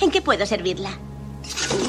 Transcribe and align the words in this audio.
¿En 0.00 0.10
qué 0.10 0.20
puedo 0.20 0.44
servirla? 0.44 0.90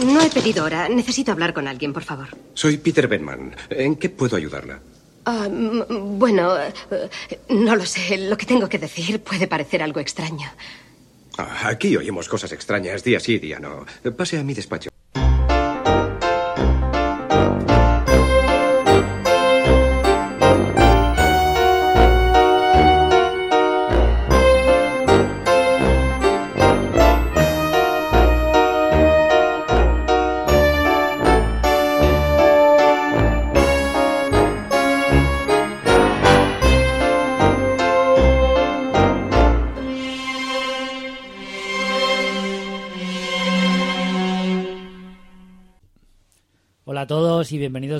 No 0.05 0.21
he 0.21 0.29
pedido 0.29 0.63
hora. 0.63 0.87
Necesito 0.89 1.31
hablar 1.31 1.53
con 1.55 1.67
alguien, 1.67 1.91
por 1.91 2.03
favor. 2.03 2.27
Soy 2.53 2.77
Peter 2.77 3.07
Benman. 3.07 3.55
¿En 3.71 3.95
qué 3.95 4.09
puedo 4.09 4.37
ayudarla? 4.37 4.79
Ah, 5.25 5.47
bueno, 5.49 6.55
eh, 6.61 6.71
no 7.49 7.75
lo 7.75 7.83
sé. 7.83 8.17
Lo 8.29 8.37
que 8.37 8.45
tengo 8.45 8.69
que 8.69 8.77
decir 8.77 9.21
puede 9.21 9.47
parecer 9.47 9.81
algo 9.81 9.99
extraño. 9.99 10.47
Ah, 11.39 11.69
aquí 11.69 11.97
oímos 11.97 12.29
cosas 12.29 12.51
extrañas 12.51 13.03
día 13.03 13.19
sí, 13.19 13.39
día 13.39 13.59
no. 13.59 13.85
Pase 14.15 14.37
a 14.37 14.43
mi 14.43 14.53
despacho. 14.53 14.91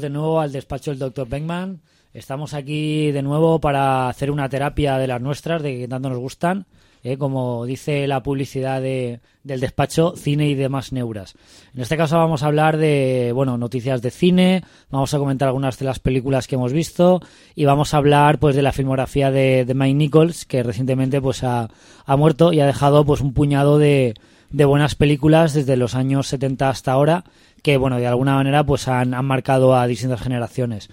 De 0.02 0.10
nuevo 0.10 0.40
al 0.40 0.52
despacho 0.52 0.92
del 0.92 1.00
Dr. 1.00 1.28
Beckman. 1.28 1.82
Estamos 2.14 2.54
aquí 2.54 3.12
de 3.12 3.22
nuevo 3.22 3.60
para 3.60 4.08
hacer 4.08 4.32
una 4.32 4.48
terapia 4.50 4.98
de 4.98 5.08
las 5.08 5.22
nuestras, 5.22 5.62
de 5.62 5.78
que 5.80 5.88
tanto 5.88 6.10
nos 6.10 6.18
gustan, 6.18 6.66
¿eh? 7.04 7.18
como 7.18 7.66
dice 7.66 8.08
la 8.08 8.24
publicidad 8.24 8.82
de- 8.82 9.20
del 9.44 9.60
despacho, 9.60 10.14
cine 10.16 10.48
y 10.48 10.56
demás 10.56 10.92
neuras. 10.94 11.36
En 11.76 11.82
este 11.82 11.98
caso 11.98 12.18
vamos 12.18 12.42
a 12.42 12.48
hablar 12.48 12.78
de, 12.78 13.32
bueno, 13.36 13.58
noticias 13.58 14.02
de 14.02 14.12
cine, 14.12 14.64
vamos 14.90 15.14
a 15.14 15.20
comentar 15.20 15.50
algunas 15.50 15.78
de 15.78 15.86
las 15.86 16.00
películas 16.00 16.48
que 16.48 16.56
hemos 16.56 16.72
visto 16.72 17.22
y 17.54 17.66
vamos 17.66 17.94
a 17.94 17.98
hablar, 17.98 18.40
pues, 18.40 18.56
de 18.56 18.62
la 18.62 18.72
filmografía 18.72 19.30
de, 19.30 19.66
de 19.66 19.74
Mike 19.74 19.94
Nichols, 19.96 20.46
que 20.46 20.64
recientemente, 20.64 21.20
pues, 21.22 21.44
ha, 21.44 21.70
ha 22.06 22.16
muerto 22.18 22.54
y 22.54 22.62
ha 22.62 22.66
dejado, 22.66 23.06
pues, 23.06 23.20
un 23.22 23.34
puñado 23.34 23.78
de, 23.78 24.14
de 24.52 24.66
buenas 24.66 24.96
películas 24.96 25.54
desde 25.54 25.76
los 25.76 25.96
años 25.96 26.28
70 26.28 26.70
hasta 26.70 26.94
ahora 26.94 27.26
que 27.66 27.78
bueno 27.78 27.98
de 27.98 28.06
alguna 28.06 28.36
manera 28.36 28.64
pues 28.64 28.88
han, 28.88 29.16
han 29.16 29.26
marcado 29.26 29.76
a 29.76 29.88
distintas 29.88 30.22
generaciones 30.22 30.88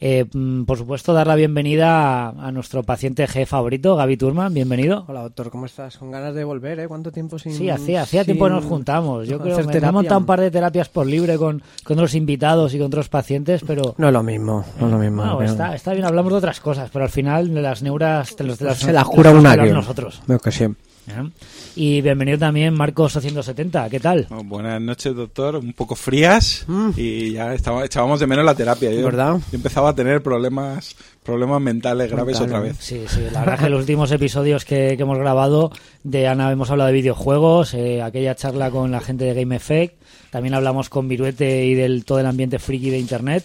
Eh, 0.00 0.24
mm, 0.32 0.64
por 0.64 0.78
supuesto 0.78 1.12
dar 1.12 1.26
la 1.26 1.34
bienvenida 1.34 2.28
a, 2.28 2.48
a 2.48 2.52
nuestro 2.52 2.82
paciente 2.82 3.26
G 3.26 3.44
favorito 3.44 3.94
Gaby 3.96 4.16
Turman 4.16 4.54
bienvenido 4.54 5.04
Hola, 5.08 5.22
doctor, 5.22 5.50
¿cómo 5.50 5.66
estás? 5.66 5.98
Con 5.98 6.10
ganas 6.12 6.32
de 6.34 6.44
volver, 6.44 6.78
¿eh? 6.80 6.86
¿Cuánto 6.88 7.10
tiempo 7.12 7.38
sin...? 7.40 7.52
Sí, 7.52 7.68
hacía, 7.70 8.02
hacía 8.02 8.24
tiempo 8.24 8.44
que 8.46 8.52
nos 8.52 8.64
juntamos. 8.64 9.26
Yo 9.28 9.38
creo 9.40 9.56
que 9.56 9.64
me 9.64 9.70
he 9.70 9.72
terapia? 9.72 9.92
montado 9.92 10.20
un 10.20 10.26
par 10.26 10.40
de 10.40 10.50
terapias 10.50 10.88
por 10.88 11.06
libre 11.06 11.36
con, 11.36 11.60
con 11.84 11.98
otros 11.98 12.14
invitados 12.14 12.72
y 12.74 12.78
con 12.78 12.86
otros 12.86 13.08
pacientes, 13.08 13.62
pero 13.66 13.94
No 13.98 14.06
es 14.06 14.12
lo 14.12 14.22
mismo, 14.22 14.64
no 14.80 14.86
es 14.86 14.92
lo 14.92 14.98
mismo. 14.98 15.24
no, 15.24 15.42
está, 15.42 15.74
está 15.74 15.92
bien, 15.92 16.04
hablamos 16.06 16.32
de 16.32 16.38
otras 16.38 16.60
cosas, 16.60 16.88
pero 16.92 17.04
al 17.04 17.10
final 17.10 17.52
de 17.52 17.62
las 17.62 17.82
neuras 17.82 18.34
te 18.36 18.44
los, 18.44 18.58
te 18.58 18.64
las- 18.64 18.78
Se 18.78 18.92
las 18.92 19.04
cura 19.04 19.30
una 19.32 19.56
que 19.56 19.70
nosotros. 19.72 20.22
Veo 20.26 20.38
que 20.38 20.52
sí. 20.52 20.66
¿Eh? 21.08 21.30
Y 21.74 22.00
bienvenido 22.00 22.38
también 22.38 22.74
Marcos 22.74 23.14
270, 23.14 23.88
¿qué 23.90 24.00
tal? 24.00 24.26
Oh, 24.30 24.42
buenas 24.44 24.80
noches, 24.80 25.14
doctor. 25.14 25.56
Un 25.56 25.72
poco 25.72 25.94
frías 25.96 26.66
y 26.96 27.32
ya 27.32 27.54
estaba- 27.54 27.84
echábamos 27.84 28.20
de 28.20 28.26
menos 28.26 28.44
la 28.44 28.54
terapia. 28.54 28.90
Yo, 28.92 29.00
Mm. 29.00 29.04
¿Verdad? 29.04 29.36
yo 29.50 29.56
empezaba 29.56 29.90
a 29.90 29.94
tener 29.94 30.22
problemas 30.22 30.94
problemas 31.22 31.60
mentales 31.60 32.10
graves 32.10 32.40
Mentales, 32.40 32.50
otra 32.50 32.60
vez. 32.60 32.76
Sí, 32.80 33.02
sí, 33.08 33.20
la 33.32 33.40
verdad 33.40 33.60
que 33.60 33.70
los 33.70 33.78
últimos 33.80 34.10
episodios 34.10 34.64
que, 34.64 34.94
que 34.96 35.02
hemos 35.04 35.18
grabado 35.18 35.70
de 36.02 36.26
Ana 36.26 36.50
hemos 36.50 36.68
hablado 36.70 36.88
de 36.88 36.94
videojuegos, 36.94 37.74
eh, 37.74 38.02
aquella 38.02 38.34
charla 38.34 38.70
con 38.72 38.90
la 38.90 39.00
gente 39.00 39.24
de 39.26 39.34
Game 39.34 39.54
Effect, 39.54 39.94
también 40.30 40.54
hablamos 40.54 40.88
con 40.88 41.06
Viruete 41.08 41.64
y 41.66 41.74
del 41.74 42.04
todo 42.04 42.18
el 42.18 42.26
ambiente 42.26 42.58
friki 42.58 42.90
de 42.90 42.98
internet 42.98 43.44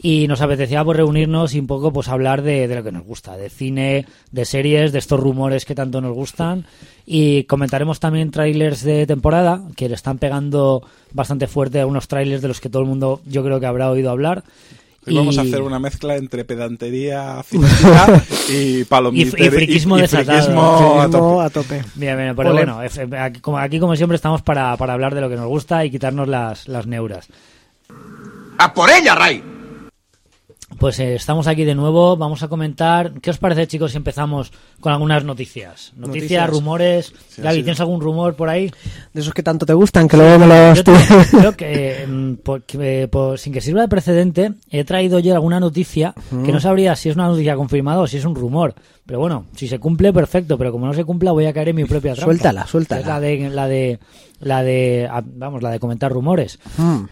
y 0.00 0.28
nos 0.28 0.40
apetecía 0.40 0.84
pues 0.84 0.96
reunirnos 0.96 1.54
y 1.54 1.58
un 1.58 1.66
poco 1.66 1.92
pues 1.92 2.08
hablar 2.08 2.42
de, 2.42 2.68
de 2.68 2.74
lo 2.76 2.84
que 2.84 2.92
nos 2.92 3.04
gusta, 3.04 3.36
de 3.36 3.50
cine, 3.50 4.06
de 4.30 4.44
series, 4.44 4.92
de 4.92 4.98
estos 5.00 5.18
rumores 5.18 5.64
que 5.64 5.74
tanto 5.74 6.00
nos 6.00 6.14
gustan 6.14 6.66
y 7.04 7.44
comentaremos 7.44 7.98
también 7.98 8.30
trailers 8.30 8.82
de 8.84 9.06
temporada 9.06 9.62
que 9.76 9.88
le 9.88 9.94
están 9.96 10.18
pegando 10.18 10.82
bastante 11.12 11.46
fuerte 11.48 11.80
a 11.80 11.86
unos 11.86 12.06
trailers 12.06 12.42
de 12.42 12.48
los 12.48 12.60
que 12.60 12.68
todo 12.70 12.82
el 12.82 12.88
mundo 12.88 13.20
yo 13.26 13.42
creo 13.42 13.58
que 13.60 13.66
habrá 13.66 13.90
oído 13.90 14.10
hablar. 14.10 14.44
Hoy 15.06 15.14
vamos 15.14 15.38
a 15.38 15.44
Y- 15.44 15.48
hacer 15.48 15.62
una 15.62 15.78
mezcla 15.78 16.16
entre 16.16 16.44
pedantería 16.44 17.42
y 18.50 18.84
palomiter- 18.84 19.34
Y- 19.40 19.46
y 19.46 19.50
friquismo 19.50 19.96
desatado. 19.96 20.38
friquismo 20.38 21.00
a 21.00 21.08
tope. 21.10 21.44
a 21.44 21.50
tope. 21.50 21.82
Bien, 21.94 22.16
bien, 22.16 22.36
pero 22.36 22.52
bueno, 22.52 22.78
aquí 23.18 23.40
como, 23.40 23.58
aquí 23.58 23.78
como 23.80 23.96
siempre 23.96 24.16
estamos 24.16 24.42
para, 24.42 24.76
para 24.76 24.92
hablar 24.92 25.14
de 25.14 25.22
lo 25.22 25.28
que 25.30 25.36
nos 25.36 25.46
gusta 25.48 25.84
y 25.84 25.90
quitarnos 25.90 26.28
las, 26.28 26.68
las 26.68 26.86
neuras. 26.86 27.26
¡A 28.58 28.74
por 28.74 28.90
ella, 28.90 29.14
Ray! 29.14 29.42
Pues 30.78 31.00
eh, 31.00 31.14
estamos 31.14 31.46
aquí 31.48 31.64
de 31.64 31.74
nuevo, 31.74 32.16
vamos 32.16 32.42
a 32.42 32.48
comentar, 32.48 33.14
¿qué 33.20 33.30
os 33.30 33.38
parece 33.38 33.66
chicos 33.66 33.90
si 33.92 33.96
empezamos 33.96 34.52
con 34.80 34.92
algunas 34.92 35.24
noticias? 35.24 35.92
Noticias, 35.96 35.98
Noticias. 36.46 36.50
rumores, 36.50 37.12
Sí, 37.30 37.42
Gaby. 37.42 37.56
¿tienes 37.62 37.80
algún 37.80 38.00
rumor 38.00 38.36
por 38.36 38.48
ahí? 38.50 38.70
De 39.12 39.20
esos 39.20 39.32
que 39.34 39.42
tanto 39.42 39.64
te 39.66 39.72
gustan, 39.72 40.06
que 40.06 40.16
luego 40.18 40.38
me 40.38 40.46
los... 40.46 40.76
Yo 40.78 40.84
te- 40.84 40.92
creo 41.30 41.52
que, 41.56 42.06
mm, 42.06 42.34
por- 42.44 42.62
eh, 42.74 43.08
por- 43.10 43.38
sin 43.38 43.52
que 43.54 43.60
sirva 43.62 43.80
de 43.80 43.88
precedente, 43.88 44.52
he 44.70 44.84
traído 44.84 45.18
yo 45.18 45.34
alguna 45.34 45.58
noticia 45.58 46.14
que 46.44 46.52
no 46.52 46.60
sabría 46.60 46.94
si 46.94 47.08
es 47.08 47.16
una 47.16 47.28
noticia 47.28 47.56
confirmada 47.56 48.00
o 48.02 48.06
si 48.06 48.18
es 48.18 48.24
un 48.24 48.34
rumor. 48.36 48.74
Pero 49.06 49.18
bueno, 49.20 49.46
si 49.56 49.66
se 49.68 49.78
cumple, 49.80 50.12
perfecto. 50.12 50.58
Pero 50.58 50.70
como 50.70 50.86
no 50.86 50.92
se 50.92 51.04
cumpla, 51.04 51.32
voy 51.32 51.46
a 51.46 51.52
caer 51.54 51.70
en 51.70 51.76
mi 51.76 51.86
propia 51.86 52.12
trampa. 52.14 52.26
Suéltala, 52.26 52.66
suéltala. 52.66 53.00
Es 53.00 53.06
la 53.06 53.20
de, 53.20 53.48
la 53.50 53.66
de, 53.66 53.98
la 54.38 54.62
de, 54.62 55.08
ah, 55.10 55.22
vamos, 55.24 55.62
la 55.62 55.70
de 55.70 55.80
comentar 55.80 56.12
rumores. 56.12 56.58
Mm. 56.76 57.04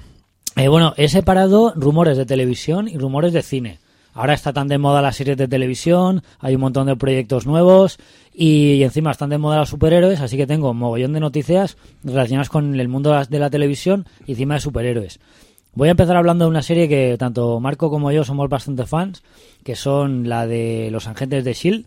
Eh, 0.56 0.69
bueno, 0.69 0.94
he 0.97 1.09
separado 1.09 1.72
rumores 1.77 2.17
de 2.17 2.25
televisión 2.27 2.89
y 2.89 2.97
rumores 2.97 3.33
de 3.33 3.43
cine. 3.43 3.78
Ahora 4.15 4.33
está 4.33 4.55
tan 4.55 4.69
de 4.69 4.78
moda 4.78 5.03
las 5.03 5.17
series 5.17 5.37
de 5.37 5.47
televisión, 5.47 6.22
hay 6.41 6.55
un 6.55 6.62
montón 6.62 6.87
de 6.87 6.97
proyectos 6.97 7.44
nuevos 7.47 7.99
y, 8.33 8.83
encima 8.83 9.11
están 9.11 9.28
de 9.28 9.37
moda 9.37 9.59
los 9.59 9.69
superhéroes, 9.69 10.21
así 10.21 10.39
que 10.39 10.47
tengo 10.47 10.71
un 10.71 10.78
mogollón 10.78 11.12
de 11.12 11.21
noticias 11.21 11.77
relacionadas 12.03 12.49
con 12.49 12.81
el 12.81 12.89
mundo 12.89 13.11
de 13.11 13.16
la- 13.16 13.25
de 13.27 13.39
la 13.39 13.50
televisión 13.50 14.06
y 14.27 14.33
encima 14.33 14.55
de 14.55 14.61
superhéroes. 14.61 15.21
Voy 15.75 15.89
a 15.89 15.91
empezar 15.91 16.16
hablando 16.16 16.47
de 16.47 16.50
una 16.50 16.62
serie 16.62 16.89
que 16.89 17.16
tanto 17.19 17.61
Marco 17.61 17.91
como 17.91 18.11
yo 18.11 18.25
somos 18.25 18.49
bastante 18.49 18.87
fans, 18.87 19.22
que 19.62 19.77
son 19.77 20.27
la 20.27 20.47
de 20.47 20.89
Los 20.91 21.06
Agentes 21.06 21.45
de 21.45 21.50
S.H.I.E.L.D., 21.50 21.84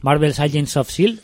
Marvel's 0.00 0.40
Agents 0.40 0.78
of 0.78 0.88
S.H.I.E.L.D., 0.88 1.20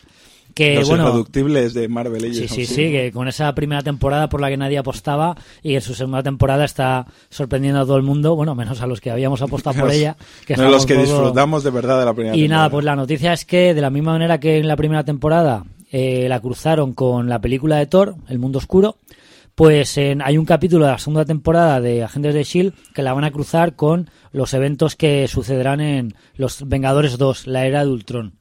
que 0.59 0.75
Los 0.75 0.89
bueno... 0.89 1.05
irreductibles 1.09 1.73
de 1.73 1.89
Marvel. 1.89 2.21
Sí, 2.21 2.27
ellos, 2.41 2.51
sí, 2.51 2.61
¿no? 2.63 2.67
sí, 2.67 2.75
que 2.91 3.13
con 3.13 3.29
esa 3.29 3.55
primera 3.55 3.81
temporada 3.83 4.29
por 4.29 4.41
la 4.41 4.49
que 4.49 4.57
nadie 4.57 4.77
apostaba 4.79 5.37
y 5.63 5.75
en 5.77 5.81
su 5.81 5.95
segunda 5.95 6.23
temporada 6.23 6.65
está 6.65 7.07
sorprendiendo 7.31 7.81
a 7.81 7.85
todo 7.85 7.97
el 7.97 8.03
mundo, 8.03 8.35
bueno, 8.35 8.55
menos 8.55 8.81
a 8.83 8.87
los 8.87 9.01
que 9.01 9.11
habíamos 9.11 9.41
apostado 9.41 9.79
por 9.81 9.91
ella. 9.93 10.17
Que 10.47 10.57
No, 10.57 10.69
los 10.69 10.85
que 10.85 10.95
poco- 10.95 11.07
disfrutamos 11.07 11.63
de 11.65 11.71
verdad 11.71 11.99
de 12.01 12.05
la 12.05 12.13
primera 12.15 12.37
Y 12.37 12.41
nada, 12.49 12.65
temporada. 12.65 12.71
pues 12.71 12.85
la 12.85 12.97
noticia 12.97 13.33
es 13.33 13.45
que 13.45 13.73
de 13.75 13.81
la 13.81 13.91
misma 13.91 14.13
manera 14.13 14.41
que 14.41 14.59
en 14.59 14.67
la 14.69 14.77
primera 14.77 15.05
temporada 15.05 15.65
eh, 15.93 16.27
la 16.29 16.41
cruzaron 16.41 16.93
con 16.93 17.29
la 17.29 17.41
película 17.41 17.77
de 17.77 17.87
Thor, 17.87 18.17
El 18.29 18.39
Mundo 18.39 18.59
Oscuro, 18.59 18.97
pues 19.55 19.97
en- 19.99 20.23
hay 20.23 20.39
un 20.39 20.45
capítulo 20.45 20.85
de 20.87 20.93
la 20.93 20.99
segunda 20.99 21.25
temporada 21.25 21.81
de 21.81 22.03
Agentes 22.05 22.35
de 22.35 22.41
S.H.I.E.L.D. 22.43 22.77
que 22.95 23.03
la 23.03 23.13
van 23.15 23.25
a 23.25 23.31
cruzar 23.31 23.75
con 23.77 24.11
los 24.33 24.55
eventos 24.55 24.97
que 24.97 25.27
sucederán 25.29 25.81
en 25.81 26.15
Los 26.37 26.69
Vengadores 26.69 27.17
2, 27.19 27.47
la 27.47 27.67
era 27.67 27.85
de 27.85 27.91
Ultron. 27.91 28.35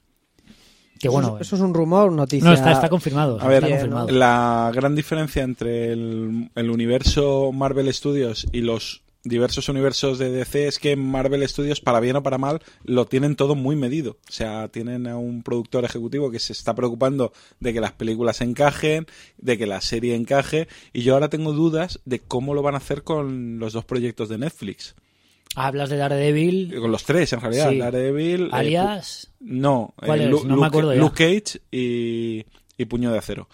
Que 1.00 1.09
bueno, 1.09 1.28
Eso, 1.30 1.38
es- 1.38 1.47
eso 1.47 1.56
es 1.58 1.62
un 1.62 1.74
rumor, 1.74 2.12
noticia... 2.12 2.47
no, 2.47 2.53
está, 2.53 2.72
está 2.72 2.90
confirmado. 2.90 3.40
A 3.41 3.47
ver, 3.47 3.63
está 3.63 3.69
confirmado. 3.75 4.09
la 4.09 4.72
gran 4.74 4.96
diferencia 4.96 5.44
entre 5.44 5.91
el, 5.91 6.50
el 6.56 6.69
universo 6.69 7.52
Marvel 7.53 7.94
Studios 7.94 8.47
y 8.52 8.62
los 8.62 9.03
diversos 9.24 9.68
universos 9.68 10.19
de 10.19 10.30
DC 10.31 10.68
es 10.68 10.80
que 10.80 10.96
Marvel 10.96 11.46
Studios, 11.50 11.81
para 11.81 12.00
bien 12.00 12.16
o 12.16 12.24
para 12.24 12.38
mal, 12.38 12.62
lo 12.86 13.06
tienen 13.07 13.36
todo 13.36 13.56
muy 13.56 13.75
medido. 13.75 14.12
O 14.30 14.31
sea, 14.31 14.69
tienen 14.69 15.06
a 15.06 15.18
un 15.18 15.44
productor 15.44 15.84
ejecutivo 15.84 16.31
que 16.31 16.40
se 16.40 16.53
está 16.53 16.74
preocupando 16.75 17.34
de 17.59 17.74
que 17.74 17.81
las 17.81 17.91
películas 17.91 18.40
encajen, 18.40 19.06
de 19.38 19.57
que 19.57 19.68
la 19.68 19.81
serie 19.81 20.16
encaje, 20.16 20.69
y 20.94 21.01
yo 21.01 21.13
ahora 21.16 21.27
tengo 21.30 21.51
dudas 21.51 22.00
de 22.06 22.19
cómo 22.19 22.54
lo 22.54 22.62
van 22.62 22.75
a 22.75 22.77
hacer 22.77 23.04
con 23.04 23.60
los 23.60 23.74
dos 23.74 23.83
proyectos 23.83 24.30
de 24.30 24.38
Netflix. 24.38 24.95
Hablas 25.59 25.89
de 25.89 25.98
Daredevil, 25.98 26.75
Con 26.80 26.92
los 26.92 27.04
tres, 27.04 27.33
en 27.33 27.42
realidad. 27.42 27.71
Sí. 27.71 27.77
Daredevil... 27.80 28.44
eh, 28.45 28.50
Alias, 28.51 29.31
no, 29.39 29.94
¿Cuál 29.98 30.21
eh, 30.21 30.30
es? 30.31 30.44
No 30.44 30.56
me 30.57 30.68
acuerdo 30.68 30.94
ya. 30.94 31.00
Luke 31.00 31.15
Cage 31.44 31.59
y, 31.71 32.45
y 32.77 32.86
Puño 32.86 33.12
de 33.12 33.18
Acero. 33.18 33.48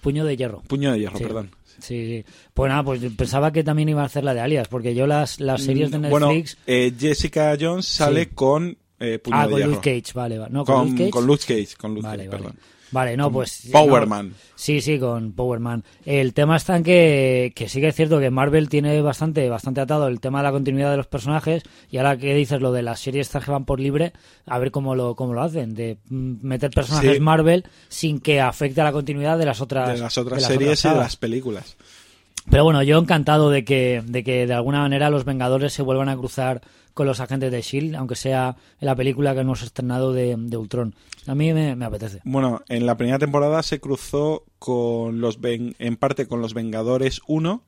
Puño 0.00 0.24
de 0.24 0.36
Hierro. 0.38 0.62
Puño 0.62 0.90
de 0.92 0.98
Hierro, 1.00 1.18
Sí. 1.18 1.24
perdón. 1.24 1.50
Sí, 1.80 2.06
sí. 2.06 2.24
Pues 2.54 2.68
nada, 2.70 2.82
pues 2.82 3.00
pensaba 3.16 3.52
que 3.52 3.62
también 3.62 3.90
iba 3.90 4.02
a 4.02 4.06
hacer 4.06 4.24
la 4.24 4.32
de 4.32 4.40
Alias, 4.40 4.68
porque 4.68 4.94
yo 4.94 5.06
las, 5.06 5.38
las 5.40 5.62
series 5.62 5.90
de 5.90 5.98
Mm, 5.98 6.08
Bueno, 6.10 6.28
Netflix... 6.28 6.56
eh, 6.66 6.92
Jessica 6.98 7.54
Jones 7.60 7.84
sale 7.86 8.24
Sí. 8.24 8.30
con 8.34 8.78
eh, 8.98 9.18
Puño 9.18 9.36
ah, 9.36 9.44
de 9.46 9.50
con 9.50 9.58
Hierro. 9.60 9.72
Luke 9.74 10.00
Cage, 10.02 10.12
vale. 10.14 10.38
vale. 10.38 10.52
No, 10.52 10.64
con, 10.64 10.74
Con, 10.74 10.88
Luke 10.88 10.98
Cage. 10.98 11.10
con 11.10 11.26
Luke 11.26 11.44
Cage, 11.46 11.76
con 11.76 11.94
Luke 11.94 12.06
Vale, 12.06 12.24
Cage, 12.24 12.28
vale. 12.30 12.42
perdón. 12.42 12.58
Vale, 12.92 13.16
no, 13.16 13.30
pues... 13.30 13.68
Power 13.70 14.02
no, 14.02 14.08
Man. 14.08 14.34
Sí, 14.54 14.80
sí, 14.80 14.98
con 14.98 15.32
Power 15.32 15.60
Man. 15.60 15.84
El 16.04 16.34
tema 16.34 16.56
está 16.56 16.76
en 16.76 16.82
que, 16.82 17.52
que 17.54 17.68
sí 17.68 17.80
que 17.80 17.88
es 17.88 17.96
cierto 17.96 18.18
que 18.20 18.30
Marvel 18.30 18.68
tiene 18.68 19.00
bastante, 19.00 19.48
bastante 19.48 19.80
atado 19.80 20.08
el 20.08 20.20
tema 20.20 20.40
de 20.40 20.44
la 20.44 20.52
continuidad 20.52 20.90
de 20.90 20.96
los 20.96 21.06
personajes 21.06 21.62
y 21.90 21.98
ahora 21.98 22.16
que 22.16 22.34
dices 22.34 22.60
lo 22.60 22.72
de 22.72 22.82
las 22.82 23.00
series 23.00 23.28
estas 23.28 23.44
que 23.44 23.50
van 23.50 23.64
por 23.64 23.80
libre, 23.80 24.12
a 24.46 24.58
ver 24.58 24.70
cómo 24.70 24.94
lo, 24.94 25.14
cómo 25.14 25.34
lo 25.34 25.42
hacen, 25.42 25.74
de 25.74 25.98
mm, 26.08 26.46
meter 26.46 26.70
personajes 26.70 27.14
Sí. 27.14 27.20
Marvel 27.20 27.64
sin 27.88 28.20
que 28.20 28.40
afecte 28.40 28.80
a 28.80 28.84
la 28.84 28.92
continuidad 28.92 29.38
de 29.38 29.46
las 29.46 29.60
otras, 29.60 29.88
De 29.88 29.98
las 29.98 30.18
otras 30.18 30.36
de 30.36 30.42
las 30.42 30.52
series 30.52 30.84
y 30.84 30.88
de 30.88 30.94
las 30.94 31.16
películas. 31.16 31.76
Pero 32.48 32.64
bueno, 32.64 32.82
yo 32.82 32.98
encantado 32.98 33.50
de 33.50 33.64
que, 33.64 34.02
de 34.04 34.24
que 34.24 34.46
de 34.46 34.54
alguna 34.54 34.80
manera 34.80 35.10
los 35.10 35.24
Vengadores 35.24 35.72
se 35.72 35.82
vuelvan 35.82 36.08
a 36.08 36.16
cruzar 36.16 36.62
con 36.94 37.06
los 37.06 37.20
agentes 37.20 37.50
de 37.52 37.62
Shield, 37.62 37.94
aunque 37.96 38.16
sea 38.16 38.56
en 38.80 38.86
la 38.86 38.94
película 38.96 39.34
que 39.34 39.40
hemos 39.40 39.62
estrenado 39.62 40.12
de, 40.12 40.34
de 40.38 40.56
Ultron. 40.56 40.94
A 41.26 41.34
mí 41.34 41.52
me, 41.52 41.76
me 41.76 41.84
apetece. 41.84 42.20
Bueno, 42.24 42.62
en 42.68 42.86
la 42.86 42.96
primera 42.96 43.18
temporada 43.18 43.62
se 43.62 43.80
cruzó 43.80 44.44
con 44.58 45.20
los 45.20 45.38
en 45.42 45.96
parte 45.96 46.26
con 46.26 46.40
los 46.42 46.54
Vengadores 46.54 47.20
1. 47.26 47.62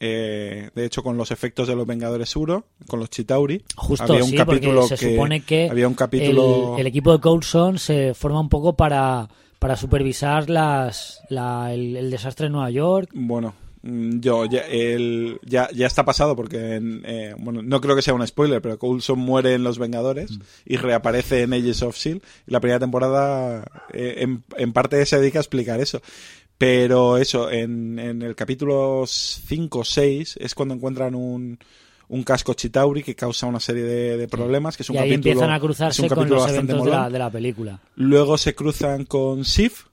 eh, 0.00 0.70
de 0.74 0.84
hecho, 0.84 1.02
con 1.02 1.16
los 1.16 1.30
efectos 1.30 1.66
de 1.68 1.74
los 1.76 1.86
Vengadores 1.86 2.34
1, 2.36 2.64
con 2.86 3.00
los 3.00 3.10
Chitauri. 3.10 3.62
Justo, 3.76 4.04
había 4.12 4.24
un 4.24 4.30
sí, 4.30 4.36
capítulo 4.36 4.80
porque 4.82 4.96
se 4.96 5.06
que, 5.06 5.14
supone 5.14 5.40
que 5.40 5.68
había 5.70 5.88
un 5.88 5.94
capítulo 5.94 6.74
el, 6.74 6.80
el 6.82 6.86
equipo 6.86 7.12
de 7.12 7.20
Coulson 7.20 7.78
se 7.78 8.14
forma 8.14 8.40
un 8.40 8.48
poco 8.48 8.76
para, 8.76 9.28
para 9.58 9.76
supervisar 9.76 10.48
las, 10.48 11.20
la- 11.30 11.72
el, 11.74 11.96
el 11.96 12.10
desastre 12.10 12.46
en 12.46 12.52
Nueva 12.52 12.70
York. 12.70 13.10
Bueno, 13.12 13.54
yo 13.82 14.44
ya, 14.46 14.60
el- 14.62 15.38
ya, 15.44 15.68
ya 15.72 15.86
está 15.86 16.04
pasado 16.04 16.34
porque 16.36 16.74
en, 16.76 17.02
eh, 17.06 17.34
bueno, 17.38 17.62
no 17.62 17.80
creo 17.80 17.94
que 17.96 18.02
sea 18.02 18.14
un 18.14 18.26
spoiler, 18.26 18.60
pero 18.60 18.78
Coulson 18.78 19.18
muere 19.18 19.54
en 19.54 19.62
Los 19.64 19.78
Vengadores 19.78 20.32
Mm. 20.38 20.40
y 20.66 20.76
reaparece 20.76 21.42
en 21.42 21.52
Ages 21.52 21.82
of 21.82 21.96
Shield. 21.96 22.22
Y 22.46 22.50
la 22.50 22.60
primera 22.60 22.80
temporada 22.80 23.64
eh, 23.92 24.16
en, 24.18 24.42
en 24.56 24.72
parte 24.72 25.04
se 25.06 25.18
dedica 25.20 25.38
a 25.38 25.42
explicar 25.42 25.80
eso. 25.80 26.00
Pero 26.58 27.18
eso, 27.18 27.50
en, 27.50 27.98
en 28.00 28.22
el 28.22 28.34
capítulo 28.34 29.04
5 29.06 29.78
o 29.78 29.84
6 29.84 30.38
es 30.40 30.54
cuando 30.56 30.74
encuentran 30.74 31.14
un, 31.14 31.56
un 32.08 32.22
casco 32.24 32.54
Chitauri 32.54 33.04
que 33.04 33.14
causa 33.14 33.46
una 33.46 33.60
serie 33.60 33.84
de, 33.84 34.16
de 34.16 34.26
problemas, 34.28 34.76
que 34.76 34.82
es 34.82 34.90
un 34.90 34.96
y 34.96 34.98
ahí 34.98 35.10
capítulo, 35.10 35.30
empiezan 35.34 35.50
a 35.50 35.56
es 35.56 35.60
un 35.62 35.66
cruzarse 35.68 36.08
con 36.08 36.28
los 36.28 36.48
eventos 36.48 36.84
de 36.84 36.90
la, 36.90 37.10
de 37.10 37.18
la 37.20 37.30
película. 37.30 37.80
Luego 37.94 38.36
se 38.38 38.56
cruzan 38.56 39.04
con 39.04 39.44
Sif. 39.44 39.84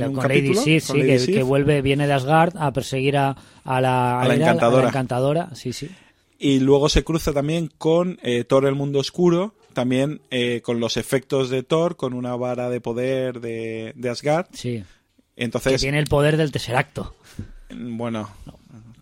Con 0.00 0.28
Lady 0.28 0.54
con 0.54 0.64
sí, 0.64 0.78
Lady 1.02 1.26
que, 1.26 1.32
que 1.32 1.42
vuelve, 1.42 1.82
viene 1.82 2.06
de 2.06 2.12
Asgard 2.12 2.56
a 2.56 2.72
perseguir 2.72 3.16
a, 3.16 3.36
a 3.64 3.80
la, 3.80 4.20
A 4.20 4.28
la 4.28 4.34
era- 4.34 4.44
encantadora. 4.46 4.88
encantadora, 4.88 5.50
sí, 5.54 5.72
sí. 5.72 5.88
Y 6.38 6.60
luego 6.60 6.88
se 6.88 7.04
cruza 7.04 7.32
también 7.32 7.70
con 7.78 8.18
eh, 8.22 8.44
Thor 8.44 8.66
el 8.66 8.74
Mundo 8.74 8.98
Oscuro, 8.98 9.54
también 9.72 10.20
eh, 10.30 10.60
con 10.62 10.80
los 10.80 10.96
efectos 10.96 11.48
de 11.50 11.62
Thor, 11.62 11.96
con 11.96 12.12
una 12.12 12.36
vara 12.36 12.68
de 12.70 12.80
poder 12.80 13.40
de, 13.40 13.92
de 13.96 14.08
Asgard. 14.10 14.46
sí. 14.52 14.82
que 15.36 15.44
Entonces, 15.44 15.80
tiene 15.80 15.98
el 15.98 16.06
poder 16.06 16.36
del 16.36 16.52
Tesseracto. 16.52 17.14
bueno, 17.70 18.28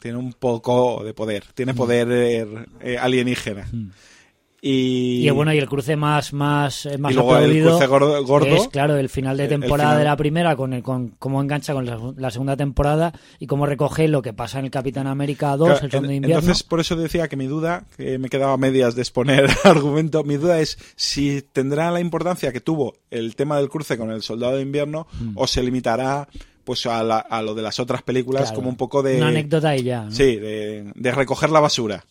tiene 0.00 0.18
un 0.18 0.32
poco 0.32 1.02
de 1.04 1.14
poder, 1.14 1.44
tiene 1.54 1.74
poder 1.74 2.08
eh, 2.10 2.46
eh, 2.80 2.98
alienígena. 2.98 3.68
Y, 4.64 5.26
Y, 5.26 5.30
bueno, 5.30 5.52
y 5.52 5.58
el 5.58 5.68
cruce 5.68 5.96
más, 5.96 6.32
más, 6.32 6.86
eh, 6.86 6.96
más 6.96 7.10
Y 7.10 7.14
luego 7.16 7.36
el 7.36 7.62
cruce 7.64 7.86
gordo- 7.88 8.24
gordo. 8.24 8.46
es, 8.46 8.68
claro, 8.68 8.96
el 8.96 9.08
final 9.08 9.36
de 9.36 9.46
El- 9.46 9.52
el 9.54 9.60
temporada 9.60 9.98
de 9.98 10.04
la 10.04 10.16
primera, 10.16 10.54
con, 10.54 10.72
el, 10.72 10.84
con 10.84 11.08
cómo 11.18 11.42
engancha 11.42 11.72
con 11.74 11.84
la, 11.84 11.98
la 12.16 12.30
segunda 12.30 12.56
temporada 12.56 13.12
y 13.40 13.48
cómo 13.48 13.66
recoge 13.66 14.06
lo 14.06 14.22
que 14.22 14.32
pasa 14.32 14.60
en 14.60 14.66
el 14.66 14.70
Capitán 14.70 15.08
América 15.08 15.56
2, 15.56 15.66
Claro, 15.68 15.84
el 15.88 15.94
en- 15.96 16.02
de 16.08 16.14
Invierno. 16.14 16.38
Entonces, 16.38 16.62
por 16.62 16.78
eso 16.78 16.94
decía 16.94 17.26
que 17.26 17.36
mi 17.36 17.46
duda, 17.46 17.86
que 17.96 18.18
me 18.20 18.28
quedaba 18.28 18.52
a 18.52 18.56
medias 18.56 18.94
de 18.94 19.02
exponer 19.02 19.46
argumento, 19.64 20.22
mi 20.22 20.36
duda 20.36 20.60
es 20.60 20.78
si 20.94 21.42
tendrá 21.42 21.90
la 21.90 21.98
importancia 21.98 22.52
que 22.52 22.60
tuvo 22.60 22.94
el 23.10 23.34
tema 23.34 23.56
del 23.58 23.68
cruce 23.68 23.98
con 23.98 24.12
el 24.12 24.22
Soldado 24.22 24.54
de 24.54 24.62
Invierno 24.62 25.08
o 25.34 25.48
se 25.48 25.60
limitará 25.64 26.28
pues 26.62 26.86
a, 26.86 27.02
la- 27.02 27.18
a 27.18 27.42
lo 27.42 27.56
de 27.56 27.62
las 27.62 27.80
otras 27.80 28.02
películas 28.02 28.42
Claro, 28.42 28.54
como 28.54 28.68
un 28.68 28.76
poco 28.76 29.02
de... 29.02 29.16
Una 29.16 29.26
anécdota 29.26 29.76
y 29.76 29.82
ya. 29.82 30.04
¿no? 30.04 30.12
Sí, 30.12 30.36
de, 30.36 30.92
de 30.94 31.10
recoger 31.10 31.50
la 31.50 31.58
basura. 31.58 32.04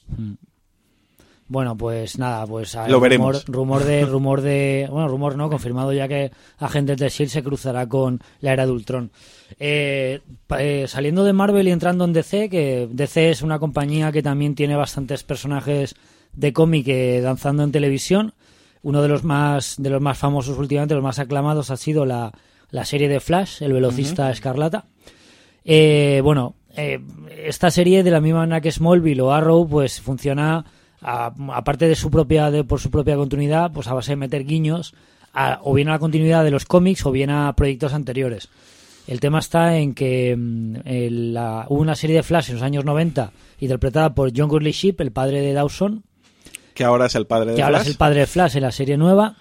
Bueno, 1.52 1.76
pues 1.76 2.18
nada, 2.18 2.48
pues 2.48 2.78
hay 2.78 2.90
Lo 2.90 2.96
rumor, 2.96 3.02
veremos. 3.02 3.46
rumor 3.46 3.84
de 3.84 4.06
rumor 4.06 4.40
de 4.40 4.88
bueno, 4.90 5.10
rumor 5.10 5.36
no, 5.36 5.50
confirmado 5.50 5.92
ya 5.92 6.08
que 6.08 6.32
Agentes 6.60 6.98
de 6.98 7.10
Shield 7.10 7.30
se 7.30 7.44
cruzará 7.44 7.90
con 7.90 8.22
la 8.40 8.54
era 8.54 8.66
de 8.66 8.72
Ultron. 8.72 9.12
Eh, 9.60 10.22
eh, 10.58 10.86
saliendo 10.88 11.26
de 11.26 11.34
Marvel 11.34 11.68
y 11.68 11.72
entrando 11.72 12.06
en 12.06 12.14
DC, 12.14 12.50
que 12.50 12.88
DC 12.90 13.32
es 13.32 13.42
una 13.42 13.60
compañía 13.60 14.14
que 14.14 14.24
también 14.24 14.56
tiene 14.56 14.78
bastantes 14.78 15.24
personajes 15.24 15.94
de 16.32 16.54
cómic 16.54 16.88
eh, 16.88 17.20
danzando 17.20 17.64
en 17.64 17.74
televisión. 17.74 18.34
Uno 18.82 19.02
de 19.02 19.10
los 19.10 19.26
más 19.26 19.76
de 19.78 19.90
los 19.90 20.02
más 20.02 20.18
famosos 20.18 20.58
últimamente, 20.58 20.96
los 20.96 21.04
más 21.04 21.20
aclamados 21.20 21.70
ha 21.70 21.76
sido 21.76 22.06
la, 22.06 22.32
la 22.70 22.86
serie 22.86 23.10
de 23.10 23.20
Flash, 23.20 23.62
el 23.62 23.74
velocista 23.74 24.32
escarlata. 24.32 24.86
Eh, 25.66 26.22
bueno, 26.24 26.56
eh, 26.76 27.00
esta 27.46 27.70
serie, 27.70 28.04
de 28.04 28.12
la 28.12 28.22
misma 28.22 28.40
manera 28.40 28.62
que 28.62 28.72
Smallville 28.72 29.22
o 29.22 29.32
Arrow, 29.32 29.68
pues 29.68 30.00
funciona, 30.00 30.66
aparte 31.02 31.88
de 31.88 31.96
su 31.96 32.10
propia, 32.12 32.52
de, 32.52 32.64
por 32.64 32.80
su 32.80 32.90
propia 32.92 33.16
continuidad, 33.16 33.72
pues 33.72 33.88
a 33.88 33.94
base 33.94 34.12
de 34.12 34.16
meter 34.18 34.46
guiños, 34.46 34.94
a- 35.34 35.60
o 35.64 35.74
bien 35.74 35.88
a 35.90 35.92
la 35.92 36.00
continuidad 36.00 36.44
de 36.44 36.52
los 36.52 36.66
cómics 36.66 37.06
o 37.06 37.12
bien 37.12 37.30
a 37.30 37.54
proyectos 37.56 37.94
anteriores. 37.94 38.50
El 39.08 39.20
tema 39.20 39.40
está 39.40 39.78
en 39.78 39.94
que 39.96 40.36
mm, 40.38 40.76
el- 40.86 41.34
la- 41.34 41.66
hubo 41.70 41.82
una 41.82 41.96
serie 41.96 42.16
de 42.18 42.24
Flash 42.24 42.50
en 42.50 42.56
los 42.56 42.64
años 42.64 42.86
90, 42.86 43.32
interpretada 43.60 44.14
por 44.14 44.32
John 44.36 44.48
Gurley 44.50 44.72
Ship, 44.74 44.96
el 45.00 45.12
padre 45.12 45.42
de 45.42 45.54
Dawson, 45.54 46.04
Que 46.74 46.84
ahora 46.84 47.08
es 47.08 47.16
el 47.16 47.26
padre 47.28 47.52
de 47.52 47.56
que 47.58 47.64
ahora 47.64 47.78
Flash. 47.80 47.88
es 47.88 47.92
el 47.94 47.98
padre 47.98 48.20
de 48.22 48.28
Flash 48.28 48.56
en 48.58 48.62
la 48.64 48.72
serie 48.72 48.98
nueva, 48.98 49.36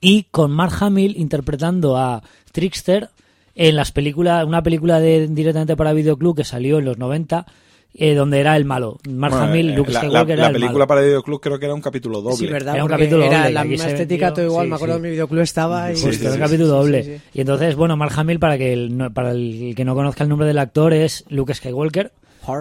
y 0.00 0.24
con 0.24 0.50
Mark 0.50 0.74
Hamill 0.80 1.16
interpretando 1.16 1.96
a 1.96 2.22
Trickster 2.52 3.08
en 3.54 3.74
las 3.76 3.90
películas, 3.92 4.44
una 4.44 4.62
película 4.62 5.00
de, 5.00 5.28
directamente 5.28 5.76
para 5.76 5.92
videoclub 5.92 6.36
que 6.36 6.44
salió 6.44 6.78
en 6.78 6.84
los 6.84 6.98
90, 6.98 7.46
eh, 7.94 8.14
donde 8.14 8.40
era 8.40 8.56
el 8.56 8.64
malo. 8.64 8.98
Mark 9.08 9.32
Bueno, 9.34 9.46
Hamill, 9.50 9.70
eh, 9.70 9.76
Luke 9.76 9.92
la, 9.92 10.00
Skywalker 10.00 10.28
la- 10.28 10.34
era 10.34 10.42
la 10.42 10.48
el 10.48 10.52
película 10.54 10.78
malo. 10.80 10.86
para 10.88 11.00
Videoclub 11.02 11.40
creo 11.40 11.58
que 11.58 11.64
era 11.66 11.74
un 11.74 11.80
capítulo 11.80 12.20
doble. 12.22 12.36
Sí, 12.36 12.46
verdad. 12.46 12.74
Era 12.74 12.84
un 12.84 12.90
capítulo 12.90 13.24
era 13.24 13.38
doble, 13.38 13.52
la 13.52 13.64
misma 13.64 13.86
estética, 13.88 14.32
todo 14.34 14.44
igual. 14.44 14.66
sí, 14.66 14.70
me 14.70 14.76
acuerdo 14.76 14.94
sí. 14.94 14.96
en 14.98 15.02
mi 15.02 15.10
videoclub 15.10 15.40
estaba 15.42 15.92
y... 15.92 15.96
Sí, 15.96 16.02
Pues 16.04 16.16
sí, 16.18 16.24
era 16.24 16.34
un 16.34 16.40
capítulo 16.40 16.64
sí, 16.66 16.70
doble. 16.72 17.02
sí, 17.04 17.10
sí. 17.16 17.22
Y 17.34 17.40
entonces, 17.40 17.76
bueno, 17.76 17.96
Mark 17.96 18.12
Hamill, 18.16 18.38
para 18.38 18.58
que 18.58 18.72
el, 18.72 18.96
no- 18.96 19.12
para 19.12 19.30
el 19.30 19.74
que 19.76 19.84
no 19.84 19.94
conozca 19.94 20.24
el 20.24 20.28
nombre 20.30 20.46
del 20.48 20.58
actor, 20.58 20.92
es 20.92 21.24
Luke 21.28 21.54
Skywalker. 21.54 22.12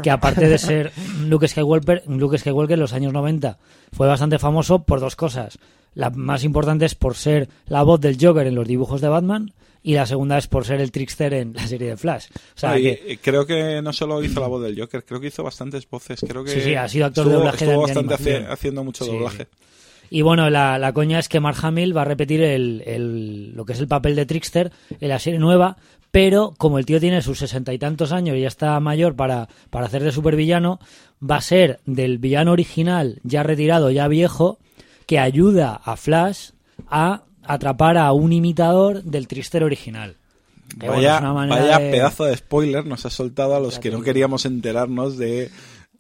Que 0.02 0.12
aparte 0.12 0.48
de 0.48 0.58
ser 0.58 0.92
Luke 1.28 1.46
Skywalker, 1.48 2.04
Luke 2.08 2.38
Skywalker 2.38 2.76
en 2.76 2.80
los 2.80 2.94
años 2.94 3.12
90 3.12 3.58
fue 3.92 4.08
bastante 4.08 4.40
famoso 4.40 4.84
por 4.84 5.02
dos 5.02 5.16
cosas. 5.18 5.60
La 5.94 6.10
más 6.10 6.44
importante 6.46 6.86
es 6.86 6.96
por 6.96 7.16
ser 7.16 7.50
la 7.68 7.84
voz 7.84 8.00
del 8.00 8.18
Joker 8.20 8.48
en 8.48 8.56
los 8.56 8.66
dibujos 8.68 9.02
de 9.02 9.10
Batman 9.10 9.52
y 9.84 9.94
la 9.94 10.06
segunda 10.06 10.38
es 10.38 10.48
por 10.48 10.66
ser 10.66 10.80
el 10.82 10.92
trickster 10.92 11.34
en 11.34 11.54
la 11.54 11.68
serie 11.68 11.90
de 11.90 11.98
Flash. 11.98 12.28
O 12.34 12.58
sea, 12.60 12.72
Ah, 12.72 12.78
que- 12.78 13.04
eh, 13.06 13.20
creo 13.22 13.46
que 13.46 13.82
no 13.82 13.92
solo 13.94 14.24
hizo 14.24 14.40
la 14.40 14.48
voz 14.48 14.64
del 14.64 14.80
Joker, 14.80 15.04
creo 15.04 15.20
que 15.20 15.28
hizo 15.28 15.44
bastantes 15.44 15.88
voces. 15.90 16.22
Creo 16.28 16.44
que 16.44 16.52
Sí, 16.52 16.62
sí, 16.62 16.76
ha 16.76 16.88
sido 16.88 17.06
actor 17.06 17.28
de 17.28 17.34
doblaje 17.34 17.66
estuvo 17.66 17.82
bastante 17.82 18.46
haciendo 18.48 18.84
mucho 18.84 19.04
Sí, 19.06 19.12
doblaje. 19.12 19.48
Y 20.10 20.22
bueno, 20.22 20.50
la, 20.50 20.78
la 20.78 20.94
coña 20.94 21.18
es 21.20 21.28
que 21.28 21.40
Mark 21.40 21.58
Hamill 21.64 21.96
va 21.96 22.04
a 22.04 22.06
repetir 22.06 22.42
el, 22.42 22.84
el- 22.86 23.54
lo 23.56 23.66
que 23.66 23.74
es 23.74 23.80
el 23.80 23.88
papel 23.88 24.16
de 24.16 24.26
Trickster 24.26 24.72
en 25.00 25.10
la 25.10 25.20
serie 25.20 25.40
nueva, 25.40 25.78
pero 26.12 26.54
como 26.58 26.78
el 26.78 26.86
tío 26.86 27.00
tiene 27.00 27.22
sus 27.24 27.40
sesenta 27.40 27.74
y 27.74 27.80
tantos 27.80 28.12
años 28.12 28.38
y 28.38 28.42
ya 28.42 28.48
está 28.48 28.80
mayor 28.80 29.16
para, 29.16 29.50
para 29.72 29.88
hacer 29.88 30.04
de 30.04 30.12
supervillano, 30.12 30.80
va 31.28 31.38
a 31.38 31.42
ser 31.42 31.80
del 31.88 32.20
villano 32.20 32.52
original, 32.52 33.20
ya 33.24 33.42
retirado, 33.42 33.90
ya 33.90 34.08
viejo, 34.08 34.60
que 35.08 35.18
ayuda 35.20 35.82
a 35.84 35.98
Flash 35.98 36.52
a 36.88 37.24
atrapar 37.46 37.98
a 37.98 38.12
un 38.14 38.34
imitador 38.34 39.04
del 39.04 39.28
Trickster 39.28 39.64
original. 39.64 40.16
Que, 40.80 40.88
Vaya, 40.90 41.20
vaya 41.20 41.78
de- 41.78 41.92
pedazo 41.92 42.24
de 42.26 42.36
spoiler 42.36 42.86
nos 42.86 43.06
ha 43.06 43.10
soltado 43.12 43.56
a 43.56 43.60
los 43.60 43.78
que 43.80 43.92
no 43.92 44.02
queríamos 44.02 44.46
enterarnos 44.46 45.18
de 45.18 45.52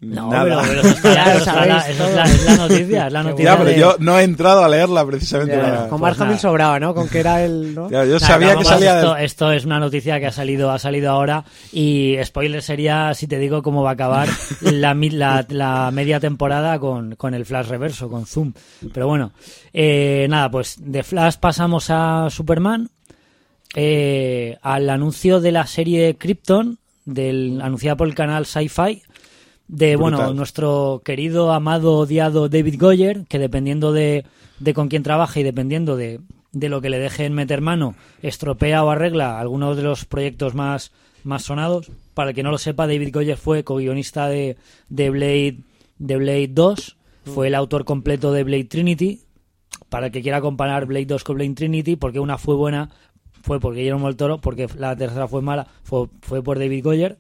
No, 0.05 0.29
nada. 0.31 0.61
pero, 0.63 0.77
pero 0.77 0.81
eso, 0.89 1.07
la- 1.53 1.87
es 1.89 1.97
la, 1.99 2.23
es 2.25 2.45
la 2.45 2.55
noticia, 2.57 3.07
es 3.07 3.13
la 3.13 3.23
noticia 3.23 3.51
Ya, 3.51 3.57
pero 3.57 3.69
de- 3.69 3.79
yo 3.79 3.95
no 3.99 4.19
he 4.19 4.23
entrado 4.23 4.63
a 4.63 4.69
leerla 4.69 5.05
precisamente. 5.05 5.55
Ya, 5.55 5.61
para- 5.61 5.87
con 5.89 6.01
Mark 6.01 6.15
Hamill 6.21 6.39
sobraba, 6.39 6.79
¿no? 6.79 6.93
Con 6.93 7.07
que 7.07 7.19
era 7.19 7.43
el... 7.43 7.73
¿no? 7.75 7.89
Ya, 7.89 8.03
yo 8.05 8.13
Nada, 8.15 8.27
sabía 8.27 8.55
que 8.55 8.65
salía 8.65 8.97
esto, 8.99 9.13
del- 9.15 9.23
esto 9.25 9.51
es 9.51 9.65
una 9.65 9.79
noticia 9.79 10.19
que 10.19 10.27
ha 10.27 10.31
salido, 10.31 10.71
ha 10.71 10.79
salido 10.79 11.11
ahora 11.11 11.43
y 11.71 12.17
spoiler 12.23 12.61
sería 12.61 13.13
si 13.13 13.27
te 13.27 13.39
digo 13.39 13.61
cómo 13.63 13.83
va 13.83 13.91
a 13.91 13.93
acabar 13.93 14.27
la, 14.61 14.93
mi- 14.93 15.09
la- 15.09 15.45
la 15.49 15.89
media 15.91 16.19
temporada 16.19 16.79
con, 16.79 17.15
con 17.15 17.33
el 17.33 17.45
Flash 17.45 17.67
reverso, 17.67 18.09
con 18.09 18.25
Zoom. 18.25 18.53
Pero 18.93 19.07
bueno, 19.07 19.31
eh, 19.73 20.27
nada, 20.29 20.49
pues 20.51 20.75
de 20.79 21.03
Flash 21.03 21.35
pasamos 21.39 21.87
a 21.89 22.27
Superman, 22.29 22.89
eh, 23.75 24.57
al 24.61 24.89
anuncio 24.89 25.39
de 25.39 25.51
la 25.51 25.65
serie 25.65 26.15
Krypton, 26.15 26.77
del, 27.05 27.59
anunciada 27.61 27.95
por 27.97 28.07
el 28.07 28.15
canal 28.15 28.45
Sci-Fi, 28.45 29.01
de 29.67 29.95
bueno 29.95 30.33
nuestro 30.33 31.01
querido, 31.03 31.51
amado, 31.51 31.97
odiado 31.97 32.49
David 32.49 32.79
Goyer, 32.79 33.25
que 33.27 33.39
dependiendo 33.39 33.91
de, 33.93 34.25
de 34.59 34.73
con 34.73 34.89
quién 34.89 35.03
trabaja 35.03 35.39
y 35.39 35.43
dependiendo 35.43 35.95
de, 35.95 36.19
de 36.51 36.69
lo 36.69 36.81
que 36.81 36.89
le 36.89 36.99
dejen 36.99 37.33
meter 37.33 37.61
mano, 37.61 37.95
estropea 38.21 38.83
o 38.83 38.89
arregla 38.89 39.39
algunos 39.39 39.75
de 39.75 39.83
los 39.83 40.05
proyectos 40.05 40.53
más, 40.55 40.91
más 41.23 41.43
sonados. 41.43 41.91
Para 42.13 42.29
el 42.29 42.35
que 42.35 42.43
no 42.43 42.51
lo 42.51 42.57
sepa, 42.57 42.87
David 42.87 43.13
Goyer 43.13 43.37
fue 43.37 43.63
co-guionista 43.63 44.27
de, 44.27 44.57
de 44.89 45.09
Blade 45.09 45.57
de 45.97 46.17
Blade 46.17 46.49
2, 46.49 46.97
fue 47.33 47.47
el 47.47 47.55
autor 47.55 47.85
completo 47.85 48.31
de 48.31 48.43
Blade 48.43 48.65
Trinity. 48.65 49.21
Para 49.89 50.07
el 50.07 50.11
que 50.11 50.21
quiera 50.21 50.41
comparar 50.41 50.85
Blade 50.85 51.05
2 51.05 51.23
con 51.23 51.35
Blade 51.35 51.53
Trinity, 51.53 51.95
porque 51.95 52.19
una 52.19 52.37
fue 52.37 52.55
buena, 52.55 52.89
fue 53.41 53.59
por 53.59 53.75
Guillermo 53.75 54.07
del 54.07 54.15
Toro, 54.15 54.39
porque 54.39 54.67
la 54.77 54.95
tercera 54.95 55.27
fue 55.27 55.41
mala, 55.41 55.67
fue, 55.83 56.07
fue 56.21 56.43
por 56.43 56.59
David 56.59 56.83
Goyer. 56.83 57.17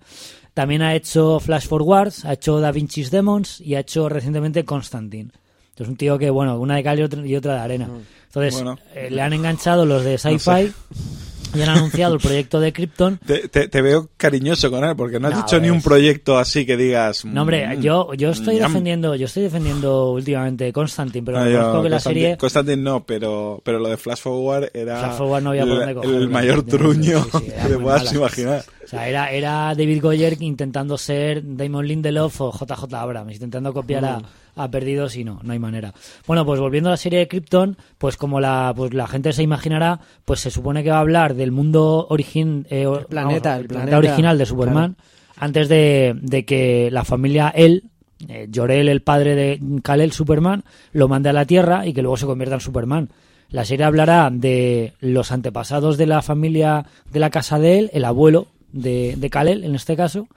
También 0.53 0.81
ha 0.83 0.93
hecho 0.95 1.39
Flash 1.39 1.67
Forwards, 1.67 2.25
ha 2.25 2.33
hecho 2.33 2.59
Da 2.59 2.71
Vinci's 2.71 3.09
Demons 3.09 3.59
y 3.59 3.75
ha 3.75 3.79
hecho 3.79 4.07
recientemente 4.09 4.63
Constantine. 4.65 5.31
Entonces 5.69 5.89
un 5.89 5.97
tío 5.97 6.19
que, 6.19 6.29
bueno, 6.29 6.59
una 6.59 6.75
de 6.75 6.83
cal 6.83 6.99
y 6.99 7.35
otra, 7.35 7.55
de 7.55 7.59
arena. 7.59 7.89
Entonces 8.27 8.53
Bueno. 8.53 8.77
eh, 8.93 9.09
le 9.09 9.21
han 9.21 9.33
enganchado 9.33 9.85
los 9.85 10.03
de 10.03 10.17
Sci-Fi 10.19 10.71
y 11.53 11.61
han 11.61 11.69
anunciado 11.69 12.13
el 12.15 12.19
proyecto 12.19 12.59
de 12.59 12.73
Krypton. 12.73 13.19
Te, 13.25 13.47
te- 13.47 13.67
te 13.67 13.81
veo 13.81 14.09
cariñoso 14.17 14.69
con 14.71 14.83
él, 14.83 14.95
porque 14.95 15.19
no 15.19 15.27
has 15.27 15.33
No, 15.35 15.41
dicho 15.43 15.59
ni 15.59 15.69
un 15.69 15.81
proyecto 15.81 16.37
así 16.37 16.65
que 16.65 16.77
digas. 16.77 17.25
No, 17.25 17.41
hombre, 17.41 17.77
mm, 17.77 17.81
yo, 17.81 18.13
yo 18.13 18.29
estoy 18.31 18.59
defendiendo, 18.59 19.15
yo 19.15 19.25
estoy 19.25 19.43
defendiendo 19.43 20.11
últimamente 20.11 20.71
Constantine, 20.73 21.25
pero 21.25 21.39
No, 21.39 21.45
reconozco 21.45 21.77
yo, 21.77 21.83
que 21.83 21.89
la 21.89 21.99
serie 21.99 22.37
Constantine 22.37 22.77
no, 22.81 23.05
pero, 23.05 23.61
pero 23.63 23.79
lo 23.79 23.89
de 23.89 23.97
Flash 23.97 24.19
Forward 24.19 24.69
era 24.73 24.97
Flash 24.99 25.17
Forward 25.17 25.43
no 25.43 25.49
había 25.51 25.65
por 25.65 25.81
el, 25.83 25.93
dónde 25.95 26.17
el 26.17 26.29
mayor 26.29 26.61
sí, 26.61 26.65
truño 26.71 27.23
sí, 27.23 27.45
que 27.67 27.73
muy 27.75 27.83
puedas 27.83 28.03
mala. 28.05 28.17
imaginar. 28.17 28.63
O 28.83 28.87
sea, 28.87 29.07
era, 29.07 29.31
era 29.31 29.75
David 29.75 30.01
Goyer 30.01 30.41
intentando 30.41 30.97
ser 30.97 31.41
Damon 31.45 31.87
Lindelof 31.87 32.41
o 32.41 32.51
JJ 32.51 32.93
Abrams, 32.95 33.33
intentando 33.33 33.73
copiar 33.73 34.03
a, 34.05 34.21
a 34.55 34.69
Perdidos 34.69 35.15
y 35.15 35.23
no, 35.23 35.39
no 35.43 35.53
hay 35.53 35.59
manera. 35.59 35.93
Bueno, 36.27 36.45
pues 36.45 36.59
volviendo 36.59 36.89
a 36.89 36.93
la 36.93 36.97
serie 36.97 37.19
de 37.19 37.27
Krypton, 37.27 37.77
pues 37.97 38.17
como 38.17 38.39
la, 38.39 38.73
pues 38.75 38.93
la 38.93 39.07
gente 39.07 39.33
se 39.33 39.43
imaginará, 39.43 39.99
pues 40.25 40.39
se 40.41 40.51
supone 40.51 40.83
que 40.83 40.89
va 40.91 40.97
a 40.97 41.01
hablar 41.01 41.33
del 41.35 41.51
mundo 41.51 42.05
origin, 42.09 42.65
eh, 42.69 42.85
o- 42.85 43.05
planeta, 43.07 43.49
vamos, 43.49 43.61
el 43.61 43.67
planeta 43.67 43.89
planeta, 43.91 43.97
original 43.97 44.37
de 44.37 44.45
Superman, 44.45 44.95
antes 45.37 45.67
de, 45.69 46.15
de 46.21 46.45
que 46.45 46.89
la 46.91 47.03
familia 47.03 47.49
él, 47.55 47.85
eh, 48.29 48.47
Jor-El, 48.53 48.87
el 48.89 49.01
padre 49.01 49.35
de 49.35 49.59
Kal-El, 49.81 50.11
Superman, 50.11 50.63
lo 50.91 51.07
mande 51.07 51.29
a 51.29 51.33
la 51.33 51.45
Tierra 51.45 51.85
y 51.87 51.93
que 51.93 52.01
luego 52.01 52.17
se 52.17 52.25
convierta 52.25 52.55
en 52.55 52.61
Superman. 52.61 53.09
La 53.49 53.65
serie 53.65 53.85
hablará 53.85 54.29
de 54.31 54.93
los 54.99 55.31
antepasados 55.31 55.97
de 55.97 56.05
la 56.07 56.21
familia 56.21 56.85
de 57.11 57.19
la 57.19 57.29
casa 57.29 57.59
de 57.59 57.79
él, 57.79 57.89
el 57.93 58.05
abuelo 58.05 58.47
de, 58.71 59.15
de 59.17 59.29
Kal-El 59.29 59.63
en 59.63 59.75
este 59.75 59.95
caso, 59.95 60.27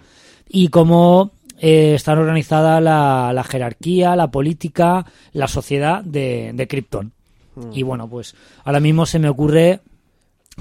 y 0.49 0.68
cómo 0.68 1.30
eh, 1.58 1.94
está 1.94 2.12
organizada 2.12 2.80
la, 2.80 3.32
la 3.32 3.44
jerarquía, 3.44 4.16
la 4.16 4.30
política, 4.30 5.06
la 5.32 5.48
sociedad 5.48 6.02
de, 6.04 6.52
de 6.54 6.68
Krypton. 6.68 7.12
Y 7.72 7.84
bueno, 7.84 8.06
pues 8.06 8.34
ahora 8.64 8.80
mismo 8.80 9.06
se 9.06 9.18
me 9.18 9.30
ocurre 9.30 9.80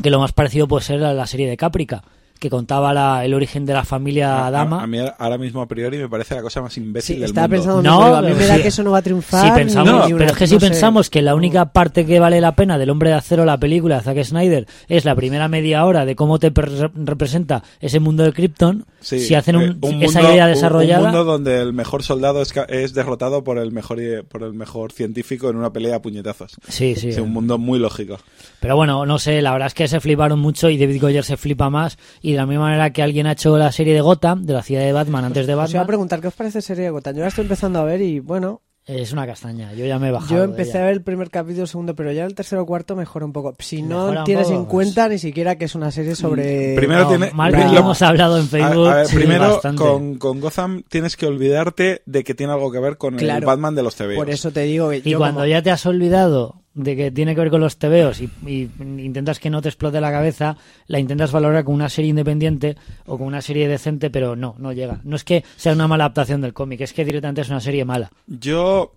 que 0.01 0.09
lo 0.09 0.19
más 0.19 0.31
parecido 0.31 0.67
puede 0.67 0.85
ser 0.85 1.03
a 1.03 1.13
la 1.13 1.27
serie 1.27 1.49
de 1.49 1.57
Caprica, 1.57 2.03
que 2.39 2.49
contaba 2.49 2.93
la- 2.93 3.23
el 3.25 3.33
origen 3.33 3.65
de 3.65 3.73
la 3.73 3.83
familia 3.85 4.47
A, 4.47 4.51
Dama. 4.51 4.83
a 4.83 4.87
mí 4.87 4.97
ahora 5.17 5.37
mismo 5.37 5.61
a 5.61 5.67
priori 5.67 5.97
me 5.97 6.09
parece 6.09 6.35
la 6.35 6.41
cosa 6.41 6.61
más 6.61 6.75
imbécil 6.77 7.15
Sí, 7.15 7.21
del 7.21 7.29
estaba 7.29 7.47
mundo. 7.47 7.63
pensando, 7.63 7.81
No, 7.81 8.09
no, 8.09 8.15
a 8.17 8.21
mí 8.21 8.33
me 8.33 8.45
da 8.45 8.55
sí. 8.57 8.61
que 8.61 8.67
eso 8.67 8.83
no 8.83 8.91
va 8.91 8.97
a 8.99 9.01
triunfar. 9.01 9.45
Si 9.45 9.51
pensamos, 9.51 9.93
una- 10.07 10.17
pero 10.17 10.31
es 10.31 10.37
que 10.37 10.47
si 10.47 10.53
no 10.55 10.59
sé. 10.59 10.67
pensamos 10.67 11.09
que 11.09 11.21
la 11.21 11.35
única 11.35 11.65
parte 11.71 12.05
que 12.05 12.19
vale 12.19 12.41
la 12.41 12.55
pena 12.55 12.77
del 12.77 12.89
Hombre 12.89 13.09
de 13.09 13.15
Acero, 13.15 13.45
la 13.45 13.57
película 13.57 13.97
de 13.97 14.01
Zack 14.03 14.23
Snyder, 14.23 14.67
es 14.87 15.05
la 15.05 15.15
primera 15.15 15.47
media 15.47 15.85
hora 15.85 16.05
de 16.05 16.15
cómo 16.15 16.39
te 16.39 16.51
representa 16.93 17.63
ese 17.79 17.99
mundo 17.99 18.23
de 18.23 18.33
Krypton, 18.33 18.85
Sí, 19.01 19.19
si 19.19 19.35
hacen 19.35 19.55
un- 19.55 19.63
eh, 19.63 19.75
esa 20.01 20.19
mundo- 20.21 20.33
idea 20.33 20.45
un- 20.45 20.51
desarrollada, 20.51 20.99
Un 20.99 21.05
mundo 21.05 21.23
donde 21.23 21.61
el 21.61 21.73
mejor 21.73 22.03
soldado 22.03 22.41
es, 22.41 22.53
es 22.69 22.93
derrotado 22.93 23.43
por 23.43 23.57
el 23.57 23.71
mejor 23.71 23.95
por 24.29 24.43
el 24.43 24.53
mejor 24.53 24.91
científico 24.91 25.49
en 25.49 25.55
una 25.55 25.71
pelea 25.71 25.97
a 25.97 26.01
puñetazos. 26.01 26.57
sí, 26.67 26.95
sí. 26.95 27.13
Sí, 27.13 27.19
un 27.21 27.31
mundo 27.31 27.57
muy 27.57 27.79
lógico. 27.79 28.17
Pero 28.59 28.75
bueno, 28.75 29.05
no 29.05 29.19
sé, 29.19 29.41
la 29.41 29.51
verdad 29.51 29.67
es 29.67 29.73
que 29.73 29.87
se 29.87 29.99
fliparon 29.99 30.39
mucho 30.39 30.69
y 30.69 30.77
David 30.77 30.99
Goyer 31.01 31.23
se 31.23 31.37
flipa 31.37 31.69
más. 31.69 31.97
Y 32.25 32.31
de 32.31 32.37
la 32.37 32.45
misma 32.45 32.63
manera 32.65 32.89
que 32.91 33.03
alguien 33.03 33.27
ha 33.27 33.33
hecho 33.33 33.55
la 33.57 33.71
serie 33.71 33.93
de 33.93 34.01
Gotham, 34.01 34.45
de 34.45 34.53
la 34.53 34.63
ciudad 34.63 34.81
de 34.81 34.91
Batman, 34.93 35.25
antes 35.25 35.45
de 35.45 35.53
Os 35.53 35.57
iba 35.57 35.63
a 35.63 35.65
Batman, 35.67 35.87
preguntar, 35.87 36.21
¿qué 36.21 36.27
os 36.27 36.33
parece 36.33 36.61
serie 36.61 36.85
de 36.85 36.89
Gotham? 36.89 37.15
Yo 37.15 37.21
la 37.21 37.27
estoy 37.27 37.43
empezando 37.43 37.79
a 37.79 37.83
ver 37.83 38.01
y, 38.01 38.19
bueno, 38.19 38.61
es 38.87 39.11
una 39.13 39.25
castaña. 39.27 39.73
Yo 39.73 39.85
ya 39.85 39.97
me 39.99 40.07
he 40.09 40.11
bajado. 40.11 40.31
yo 40.33 40.37
de 40.39 40.45
empecé 40.45 40.71
ella. 40.71 40.81
a 40.81 40.85
ver 40.85 40.93
el 40.93 41.01
primer 41.03 41.29
capítulo, 41.29 41.63
el 41.63 41.67
segundo, 41.67 41.95
pero 41.95 42.11
ya 42.11 42.25
el 42.25 42.33
tercero 42.35 42.61
o 42.63 42.65
cuarto 42.65 42.95
mejora 42.95 43.25
un 43.25 43.33
poco. 43.33 43.55
Si 43.59 43.81
no 43.83 44.01
Mejora 44.05 44.23
tienes 44.23 44.45
poco, 44.47 44.55
en 44.57 44.65
pues. 44.65 44.71
cuenta 44.71 45.09
ni 45.09 45.17
siquiera 45.19 45.55
que 45.55 45.65
es 45.65 45.75
una 45.75 45.91
serie 45.91 46.15
sobre... 46.15 46.75
Primero 46.75 47.01
No, 47.01 47.07
tiene- 47.09 47.31
la- 47.35 47.71
yo 47.73 47.79
hemos 47.79 48.01
hablado 48.01 48.37
en 48.37 48.45
A- 48.45 48.47
Facebook. 48.47 48.87
a 48.87 48.95
ver, 48.95 49.05
sí, 49.07 49.15
primero 49.15 49.49
bastante. 49.53 49.81
con, 49.83 50.15
con 50.17 50.39
Gotham 50.39 50.83
tienes 50.89 51.15
que 51.17 51.25
olvidarte 51.27 52.01
de 52.07 52.23
que 52.23 52.33
tiene 52.33 52.53
algo 52.53 52.71
que 52.71 52.79
ver 52.79 52.97
con 52.97 53.19
el. 53.19 53.45
Batman 53.45 53.75
de 53.75 53.83
los 53.83 53.95
TVOs. 53.95 54.15
Por 54.15 54.29
eso 54.29 54.51
te 54.51 54.61
digo 54.61 54.89
que 54.89 54.97
Y 54.97 55.11
yo 55.11 55.17
cuando 55.19 55.41
como- 55.41 55.47
ya 55.47 55.61
te 55.61 55.71
has 55.71 55.85
olvidado 55.85 56.61
de 56.75 56.95
que 56.95 57.09
tiene 57.09 57.33
que 57.33 57.41
ver 57.41 57.49
con 57.49 57.61
los 57.61 57.77
tebeos 57.77 58.21
y, 58.21 58.29
y 58.45 58.69
intentas 58.79 59.39
que 59.39 59.49
no 59.49 59.61
te 59.61 59.69
explote 59.69 59.99
la 60.01 60.11
cabeza, 60.11 60.57
la 60.87 60.99
intentas 60.99 61.31
valorar 61.31 61.63
con 61.63 61.73
una 61.73 61.89
serie 61.89 62.09
independiente 62.09 62.75
o 63.05 63.17
con 63.17 63.25
una 63.27 63.41
serie 63.41 63.67
decente, 63.67 64.09
pero 64.09 64.35
no, 64.35 64.55
no 64.59 64.71
llega. 64.73 64.99
No 65.03 65.15
es 65.15 65.23
que 65.23 65.43
sea 65.55 65.73
una 65.73 65.87
mala 65.87 66.03
adaptación 66.05 66.41
del 66.41 66.53
cómic, 66.53 66.81
es 66.81 66.93
que 66.93 67.03
directamente 67.05 67.41
es 67.41 67.49
una 67.49 67.61
serie 67.61 67.85
mala. 67.85 68.11
Yo 68.27 68.93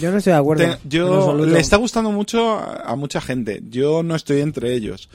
Yo 0.00 0.10
no 0.10 0.18
estoy 0.18 0.34
de 0.34 0.38
acuerdo. 0.38 0.64
Te- 0.64 0.78
yo 0.88 1.34
le 1.46 1.58
está 1.58 1.76
gustando 1.78 2.12
mucho 2.12 2.52
a, 2.58 2.82
a 2.82 2.96
mucha 2.96 3.20
gente. 3.22 3.62
Yo 3.70 4.02
no 4.02 4.14
estoy 4.14 4.40
entre 4.42 4.74
ellos. 4.74 5.08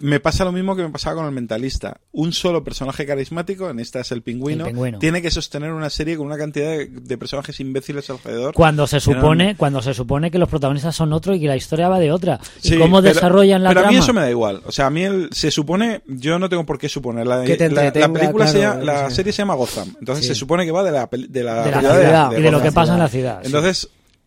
Me 0.00 0.18
pasa 0.18 0.44
lo 0.44 0.52
mismo 0.52 0.74
que 0.76 0.82
me 0.82 0.88
pasaba 0.88 1.16
con 1.16 1.26
el 1.26 1.32
mentalista. 1.32 1.98
Un 2.12 2.32
solo 2.32 2.64
personaje 2.64 3.04
carismático, 3.06 3.68
en 3.70 3.80
esta 3.80 4.00
es 4.00 4.10
el 4.12 4.22
pingüino, 4.22 4.64
El 4.64 4.72
pingüino. 4.72 4.98
tiene 4.98 5.20
que 5.20 5.30
sostener 5.30 5.72
una 5.72 5.90
serie 5.90 6.16
con 6.16 6.26
una 6.26 6.38
cantidad 6.38 6.70
de, 6.70 6.86
de 6.86 7.18
personajes 7.18 7.60
imbéciles 7.60 8.08
alrededor. 8.10 8.54
Cuando 8.54 8.86
se 8.86 8.98
supone, 9.00 9.56
cuando 9.56 9.82
se 9.82 9.92
supone 9.94 10.30
que 10.30 10.38
los 10.38 10.48
protagonistas 10.48 10.96
son 10.96 11.12
otro 11.12 11.34
y 11.34 11.40
que 11.40 11.46
la 11.46 11.56
historia 11.56 11.88
va 11.88 11.98
de 11.98 12.10
otra. 12.12 12.40
Sí, 12.60 12.74
y 12.74 12.78
cómo 12.78 13.02
pero- 13.02 13.14
desarrollan 13.14 13.62
la 13.62 13.70
Pero 13.74 13.86
a 13.86 13.90
mí 13.90 13.96
eso 13.98 14.12
me 14.14 14.22
da 14.22 14.30
igual. 14.30 14.62
O 14.66 14.72
sea, 14.72 14.86
a 14.86 14.90
mí 14.90 15.02
el- 15.04 15.28
se 15.32 15.50
supone, 15.50 16.00
yo 16.06 16.38
no 16.38 16.48
tengo 16.48 16.64
por 16.64 16.78
qué 16.78 16.88
suponer. 16.88 17.26
La, 17.26 17.44
la- 17.44 17.84
la 17.94 18.12
película 18.12 18.46
se 18.46 18.58
claro, 18.60 18.80
llama- 18.80 18.84
la 18.84 19.10
serie 19.10 19.32
se 19.32 19.38
llama 19.42 19.54
Gotham. 19.54 19.94
Entonces 20.00 20.24
Sí. 20.24 20.28
se 20.32 20.34
supone 20.34 20.64
que 20.64 20.72
va 20.72 20.82
de 20.82 20.92
la, 20.92 21.08
de 21.10 21.44
la, 21.44 21.64
de 21.64 21.70
la 21.70 21.80
ciudad 21.80 22.00
ciudad 22.00 22.32
y 22.38 22.42
de 22.42 22.50
lo 22.50 22.62
que 22.62 22.72
pasa 22.72 22.94
en 22.94 22.98
la 23.00 23.08
ciudad. 23.08 23.40
sí. 23.42 23.48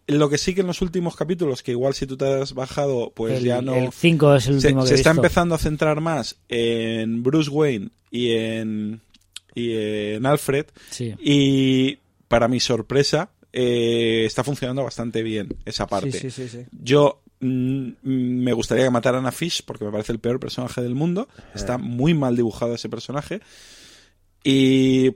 Lo 0.07 0.29
que 0.29 0.37
sí 0.37 0.53
que 0.53 0.61
en 0.61 0.67
los 0.67 0.81
últimos 0.81 1.15
capítulos, 1.15 1.63
que 1.63 1.71
igual 1.71 1.93
si 1.93 2.05
tú 2.05 2.17
te 2.17 2.25
has 2.25 2.53
bajado, 2.53 3.13
pues 3.15 3.37
el, 3.37 3.45
ya 3.45 3.61
no... 3.61 3.75
el 3.75 3.91
5 3.91 4.35
es 4.35 4.47
el 4.47 4.61
se, 4.61 4.67
último 4.67 4.81
que 4.81 4.87
se 4.89 4.93
he 4.95 4.97
está 4.97 5.11
empezando 5.11 5.55
a 5.55 5.57
centrar 5.57 6.01
más 6.01 6.37
en 6.49 7.23
Bruce 7.23 7.49
Wayne 7.49 7.89
y 8.11 8.31
en, 8.31 9.01
y 9.55 9.73
en 9.73 10.25
Alfred. 10.25 10.65
Sí. 10.89 11.13
Y 11.19 11.99
para 12.27 12.49
mi 12.49 12.59
sorpresa, 12.59 13.29
eh, 13.53 14.23
está 14.25 14.43
funcionando 14.43 14.83
bastante 14.83 15.23
bien 15.23 15.55
esa 15.63 15.87
parte. 15.87 16.11
Sí, 16.11 16.31
sí, 16.31 16.49
sí, 16.49 16.49
sí. 16.49 16.65
Yo 16.71 17.21
mm, 17.39 17.89
me 18.01 18.51
gustaría 18.51 18.83
que 18.83 18.89
mataran 18.89 19.25
a 19.25 19.31
Fish 19.31 19.63
porque 19.63 19.85
me 19.85 19.91
parece 19.91 20.11
el 20.11 20.19
peor 20.19 20.39
personaje 20.39 20.81
del 20.81 20.95
mundo. 20.95 21.29
Está 21.55 21.77
muy 21.77 22.13
mal 22.13 22.35
dibujado 22.35 22.75
ese 22.75 22.89
personaje. 22.89 23.39
Y 24.43 25.11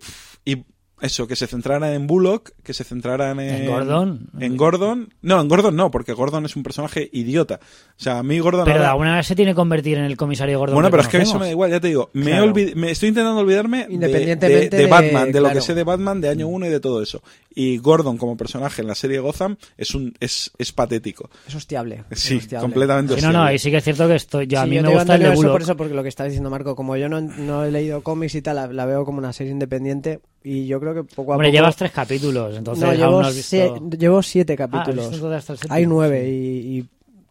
eso, 1.01 1.27
que 1.27 1.35
se 1.35 1.47
centraran 1.47 1.93
en 1.93 2.07
Bullock, 2.07 2.51
que 2.63 2.73
se 2.73 2.83
centraran 2.83 3.39
en... 3.39 3.49
En 3.63 3.65
Gordon. 3.67 4.29
En 4.39 4.57
Gordon. 4.57 5.13
No, 5.21 5.39
en 5.39 5.47
Gordon 5.47 5.75
no, 5.75 5.91
porque 5.91 6.13
Gordon 6.13 6.45
es 6.45 6.55
un 6.55 6.63
personaje 6.63 7.09
idiota. 7.13 7.59
O 7.61 7.99
sea, 8.01 8.19
a 8.19 8.23
mí 8.23 8.39
Gordon... 8.39 8.65
Pero 8.65 8.75
de 8.79 8.85
ahora- 8.85 8.91
alguna 8.91 9.09
manera 9.09 9.23
se 9.23 9.35
tiene 9.35 9.51
que 9.51 9.55
convertir 9.55 9.97
en 9.97 10.05
el 10.05 10.17
comisario 10.17 10.57
Gordon. 10.59 10.75
bueno, 10.75 10.89
pero 10.89 11.03
es 11.03 11.07
que 11.09 11.17
eso 11.17 11.37
me 11.39 11.45
da 11.45 11.51
igual, 11.51 11.69
ya 11.71 11.79
te 11.79 11.87
digo. 11.89 12.09
Me, 12.13 12.21
he 12.21 12.25
Claro. 12.35 12.53
olvid- 12.53 12.73
me 12.75 12.91
estoy 12.91 13.09
intentando 13.09 13.39
olvidarme 13.41 13.85
de- 13.87 13.93
Independientemente 13.93 14.75
de, 14.75 14.77
de 14.77 14.83
de- 14.85 14.87
Batman, 14.91 15.31
de 15.31 15.41
lo 15.41 15.49
que 15.51 15.61
sé 15.61 15.73
de 15.75 15.83
Batman 15.83 16.21
de 16.21 16.29
año 16.29 16.47
1 16.47 16.65
y 16.65 16.69
de 16.69 16.79
todo 16.79 17.01
eso. 17.01 17.21
Y 17.53 17.77
Gordon 17.77 18.17
como 18.17 18.37
personaje 18.37 18.81
en 18.81 18.87
la 18.87 18.95
serie 18.95 19.19
Gotham 19.19 19.57
es 19.77 19.95
un 19.95 20.13
es, 20.19 20.51
es 20.57 20.71
patético. 20.71 21.29
Es 21.47 21.55
hostiable. 21.55 22.03
Sí, 22.11 22.35
es 22.37 22.43
hostiable. 22.43 22.63
completamente 22.63 23.15
Sí, 23.15 23.21
no, 23.21 23.27
no, 23.27 23.39
hostiable. 23.39 23.51
ahí 23.51 23.59
sí 23.59 23.71
que 23.71 23.77
es 23.77 23.83
cierto 23.83 24.07
que 24.07 24.15
estoy. 24.15 24.47
Yo, 24.47 24.59
a 24.59 24.65
mí 24.65 24.75
yo 24.75 24.83
me 24.83 24.89
gusta 24.93 25.15
el 25.15 25.23
de 25.23 25.33
eso 25.33 25.51
por 25.51 25.61
eso, 25.61 25.75
porque 25.77 25.93
lo 25.93 26.03
que 26.03 26.09
está 26.09 26.23
diciendo 26.25 26.49
Marco, 26.49 26.75
como 26.75 26.95
yo 26.97 27.09
no, 27.09 27.19
no 27.21 27.63
he 27.65 27.71
leído 27.71 28.01
cómics 28.03 28.35
y 28.35 28.41
tal, 28.41 28.55
la, 28.57 28.67
la 28.67 28.85
veo 28.85 29.05
como 29.05 29.17
una 29.17 29.33
serie 29.33 29.51
independiente 29.53 30.19
y 30.43 30.67
yo 30.67 30.79
creo 30.79 30.93
que 30.93 31.03
poco 31.03 31.33
a 31.33 31.35
Hombre, 31.35 31.49
poco... 31.49 31.55
llevas 31.57 31.75
tres 31.75 31.91
capítulos, 31.91 32.55
entonces 32.57 32.83
no, 32.83 32.89
aún 32.89 32.97
llevo, 32.97 33.21
no 33.21 33.27
has 33.27 33.35
visto... 33.35 33.55
sie- 33.55 33.97
llevo 33.97 34.21
siete 34.23 34.53
Ah, 34.53 34.55
capítulos. 34.69 35.21
Hay 35.69 35.85
nueve 35.85 36.23
Sí. 36.25 36.31
y, 36.31 36.77
y 36.79 36.85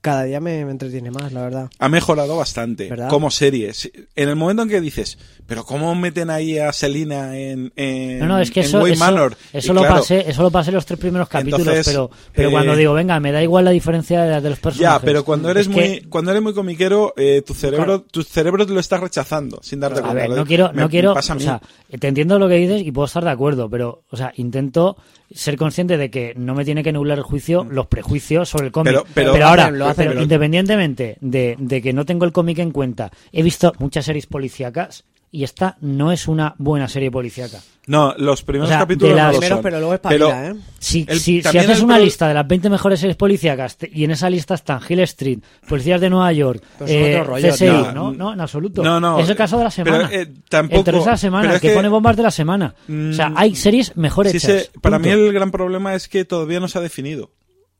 cada 0.06 0.22
día 0.22 0.38
me, 0.40 0.64
me 0.64 0.70
entretiene 0.70 1.10
más, 1.10 1.32
la 1.32 1.42
verdad. 1.42 1.70
Ha 1.80 1.88
mejorado 1.88 2.36
bastante 2.36 2.88
¿Verdad? 2.88 3.08
como 3.08 3.30
serie. 3.32 3.72
En 4.14 4.28
el 4.28 4.36
momento 4.36 4.62
en 4.62 4.68
que 4.68 4.80
dices, 4.80 5.18
pero 5.46 5.64
¿cómo 5.64 5.92
meten 5.96 6.30
ahí 6.30 6.58
a 6.58 6.72
Selina 6.72 7.36
en, 7.36 7.72
en, 7.74 8.20
No, 8.20 8.26
no, 8.26 8.38
es 8.38 8.50
que 8.52 8.60
en 8.60 8.66
eso, 8.66 8.86
eso, 8.86 8.98
Manor? 9.00 9.36
eso 9.52 9.72
lo 9.74 9.80
claro, 9.80 9.96
pasé, 9.96 10.30
eso 10.30 10.42
lo 10.42 10.50
pasé 10.52 10.70
los 10.70 10.86
tres 10.86 11.00
primeros 11.00 11.28
capítulos, 11.28 11.60
Entonces, 11.66 11.86
pero, 11.92 12.10
pero 12.32 12.48
eh, 12.48 12.52
cuando 12.52 12.76
digo, 12.76 12.92
venga, 12.94 13.18
me 13.18 13.32
da 13.32 13.42
igual 13.42 13.64
la 13.64 13.72
diferencia 13.72 14.22
de, 14.22 14.40
de 14.40 14.50
los 14.50 14.58
personajes. 14.60 15.00
Ya, 15.00 15.04
pero 15.04 15.24
cuando 15.24 15.50
eres 15.50 15.66
Es 15.66 15.72
muy 15.72 15.82
que- 15.82 16.08
cuando 16.08 16.30
eres 16.30 16.42
muy 16.42 16.54
comiquero, 16.54 17.12
eh, 17.16 17.42
tu 17.44 17.52
cerebro 17.54 17.84
Claro. 17.86 18.04
tu 18.08 18.22
cerebro 18.22 18.64
lo 18.64 18.78
está 18.80 18.98
rechazando 18.98 19.58
sin 19.62 19.80
darte 19.80 19.98
A 19.98 20.02
cuenta. 20.02 20.20
ver, 20.20 20.30
Lo- 20.30 20.36
no 20.36 20.46
quiero, 20.46 20.72
me- 20.72 20.82
no 20.82 20.88
quiero, 20.88 21.10
a 21.16 21.18
o 21.18 21.22
sea, 21.22 21.60
te 21.98 22.06
entiendo 22.08 22.38
lo 22.38 22.48
que 22.48 22.54
dices 22.54 22.82
y 22.82 22.92
puedo 22.92 23.06
estar 23.06 23.24
de 23.24 23.30
acuerdo, 23.30 23.68
pero, 23.68 24.04
o 24.10 24.16
sea, 24.16 24.32
intento 24.36 24.96
ser 25.32 25.56
consciente 25.56 25.96
de 25.96 26.10
que 26.10 26.34
no 26.36 26.54
me 26.54 26.64
tiene 26.64 26.82
que 26.82 26.92
nublar 26.92 27.18
el 27.18 27.24
juicio 27.24 27.64
los 27.68 27.86
prejuicios 27.86 28.48
sobre 28.48 28.66
el 28.66 28.72
cómic. 28.72 28.92
Pero- 28.92 29.06
pero- 29.14 29.32
Pero, 29.32 29.44
Lo 29.44 29.48
ahora, 29.48 29.64
hacen, 29.64 29.78
lo 29.78 29.84
hacen, 29.86 29.96
pero 29.96 30.10
pero- 30.12 30.22
independientemente 30.22 31.16
de, 31.20 31.56
de 31.58 31.82
que 31.82 31.92
no 31.92 32.04
tengo 32.04 32.24
el 32.24 32.32
cómic 32.32 32.58
en 32.58 32.70
cuenta, 32.70 33.10
he 33.32 33.42
visto 33.42 33.72
muchas 33.78 34.04
series 34.04 34.26
policíacas 34.26 35.04
y 35.36 35.44
esta 35.44 35.76
no 35.80 36.12
es 36.12 36.28
una 36.28 36.54
buena 36.58 36.88
serie 36.88 37.10
policíaca. 37.10 37.58
No, 37.88 38.14
los 38.18 38.42
primeros 38.42 38.68
O 38.68 38.70
sea, 38.70 38.78
capítulos 38.80 39.14
de 39.14 39.20
no 39.20 39.26
las- 39.26 39.34
lo 39.34 39.38
Primero, 39.38 39.56
son. 39.56 39.62
pero 39.62 39.78
luego 39.78 39.94
es 39.94 40.00
Pero- 40.00 40.28
pavila, 40.30 40.48
¿eh? 40.50 40.54
Si, 40.80 41.04
El- 41.08 41.20
si, 41.20 41.38
haces 41.40 41.78
el 41.78 41.84
una 41.84 41.96
pro- 41.96 42.04
lista 42.04 42.26
de 42.26 42.34
las 42.34 42.46
20 42.48 42.68
mejores 42.70 42.98
series 42.98 43.16
policíacas 43.16 43.76
te- 43.76 43.90
y 43.92 44.02
en 44.04 44.10
esa 44.10 44.28
lista 44.30 44.54
están 44.54 44.80
Hill 44.88 45.00
Street, 45.00 45.38
Policías 45.68 46.00
de 46.00 46.10
Nueva 46.10 46.32
York, 46.32 46.62
Pues 46.78 46.90
eh, 46.90 47.22
rollo, 47.24 47.48
CSI, 47.52 47.66
no, 47.94 48.12
no, 48.12 48.32
en 48.32 48.40
absoluto. 48.40 48.82
No, 48.82 48.98
no, 48.98 49.20
es 49.20 49.28
el 49.28 49.36
caso 49.36 49.58
de 49.58 49.64
la 49.64 49.70
pero, 49.70 49.84
semana. 49.98 50.08
eh, 50.12 50.32
tampoco- 50.48 50.78
el 50.90 51.00
de 51.00 51.04
la 51.06 51.16
semana, 51.16 51.42
pero 51.42 51.54
es 51.56 51.60
que, 51.60 51.68
que- 51.68 51.74
pone 51.74 51.88
bombas 51.88 52.16
de 52.16 52.22
la 52.24 52.30
semana. 52.32 52.74
o 52.88 53.12
sea, 53.12 53.28
Mm, 53.30 53.34
hay 53.36 53.54
series 53.54 53.96
mejor 53.96 54.26
Sí, 54.28 54.38
para 54.80 54.98
mí 54.98 55.08
el 55.10 55.32
gran 55.32 55.50
problema 55.52 55.94
es 55.94 56.08
que 56.08 56.24
todavía 56.24 56.58
no 56.60 56.66
se 56.68 56.78
ha 56.78 56.80
definido. 56.80 57.30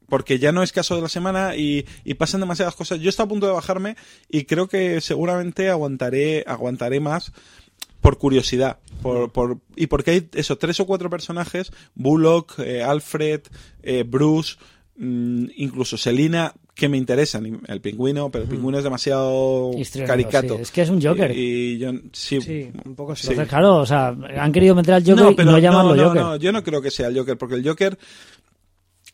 Porque 0.08 0.38
ya 0.38 0.52
no 0.52 0.62
es 0.62 0.72
caso 0.72 0.96
de 0.96 1.02
la 1.02 1.08
semana 1.08 1.56
y, 1.56 1.86
y 2.04 2.14
pasan 2.14 2.40
demasiadas 2.40 2.74
cosas. 2.74 3.00
Yo 3.00 3.08
estoy 3.08 3.24
a 3.24 3.28
punto 3.28 3.46
de 3.46 3.52
bajarme 3.52 3.96
y 4.28 4.44
creo 4.44 4.68
que 4.68 5.00
seguramente 5.00 5.68
aguantaré, 5.68 6.44
aguantaré 6.46 7.00
más 7.00 7.32
por 8.00 8.18
curiosidad. 8.18 8.78
Por, 9.02 9.32
por, 9.32 9.58
y 9.74 9.88
porque 9.88 10.10
hay 10.12 10.28
esos 10.34 10.58
tres 10.58 10.78
o 10.80 10.86
cuatro 10.86 11.10
personajes, 11.10 11.72
Bullock, 11.94 12.58
eh, 12.60 12.82
Alfred, 12.82 13.42
eh, 13.82 14.04
Bruce, 14.06 14.56
mm, 14.96 15.46
incluso 15.56 15.96
Selina, 15.96 16.54
que 16.76 16.88
me 16.88 16.98
interesan. 16.98 17.62
El 17.66 17.80
pingüino, 17.80 18.30
pero 18.30 18.44
el 18.44 18.50
pingüino 18.50 18.78
es 18.78 18.84
demasiado 18.84 19.72
caricato. 20.06 20.56
sí. 20.56 20.62
Es 20.62 20.70
que 20.70 20.82
es 20.82 20.90
un 20.90 21.02
Joker. 21.02 21.36
Y, 21.36 21.74
y 21.74 21.78
yo, 21.78 21.90
sí, 22.12 22.40
Sí, 22.40 22.70
un 22.84 22.94
poco 22.94 23.16
sí. 23.16 23.28
Entonces, 23.28 23.48
claro, 23.48 23.76
o 23.78 23.86
sea, 23.86 24.08
han 24.08 24.52
querido 24.52 24.74
meter 24.74 24.94
al 24.94 25.04
Joker 25.04 25.44
y 25.44 25.44
no 25.44 25.58
llamarlo 25.58 25.96
no, 25.96 26.04
Joker. 26.04 26.22
no, 26.22 26.36
yo 26.36 26.52
no 26.52 26.62
creo 26.62 26.80
que 26.80 26.90
sea 26.90 27.08
el 27.08 27.18
Joker, 27.18 27.36
porque 27.38 27.56
el 27.56 27.66
Joker, 27.66 27.98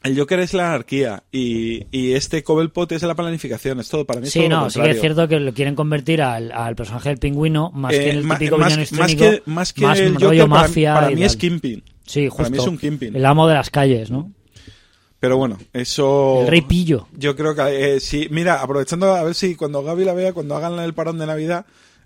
el 0.04 0.18
Joker 0.18 0.40
es 0.40 0.54
la 0.54 0.68
anarquía 0.68 1.22
y, 1.32 1.86
y 1.90 2.12
este 2.12 2.42
Cobblepot 2.42 2.90
es 2.92 3.02
la 3.02 3.14
planificación, 3.14 3.80
es 3.80 3.88
todo 3.88 4.04
para 4.04 4.20
mí. 4.20 4.26
es 4.26 4.32
Sí, 4.32 4.40
todo 4.40 4.48
lo 4.48 4.56
no, 4.60 4.70
sí 4.70 4.80
que 4.80 4.90
es 4.90 5.00
cierto 5.00 5.28
que 5.28 5.38
lo 5.40 5.52
quieren 5.54 5.74
convertir 5.74 6.22
al, 6.22 6.50
al 6.52 6.74
personaje 6.76 7.08
del 7.10 7.18
pingüino 7.18 7.70
más 7.72 7.92
que 7.92 7.98
Eh, 8.06 8.10
en 8.10 8.16
el 8.18 8.28
típico 8.28 8.58
más, 8.58 8.76
villano 8.76 8.98
más 8.98 9.14
que, 9.14 9.42
más 9.46 9.72
que 9.72 9.82
más 9.86 9.98
el 9.98 10.14
rollo 10.14 10.26
Joker, 10.26 10.38
para- 10.48 10.62
mafia 10.62 10.94
para, 10.94 11.12
y 11.12 11.14
mí 11.16 11.24
es. 11.24 11.36
Kingpin. 11.36 11.82
Sí, 12.06 12.26
justo. 12.28 12.36
Para 12.38 12.50
mí 12.50 12.58
es 12.58 12.66
un 12.66 12.78
Kingpin. 12.78 13.16
El 13.16 13.24
amo 13.26 13.46
de 13.46 13.54
las 13.54 13.70
calles, 13.70 14.10
¿no? 14.10 14.30
Pero 15.20 15.36
bueno, 15.36 15.56
eso... 15.72 16.40
El 16.42 16.48
rey 16.48 16.62
pillo. 16.62 17.06
Yo 17.16 17.36
creo 17.36 17.54
que 17.54 17.94
eh, 17.94 18.00
sí, 18.00 18.26
mira, 18.30 18.60
aprovechando 18.60 19.14
a 19.14 19.22
ver 19.22 19.34
si 19.36 19.54
cuando 19.54 19.82
Gaby 19.84 20.04
la 20.04 20.14
vea, 20.14 20.32
cuando 20.32 20.56
hagan 20.56 20.76
el 20.80 20.94
parón 20.94 21.16
de 21.18 21.26
Navidad, 21.26 21.64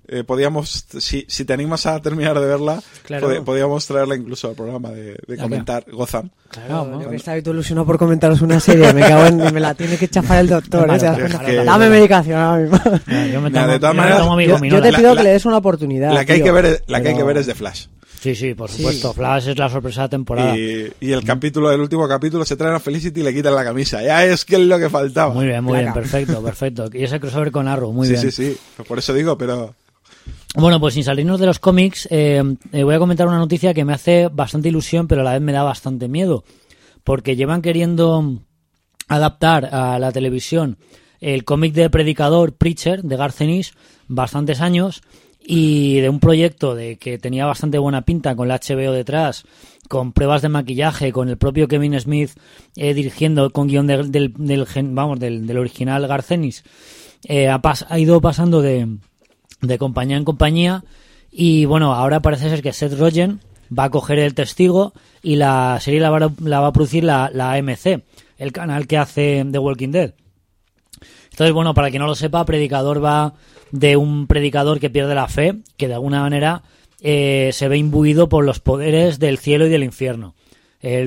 eh, 0.08 0.25
podíamos, 0.25 0.86
si, 0.98 1.25
si 1.28 1.44
te 1.44 1.52
animas 1.52 1.86
a 1.86 2.00
terminar 2.00 2.38
de 2.38 2.46
verla, 2.46 2.82
Claro. 3.04 3.28
pod- 3.30 3.44
podíamos 3.44 3.86
traerla 3.86 4.16
incluso 4.16 4.48
al 4.48 4.54
programa 4.54 4.90
de, 4.90 5.16
de 5.26 5.36
comentar 5.36 5.84
Gotham. 5.90 6.30
Claro, 6.50 6.84
¿no? 6.86 7.02
yo 7.02 7.10
que 7.10 7.16
estaba 7.16 7.40
todo 7.42 7.54
ilusionado 7.54 7.86
por 7.86 7.98
comentaros 7.98 8.40
una 8.40 8.60
serie, 8.60 8.92
me 8.92 9.00
cago 9.02 9.26
en... 9.26 9.52
me 9.52 9.60
la 9.60 9.75
tiene 9.75 9.96
que 9.96 10.08
chafar 10.08 10.38
el 10.38 10.48
doctor. 10.48 10.82
¿Te 10.98 11.04
das 11.06 11.18
Es 11.18 11.34
que- 11.40 11.64
Dame 11.64 11.90
medicación 11.90 12.38
ahora 12.38 12.62
mismo. 12.62 12.78
Ah, 12.84 13.26
Yo 13.32 13.40
me 13.40 13.50
tomo, 13.50 13.66
de 13.66 13.78
todas 13.78 13.94
yo 13.94 14.00
maneras, 14.00 14.70
Yo, 14.70 14.80
te 14.82 14.92
pido 14.92 15.14
la- 15.14 15.20
que 15.20 15.25
le 15.25 15.32
des 15.32 15.44
una 15.46 15.56
oportunidad. 15.58 16.12
La 16.12 16.25
que 16.25 16.32
hay 16.34 16.38
tío, 16.38 16.46
que 16.46 16.52
ver, 16.52 16.64
es- 16.66 16.82
la 16.86 17.02
que 17.02 17.08
hay 17.08 17.16
que 17.16 17.22
ver 17.25 17.36
es 17.38 17.46
de 17.46 17.54
Flash. 17.54 17.86
Sí, 18.20 18.34
sí, 18.34 18.54
por 18.54 18.70
supuesto. 18.70 19.12
Flash 19.12 19.48
es 19.48 19.58
la 19.58 19.68
sorpresa 19.68 20.00
de 20.00 20.04
la 20.06 20.08
temporada. 20.08 20.56
Y, 20.56 20.90
y 21.00 21.12
el 21.12 21.22
capítulo, 21.22 21.70
el 21.70 21.80
último 21.80 22.08
capítulo, 22.08 22.44
se 22.44 22.56
traen 22.56 22.75
a 22.75 22.80
Felicity 22.80 23.20
y 23.20 23.22
le 23.22 23.32
quitan 23.34 23.54
la 23.54 23.62
camisa. 23.62 24.02
Ya 24.02 24.25
es 24.25 24.44
que 24.44 24.54
es 24.56 24.62
lo 24.62 24.78
que 24.78 24.88
faltaba. 24.90 25.32
Muy 25.34 25.46
bien, 25.46 25.62
muy 25.62 25.78
bien, 25.78 25.92
perfecto, 25.92 26.42
perfecto. 26.42 26.88
Y 26.92 27.04
ese 27.04 27.20
crossover 27.20 27.52
con 27.52 27.68
Arrow, 27.68 27.92
muy 27.92 28.06
sí, 28.08 28.14
bien. 28.14 28.32
sí, 28.32 28.32
sí. 28.32 28.56
Por 28.88 28.98
eso 28.98 29.12
digo, 29.14 29.36
pero 29.38 29.75
Bueno, 30.54 30.80
pues 30.80 30.95
sin 30.95 31.04
salirnos 31.04 31.38
de 31.38 31.47
los 31.47 31.59
cómics, 31.59 32.09
eh, 32.11 32.42
eh, 32.73 32.83
voy 32.83 32.95
a 32.95 32.99
comentar 32.99 33.26
una 33.28 33.38
noticia 33.38 33.75
que 33.75 33.85
me 33.85 33.92
hace 33.92 34.28
bastante 34.28 34.68
ilusión, 34.68 35.06
pero 35.06 35.21
a 35.21 35.25
la 35.25 35.33
vez 35.33 35.42
me 35.42 35.52
da 35.52 35.62
bastante 35.62 36.09
miedo. 36.09 36.45
Porque 37.04 37.37
llevan 37.37 37.62
queriendo 37.62 38.40
adaptar 39.09 39.66
a 39.73 39.99
la 39.99 40.12
televisión 40.12 40.78
el 41.21 41.45
cómic 41.45 41.73
de 41.75 41.88
Predicador 41.90 42.54
Preacher 42.56 43.02
de 43.02 43.16
Garcenis 43.16 43.73
bastantes 44.09 44.61
años 44.61 45.02
y 45.40 46.00
de 46.00 46.09
un 46.09 46.21
proyecto 46.21 46.75
de 46.75 46.97
que 46.99 47.18
tenía 47.18 47.47
bastante 47.47 47.78
buena 47.78 48.02
pinta 48.02 48.35
con 48.35 48.49
la 48.49 48.59
HBO 48.59 48.92
detrás, 48.92 49.45
con 49.88 50.12
pruebas 50.12 50.42
de 50.42 50.49
maquillaje, 50.49 51.12
con 51.12 51.28
el 51.28 51.37
propio 51.38 51.68
Kevin 51.68 51.99
Smith 52.00 52.30
eh, 52.75 52.95
dirigiendo 52.95 53.50
con 53.50 53.68
guion 53.68 53.87
de- 53.87 54.02
del, 54.09 54.33
del 54.37 54.66
vamos 54.90 55.21
del, 55.21 55.47
del 55.47 55.59
original 55.59 56.06
Garcenis, 56.09 56.64
eh, 57.25 57.49
ha, 57.49 57.62
pas- 57.62 57.87
ha 57.88 57.99
ido 57.99 58.21
pasando 58.21 58.61
de, 58.61 58.88
de 59.60 59.78
compañía 59.78 60.16
en 60.16 60.25
compañía 60.25 60.84
y 61.30 61.64
bueno, 61.66 61.92
ahora 61.92 62.20
parece 62.20 62.48
ser 62.48 62.62
que 62.62 62.72
Seth 62.72 62.98
Rogen 62.98 63.40
va 63.76 63.84
a 63.84 63.90
coger 63.90 64.18
el 64.18 64.34
testigo 64.34 64.92
y 65.22 65.36
la 65.36 65.78
serie 65.80 66.00
la 66.00 66.10
va 66.10 66.18
a, 66.18 66.30
la 66.42 66.60
va 66.60 66.68
a 66.68 66.72
producir 66.72 67.04
la, 67.04 67.30
la 67.32 67.52
AMC, 67.52 68.02
el 68.38 68.52
canal 68.52 68.86
que 68.86 68.96
hace 68.96 69.44
The 69.50 69.58
Walking 69.58 69.90
Dead. 69.90 70.14
Entonces, 71.30 71.52
bueno, 71.52 71.75
para 71.75 71.90
quien 71.90 72.00
no 72.00 72.06
lo 72.06 72.14
sepa, 72.14 72.46
Predicador 72.46 73.04
va 73.04 73.34
de 73.70 73.96
un 73.96 74.26
predicador 74.26 74.80
que 74.80 74.88
pierde 74.88 75.14
la 75.14 75.28
fe, 75.28 75.56
que 75.76 75.88
de 75.88 75.94
alguna 75.94 76.22
manera 76.22 76.62
eh, 77.02 77.50
se 77.52 77.68
ve 77.68 77.76
imbuido 77.76 78.28
por 78.28 78.44
los 78.44 78.60
poderes 78.60 79.18
del 79.18 79.36
cielo 79.36 79.66
y 79.66 79.70
del 79.70 79.84
infierno. 79.84 80.34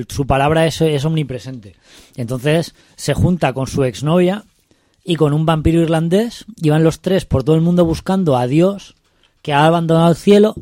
Su 0.08 0.26
palabra 0.26 0.66
es, 0.66 0.80
es 0.82 1.04
omnipresente. 1.04 1.74
Entonces 2.14 2.74
se 2.96 3.14
junta 3.14 3.54
con 3.54 3.66
su 3.66 3.82
exnovia 3.82 4.44
y 5.04 5.16
con 5.16 5.32
un 5.32 5.46
vampiro 5.46 5.80
irlandés 5.80 6.44
y 6.60 6.70
van 6.70 6.84
los 6.84 7.00
tres 7.00 7.24
por 7.24 7.44
todo 7.44 7.56
el 7.56 7.62
mundo 7.62 7.84
buscando 7.84 8.36
a 8.36 8.46
Dios 8.46 8.94
que 9.42 9.52
ha 9.52 9.66
abandonado 9.66 10.10
el 10.10 10.16
cielo 10.16 10.54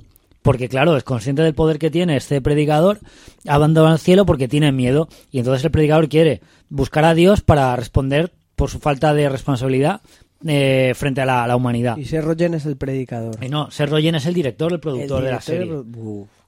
porque 0.43 0.69
claro, 0.69 0.97
es 0.97 1.05
consciente 1.05 1.43
del 1.43 1.55
poder 1.55 1.79
que 1.79 1.91
tiene 1.91 2.17
este 2.17 2.41
predicador, 2.41 3.01
ha 3.47 3.55
abandonado 3.55 3.95
el 3.95 4.01
cielo 4.01 4.25
porque 4.25 4.49
tiene 4.49 4.73
miedo 4.73 5.09
y 5.31 5.41
entonces 5.41 5.65
el 5.65 5.71
predicador 5.71 6.09
quiere 6.09 6.41
buscar 6.71 7.05
a 7.05 7.15
Dios 7.15 7.43
para 7.43 7.77
responder 7.77 8.33
por 8.57 8.71
su 8.71 8.79
falta 8.79 9.13
de 9.13 9.29
responsabilidad 9.29 10.01
eh, 10.47 10.93
frente 10.95 11.21
a 11.21 11.27
la, 11.27 11.57
humanidad. 11.57 11.97
Y 11.97 12.05
Seth 12.05 12.25
Rogen 12.25 12.55
es 12.55 12.65
el 12.65 12.77
predicador. 12.77 13.37
Y 13.43 13.49
no, 13.49 13.71
Seth 13.71 13.91
Rogen 13.91 14.15
es 14.15 14.27
el 14.27 14.35
director, 14.35 14.73
el 14.73 14.81
productor 14.81 15.19
El 15.19 15.25
de 15.27 15.31
la 15.33 15.41
serie. 15.41 15.83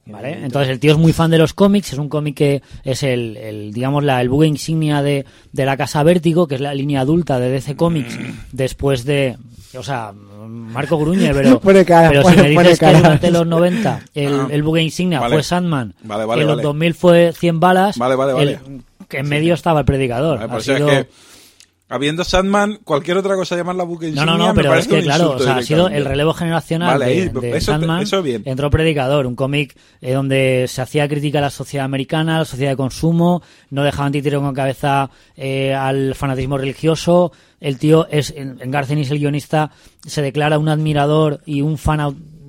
¿Vale? 0.07 0.33
Entonces 0.45 0.71
el 0.71 0.81
tío 0.81 0.93
es 0.93 0.99
muy 0.99 1.13
fan 1.13 1.31
de 1.31 1.39
los 1.39 1.55
cómics, 1.55 1.93
es 1.93 1.99
un 1.99 2.09
cómic 2.09 2.35
que 2.37 2.63
es 2.83 3.03
el, 3.05 3.37
el, 3.37 3.73
digamos, 3.73 4.03
la, 4.03 4.21
el 4.21 4.29
buque 4.29 4.47
insignia 4.47 5.03
de, 5.03 5.25
de 5.53 5.65
la 5.65 5.77
casa 5.77 6.03
Vértigo, 6.03 6.49
que 6.49 6.57
es 6.57 6.61
la 6.61 6.75
línea 6.75 7.03
adulta 7.03 7.39
de 7.39 7.51
DC 7.51 7.77
Comics, 7.77 8.19
después 8.53 9.05
de, 9.05 9.37
o 9.79 9.83
sea, 9.85 10.13
Marco 10.13 10.99
Gruñe, 10.99 11.33
pero, 11.33 11.61
cara, 11.87 12.09
pero 12.09 12.23
pone- 12.23 12.35
si 12.37 12.43
me 12.43 12.49
dices 12.63 12.79
que 12.81 12.93
durante 12.93 13.31
los 13.31 13.47
90 13.47 14.01
el, 14.15 14.35
Ah, 14.35 14.49
el 14.51 14.63
buque 14.65 14.81
insignia 14.83 15.21
vale. 15.21 15.37
fue 15.37 15.43
Sandman, 15.45 15.95
Vale, 16.03 16.25
vale, 16.25 16.43
en 16.43 16.49
los 16.49 16.57
vale. 16.57 16.67
2000 16.67 16.95
fue 16.95 17.33
100 17.33 17.61
balas, 17.61 17.97
el- 18.39 18.59
en 19.13 19.29
medio 19.29 19.55
estaba 19.55 19.81
el 19.81 19.87
predicador. 19.87 20.39
Vale, 20.39 20.45
Ha 20.45 20.53
por 20.53 20.61
eso 20.61 20.73
es 20.73 20.79
sido- 20.79 20.89
que, 20.89 21.07
habiendo 21.91 22.25
Sandman, 22.25 22.79
cualquier 22.85 23.19
otra 23.19 23.35
cosa 23.35 23.57
llamarla 23.57 23.85
buque 23.85 24.11
no, 24.13 24.25
no, 24.25 24.39
no, 24.39 24.49
me 24.49 24.55
pero 24.55 24.75
es 24.75 24.89
que 24.89 25.03
claro, 25.03 25.33
o 25.33 25.39
sea, 25.39 25.57
ha 25.57 25.63
sido 25.63 25.89
el 25.89 26.05
relevo 26.07 26.33
generacional 26.33 26.99
Vale, 26.99 27.29
de, 27.29 27.57
eso- 27.57 27.73
Sandman. 27.73 28.03
eso 28.03 28.23
bien. 28.23 28.43
Entró 28.47 28.71
Predicador, 28.71 29.27
un 29.27 29.35
cómic 29.37 29.77
eh, 30.01 30.13
donde 30.15 30.67
se 30.69 30.81
hacía 30.81 31.07
crítica 31.09 31.39
a 31.39 31.43
la 31.43 31.51
sociedad 31.51 31.85
americana, 31.85 32.37
a 32.37 32.39
la 32.41 32.45
sociedad 32.47 32.71
de 32.71 32.77
consumo, 32.77 33.43
no 33.71 33.83
dejaban 33.85 34.13
títere 34.13 34.37
con 34.39 34.55
cabeza 34.55 35.11
eh, 35.37 35.75
al 35.75 36.15
fanatismo 36.15 36.57
religioso. 36.57 37.33
El 37.61 37.77
tío 37.79 38.07
es, 38.11 38.31
en, 38.35 38.59
en 38.63 38.71
Garcenis, 38.71 39.11
el 39.11 39.19
guionista, 39.19 39.71
se 40.07 40.23
declara 40.23 40.59
un 40.59 40.69
admirador 40.71 41.41
y 41.45 41.61
un 41.61 41.77
fan 41.77 42.01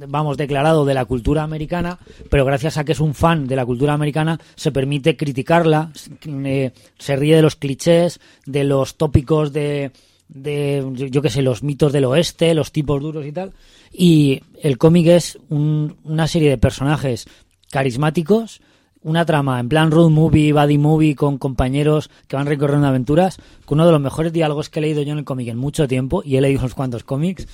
vamos, 0.07 0.37
declarado 0.37 0.85
de 0.85 0.93
la 0.93 1.05
cultura 1.05 1.43
americana, 1.43 1.99
pero 2.29 2.45
gracias 2.45 2.77
a 2.77 2.83
que 2.83 2.91
es 2.93 2.99
un 2.99 3.13
fan 3.13 3.47
de 3.47 3.55
la 3.55 3.65
cultura 3.65 3.93
americana, 3.93 4.39
se 4.55 4.71
permite 4.71 5.15
criticarla, 5.17 5.91
eh, 6.25 6.71
se 6.99 7.15
ríe 7.15 7.35
de 7.35 7.41
los 7.41 7.55
clichés, 7.55 8.19
de 8.45 8.63
los 8.63 8.95
tópicos 8.95 9.51
de, 9.53 9.91
de 10.29 11.09
yo, 11.11 11.21
qué 11.21 11.29
sé, 11.29 11.41
los 11.41 11.63
mitos 11.63 11.91
del 11.91 12.05
oeste, 12.05 12.53
los 12.53 12.71
tipos 12.71 13.01
duros 13.01 13.25
y 13.25 13.31
tal. 13.31 13.51
Y 13.91 14.41
el 14.61 14.77
cómic 14.77 15.07
es 15.07 15.37
un- 15.49 15.97
una 16.03 16.27
serie 16.27 16.49
de 16.49 16.57
personajes 16.57 17.27
carismáticos, 17.69 18.61
una 19.03 19.25
trama 19.25 19.59
en 19.59 19.69
plan 19.69 19.91
road 19.91 20.09
movie, 20.09 20.53
buddy 20.53 20.77
movie 20.77 21.15
con 21.15 21.37
compañeros 21.37 22.09
que 22.27 22.35
van 22.35 22.45
recorriendo 22.45 22.87
aventuras, 22.87 23.37
con 23.65 23.77
uno 23.77 23.85
de 23.85 23.91
los 23.91 24.01
mejores 24.01 24.31
diálogos 24.31 24.69
que 24.69 24.79
he 24.79 24.81
leído 24.81 25.01
yo 25.01 25.13
en 25.13 25.19
el 25.19 25.25
cómic 25.25 25.47
en 25.47 25.57
mucho 25.57 25.87
tiempo, 25.87 26.21
y 26.23 26.37
he 26.37 26.41
leído 26.41 26.59
unos 26.59 26.75
cuantos 26.75 27.03
cómics, 27.03 27.47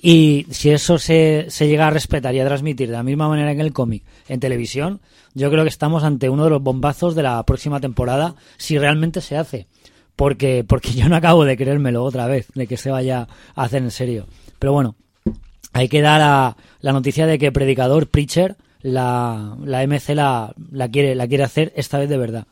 y 0.00 0.46
si 0.50 0.70
eso 0.70 0.98
se, 0.98 1.46
se 1.48 1.68
llega 1.68 1.86
a 1.86 1.90
respetar 1.90 2.34
y 2.34 2.40
a 2.40 2.46
transmitir 2.46 2.88
de 2.88 2.94
la 2.94 3.02
misma 3.02 3.28
manera 3.28 3.54
que 3.54 3.60
en 3.60 3.66
el 3.66 3.72
cómic 3.72 4.02
en 4.28 4.40
televisión, 4.40 5.00
yo 5.34 5.50
creo 5.50 5.64
que 5.64 5.68
estamos 5.68 6.04
ante 6.04 6.28
uno 6.28 6.44
de 6.44 6.50
los 6.50 6.62
bombazos 6.62 7.14
de 7.14 7.22
la 7.22 7.42
próxima 7.44 7.80
temporada, 7.80 8.34
si 8.56 8.78
realmente 8.78 9.20
se 9.20 9.36
hace. 9.36 9.66
Porque, 10.16 10.64
porque 10.66 10.92
yo 10.92 11.08
no 11.08 11.16
acabo 11.16 11.44
de 11.44 11.56
creérmelo 11.56 12.04
otra 12.04 12.26
vez, 12.28 12.46
de 12.54 12.66
que 12.68 12.76
se 12.76 12.90
vaya 12.90 13.26
a 13.56 13.62
hacer 13.64 13.82
en 13.82 13.90
serio. 13.90 14.26
Pero 14.60 14.72
bueno, 14.72 14.94
hay 15.72 15.88
que 15.88 16.00
dar 16.00 16.54
la 16.80 16.92
noticia 16.92 17.26
de 17.26 17.36
que 17.36 17.50
Predicador, 17.50 18.06
Preacher, 18.08 18.56
la, 18.84 19.56
la 19.64 19.86
MC 19.86 20.10
la, 20.14 20.54
la, 20.70 20.88
quiere, 20.90 21.14
la 21.14 21.26
quiere 21.26 21.42
hacer 21.44 21.72
esta 21.74 21.98
vez 21.98 22.08
de 22.08 22.18
verdad. 22.18 22.46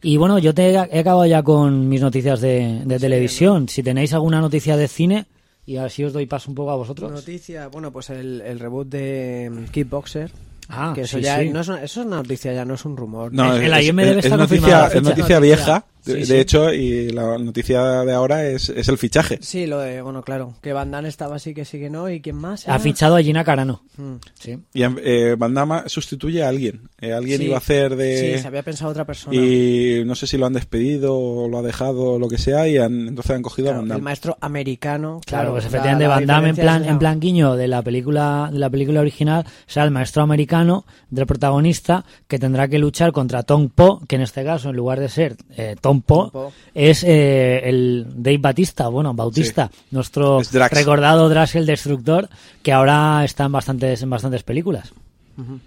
Y 0.00 0.16
bueno, 0.16 0.38
yo 0.38 0.54
te, 0.54 0.70
he 0.70 0.78
acabado 0.78 1.26
ya 1.26 1.42
con 1.42 1.88
mis 1.88 2.00
noticias 2.00 2.40
de, 2.40 2.82
de 2.84 2.98
televisión. 3.00 3.68
Si 3.68 3.82
tenéis 3.82 4.12
alguna 4.14 4.40
noticia 4.40 4.76
de 4.76 4.86
cine, 4.86 5.26
y 5.66 5.76
así 5.76 6.04
os 6.04 6.12
doy 6.12 6.26
paso 6.26 6.50
un 6.50 6.54
poco 6.54 6.70
a 6.70 6.76
vosotros. 6.76 7.10
Noticia, 7.10 7.66
bueno, 7.66 7.90
pues 7.92 8.10
el, 8.10 8.40
el 8.42 8.60
reboot 8.60 8.88
de 8.88 9.66
Kickboxer. 9.72 10.30
Ah, 10.70 10.92
que 10.94 11.00
eso 11.00 11.16
sí, 11.16 11.24
ya 11.24 11.40
sí. 11.40 11.48
no 11.48 11.60
es 11.62 11.68
una, 11.68 11.82
eso 11.82 12.00
es 12.02 12.06
una 12.06 12.16
noticia, 12.16 12.52
ya 12.52 12.64
no 12.64 12.74
es 12.74 12.84
un 12.84 12.96
rumor. 12.96 13.32
No, 13.32 13.54
El- 13.56 13.72
es, 13.72 13.72
el 13.78 13.84
IMDb 13.88 14.18
es- 14.18 14.24
está 14.26 14.28
es 14.28 14.36
confirmada 14.38 14.72
la 14.76 14.82
noticia, 14.84 14.98
es 14.98 15.02
noticia 15.02 15.40
vieja, 15.40 15.84
de, 16.08 16.14
Sí, 16.14 16.18
de 16.20 16.26
sí. 16.26 16.34
hecho, 16.36 16.72
y 16.72 17.10
la 17.10 17.38
noticia 17.38 17.82
de 18.04 18.12
ahora 18.12 18.46
es, 18.46 18.68
es 18.70 18.88
el 18.88 18.98
fichaje. 18.98 19.38
Sí, 19.40 19.66
lo 19.66 19.78
de, 19.80 20.02
bueno, 20.02 20.22
claro, 20.22 20.54
que 20.60 20.72
Van 20.72 20.90
Damme 20.90 21.08
estaba 21.08 21.36
así, 21.36 21.54
que 21.54 21.64
sí, 21.64 21.78
que 21.78 21.90
no, 21.90 22.08
y 22.10 22.20
quién 22.20 22.36
más. 22.36 22.66
Ha 22.66 22.72
era? 22.72 22.80
fichado 22.80 23.16
a 23.16 23.22
Gina 23.22 23.44
Carano. 23.44 23.82
Mm. 23.96 24.14
Sí. 24.38 24.58
Y 24.74 24.82
eh, 24.82 25.36
Van 25.38 25.54
Damme 25.54 25.82
sustituye 25.86 26.42
a 26.42 26.48
alguien. 26.48 26.88
Eh, 27.00 27.12
alguien 27.12 27.38
Sí. 27.38 27.44
iba 27.44 27.54
a 27.54 27.58
hacer 27.58 27.94
de... 27.96 28.34
Sí, 28.36 28.42
se 28.42 28.48
había 28.48 28.62
pensado 28.62 28.90
otra 28.90 29.04
persona. 29.04 29.36
y 29.36 30.02
no 30.04 30.14
sé 30.14 30.26
si 30.26 30.36
lo 30.38 30.46
han 30.46 30.52
despedido 30.52 31.16
o 31.16 31.48
lo 31.48 31.58
ha 31.58 31.62
dejado 31.62 32.14
o 32.14 32.18
lo 32.18 32.28
que 32.28 32.38
sea, 32.38 32.66
y 32.68 32.76
han- 32.78 33.08
entonces 33.08 33.36
han 33.36 33.42
cogido 33.42 33.66
Claro, 33.68 33.80
a 33.80 33.82
Van 33.88 33.96
el 33.98 34.02
maestro 34.02 34.36
americano. 34.40 35.20
Claro, 35.26 35.52
pues 35.52 35.64
la- 35.64 35.68
efectivamente 35.68 36.06
Van 36.06 36.26
Damme 36.26 36.48
en 36.50 36.56
plan, 36.56 36.84
en 36.84 36.92
la- 36.94 36.98
plan 36.98 37.20
guiño 37.20 37.54
de 37.56 37.68
la 37.68 37.82
película, 37.82 38.48
de 38.52 38.58
la 38.58 38.70
película 38.70 39.00
original, 39.00 39.44
será 39.66 39.84
el 39.84 39.90
maestro 39.90 40.22
americano 40.22 40.84
del 41.10 41.26
protagonista 41.26 42.04
que 42.26 42.38
tendrá 42.38 42.68
que 42.68 42.78
luchar 42.78 43.12
contra 43.12 43.42
Tom 43.42 43.68
Po, 43.68 44.00
que 44.08 44.16
en 44.16 44.22
este 44.22 44.44
caso, 44.44 44.70
en 44.70 44.76
lugar 44.76 45.00
de 45.00 45.08
ser 45.08 45.36
eh, 45.56 45.76
Tom 45.80 45.97
Tom 46.02 46.30
Poe, 46.30 46.30
Tom 46.30 46.30
Poe. 46.30 46.52
es 46.74 47.04
eh, 47.04 47.60
el 47.68 48.06
Dave 48.16 48.38
Batista, 48.38 48.88
bueno, 48.88 49.14
Bautista, 49.14 49.70
nuestro 49.90 50.40
Drax. 50.50 50.74
recordado 50.76 51.28
Drax 51.28 51.54
el 51.56 51.66
Destructor, 51.66 52.28
que 52.62 52.72
ahora 52.72 53.22
está 53.24 53.44
en 53.44 53.52
bastantes, 53.52 54.02
en 54.02 54.10
bastantes 54.10 54.42
películas. 54.42 54.92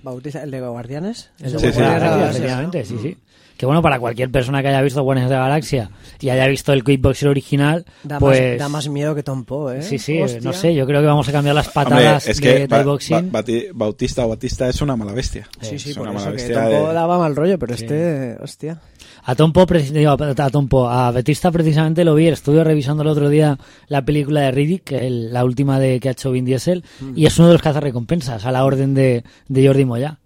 Bautista, 0.03 0.43
el 0.43 0.51
de 0.51 0.59
Guardianes. 0.61 1.29
Es 1.39 1.53
El 1.53 1.59
Sí, 1.59 1.65
de 1.67 1.73
sí, 1.73 1.79
Guardianes 1.79 2.11
de 2.17 2.23
de 2.23 2.29
efectivamente, 2.29 2.85
sí, 2.85 2.97
sí. 3.01 3.17
Que 3.57 3.65
bueno, 3.67 3.81
para 3.83 3.99
cualquier 3.99 4.31
persona 4.31 4.61
que 4.63 4.69
haya 4.69 4.81
visto 4.81 5.03
Guardianes 5.03 5.29
de 5.29 5.35
la 5.35 5.43
Galaxia 5.43 5.91
y 6.19 6.29
haya 6.29 6.47
visto 6.47 6.73
el 6.73 6.83
Kickboxer 6.83 7.29
original, 7.29 7.85
Da, 8.03 8.17
pues... 8.17 8.39
más, 8.53 8.57
da 8.59 8.69
más 8.69 8.89
miedo 8.89 9.13
que 9.13 9.21
Tom 9.23 9.45
Poe, 9.45 9.77
¿eh? 9.77 9.81
Sí, 9.83 9.99
sí, 9.99 10.19
Hostia. 10.19 10.41
no 10.41 10.51
sé, 10.51 10.73
yo 10.73 10.85
creo 10.87 10.99
que 11.01 11.05
vamos 11.07 11.29
a 11.29 11.31
cambiar 11.31 11.53
las 11.55 11.67
Hombre, 11.67 11.83
patadas 11.91 12.27
es 12.27 12.41
de 12.41 12.43
que 12.59 12.67
Thai 12.67 12.79
Ba- 12.83 12.91
boxing. 12.91 13.31
Ba- 13.31 13.43
Bautista 13.75 14.25
o 14.25 14.29
Batista 14.29 14.67
es 14.67 14.81
una 14.81 14.95
mala 14.95 15.13
bestia. 15.13 15.47
Sí, 15.61 15.77
sí, 15.77 15.91
Es 15.91 15.95
por 15.97 16.07
una 16.07 16.17
eso 16.17 16.25
mala 16.25 16.35
que 16.37 16.43
bestia 16.43 16.55
Tom 16.63 16.71
Poe 16.71 16.87
de- 16.89 16.93
daba 16.95 17.19
mal 17.19 17.35
rollo, 17.35 17.59
pero 17.59 17.75
este, 17.75 18.35
hostia. 18.41 18.81
A 19.23 19.35
Tom 19.35 19.53
Poe, 19.53 19.65
a 20.07 20.49
Tom 20.49 20.67
Poe, 20.67 20.87
a 20.91 21.11
Batista 21.11 21.51
precisamente 21.51 22.03
lo 22.03 22.15
vi, 22.15 22.27
estuve 22.27 22.63
revisando 22.63 23.03
el 23.03 23.09
otro 23.09 23.29
día 23.29 23.57
la 23.87 24.03
película 24.03 24.41
de 24.41 24.51
Riddick, 24.51 24.91
el- 24.93 25.31
la 25.31 25.45
última 25.45 25.79
de 25.79 25.99
que 25.99 26.09
ha 26.09 26.13
hecho 26.13 26.31
Vin 26.31 26.45
Diesel, 26.45 26.83
Mm. 26.99 27.13
y 27.15 27.25
es 27.27 27.37
uno 27.37 27.49
de 27.49 27.53
los 27.53 27.75
recompensas 27.77 28.45
a 28.45 28.51
la 28.51 28.65
orden 28.65 28.93
de, 28.93 29.23
de 29.47 29.67
Jordi 29.67 29.85
Moya. 29.85 30.17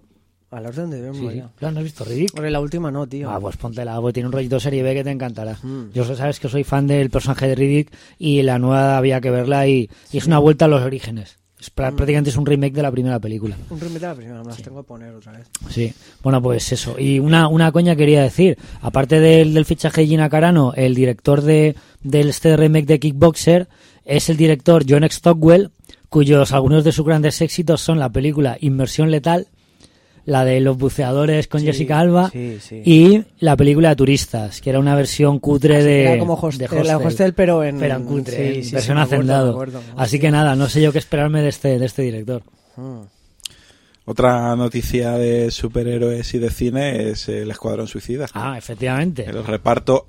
A 0.51 0.61
la 0.61 0.69
orden 0.69 0.89
de 0.89 1.01
Dios, 1.01 1.17
Sí, 1.17 1.27
sí. 1.29 1.35
ya. 1.35 1.49
Claro, 1.57 1.73
¿No 1.73 1.79
has 1.79 1.83
visto 1.83 2.05
Riddick? 2.05 2.33
Hombre, 2.35 2.49
la 2.51 2.61
última 2.61 2.89
no, 2.89 3.05
tío. 3.05 3.29
Ah, 3.29 3.39
pues 3.41 3.57
póntela, 3.57 3.99
porque 3.99 4.13
tiene 4.13 4.27
un 4.27 4.31
rollito 4.33 4.57
serie 4.61 4.83
B 4.83 4.93
que 4.93 5.03
te 5.03 5.11
encantará. 5.11 5.57
Mm. 5.61 5.91
Yo 5.93 6.05
sabes 6.15 6.39
que 6.39 6.47
soy 6.47 6.63
fan 6.63 6.87
del 6.87 7.09
personaje 7.09 7.47
de 7.49 7.55
Riddick 7.55 7.91
y 8.17 8.41
la 8.43 8.57
nueva 8.57 8.97
había 8.97 9.19
que 9.19 9.29
verla 9.31 9.67
y, 9.67 9.89
y 10.13 10.17
es 10.17 10.25
una 10.27 10.39
vuelta 10.39 10.65
a 10.65 10.67
los 10.69 10.81
orígenes. 10.81 11.37
Es. 11.65 11.71
Prácticamente 11.71 12.29
es 12.29 12.37
un 12.37 12.45
remake 12.45 12.73
de 12.73 12.81
la 12.81 12.91
primera 12.91 13.19
película. 13.19 13.55
Un 13.69 13.79
remake 13.79 13.99
de 13.99 14.07
la 14.07 14.15
primera, 14.15 14.43
me 14.43 14.49
las 14.49 14.61
tengo 14.61 14.81
que 14.81 14.87
poner 14.87 15.13
otra 15.13 15.33
vez. 15.33 15.47
Sí, 15.69 15.93
bueno, 16.23 16.41
pues 16.41 16.71
eso. 16.71 16.95
Y 16.99 17.19
una, 17.19 17.47
una 17.47 17.71
coña 17.71 17.95
quería 17.95 18.23
decir, 18.23 18.57
aparte 18.81 19.19
del, 19.19 19.53
del 19.53 19.65
fichaje 19.65 20.01
de 20.01 20.07
Gina 20.07 20.29
Carano, 20.29 20.73
el 20.75 20.95
director 20.95 21.41
de, 21.41 21.75
del 22.03 22.29
este 22.29 22.55
remake 22.57 22.85
de 22.85 22.99
Kickboxer 22.99 23.67
es 24.03 24.29
el 24.29 24.37
director 24.37 24.85
John 24.87 25.07
Stockwell, 25.09 25.71
cuyos 26.09 26.51
algunos 26.51 26.83
de 26.83 26.91
sus 26.91 27.05
grandes 27.05 27.41
éxitos 27.41 27.81
son 27.81 27.99
la 27.99 28.09
película 28.09 28.57
Inmersión 28.61 29.11
Letal, 29.11 29.47
la 30.25 30.43
de 30.43 30.59
los 30.59 30.77
buceadores 30.77 31.47
con 31.47 31.59
Sí, 31.61 31.67
Jessica 31.67 31.99
Alba 31.99 32.29
sí, 32.31 32.57
sí. 32.59 32.81
y 32.83 33.23
la 33.39 33.55
película 33.55 33.89
de 33.89 33.95
Turistas, 33.95 34.59
que 34.59 34.71
era 34.71 34.79
una 34.79 34.95
versión 34.95 35.39
cutre 35.39 35.83
de, 35.83 36.01
Era 36.07 36.17
como 36.19 36.35
host- 36.35 36.57
de 36.57 36.83
la 36.83 36.97
hostel, 36.97 37.33
pero 37.33 37.63
en- 37.63 37.77
pero 37.79 37.95
en 37.95 38.03
cutre, 38.05 38.59
en 38.59 38.71
versión 38.71 38.97
acuerdo, 38.97 39.15
hacendado. 39.15 39.45
me 39.45 39.51
acuerdo. 39.51 39.81
Así 39.95 40.19
que 40.19 40.31
nada, 40.31 40.55
no 40.55 40.67
sé 40.67 40.81
yo 40.81 40.91
qué 40.91 40.97
esperarme 40.97 41.41
de 41.41 41.49
este, 41.49 41.77
de 41.79 41.85
este 41.85 42.01
director. 42.01 42.41
Mm. 42.75 43.01
Otra 44.07 44.55
noticia 44.55 45.11
de 45.13 45.49
superhéroes 45.49 46.31
y 46.35 46.39
de 46.39 46.49
cine 46.51 47.09
es 47.09 47.27
el 47.27 47.49
Escuadrón 47.49 47.87
Suicida. 47.87 48.27
Ah, 48.33 48.55
efectivamente. 48.57 49.25
El 49.25 49.43
reparto 49.43 50.07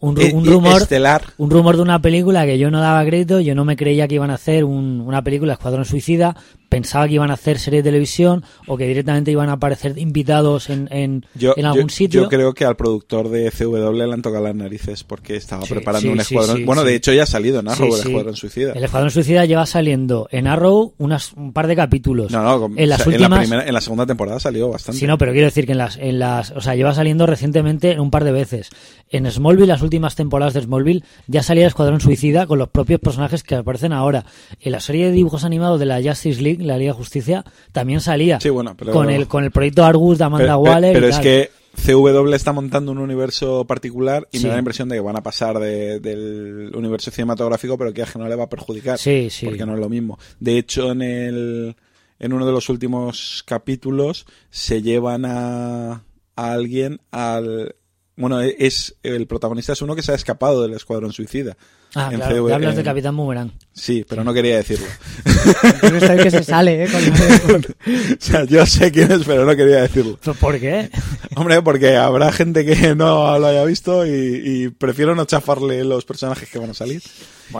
Un, 0.00 0.16
ru- 0.16 0.30
e- 0.30 0.34
un 0.34 0.46
e- 0.46 0.50
rumor 0.50 0.82
estelar. 0.82 1.22
un 1.38 1.48
rumor 1.50 1.76
de 1.76 1.82
una 1.82 2.02
película 2.02 2.44
que 2.44 2.58
yo 2.58 2.70
no 2.70 2.80
daba 2.80 3.04
crédito, 3.06 3.40
yo 3.40 3.54
no 3.54 3.64
me 3.64 3.76
creía 3.76 4.06
que 4.06 4.16
iban 4.16 4.30
a 4.30 4.34
hacer 4.34 4.64
un- 4.64 5.00
una 5.00 5.22
película 5.22 5.54
Escuadrón 5.54 5.84
Suicida, 5.86 6.36
pensaba 6.72 7.06
que 7.06 7.12
iban 7.14 7.30
a 7.30 7.34
hacer 7.34 7.58
serie 7.58 7.82
de 7.82 7.90
televisión 7.90 8.42
o 8.66 8.78
que 8.78 8.86
directamente 8.86 9.30
iban 9.30 9.50
a 9.50 9.52
aparecer 9.52 9.98
invitados 9.98 10.70
en, 10.70 10.88
en, 10.90 11.26
Yo, 11.34 11.52
en 11.58 11.66
algún 11.66 11.88
yo- 11.88 11.94
sitio. 11.94 12.22
yo 12.22 12.28
creo 12.30 12.54
que 12.54 12.64
al 12.64 12.76
productor 12.76 13.28
de 13.28 13.50
CW 13.50 13.92
le 13.92 14.04
han 14.14 14.22
tocado 14.22 14.44
las 14.44 14.54
narices 14.54 15.04
porque 15.04 15.36
estaba 15.36 15.66
Sí, 15.66 15.74
preparando 15.74 16.00
sí, 16.00 16.08
un 16.08 16.14
sí, 16.24 16.34
escuadrón. 16.34 16.64
bueno, 16.64 16.82
de 16.84 16.94
hecho 16.94 17.12
ya 17.12 17.24
ha 17.24 17.26
salido 17.26 17.60
en 17.60 17.68
Arrow 17.68 17.94
el. 17.94 18.00
Escuadrón 18.00 18.36
Suicida. 18.36 18.72
El 18.72 18.84
Escuadrón 18.84 19.10
Suicida 19.10 19.44
lleva 19.44 19.66
saliendo 19.66 20.28
en 20.30 20.46
Arrow 20.46 20.94
unas, 20.96 21.34
un 21.34 21.52
par 21.52 21.66
de 21.66 21.76
capítulos. 21.76 22.32
No, 22.32 22.42
no, 22.68 22.74
en 22.74 22.88
las 22.88 23.00
o 23.00 23.04
sea, 23.04 23.10
últimas... 23.12 23.30
la 23.30 23.38
primera- 23.42 23.66
en 23.68 23.74
la 23.74 23.80
segunda 23.82 24.06
temporada 24.06 24.40
salió 24.40 24.70
bastante. 24.70 24.98
Sí, 24.98 25.06
no, 25.06 25.18
pero 25.18 25.32
quiero 25.32 25.48
decir 25.48 25.66
que 25.66 25.72
en 25.72 25.78
las, 25.78 25.98
en 25.98 26.18
las, 26.18 26.52
o 26.52 26.62
sea, 26.62 26.74
lleva 26.74 26.94
saliendo 26.94 27.26
recientemente 27.26 28.00
un 28.00 28.10
par 28.10 28.24
de 28.24 28.32
veces. 28.32 28.70
En 29.10 29.30
Smallville, 29.30 29.66
las 29.66 29.82
últimas 29.82 30.14
temporadas 30.16 30.54
de 30.54 30.62
Smallville, 30.62 31.04
ya 31.26 31.42
salía 31.42 31.66
Escuadrón 31.66 32.00
Suicida 32.00 32.46
con 32.46 32.58
los 32.58 32.68
propios 32.70 32.98
personajes 32.98 33.42
que 33.42 33.56
aparecen 33.56 33.92
ahora. 33.92 34.24
En 34.60 34.72
la 34.72 34.80
serie 34.80 35.04
de 35.06 35.12
dibujos 35.12 35.44
animados 35.44 35.78
de 35.78 35.84
la 35.86 36.00
Justice 36.02 36.40
League, 36.40 36.61
la 36.66 36.78
Liga 36.78 36.92
de 36.92 36.96
Justicia, 36.98 37.44
también 37.72 38.00
salía. 38.00 38.40
Sí, 38.40 38.50
bueno, 38.50 38.74
pero- 38.76 38.92
con 38.92 39.10
el, 39.10 39.26
con 39.28 39.44
el 39.44 39.50
proyecto 39.50 39.84
Argus 39.84 40.18
de 40.18 40.24
Amanda 40.24 40.44
pero, 40.46 40.62
pero- 40.62 40.72
Waller. 40.74 40.90
y 40.92 40.94
pero 40.94 41.08
es 41.08 41.18
que 41.18 41.50
CW 41.74 42.34
está 42.34 42.52
montando 42.52 42.92
un 42.92 42.98
universo 42.98 43.64
particular 43.66 44.28
y 44.30 44.38
Sí. 44.38 44.44
me 44.44 44.48
da 44.50 44.56
la 44.56 44.60
impresión 44.60 44.88
de 44.90 44.96
que 44.96 45.00
van 45.00 45.16
a 45.16 45.22
pasar 45.22 45.58
de- 45.58 46.00
del 46.00 46.70
universo 46.74 47.10
cinematográfico, 47.10 47.78
pero 47.78 47.92
que 47.94 48.02
a 48.02 48.08
no 48.16 48.28
le 48.28 48.36
va 48.36 48.44
a 48.44 48.48
perjudicar. 48.48 48.98
Sí, 48.98 49.28
sí. 49.30 49.46
Porque 49.46 49.64
no 49.64 49.74
es 49.74 49.80
lo 49.80 49.88
mismo. 49.88 50.18
De 50.38 50.58
hecho, 50.58 50.92
en 50.92 51.02
el 51.02 51.76
en 52.18 52.32
uno 52.32 52.46
de 52.46 52.52
los 52.52 52.68
últimos 52.68 53.42
capítulos 53.46 54.26
se 54.50 54.80
llevan 54.82 55.24
a, 55.24 56.04
a 56.36 56.52
alguien 56.52 57.00
al 57.10 57.74
bueno, 58.14 58.40
es 58.42 58.94
el 59.02 59.26
protagonista 59.26 59.72
es 59.72 59.80
uno 59.82 59.96
que 59.96 60.02
se 60.02 60.12
ha 60.12 60.14
escapado 60.14 60.62
del 60.62 60.74
escuadrón 60.74 61.12
suicida. 61.14 61.56
Ah, 61.94 62.08
en 62.10 62.16
claro, 62.18 62.48
ya 62.48 62.54
hablas 62.54 62.74
de 62.74 62.80
en- 62.80 62.84
Capitán 62.86 63.16
Boomerang. 63.16 63.50
Sí, 63.74 64.04
pero 64.08 64.24
no 64.24 64.32
quería 64.32 64.56
decirlo. 64.56 64.86
Que 66.22 66.30
se 66.30 66.42
sale, 66.44 66.84
¿eh? 66.84 66.88
Con- 66.90 67.64
o 67.94 68.16
sea, 68.18 68.44
yo 68.44 68.64
sé 68.66 68.90
quién 68.92 69.10
es, 69.12 69.22
pero 69.24 69.44
no 69.44 69.54
quería 69.56 69.82
decirlo. 69.82 70.18
¿Pero 70.22 70.34
¿Por 70.34 70.58
qué? 70.60 70.90
Hombre, 71.36 71.60
porque 71.62 71.96
habrá 71.96 72.32
gente 72.32 72.64
que 72.64 72.94
no 72.94 73.38
lo 73.38 73.46
haya 73.46 73.64
visto 73.64 74.06
y, 74.06 74.10
y 74.44 74.68
prefiero 74.68 75.14
no 75.14 75.24
chafarle 75.24 75.84
los 75.84 76.04
personajes 76.04 76.48
que 76.48 76.58
van 76.58 76.70
a 76.70 76.74
salir. 76.74 77.02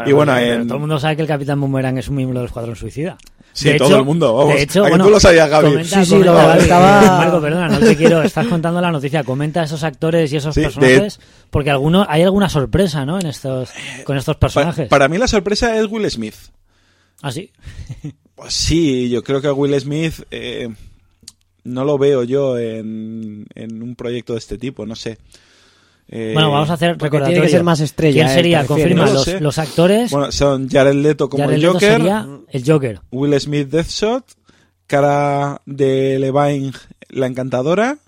y 0.06 0.12
bueno, 0.12 0.36
en- 0.38 0.64
todo 0.66 0.74
el 0.76 0.80
mundo 0.80 0.98
sabe 0.98 1.16
que 1.16 1.22
el 1.22 1.28
Capitán 1.28 1.60
Boomerang 1.60 1.98
es 1.98 2.08
un 2.08 2.16
miembro 2.16 2.38
del 2.38 2.46
Escuadrón 2.46 2.76
Suicida. 2.76 3.16
Sí, 3.54 3.68
De 3.68 3.74
todo 3.76 3.88
hecho- 3.88 3.98
el 3.98 4.04
mundo, 4.06 4.34
vamos. 4.34 4.54
De 4.54 4.62
hecho, 4.62 4.80
¿A 4.80 4.84
que 4.86 4.90
bueno, 4.92 5.04
tú 5.04 5.10
lo 5.10 5.20
sabías, 5.20 5.46
Gaby? 5.50 5.68
comenta- 5.72 5.98
Sí, 5.98 6.04
sí, 6.06 6.10
comenta, 6.12 6.32
lo- 6.32 6.38
Gaby, 6.48 6.60
estaba- 6.62 7.18
Marco, 7.18 7.40
perdona, 7.42 7.68
no 7.68 7.78
te 7.80 7.96
quiero, 7.96 8.22
estás 8.22 8.46
contando 8.46 8.80
la 8.80 8.90
noticia. 8.90 9.24
Comenta 9.24 9.62
esos 9.62 9.84
actores 9.84 10.32
y 10.32 10.36
esos 10.38 10.54
Sí, 10.54 10.60
de- 10.62 10.66
personajes, 10.68 11.20
porque 11.50 11.68
alguno, 11.70 12.06
hay 12.08 12.22
alguna 12.22 12.48
sorpresa, 12.48 13.04
¿no? 13.04 13.20
En 13.20 13.26
estos, 13.26 13.68
con 14.04 14.16
estos 14.22 14.36
Pa- 14.36 14.40
personajes. 14.40 14.88
para 14.88 15.08
mí 15.08 15.18
la 15.18 15.28
sorpresa 15.28 15.78
es 15.78 15.86
Will 15.90 16.10
Smith. 16.10 16.34
¿Ah, 17.20 17.30
sí? 17.32 17.50
Pues 18.34 18.52
sí, 18.54 19.08
yo 19.10 19.22
creo 19.22 19.40
que 19.40 19.46
a 19.48 19.52
Will 19.52 19.78
Smith 19.80 20.22
eh, 20.30 20.68
no 21.64 21.84
lo 21.84 21.98
veo 21.98 22.24
yo 22.24 22.58
en, 22.58 23.46
en 23.54 23.82
un 23.82 23.94
proyecto 23.94 24.32
de 24.32 24.40
este 24.40 24.58
tipo, 24.58 24.84
no 24.86 24.96
sé. 24.96 25.18
Eh, 26.08 26.32
Bueno, 26.34 26.50
vamos 26.50 26.68
a 26.70 26.72
hacer 26.74 26.90
recordatorio. 26.98 27.28
tiene 27.36 27.46
que 27.46 27.52
ser 27.52 27.62
más 27.62 27.78
estrella, 27.80 28.24
¿Quién 28.24 28.26
eh, 28.26 28.34
sería? 28.34 28.66
Confirma 28.66 29.06
No 29.06 29.12
lo 29.12 29.40
los, 29.40 29.58
actores. 29.58 30.10
Bueno, 30.10 30.32
son 30.32 30.68
Jared 30.68 30.94
Leto 30.94 31.28
como 31.28 31.44
Jared 31.44 31.54
el 31.56 31.60
Leto 31.62 31.72
Joker, 31.74 31.92
sería 31.92 32.28
el 32.50 32.64
Joker. 32.66 33.00
Will 33.12 33.40
Smith 33.40 33.68
Deathshot, 33.68 34.24
cara 34.88 35.62
de 35.64 36.18
Levine 36.18 36.72
la 37.10 37.26
encantadora, 37.26 37.98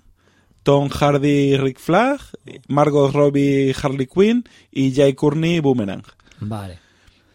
Tom 0.65 0.89
Hardy 0.89 1.57
Rick 1.57 1.77
Flag, 1.77 2.19
Margot 2.67 3.11
Robbie 3.11 3.71
Harley 3.79 4.07
Quinn 4.07 4.45
y 4.71 4.95
Jay 4.95 5.13
Courtney 5.13 5.59
Boomerang. 5.59 6.01
Vale. 6.39 6.79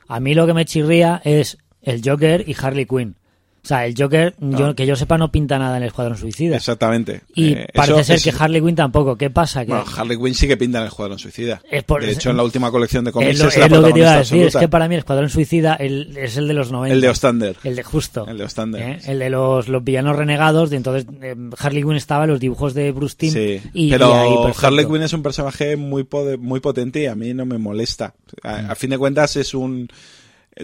A 0.09 0.19
mí 0.19 0.35
lo 0.35 0.49
que 0.49 0.53
me 0.53 0.65
chirría 0.65 1.23
es 1.25 1.57
el 1.81 2.03
Joker 2.05 2.43
y 2.49 2.57
Harley 2.61 2.87
Quinn. 2.87 3.15
O 3.63 3.67
sea, 3.67 3.85
el 3.85 3.95
Joker, 3.97 4.35
yo, 4.41 4.75
que 4.75 4.87
yo 4.87 4.97
sepa, 4.97 5.19
no 5.19 5.31
pinta 5.31 5.59
nada 5.59 5.77
en 5.77 5.83
el 5.83 5.89
Escuadrón 5.89 6.17
Suicida. 6.17 6.57
Exactamente. 6.57 7.21
Y 7.35 7.53
Eh, 7.53 7.67
parece 7.75 8.05
ser 8.05 8.17
es- 8.17 8.25
que 8.25 8.33
Harley 8.37 8.63
Quinn 8.63 8.75
tampoco. 8.75 9.17
¿Qué 9.17 9.29
pasa? 9.29 9.67
Que 9.67 9.73
Bueno, 9.73 9.85
Harley 9.97 10.17
Quinn 10.17 10.35
sí 10.35 10.49
que 10.49 10.57
pinta 10.57 10.79
en 10.79 10.83
el 10.85 10.89
Escuadrón 10.89 11.19
Suicida. 11.19 11.61
Es 11.71 11.85
por- 11.85 12.03
de 12.05 12.13
hecho, 12.13 12.31
en 12.31 12.39
la 12.39 12.43
última 12.43 12.71
colección 12.71 13.05
de 13.05 13.11
es 13.11 13.13
cómics 13.15 13.39
lo, 13.39 13.49
es, 13.49 13.57
la 13.59 13.67
es 13.67 13.71
lo 13.73 13.83
que 13.85 13.93
te 13.93 13.99
iba 13.99 14.13
a 14.15 14.19
decir. 14.19 14.47
Es 14.47 14.57
que 14.57 14.69
para 14.69 14.89
mí 14.89 14.95
el 14.95 15.01
Escuadrón 15.01 15.29
Suicida 15.29 15.75
el- 15.75 16.17
es 16.17 16.37
el 16.39 16.49
de 16.49 16.55
los 16.55 16.73
90. 16.73 16.95
El 16.95 17.01
de 17.03 17.09
Ostander. 17.11 17.57
El 17.63 17.77
de 17.77 17.83
justo. 17.83 18.27
El 18.27 18.39
de 18.39 18.45
Ostander. 18.45 18.83
¿eh? 18.83 18.99
El 19.07 19.19
de 19.19 19.29
los, 19.31 19.69
los 19.69 19.85
villanos 19.85 20.17
renegados. 20.17 20.71
De 20.71 20.77
entonces 20.79 21.07
eh, 21.21 21.37
Harley 21.59 21.83
Quinn 21.83 21.97
estaba 21.97 22.25
en 22.25 22.31
los 22.31 22.41
dibujos 22.41 22.73
de 22.73 22.91
Bruce 22.93 23.17
Timm. 23.19 23.33
Sí, 23.35 23.61
y, 23.75 23.91
pero 23.91 24.09
y 24.09 24.13
ahí, 24.13 24.35
perfecto. 24.45 24.67
Harley 24.67 24.87
Quinn 24.87 25.03
es 25.03 25.13
un 25.13 25.23
personaje 25.23 25.77
muy 25.77 26.07
muy 26.39 26.61
potente 26.61 27.03
y 27.03 27.07
a 27.07 27.15
mí 27.15 27.35
no 27.35 27.45
me 27.45 27.59
molesta. 27.59 28.15
A, 28.43 28.71
a 28.73 28.75
fin 28.75 28.89
de 28.91 28.97
cuentas 28.99 29.37
es 29.37 29.53
un 29.53 29.89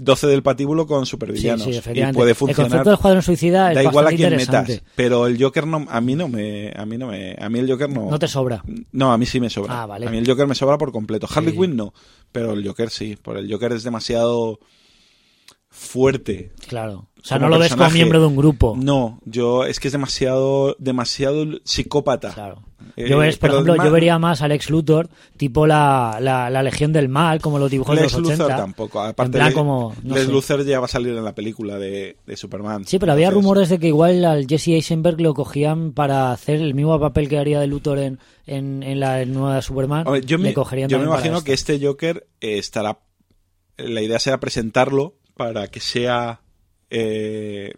12 0.03 0.27
del 0.27 0.43
patíbulo 0.43 0.87
con 0.87 1.05
Sí, 1.07 1.11
supervillanos 1.11 1.63
sí, 1.65 1.71
y 1.71 1.77
efectivamente. 1.77 2.17
puede 2.17 2.31
El 2.31 2.37
funcionar. 2.37 2.71
concepto 2.71 2.91
del 2.91 2.95
Escuadrón 2.97 3.23
Suicida 3.23 3.71
es 3.71 3.75
da 3.77 3.83
igual 3.83 4.07
a 4.07 4.11
quién 4.11 4.37
metas, 4.37 4.83
pero 4.95 5.27
el 5.27 5.43
Joker 5.43 5.67
no 5.67 5.87
a 5.89 6.01
mí 6.01 6.15
no 6.15 6.29
me 6.29 6.73
a 6.77 6.85
mí 6.87 6.97
no 6.99 7.09
me 7.09 7.37
a 7.39 7.49
mí 7.49 7.59
el 7.59 7.71
Joker 7.71 7.89
no 7.91 8.11
No 8.11 8.19
te 8.19 8.29
sobra. 8.29 8.63
No, 8.93 9.13
a 9.13 9.19
mí 9.19 9.27
sí 9.27 9.41
me 9.41 9.51
sobra. 9.51 9.83
Ah, 9.83 9.87
vale. 9.87 10.07
A 10.07 10.11
mí 10.11 10.19
el 10.19 10.27
Joker 10.27 10.47
me 10.47 10.55
sobra 10.55 10.79
por 10.79 10.93
completo. 10.93 11.27
Harley 11.35 11.53
Sí. 11.53 11.59
Quinn 11.61 11.77
no, 11.77 11.93
pero 12.33 12.53
el 12.53 12.67
Joker 12.67 12.91
sí, 12.91 13.17
por 13.17 13.37
el 13.37 13.51
Joker 13.53 13.73
es 13.73 13.83
demasiado 13.85 14.59
fuerte. 15.69 16.53
Claro. 16.69 17.09
O 17.21 17.25
sea, 17.29 17.39
no 17.39 17.49
lo 17.49 17.59
ves 17.59 17.75
como 17.75 17.91
miembro 17.91 18.21
de 18.21 18.27
un 18.27 18.37
grupo. 18.37 18.77
No, 18.81 19.21
yo 19.25 19.65
es 19.65 19.81
que 19.81 19.89
es 19.89 19.93
demasiado 19.93 20.77
demasiado 20.79 21.45
psicópata. 21.65 22.33
Claro. 22.33 22.63
Eh, 22.97 23.09
Yo, 23.09 23.19
ves, 23.19 23.39
por 23.39 23.51
ejemplo, 23.51 23.77
yo 23.83 23.91
vería 23.91 24.19
más 24.19 24.43
a 24.43 24.49
Lex 24.49 24.69
Luthor, 24.71 25.09
tipo 25.37 25.67
la, 25.67 26.19
la, 26.21 26.51
la 26.51 26.63
Legión 26.63 26.93
del 26.93 27.09
Mal, 27.09 27.41
como 27.41 27.59
los 27.59 27.71
dibujos 27.71 27.95
Lex 27.95 28.13
de 28.13 28.19
los 28.21 28.29
80. 28.31 28.45
Luthor 28.45 28.57
tampoco. 28.59 29.01
Aparte, 29.01 29.23
en 29.29 29.33
plan 29.33 29.49
Le- 29.49 29.55
como, 29.55 29.95
no 30.03 30.15
Lex. 30.15 30.29
Luthor 30.29 30.65
ya 30.65 30.79
va 30.81 30.85
a 30.85 30.89
salir 30.89 31.17
en 31.17 31.25
la 31.25 31.35
película 31.35 31.79
de, 31.79 32.17
de 32.27 32.37
Superman. 32.37 32.85
Sí, 32.87 32.99
pero 32.99 33.13
había 33.13 33.31
rumores 33.31 33.69
de 33.71 33.79
que 33.79 33.89
igual 33.89 34.25
al 34.25 34.47
Jesse 34.47 34.69
Eisenberg 34.69 35.21
lo 35.21 35.33
cogían 35.35 35.93
para 35.93 36.33
hacer 36.33 36.61
el 36.61 36.75
mismo 36.75 36.99
papel 37.01 37.29
que 37.29 37.39
haría 37.39 37.61
de 37.61 37.67
Luthor 37.67 37.99
en, 37.99 38.19
en, 38.47 38.83
en 38.83 39.01
la 39.01 39.25
nueva 39.25 39.63
Superman. 39.63 40.05
yo 40.27 40.39
me, 40.39 40.53
yo 40.89 40.99
me 40.99 41.05
imagino 41.07 41.43
que 41.43 41.53
este 41.55 41.79
Joker 41.85 42.27
eh, 42.41 42.59
estará. 42.59 42.99
La 43.79 44.01
idea 44.03 44.19
será 44.19 44.39
presentarlo 44.41 45.17
para 45.37 45.69
que 45.69 45.81
sea 45.81 46.41
eh, 46.91 47.73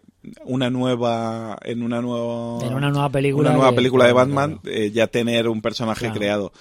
una 0.45 0.69
nueva. 0.69 1.57
En 1.63 1.81
una 1.83 2.01
nueva. 2.01 2.65
En 2.65 2.73
una 2.73 2.89
nueva 2.89 3.09
película 3.09 3.49
una 3.49 3.57
nueva 3.57 3.71
de- 3.71 3.75
película 3.75 4.05
de 4.05 4.13
Batman, 4.13 4.59
claro. 4.61 4.77
eh, 4.77 4.91
ya 4.91 5.07
tener 5.07 5.47
un 5.47 5.61
personaje 5.61 6.01
Claro. 6.05 6.15
creado. 6.15 6.51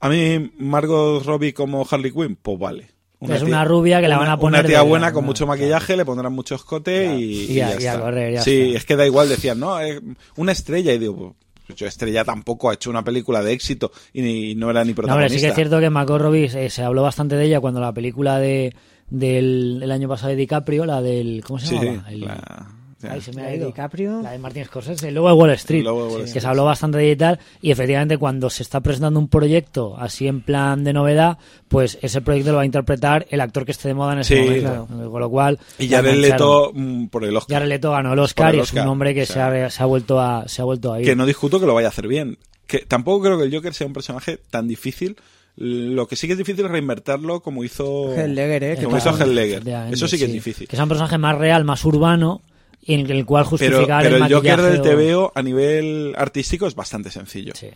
A 0.00 0.08
mí, 0.08 0.52
Margot 0.58 1.24
Robbie 1.24 1.54
como 1.54 1.86
Harley 1.90 2.12
Quinn, 2.12 2.36
pues 2.40 2.58
vale. 2.58 2.90
Es 3.20 3.42
una 3.42 3.64
rubia 3.64 4.00
que 4.02 4.08
la 4.08 4.18
van 4.18 4.28
a 4.28 4.38
poner 4.38 4.60
Una 4.60 4.68
tía 4.68 4.82
de- 4.82 4.88
buena 4.88 5.10
con 5.12 5.24
no, 5.24 5.28
mucho 5.28 5.46
claro. 5.46 5.58
maquillaje, 5.58 5.96
le 5.96 6.04
pondrán 6.04 6.32
mucho 6.34 6.54
escote 6.54 7.16
y, 7.16 7.22
Y 7.22 7.52
y 7.52 7.54
ya 7.54 7.70
y 7.70 7.78
está. 7.78 7.98
correr, 8.00 8.34
ya 8.34 8.42
sí, 8.42 8.60
está. 8.60 8.76
es 8.78 8.84
que 8.84 8.96
da 8.96 9.06
igual, 9.06 9.28
decían, 9.30 9.58
¿no? 9.58 9.80
Eh, 9.80 10.00
una 10.36 10.52
estrella. 10.52 10.92
Y 10.92 10.98
digo, 10.98 11.34
pues 11.66 11.78
yo 11.78 11.86
estrella 11.86 12.24
tampoco 12.24 12.68
ha 12.70 12.74
hecho 12.74 12.90
una 12.90 13.02
película 13.02 13.42
de 13.42 13.52
éxito 13.52 13.90
y 14.12 14.20
ni- 14.20 14.54
no 14.54 14.70
era 14.70 14.80
ni 14.84 14.88
No, 14.88 14.90
hombre, 14.92 14.94
protagonista. 14.94 15.34
sí 15.38 15.40
que 15.42 15.48
es 15.48 15.54
cierto 15.54 15.80
que 15.80 15.88
Margot 15.88 16.20
Robbie 16.20 16.44
eh, 16.44 16.68
se 16.70 16.82
habló 16.82 17.02
bastante 17.02 17.36
de 17.36 17.46
ella 17.46 17.60
cuando 17.60 17.80
la 17.80 17.92
película 17.92 18.38
de 18.38 18.74
del 19.10 19.80
el 19.82 19.90
año 19.90 20.08
pasado 20.08 20.30
de 20.30 20.36
DiCaprio, 20.36 20.84
la 20.86 21.00
del 21.02 21.42
¿cómo 21.44 21.58
se 21.58 21.66
Sí, 21.68 21.74
llamaba? 21.76 22.04
sí, 22.08 22.14
El- 22.14 22.20
la- 22.22 22.72
Ay, 23.08 23.20
se 23.20 23.30
me 23.32 23.42
La 23.42 23.48
ha 23.48 23.50
de 23.50 23.56
ido. 23.58 23.66
DiCaprio. 23.66 24.22
La 24.22 24.32
de 24.32 24.38
Martin 24.38 24.64
Scorsese, 24.64 25.08
el 25.08 25.14
Lobo 25.14 25.28
de 25.28 25.34
Wall 25.34 25.50
Street, 25.50 25.84
de 25.84 25.90
Wall 25.90 26.24
que 26.32 26.40
se 26.40 26.46
habló 26.46 26.64
bastante 26.64 26.96
de 26.98 27.04
ella 27.04 27.12
y 27.12 27.16
tal, 27.16 27.38
y 27.60 27.70
efectivamente 27.70 28.16
cuando 28.16 28.48
se 28.50 28.62
está 28.64 28.80
presentando 28.80 29.20
un 29.20 29.28
proyecto 29.28 29.96
así 29.98 30.26
en 30.26 30.40
plan 30.40 30.82
de 30.82 30.94
novedad, 30.94 31.36
pues 31.68 31.98
ese 32.02 32.22
proyecto 32.22 32.50
lo 32.52 32.56
va 32.56 32.62
a 32.62 32.66
interpretar 32.66 33.26
el 33.30 33.42
actor 33.42 33.64
que 33.66 33.72
esté 33.72 33.88
de 33.88 33.94
moda 33.94 34.14
en 34.14 34.20
ese 34.20 34.34
Sí, 34.36 34.40
momento. 34.64 35.10
Con 35.10 35.20
lo 35.20 35.30
cual, 35.30 35.58
Y 35.78 35.88
Jared. 35.88 36.16
Leto 36.16 36.72
mm, 36.74 37.06
por 37.08 37.24
el 37.24 37.36
Oscar. 37.36 37.56
Jared 37.58 37.68
Leto 37.68 37.90
ganó 37.92 38.14
el 38.14 38.18
Oscar 38.18 38.54
y 38.56 38.60
es 38.60 38.72
un 38.72 38.78
hombre 38.88 39.14
que 39.14 39.22
o 39.22 39.26
se, 39.26 39.40
ha, 39.40 39.70
se 39.70 39.82
ha 39.82 39.86
vuelto 39.86 40.18
a 40.18 40.48
se 40.48 40.62
ha 40.62 40.64
vuelto 40.64 40.92
a 40.92 40.98
ir. 40.98 41.04
Que 41.06 41.14
no 41.14 41.26
discuto 41.26 41.60
que 41.60 41.66
lo 41.66 41.74
vaya 41.74 41.88
a 41.88 41.90
hacer 41.90 42.08
bien. 42.08 42.38
Que 42.66 42.78
tampoco 42.78 43.24
creo 43.24 43.38
que 43.38 43.44
el 43.44 43.54
Joker 43.54 43.74
sea 43.74 43.86
un 43.86 43.92
personaje 43.92 44.38
tan 44.50 44.66
difícil. 44.66 45.16
Lo 45.56 46.06
que 46.06 46.16
sí 46.16 46.26
que 46.26 46.34
es 46.34 46.38
difícil 46.38 46.64
es 46.66 46.70
reinvertirlo 46.70 47.40
como 47.40 47.64
hizo 47.64 48.12
Heath 48.14 48.28
Ledger, 48.28 48.62
¿eh? 48.64 48.78
Como 48.84 48.98
hizo. 48.98 49.08
Efectivamente, 49.10 49.94
Eso 49.94 50.06
sí 50.06 50.18
que 50.18 50.26
es 50.26 50.32
difícil. 50.32 50.68
Que 50.68 50.76
sea 50.76 50.82
un 50.84 50.88
personaje 50.90 51.16
más 51.18 51.36
real, 51.38 51.64
más 51.64 51.82
urbano, 51.84 52.42
y 52.82 52.94
en 52.94 53.10
el 53.10 53.24
cual 53.24 53.44
Pero, 53.44 53.50
justificar 53.50 54.02
pero 54.02 54.16
el 54.16 54.22
el 54.24 54.32
Joker 54.34 54.60
del 54.60 54.80
o- 54.80 54.82
TVO 54.82 55.32
a 55.34 55.42
nivel 55.42 56.14
artístico 56.16 56.66
es 56.66 56.74
bastante 56.74 57.10
sencillo. 57.10 57.54
Sí. 57.54 57.68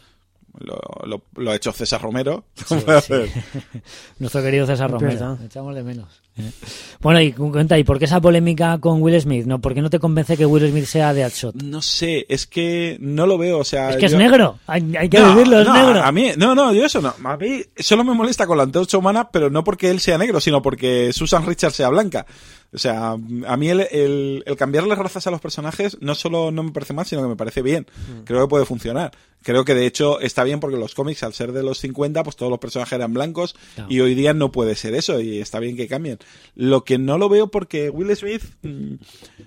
Lo, 0.58 0.78
lo- 1.06 1.22
lo 1.36 1.50
ha 1.52 1.56
hecho 1.56 1.72
César 1.72 2.02
Romero. 2.02 2.44
Sí, 2.54 2.74
sí. 3.06 3.14
Nuestro 4.18 4.42
querido 4.42 4.66
César 4.66 4.90
Romero. 4.90 5.38
echamos 5.44 5.74
de 5.74 5.82
menos. 5.82 6.20
Bueno, 7.00 7.20
y 7.20 7.32
cu- 7.32 7.50
cuenta, 7.50 7.78
¿y 7.78 7.84
por 7.84 7.98
qué 7.98 8.04
esa 8.04 8.20
polémica 8.20 8.78
con 8.78 9.00
Will 9.02 9.18
Smith? 9.20 9.46
¿No? 9.46 9.58
¿Por 9.60 9.72
qué 9.74 9.80
no 9.80 9.88
te 9.90 9.98
convence 9.98 10.36
que 10.36 10.44
Will 10.46 10.68
Smith 10.70 10.84
sea 10.84 11.14
de 11.14 11.20
Deadshot? 11.22 11.54
No 11.62 11.80
sé, 11.80 12.26
es 12.28 12.46
que 12.46 12.98
no 13.00 13.26
lo 13.26 13.38
veo. 13.38 13.58
O 13.58 13.64
sea, 13.64 13.90
Es 13.90 13.96
que 13.96 14.06
es 14.06 14.14
negro, 14.14 14.58
hay, 14.66 14.94
hay 14.98 15.08
que 15.08 15.18
No, 15.18 15.34
decirlo, 15.34 15.60
es 15.60 15.66
no, 15.66 15.74
negro. 15.74 16.02
A 16.04 16.12
mí, 16.12 16.30
no, 16.36 16.54
no, 16.54 16.72
yo 16.74 16.84
eso 16.84 17.00
no. 17.00 17.14
A 17.24 17.36
mí 17.36 17.62
solo 17.76 18.04
me 18.04 18.12
molesta 18.14 18.46
con 18.46 18.56
la 18.58 18.64
antorcha 18.64 18.98
humana, 18.98 19.30
pero 19.30 19.48
no 19.50 19.64
porque 19.64 19.88
él 19.90 20.00
sea 20.00 20.18
negro, 20.18 20.40
sino 20.40 20.60
porque 20.60 21.12
Susan 21.12 21.46
Richards 21.46 21.76
sea 21.76 21.88
blanca. 21.88 22.26
O 22.72 22.78
sea, 22.78 23.12
a 23.12 23.56
mí 23.56 23.68
el, 23.68 23.80
el, 23.80 24.44
el 24.46 24.56
cambiarle 24.56 24.94
razas 24.94 25.26
a 25.26 25.30
los 25.30 25.40
personajes 25.40 25.98
no 26.00 26.14
solo 26.14 26.52
no 26.52 26.62
me 26.62 26.70
parece 26.70 26.92
mal, 26.92 27.04
sino 27.04 27.22
que 27.22 27.28
me 27.28 27.36
parece 27.36 27.62
bien. 27.62 27.86
Mm. 27.90 28.24
Creo 28.24 28.42
que 28.42 28.48
puede 28.48 28.64
funcionar. 28.64 29.10
Creo 29.42 29.64
que 29.64 29.74
de 29.74 29.86
hecho 29.86 30.20
está 30.20 30.44
bien 30.44 30.60
porque 30.60 30.76
los 30.76 30.94
cómics, 30.94 31.22
al 31.22 31.32
ser 31.32 31.52
de 31.52 31.62
los 31.62 31.78
50, 31.78 32.22
pues 32.22 32.36
todos 32.36 32.50
los 32.50 32.60
personajes 32.60 32.92
eran 32.92 33.12
blancos 33.14 33.56
y 33.88 34.00
hoy 34.00 34.14
día 34.14 34.34
no 34.34 34.52
puede 34.52 34.76
ser 34.76 34.94
eso 34.94 35.20
y 35.20 35.38
está 35.38 35.58
bien 35.58 35.76
que 35.76 35.88
cambien. 35.88 36.18
Lo 36.54 36.84
que 36.84 36.98
no 36.98 37.18
lo 37.18 37.28
veo 37.28 37.48
porque 37.48 37.90
Will 37.90 38.14
Smith, 38.14 38.42
mm, 38.62 38.94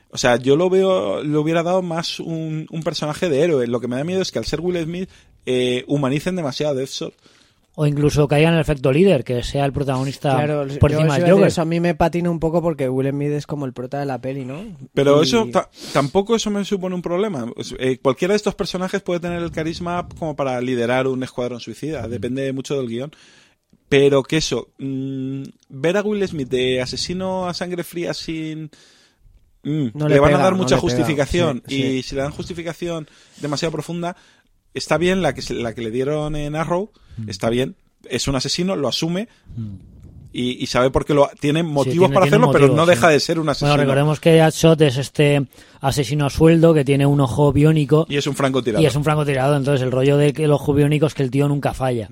o 0.10 0.18
sea, 0.18 0.38
yo 0.38 0.56
lo 0.56 0.70
veo, 0.70 1.24
le 1.24 1.38
hubiera 1.38 1.64
dado 1.64 1.82
más 1.82 2.20
un, 2.20 2.68
un 2.72 2.84
personaje 2.84 3.30
de 3.30 3.42
héroe. 3.42 3.68
Lo 3.68 3.80
que 3.80 3.88
me 3.88 3.96
da 3.96 4.04
miedo 4.04 4.22
es 4.22 4.32
que 4.32 4.40
al 4.40 4.46
ser 4.46 4.62
Will 4.62 4.84
Smith 4.84 5.10
eh, 5.46 5.86
humanicen 5.88 6.36
demasiado 6.36 6.74
a 6.74 6.76
Deathshot. 6.76 7.14
O 7.76 7.88
incluso 7.88 8.28
caiga 8.28 8.50
en 8.50 8.54
el 8.56 8.62
efecto 8.62 8.92
líder, 8.92 9.24
que 9.24 9.42
sea 9.42 9.66
el 9.66 9.74
protagonista 9.74 10.36
Claro, 10.36 10.68
por 10.80 10.92
yo 10.92 11.00
encima 11.00 11.28
Joker. 11.28 11.48
eso 11.48 11.62
a 11.64 11.66
mí 11.66 11.80
me 11.80 11.96
patina 11.96 12.30
un 12.30 12.40
poco 12.40 12.62
porque 12.62 12.88
Will 12.88 13.10
Smith 13.10 13.32
es 13.32 13.48
como 13.48 13.66
el 13.66 13.74
prota 13.74 14.00
de 14.00 14.06
la 14.06 14.22
peli, 14.22 14.46
¿no? 14.46 14.64
Pero 14.94 15.22
Y- 15.22 15.26
eso 15.26 15.48
ta- 15.52 15.70
tampoco 15.92 16.36
eso 16.36 16.52
me 16.52 16.64
supone 16.66 16.94
un 16.94 17.02
problema. 17.02 17.52
Eh, 17.80 17.98
cualquiera 18.00 18.34
de 18.34 18.36
estos 18.38 18.54
personajes 18.54 19.02
puede 19.02 19.22
tener 19.22 19.42
el 19.42 19.50
carisma 19.52 20.08
como 20.20 20.36
para 20.36 20.62
liderar 20.62 21.08
un 21.08 21.24
escuadrón 21.24 21.60
suicida. 21.60 22.08
Depende 22.08 22.54
mucho 22.54 22.78
del 22.78 22.88
guion. 22.88 23.12
Pero 23.90 24.22
que 24.24 24.38
eso, 24.38 24.70
mm, 24.78 25.44
ver 25.70 25.98
a 25.98 26.02
Will 26.04 26.28
Smith 26.28 26.50
de 26.50 26.80
asesino 26.82 27.48
a 27.48 27.54
sangre 27.56 27.84
fría 27.84 28.14
sin... 28.14 28.70
mm, 29.64 29.88
No 29.96 30.08
le, 30.08 30.16
le 30.16 30.20
van 30.20 30.34
a 30.36 30.38
dar 30.40 30.54
no 30.54 30.60
mucha 30.60 30.78
justificación. 30.78 31.64
Sí, 31.68 31.76
y 31.76 31.82
sí. 32.02 32.10
si 32.10 32.16
le 32.16 32.22
dan 32.22 32.32
justificación 32.32 33.08
demasiado 33.42 33.72
profunda, 33.72 34.16
está 34.74 34.98
bien 34.98 35.22
la 35.22 35.34
que, 35.34 35.42
la 35.54 35.74
que 35.74 35.82
le 35.82 35.92
dieron 35.92 36.36
en 36.36 36.56
Arrow, 36.56 36.92
Mm. 37.18 37.30
está 37.30 37.50
bien. 37.50 37.76
Es 38.10 38.28
un 38.28 38.36
asesino, 38.36 38.76
lo 38.76 38.88
asume. 38.88 39.28
Y, 40.36 40.64
y 40.64 40.66
sabe 40.66 40.90
por 40.90 41.06
qué 41.06 41.14
lo 41.14 41.30
tiene 41.40 41.62
motivos 41.62 41.94
tiene- 42.08 42.14
para 42.16 42.26
tiene 42.26 42.38
hacerlo, 42.38 42.52
pero 42.52 42.68
no 42.76 42.86
sí. 42.86 42.90
deja 42.90 43.08
de 43.10 43.20
ser 43.20 43.38
un 43.38 43.50
asesino. 43.50 43.70
Bueno, 43.70 43.84
recordemos 43.84 44.20
que 44.20 44.32
Deadshot 44.32 44.82
es 44.82 44.98
este 44.98 45.46
asesino 45.80 46.26
a 46.26 46.32
sueldo 46.32 46.74
que 46.74 46.84
tiene 46.84 47.06
un 47.06 47.22
ojo 47.22 47.54
biónico 47.54 48.08
Y 48.10 48.18
es 48.18 48.26
un 48.26 48.36
francotirador. 48.36 48.82
y 48.84 48.88
es 48.88 48.96
un 48.96 49.04
francotirador. 49.04 49.56
Entonces, 49.58 49.84
el 49.84 49.92
rollo 49.92 50.18
de 50.18 50.34
que 50.34 50.46
el 50.46 50.52
ojo 50.52 50.74
biónico 50.74 51.06
es 51.06 51.14
que 51.14 51.22
el 51.22 51.30
tío 51.30 51.48
nunca 51.48 51.76
falla. 51.76 52.10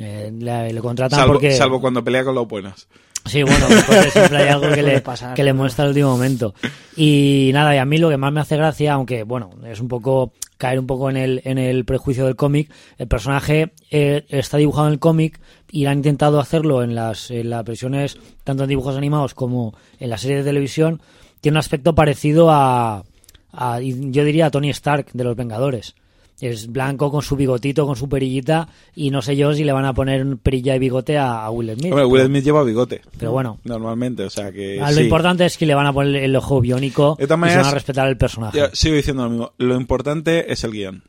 Eh, 0.00 0.32
le, 0.36 0.72
le 0.72 0.80
contratan 0.80 1.20
Salvo, 1.20 1.34
porque. 1.34 1.52
salvo 1.52 1.80
cuando 1.80 2.02
pelea 2.02 2.24
con 2.24 2.34
los 2.34 2.48
buenos. 2.48 2.88
Sí, 3.26 3.42
bueno, 3.42 3.66
porque 3.86 4.10
siempre 4.10 4.38
hay 4.38 4.48
algo 4.48 4.70
que 4.70 4.82
le, 4.82 5.00
pasar, 5.00 5.34
que 5.34 5.44
le 5.44 5.52
muestra 5.52 5.84
al 5.84 5.90
último 5.90 6.10
momento. 6.10 6.54
Y 6.96 7.50
nada, 7.52 7.74
y 7.74 7.78
a 7.78 7.84
mí 7.84 7.98
lo 7.98 8.08
que 8.08 8.16
más 8.16 8.32
me 8.32 8.40
hace 8.40 8.56
gracia, 8.56 8.94
aunque 8.94 9.22
bueno, 9.22 9.50
es 9.66 9.80
un 9.80 9.88
poco 9.88 10.32
caer 10.60 10.78
un 10.78 10.86
poco 10.86 11.08
en 11.08 11.16
el, 11.16 11.40
en 11.44 11.56
el 11.56 11.86
prejuicio 11.86 12.26
del 12.26 12.36
cómic, 12.36 12.70
el 12.98 13.08
personaje 13.08 13.72
eh, 13.90 14.26
está 14.28 14.58
dibujado 14.58 14.88
en 14.88 14.92
el 14.92 14.98
cómic 14.98 15.40
y 15.70 15.86
han 15.86 15.98
intentado 15.98 16.38
hacerlo 16.38 16.82
en 16.82 16.94
las, 16.94 17.30
en 17.30 17.48
las 17.48 17.64
versiones, 17.64 18.18
tanto 18.44 18.64
en 18.64 18.68
dibujos 18.68 18.96
animados 18.96 19.32
como 19.32 19.74
en 19.98 20.10
la 20.10 20.18
serie 20.18 20.36
de 20.36 20.44
televisión, 20.44 21.00
tiene 21.40 21.54
un 21.54 21.60
aspecto 21.60 21.94
parecido 21.94 22.50
a, 22.50 23.04
a 23.52 23.80
yo 23.80 24.24
diría 24.24 24.46
a 24.46 24.50
Tony 24.50 24.68
Stark 24.68 25.06
de 25.14 25.24
los 25.24 25.34
Vengadores. 25.34 25.94
Es 26.40 26.72
blanco 26.72 27.10
con 27.10 27.22
su 27.22 27.36
bigotito, 27.36 27.86
con 27.86 27.96
su 27.96 28.08
perillita, 28.08 28.68
y 28.94 29.10
no 29.10 29.22
sé 29.22 29.36
yo 29.36 29.52
si 29.52 29.64
le 29.64 29.72
van 29.72 29.84
a 29.84 29.92
poner 29.92 30.36
perilla 30.38 30.74
y 30.74 30.78
bigote 30.78 31.18
a, 31.18 31.44
a 31.44 31.50
Will 31.50 31.74
Smith. 31.74 31.92
Hombre, 31.92 32.04
Will 32.06 32.26
Smith 32.26 32.44
lleva 32.44 32.62
bigote. 32.62 33.02
pero 33.18 33.32
bueno, 33.32 33.58
Normalmente, 33.64 34.24
o 34.24 34.30
sea 34.30 34.50
que. 34.50 34.80
Ah, 34.80 34.90
lo 34.90 34.98
sí. 34.98 35.04
importante 35.04 35.44
es 35.44 35.58
que 35.58 35.66
le 35.66 35.74
van 35.74 35.86
a 35.86 35.92
poner 35.92 36.22
el 36.22 36.34
ojo 36.36 36.60
biónico 36.60 37.16
y 37.20 37.26
se 37.26 37.36
van 37.36 37.44
a 37.44 37.70
respetar 37.70 38.08
el 38.08 38.16
personaje. 38.16 38.58
Yo 38.58 38.66
sigo 38.72 38.96
diciendo 38.96 39.24
lo 39.24 39.30
mismo. 39.30 39.52
Lo 39.58 39.76
importante 39.76 40.52
es 40.52 40.64
el 40.64 40.72
guion. 40.72 41.02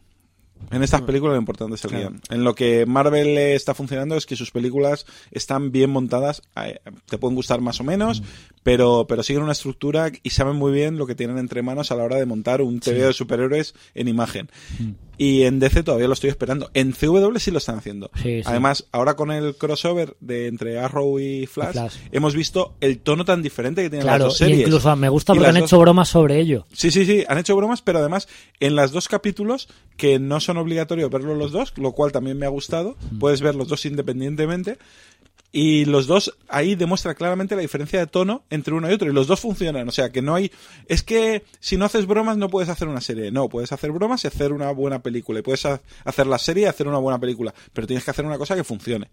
En 0.70 0.84
estas 0.84 1.02
películas 1.02 1.34
lo 1.34 1.40
importante 1.40 1.76
es 1.76 1.84
el 1.86 1.92
guion. 1.92 2.22
En 2.30 2.44
lo 2.44 2.56
que 2.56 2.86
Marvel 2.86 3.38
está 3.38 3.74
funcionando 3.74 4.16
es 4.16 4.26
que 4.26 4.36
sus 4.36 4.52
películas 4.52 5.06
están 5.32 5.72
bien 5.72 5.90
montadas. 5.90 6.42
eh, 6.56 6.80
Te 7.10 7.18
pueden 7.18 7.36
gustar 7.36 7.60
más 7.62 7.80
o 7.82 7.84
menos, 7.84 8.22
pero, 8.64 9.06
pero 9.08 9.24
siguen 9.24 9.44
una 9.44 9.52
estructura 9.54 10.12
y 10.24 10.30
saben 10.30 10.56
muy 10.56 10.72
bien 10.72 10.98
lo 10.98 11.08
que 11.08 11.16
tienen 11.16 11.38
entre 11.38 11.62
manos 11.62 11.92
a 11.92 11.96
la 11.96 12.04
hora 12.04 12.18
de 12.18 12.26
montar 12.26 12.62
un 12.62 12.80
TV 12.80 13.00
de 13.08 13.14
superhéroes 13.14 13.74
en 13.96 14.08
imagen. 14.08 14.50
Y 15.18 15.44
en 15.44 15.60
DC 15.60 15.84
todavía 15.84 16.08
lo 16.08 16.14
estoy 16.14 16.32
esperando. 16.32 16.72
En 16.74 16.94
CW 16.94 17.38
sí 17.38 17.52
lo 17.52 17.60
están 17.60 17.78
haciendo. 17.78 18.10
Sí, 18.16 18.38
sí. 18.38 18.42
Además, 18.46 18.88
ahora 18.92 19.16
con 19.16 19.30
el 19.32 19.56
crossover 19.56 20.16
de 20.20 20.48
entre 20.48 20.80
Arrow 20.80 21.20
y 21.20 21.46
Flash, 21.46 21.74
Flash. 21.74 21.96
hemos 22.12 22.34
visto 22.34 22.74
el 22.82 22.98
tono 23.00 23.24
tan 23.24 23.44
diferente 23.44 23.84
que 23.84 23.90
tienen 23.92 24.06
claro, 24.08 24.26
las 24.26 24.34
dos 24.34 24.42
y 24.42 24.46
series. 24.46 24.62
incluso 24.68 24.96
me 24.96 25.10
gusta 25.10 25.34
porque 25.34 25.48
han 25.50 25.56
dos- 25.56 25.66
hecho 25.66 25.80
bromas 25.80 26.10
sobre 26.10 26.40
ello. 26.40 26.66
Sí, 26.74 26.90
sí, 26.90 27.06
sí, 27.06 27.24
han 27.28 27.38
hecho 27.38 27.56
bromas, 27.56 27.84
pero 27.84 28.00
además 28.00 28.28
en 28.60 28.76
las 28.76 28.92
dos 28.92 29.08
capítulos, 29.08 29.68
que 29.96 30.18
no 30.18 30.40
son 30.40 30.51
obligatorios 30.58 31.10
verlos 31.10 31.38
los 31.38 31.52
dos, 31.52 31.74
lo 31.78 31.92
cual 31.92 32.12
también 32.12 32.38
me 32.38 32.46
ha 32.46 32.50
gustado, 32.50 32.98
puedes 33.20 33.42
ver 33.42 33.56
los 33.56 33.68
dos 33.68 33.86
independientemente, 33.86 34.78
y 35.54 35.84
los 35.84 36.08
dos 36.08 36.34
ahí 36.48 36.76
demuestra 36.76 37.14
claramente 37.14 37.56
la 37.56 37.62
diferencia 37.62 38.00
de 38.00 38.08
tono 38.08 38.44
entre 38.50 38.74
uno 38.74 38.90
y 38.90 38.94
otro, 38.94 39.10
y 39.10 39.14
los 39.14 39.28
dos 39.28 39.42
funcionan, 39.42 39.88
o 39.90 39.92
sea 39.92 40.10
que 40.10 40.22
no 40.22 40.34
hay... 40.34 40.50
Es 40.88 41.04
que 41.04 41.44
si 41.60 41.76
no 41.76 41.84
haces 41.86 42.06
bromas 42.08 42.38
no 42.38 42.48
puedes 42.50 42.70
hacer 42.70 42.88
una 42.88 43.02
serie, 43.02 43.32
no, 43.32 43.50
puedes 43.50 43.72
hacer 43.74 43.92
bromas 43.92 44.24
y 44.24 44.28
hacer 44.28 44.54
una 44.54 44.72
buena 44.72 45.02
película, 45.02 45.40
y 45.40 45.42
puedes 45.42 45.66
ha- 45.66 45.82
hacer 46.06 46.28
la 46.28 46.38
serie 46.38 46.64
y 46.64 46.68
hacer 46.68 46.88
una 46.88 47.00
buena 47.00 47.20
película, 47.20 47.54
pero 47.74 47.86
tienes 47.86 48.06
que 48.06 48.12
hacer 48.12 48.26
una 48.26 48.38
cosa 48.38 48.56
que 48.56 48.64
funcione. 48.64 49.10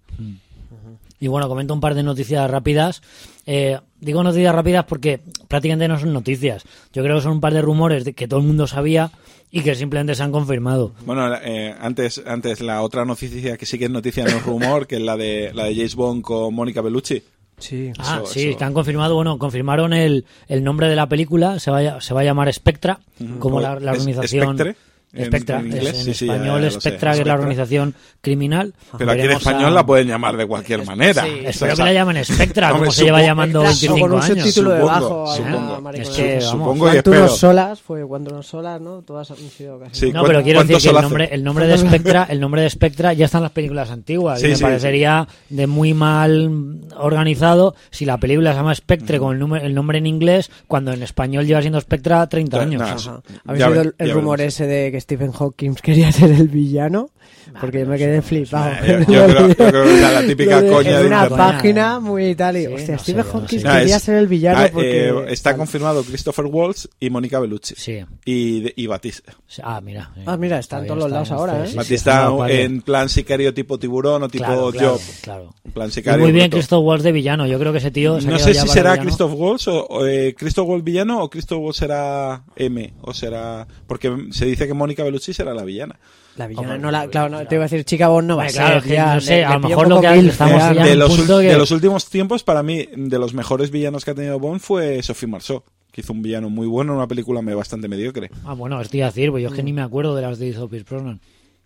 Y 1.20 1.26
bueno, 1.28 1.48
comento 1.48 1.74
un 1.74 1.80
par 1.80 1.94
de 1.94 2.02
noticias 2.02 2.48
rápidas. 2.50 3.02
Eh, 3.46 3.78
digo 4.00 4.22
noticias 4.22 4.54
rápidas 4.54 4.84
porque 4.84 5.20
prácticamente 5.48 5.88
no 5.88 5.98
son 5.98 6.12
noticias. 6.12 6.62
Yo 6.92 7.02
creo 7.02 7.16
que 7.16 7.22
son 7.22 7.32
un 7.32 7.40
par 7.40 7.54
de 7.54 7.62
rumores 7.62 8.04
de 8.04 8.12
que 8.12 8.28
todo 8.28 8.40
el 8.40 8.46
mundo 8.46 8.66
sabía 8.66 9.10
y 9.50 9.62
que 9.62 9.74
simplemente 9.74 10.14
se 10.14 10.22
han 10.22 10.30
confirmado. 10.32 10.92
Bueno, 11.06 11.34
eh, 11.42 11.74
antes, 11.80 12.22
antes 12.26 12.60
la 12.60 12.82
otra 12.82 13.04
noticia 13.04 13.56
que 13.56 13.66
sí 13.66 13.78
que 13.78 13.86
es 13.86 13.90
noticia, 13.90 14.24
no 14.24 14.30
es 14.30 14.44
rumor, 14.44 14.86
que 14.86 14.96
es 14.96 15.02
la 15.02 15.16
de, 15.16 15.50
la 15.54 15.64
de 15.64 15.74
James 15.74 15.94
Bond 15.96 16.22
con 16.22 16.54
Mónica 16.54 16.82
Bellucci. 16.82 17.22
Sí. 17.58 17.90
Ah, 17.98 18.20
Eso- 18.22 18.32
sí, 18.32 18.50
eso. 18.50 18.58
que 18.58 18.64
han 18.64 18.72
confirmado, 18.74 19.16
bueno, 19.16 19.36
confirmaron 19.38 19.92
el, 19.92 20.24
el 20.46 20.62
nombre 20.62 20.88
de 20.88 20.94
la 20.94 21.08
película, 21.08 21.58
se 21.58 21.72
va, 21.72 21.78
a- 21.80 22.00
se 22.00 22.14
va 22.14 22.20
a 22.20 22.24
llamar 22.24 22.52
Spectra, 22.52 23.00
como 23.40 23.60
la, 23.60 23.80
la 23.80 23.92
¿Es 23.92 23.98
organización... 23.98 24.56
Spectre? 24.56 24.76
En- 25.12 25.24
Spectra, 25.26 25.60
en 25.60 25.68
es 25.68 25.74
inglés, 25.76 25.94
en 25.98 26.04
sí, 26.04 26.14
sí, 26.14 26.26
ya- 26.26 26.34
español 26.34 26.62
ya 26.62 26.70
sé. 26.70 26.80
Spectra, 26.80 27.14
que 27.14 27.20
es 27.20 27.26
la 27.26 27.34
organización 27.34 27.94
criminal. 28.20 28.74
Pero 28.98 29.10
aquí 29.12 29.22
en 29.22 29.30
español 29.30 29.64
a- 29.66 29.70
la 29.70 29.86
pueden 29.86 30.06
llamar 30.08 30.36
de 30.36 30.46
cualquier 30.46 30.84
manera. 30.84 31.22
sí, 31.24 31.30
O 31.30 31.40
sea, 31.40 31.50
Espero 31.50 31.76
que 31.76 31.82
la 31.84 31.92
llamen 31.94 32.24
Spectra, 32.24 32.70
como 32.72 32.90
se 32.90 33.04
lleva 33.04 33.22
llamando 33.22 33.60
Claro, 33.60 33.74
25 33.74 34.00
con 34.00 34.12
un 34.12 34.22
años. 34.22 34.38
subtítulo 34.38 34.70
Supongo, 34.70 34.76
debajo. 34.86 35.36
supongo. 35.36 35.90
Es 35.92 36.08
que, 36.10 36.32
vamos, 36.34 36.44
Supongo 36.44 36.74
y 36.74 36.78
Cuando 36.78 36.96
espero. 36.98 37.18
unos 37.20 37.38
solas, 37.38 37.80
fue 37.80 38.06
cuando 38.06 38.30
unos 38.32 38.46
solas, 38.46 38.80
¿no? 38.82 39.02
Todas 39.02 39.30
han 39.30 39.36
sido 39.38 39.78
casi. 39.80 39.94
Sí. 39.94 40.06
No, 40.12 40.20
¿Cuán- 40.20 40.26
pero 40.26 40.42
quiero 40.42 40.64
decir 40.64 40.90
que 40.90 40.96
el 40.96 41.02
nombre, 41.02 41.28
el 41.32 41.44
nombre 41.44 41.66
de 41.66 41.78
Spectra, 41.78 42.26
el 42.28 42.40
nombre 42.40 42.62
de 42.62 42.70
Spectra 42.70 43.12
ya 43.14 43.24
está 43.24 43.38
en 43.38 43.42
las 43.44 43.52
películas 43.52 43.90
antiguas. 43.90 44.40
Sí, 44.40 44.46
y 44.46 44.50
me 44.50 44.56
sí, 44.56 44.62
parecería 44.62 45.26
de 45.48 45.66
muy 45.66 45.94
mal 45.94 46.80
organizado 46.96 47.74
si 47.90 48.04
la 48.04 48.18
película 48.18 48.50
se 48.52 48.58
llama 48.58 48.74
Spectre 48.74 49.18
con 49.18 49.32
el, 49.34 49.38
número- 49.40 49.64
el 49.64 49.74
nombre 49.74 49.98
en 49.98 50.06
inglés, 50.06 50.50
cuando 50.66 50.92
en 50.92 51.02
español 51.02 51.46
lleva 51.46 51.60
siendo 51.60 51.80
Spectra 51.80 52.26
30 52.28 52.56
Ya, 52.58 52.62
años. 52.62 53.10
¿Habéis 53.46 53.64
oído 53.64 53.92
el, 53.98 54.10
rumor 54.12 54.40
ese 54.40 54.66
de 54.66 54.90
que 54.90 54.97
Stephen 55.00 55.32
Hawking 55.32 55.74
quería 55.74 56.12
ser 56.12 56.32
el 56.32 56.48
villano, 56.48 57.10
porque 57.60 57.80
yo 57.80 57.86
me 57.86 57.96
quedé 57.98 58.20
flipado. 58.22 58.70
Eh, 58.84 59.04
yo, 59.08 59.26
yo 59.26 59.26
creo, 59.26 59.48
yo 59.48 59.54
creo 59.56 59.84
que 59.84 59.98
era 59.98 60.12
la 60.12 60.26
típica 60.26 60.60
coña 60.66 60.98
de 61.00 61.06
una 61.06 61.22
internet. 61.24 61.36
página 61.38 62.00
muy 62.00 62.34
tal 62.34 62.56
y 62.56 62.60
Sí, 62.60 62.66
hostia, 62.72 62.94
no 62.94 62.98
Stephen 63.00 63.24
sé, 63.24 63.30
Hawking 63.30 63.56
no 63.56 63.62
sé. 63.62 63.68
No, 63.68 63.74
quería 63.80 63.96
es- 63.96 64.02
ser 64.02 64.16
el 64.16 64.26
villano 64.28 64.58
Ah, 64.60 64.68
porque 64.72 65.08
eh, 65.08 65.14
está 65.28 65.50
tal. 65.50 65.58
confirmado 65.58 66.02
Christopher 66.04 66.44
Waltz 66.46 66.88
y 67.00 67.10
Mónica 67.10 67.40
Bellucci. 67.40 67.74
Sí. 67.76 67.98
Y, 68.24 68.60
de- 68.60 68.72
y 68.76 68.86
Batista. 68.86 69.32
Ah, 69.62 69.80
mira. 69.80 70.10
sí. 70.14 70.20
Ah, 70.26 70.36
mira, 70.36 70.58
está 70.58 70.76
en 70.76 70.82
bien, 70.84 70.88
todos 70.88 71.02
los 71.04 71.10
lados 71.12 71.30
ahora, 71.30 71.54
bien, 71.62 71.72
¿eh? 71.72 71.74
Batista 71.76 72.30
en 72.48 72.82
plan 72.82 73.08
sicario 73.08 73.54
tipo 73.54 73.78
tiburón 73.78 74.22
o 74.22 74.28
tipo 74.28 74.44
Claro, 74.44 74.70
claro, 74.70 74.88
Job. 74.92 75.00
claro. 75.22 75.54
Plan 75.72 75.90
sicario. 75.90 76.20
muy 76.22 76.32
bien 76.32 76.44
bruto. 76.50 76.56
Christoph 76.58 76.84
Waltz 76.84 77.04
de 77.04 77.12
villano. 77.12 77.46
Yo 77.46 77.58
creo 77.58 77.72
que 77.72 77.78
ese 77.78 77.90
tío 77.90 78.20
se 78.20 78.28
No 78.28 78.38
sé 78.38 78.54
si 78.54 78.68
será 78.68 78.90
villano. 78.92 79.02
Christoph 79.02 79.32
Waltz 79.34 79.68
o, 79.68 79.86
o, 79.86 80.06
eh, 80.06 80.34
Christoph 80.36 80.68
Waltz 80.68 80.84
villano 80.84 81.22
o 81.22 81.30
Christoph 81.30 81.60
Waltz 81.62 81.78
será 81.78 82.42
M 82.56 82.92
o 83.00 83.14
será 83.14 83.66
porque 83.86 84.14
se 84.30 84.44
dice 84.46 84.66
que 84.66 84.74
Mónica 84.74 85.02
Bellucci 85.02 85.32
será 85.32 85.54
la 85.54 85.64
villana. 85.64 85.98
La 86.38 86.46
villana 86.46 86.68
Hombre, 86.68 86.78
no 86.82 86.90
la, 86.90 87.08
claro, 87.08 87.28
no, 87.28 87.46
te 87.46 87.56
iba 87.56 87.64
a 87.64 87.68
decir 87.68 87.84
Chica 87.84 88.08
Bond 88.08 88.28
no 88.28 88.36
va 88.36 88.44
a 88.44 88.48
ser. 88.48 88.62
claro, 88.62 88.82
que 88.82 88.88
ya, 88.94 89.14
no 89.16 89.20
sé, 89.20 89.36
le- 89.38 89.44
a 89.44 89.54
lo 89.54 89.60
mejor 89.68 89.88
lo 89.88 90.00
que 90.00 90.06
hay- 90.06 90.20
mil 90.20 90.28
estamos 90.30 90.56
ya 90.62 90.84
de, 90.84 90.92
en 90.92 90.98
los, 90.98 91.16
punto 91.16 91.38
ul- 91.38 91.42
que- 91.42 91.48
de 91.48 91.58
los 91.58 91.70
últimos 91.72 92.08
tiempos 92.08 92.42
para 92.44 92.62
mí 92.62 92.86
de 92.96 93.18
los 93.18 93.34
mejores 93.34 93.70
villanos 93.70 94.04
que 94.04 94.12
ha 94.12 94.14
tenido 94.14 94.38
Bond 94.38 94.60
fue 94.60 95.02
Sophie 95.02 95.28
Marceau, 95.28 95.64
que 95.90 96.00
hizo 96.02 96.12
un 96.12 96.22
villano 96.22 96.48
muy 96.48 96.66
bueno 96.68 96.92
en 96.92 96.98
una 96.98 97.08
película 97.08 97.42
me- 97.42 97.54
bastante 97.54 97.88
mediocre. 97.88 98.30
Ah, 98.44 98.54
bueno, 98.54 98.80
estoy 98.80 99.00
a 99.02 99.06
decir, 99.06 99.30
pues 99.30 99.42
yo 99.42 99.48
es 99.48 99.54
que 99.54 99.62
ni 99.64 99.72
me 99.72 99.82
acuerdo 99.82 100.14
de 100.14 100.22
las 100.22 100.38
de 100.38 100.52
Pierce 100.70 100.84
Brosnan. 100.88 101.20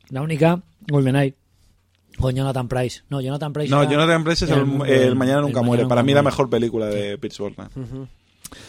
La 0.08 0.22
única, 0.22 0.60
GoldenEye. 0.90 1.34
Con 2.18 2.34
Jonathan 2.34 2.68
Price. 2.68 3.00
No, 3.08 3.20
Jonathan 3.22 3.52
Price. 3.54 3.70
No, 3.70 3.82
era- 3.82 3.90
Jonathan 3.90 4.22
Price 4.24 4.44
es 4.44 4.50
el, 4.50 4.66
Mañana 4.66 4.84
el 4.94 5.08
Nunca 5.08 5.14
Mañana 5.18 5.40
Muere. 5.62 5.82
Nunca 5.84 5.88
Para 5.88 6.02
mí 6.02 6.12
la 6.12 6.22
mejor 6.22 6.50
película 6.50 6.86
de 6.86 7.16
Pierce 7.18 7.42
Brosnan. 7.42 7.68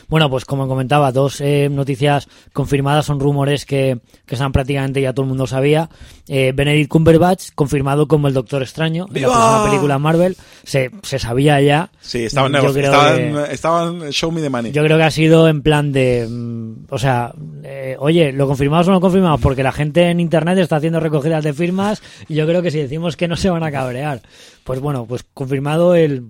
Bueno, 0.08 0.30
pues 0.30 0.46
como 0.46 0.68
comentaba, 0.68 1.12
dos 1.12 1.42
eh, 1.42 1.70
noticias 1.72 2.28
confirmadas 2.54 3.06
son 3.06 3.20
rumores 3.20 3.66
que, 3.66 4.00
que 4.26 4.36
están 4.36 4.52
prácticamente 4.52 5.02
ya 5.02 5.14
todo 5.14 5.24
el 5.24 5.30
mundo 5.30 5.48
sabía. 5.48 5.90
Eh, 6.28 6.52
Benedict 6.56 6.90
Cumberbatch, 6.90 7.50
confirmado 7.56 8.08
como 8.08 8.28
el 8.28 8.34
Doctor 8.34 8.62
Extraño 8.62 9.06
en 9.08 9.14
la 9.14 9.28
¡Viva! 9.28 9.34
próxima 9.34 9.66
película 9.70 10.00
Marvel. 10.00 10.38
Se, 10.64 10.92
se 11.04 11.20
sabía 11.20 11.60
ya. 11.62 11.90
Sí, 12.02 12.26
estaban, 12.26 12.54
Yo 12.54 12.74
creo 12.74 12.86
estaban, 12.86 13.18
que- 13.18 13.54
estaban 13.54 14.12
Show 14.12 14.32
Me 14.32 14.42
the 14.42 14.50
Money. 14.50 14.72
Yo 14.72 14.84
creo 14.84 14.98
que 14.98 15.04
ha 15.04 15.12
sido 15.12 15.48
en 15.48 15.62
plan 15.62 15.92
de. 15.92 16.28
mm, 16.30 16.86
o 16.90 16.98
sea, 16.98 17.34
eh, 17.64 17.96
oye, 18.00 18.32
¿lo 18.32 18.48
confirmamos 18.48 18.88
o 18.88 18.92
no 18.92 18.96
lo 18.98 19.02
confirmamos? 19.02 19.42
Porque 19.42 19.64
la 19.64 19.72
gente 19.72 20.10
en 20.10 20.20
internet 20.20 20.58
está 20.60 20.78
haciendo 20.78 21.00
recogidas 21.00 21.44
de 21.44 21.54
firmas 21.54 22.02
y 22.28 22.36
yo 22.36 22.46
creo 22.46 22.62
que 22.62 22.72
si 22.72 22.80
decimos 22.80 23.18
que 23.18 23.28
no 23.28 23.36
se 23.36 23.50
van 23.50 23.64
a 23.64 23.72
cabrear. 23.72 24.22
Pues 24.64 24.80
bueno, 24.80 25.06
pues 25.06 25.26
confirmado 25.34 25.96
el, 25.96 26.28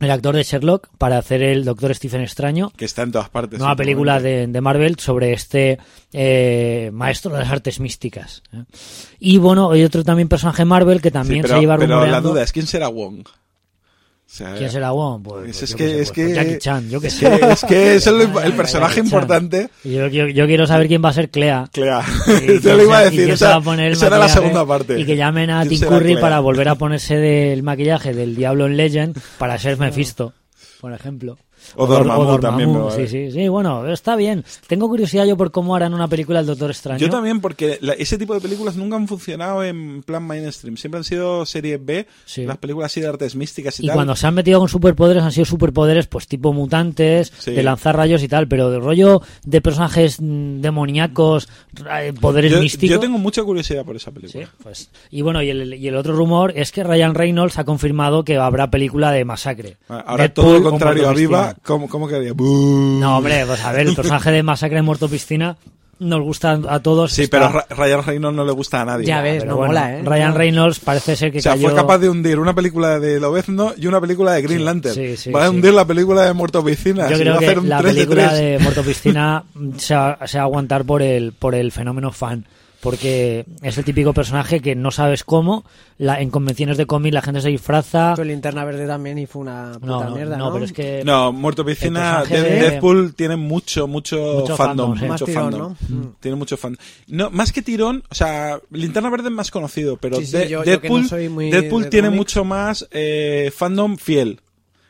el 0.00 0.10
actor 0.10 0.34
de 0.34 0.42
Sherlock 0.42 0.88
para 0.98 1.18
hacer 1.18 1.42
el 1.42 1.64
Doctor 1.64 1.94
Stephen 1.94 2.22
Extraño. 2.22 2.72
que 2.76 2.84
está 2.86 3.02
en 3.02 3.12
todas 3.12 3.28
partes. 3.28 3.58
Nueva 3.58 3.76
película 3.76 4.18
de, 4.18 4.46
de 4.46 4.60
Marvel 4.60 4.98
sobre 4.98 5.32
este 5.32 5.78
eh, 6.12 6.90
maestro 6.92 7.32
de 7.32 7.40
las 7.40 7.50
artes 7.50 7.80
místicas. 7.80 8.42
¿eh? 8.52 8.64
Y 9.18 9.38
bueno, 9.38 9.70
hay 9.70 9.84
otro 9.84 10.02
también 10.02 10.28
personaje 10.28 10.64
Marvel 10.64 11.00
que 11.02 11.10
Sí, 11.10 11.12
también 11.12 11.42
pero, 11.42 11.54
se 11.54 11.60
lleva 11.60 11.76
pero 11.76 12.06
la 12.06 12.20
duda 12.20 12.42
es 12.42 12.52
quién 12.52 12.66
será 12.66 12.88
Wong. 12.88 13.26
O 14.32 14.32
sea, 14.32 14.54
¿Quién 14.54 14.70
será 14.70 14.92
Wong? 14.92 15.22
Pues, 15.24 15.48
Es, 15.50 15.58
pues 15.58 15.62
es 15.70 15.74
que, 15.74 15.88
sé, 15.88 16.00
es 16.02 16.10
pues- 16.12 16.28
que, 16.28 16.34
Jackie 16.34 16.58
Chan, 16.58 16.88
yo 16.88 17.00
qué 17.00 17.08
es 17.08 17.14
sé. 17.14 17.28
que 17.40 17.50
es 17.52 17.64
que 17.64 17.94
es 17.96 18.06
el, 18.06 18.28
personaje 18.56 19.00
importante. 19.00 19.70
Yo, 19.82 20.06
yo- 20.06 20.28
yo 20.28 20.46
quiero 20.46 20.66
saber 20.68 20.86
quién 20.86 21.02
va 21.04 21.08
a 21.08 21.12
ser 21.12 21.30
Clea. 21.30 21.68
Clea. 21.72 22.04
Y 22.46 22.58
Te 22.60 22.74
lo 22.76 22.82
iba 22.84 22.98
a 22.98 23.04
decir. 23.04 23.28
Esa, 23.28 23.48
va 23.50 23.54
a 23.56 23.60
poner 23.60 23.86
el 23.88 23.92
esa 23.94 24.06
era 24.06 24.18
la 24.18 24.28
segunda 24.28 24.64
parte. 24.64 24.98
Y 25.00 25.04
que 25.04 25.16
llamen 25.16 25.50
a 25.50 25.66
¿Quién 25.66 25.80
Tim 25.80 25.88
Curry 25.88 26.12
Clea? 26.12 26.20
para 26.20 26.38
volver 26.40 26.68
a 26.68 26.74
ponerse 26.76 27.16
del 27.16 27.62
maquillaje 27.64 28.14
del 28.14 28.36
Diablo 28.36 28.66
en 28.66 28.76
Legend 28.76 29.18
para 29.38 29.58
ser 29.58 29.76
Mephisto, 29.78 30.32
por 30.80 30.92
ejemplo. 30.92 31.36
O 31.76 31.86
Dor- 31.86 31.98
Dormammu 32.04 32.38
también 32.40 32.72
me 32.72 32.78
va 32.78 32.88
a 32.88 32.96
Sí, 32.96 33.06
sí, 33.08 33.30
sí, 33.30 33.48
bueno, 33.48 33.86
está 33.90 34.16
bien. 34.16 34.44
Tengo 34.66 34.88
curiosidad 34.88 35.24
yo 35.24 35.36
por 35.36 35.50
cómo 35.50 35.74
harán 35.76 35.94
una 35.94 36.08
película 36.08 36.40
El 36.40 36.46
Doctor 36.46 36.70
Extraño. 36.70 36.98
Yo 36.98 37.10
también, 37.10 37.40
porque 37.40 37.78
la- 37.80 37.92
ese 37.94 38.18
tipo 38.18 38.34
de 38.34 38.40
películas 38.40 38.76
nunca 38.76 38.96
han 38.96 39.06
funcionado 39.08 39.62
en 39.64 40.02
plan 40.02 40.22
mainstream. 40.26 40.76
Siempre 40.76 40.98
han 40.98 41.04
sido 41.04 41.46
serie 41.46 41.78
B, 41.78 42.06
Sí. 42.24 42.44
las 42.44 42.58
películas 42.58 42.92
así 42.92 43.00
de 43.00 43.08
artes 43.08 43.34
místicas 43.36 43.78
y, 43.80 43.84
Y 43.84 43.86
tal. 43.86 43.94
cuando 43.94 44.16
se 44.16 44.26
han 44.26 44.34
metido 44.34 44.58
con 44.58 44.68
superpoderes 44.68 45.22
han 45.22 45.32
sido 45.32 45.44
superpoderes 45.44 46.06
pues 46.06 46.26
tipo 46.26 46.52
mutantes, 46.52 47.32
Sí. 47.38 47.52
de 47.52 47.62
lanzar 47.62 47.96
rayos 47.96 48.22
y 48.22 48.28
tal, 48.28 48.48
pero 48.48 48.70
de 48.70 48.78
rollo 48.78 49.22
de 49.44 49.60
personajes 49.60 50.20
mm, 50.20 50.60
demoníacos, 50.60 51.48
eh, 52.00 52.12
poderes 52.20 52.52
yo, 52.52 52.60
místicos. 52.60 52.94
yo 52.94 53.00
tengo 53.00 53.18
mucha 53.18 53.42
curiosidad 53.42 53.84
por 53.84 53.96
esa 53.96 54.10
Sí, 54.10 54.14
película. 54.20 54.48
pues. 54.62 54.90
Y 55.10 55.22
bueno, 55.22 55.42
y 55.42 55.50
el, 55.50 55.74
y 55.74 55.88
el 55.88 55.96
otro 55.96 56.14
rumor 56.14 56.52
es 56.56 56.72
que 56.72 56.84
Ryan 56.84 57.14
Reynolds 57.14 57.58
ha 57.58 57.64
confirmado 57.64 58.24
que 58.24 58.36
habrá 58.36 58.70
película 58.70 59.10
de 59.12 59.24
masacre. 59.24 59.76
Ah, 59.88 60.04
Ahora 60.06 60.24
Deadpool 60.24 60.44
todo 60.44 60.54
lo 60.54 60.62
con 60.62 60.70
contrario 60.72 61.08
a 61.08 61.12
Viva, 61.12 61.49
¿cómo, 61.62 61.88
cómo 61.88 62.08
quedaría? 62.08 62.32
No, 62.36 63.18
hombre, 63.18 63.44
pues 63.46 63.64
a 63.64 63.72
ver, 63.72 63.86
el 63.86 63.94
personaje 63.94 64.30
de 64.30 64.42
masacre 64.42 64.78
en 64.78 64.84
Muerto 64.84 65.08
Piscina 65.08 65.56
nos 65.98 66.22
gusta 66.22 66.58
a 66.68 66.80
todos. 66.80 67.12
Sí, 67.12 67.24
está- 67.24 67.50
pero 67.52 67.76
Ryan 67.76 68.02
Reynolds 68.02 68.34
no 68.36 68.44
le 68.46 68.52
gusta 68.52 68.80
a 68.80 68.84
nadie. 68.86 69.04
Ya 69.06 69.20
ves, 69.20 69.44
no 69.44 69.56
bueno, 69.56 69.66
mola, 69.74 69.98
¿eh? 69.98 70.02
Ryan 70.02 70.30
No. 70.30 70.36
Reynolds 70.38 70.78
parece 70.80 71.14
ser 71.14 71.30
que 71.30 71.38
O 71.38 71.42
sea, 71.42 71.52
cayó... 71.52 71.68
fue 71.68 71.74
capaz 71.76 71.98
de 71.98 72.08
hundir 72.08 72.38
una 72.38 72.54
película 72.54 72.98
de 72.98 73.20
Lobezno 73.20 73.74
y 73.76 73.86
una 73.86 74.00
película 74.00 74.32
de 74.32 74.40
Green 74.42 74.60
Sí, 74.60 74.64
Lantern. 74.64 74.94
sí, 74.94 75.16
sí, 75.18 75.30
Va 75.30 75.44
a 75.44 75.48
sí. 75.50 75.54
hundir 75.54 75.74
la 75.74 75.84
película 75.84 76.22
de 76.22 76.32
Muerto 76.32 76.64
Piscina. 76.64 77.06
Yo 77.10 77.18
creo 77.18 77.34
hacer 77.34 77.52
que 77.54 77.58
un 77.60 77.68
la 77.68 77.78
3 77.80 77.94
de 77.94 78.00
película 78.06 78.28
3. 78.30 78.40
de 78.40 78.58
Muerto 78.60 78.82
Piscina 78.82 79.44
se 79.76 79.94
va, 79.94 80.18
se 80.26 80.38
va 80.38 80.42
a 80.42 80.46
aguantar 80.46 80.84
por 80.86 81.02
el, 81.02 81.32
por 81.32 81.54
el 81.54 81.70
fenómeno 81.70 82.10
fan. 82.12 82.46
Porque 82.80 83.44
es 83.62 83.76
el 83.76 83.84
típico 83.84 84.14
personaje 84.14 84.60
que 84.60 84.74
no 84.74 84.90
sabes 84.90 85.22
cómo. 85.22 85.64
La, 85.98 86.20
en 86.22 86.30
convenciones 86.30 86.78
de 86.78 86.86
cómic 86.86 87.12
la 87.12 87.20
gente 87.20 87.42
se 87.42 87.50
disfraza. 87.50 88.14
Tu 88.16 88.24
linterna 88.24 88.64
verde 88.64 88.86
también 88.86 89.18
y 89.18 89.26
fue 89.26 89.42
una 89.42 89.72
puta 89.74 89.86
No, 89.86 90.04
no, 90.04 90.14
mierda, 90.16 90.38
no, 90.38 90.46
¿no? 90.46 90.52
pero 90.54 90.64
es 90.64 90.72
que. 90.72 91.02
No, 91.04 91.30
Muerto 91.30 91.62
Piscina, 91.64 92.24
de- 92.24 92.40
Deadpool 92.40 93.14
tiene 93.14 93.36
mucho, 93.36 93.86
mucho, 93.86 94.16
Mucho 94.40 94.56
fandom. 94.56 94.90
mucho 94.92 95.06
Más 95.06 95.22
tirón, 95.22 95.42
fandom. 95.52 95.60
¿no? 95.90 95.96
Mm. 95.96 96.14
Tiene 96.20 96.36
mucho 96.38 96.56
fandom. 96.56 96.82
No, 97.08 97.30
más 97.30 97.52
que 97.52 97.60
tirón, 97.60 98.02
o 98.10 98.14
sea, 98.14 98.58
Linterna 98.70 99.10
Verde 99.10 99.28
es 99.28 99.34
más 99.34 99.50
conocido, 99.50 99.98
pero 99.98 100.16
Sí, 100.16 100.26
sí, 100.26 100.36
De- 100.38 100.48
yo- 100.48 100.64
yo 100.64 100.80
que 100.80 100.88
no 100.88 100.94
Deadpool, 100.94 101.06
soy 101.08 101.28
muy 101.28 101.50
Deadpool 101.50 101.82
de 101.84 101.90
tiene 101.90 102.08
mucho 102.08 102.44
más 102.44 102.88
eh, 102.92 103.52
fandom 103.54 103.98
fiel. 103.98 104.40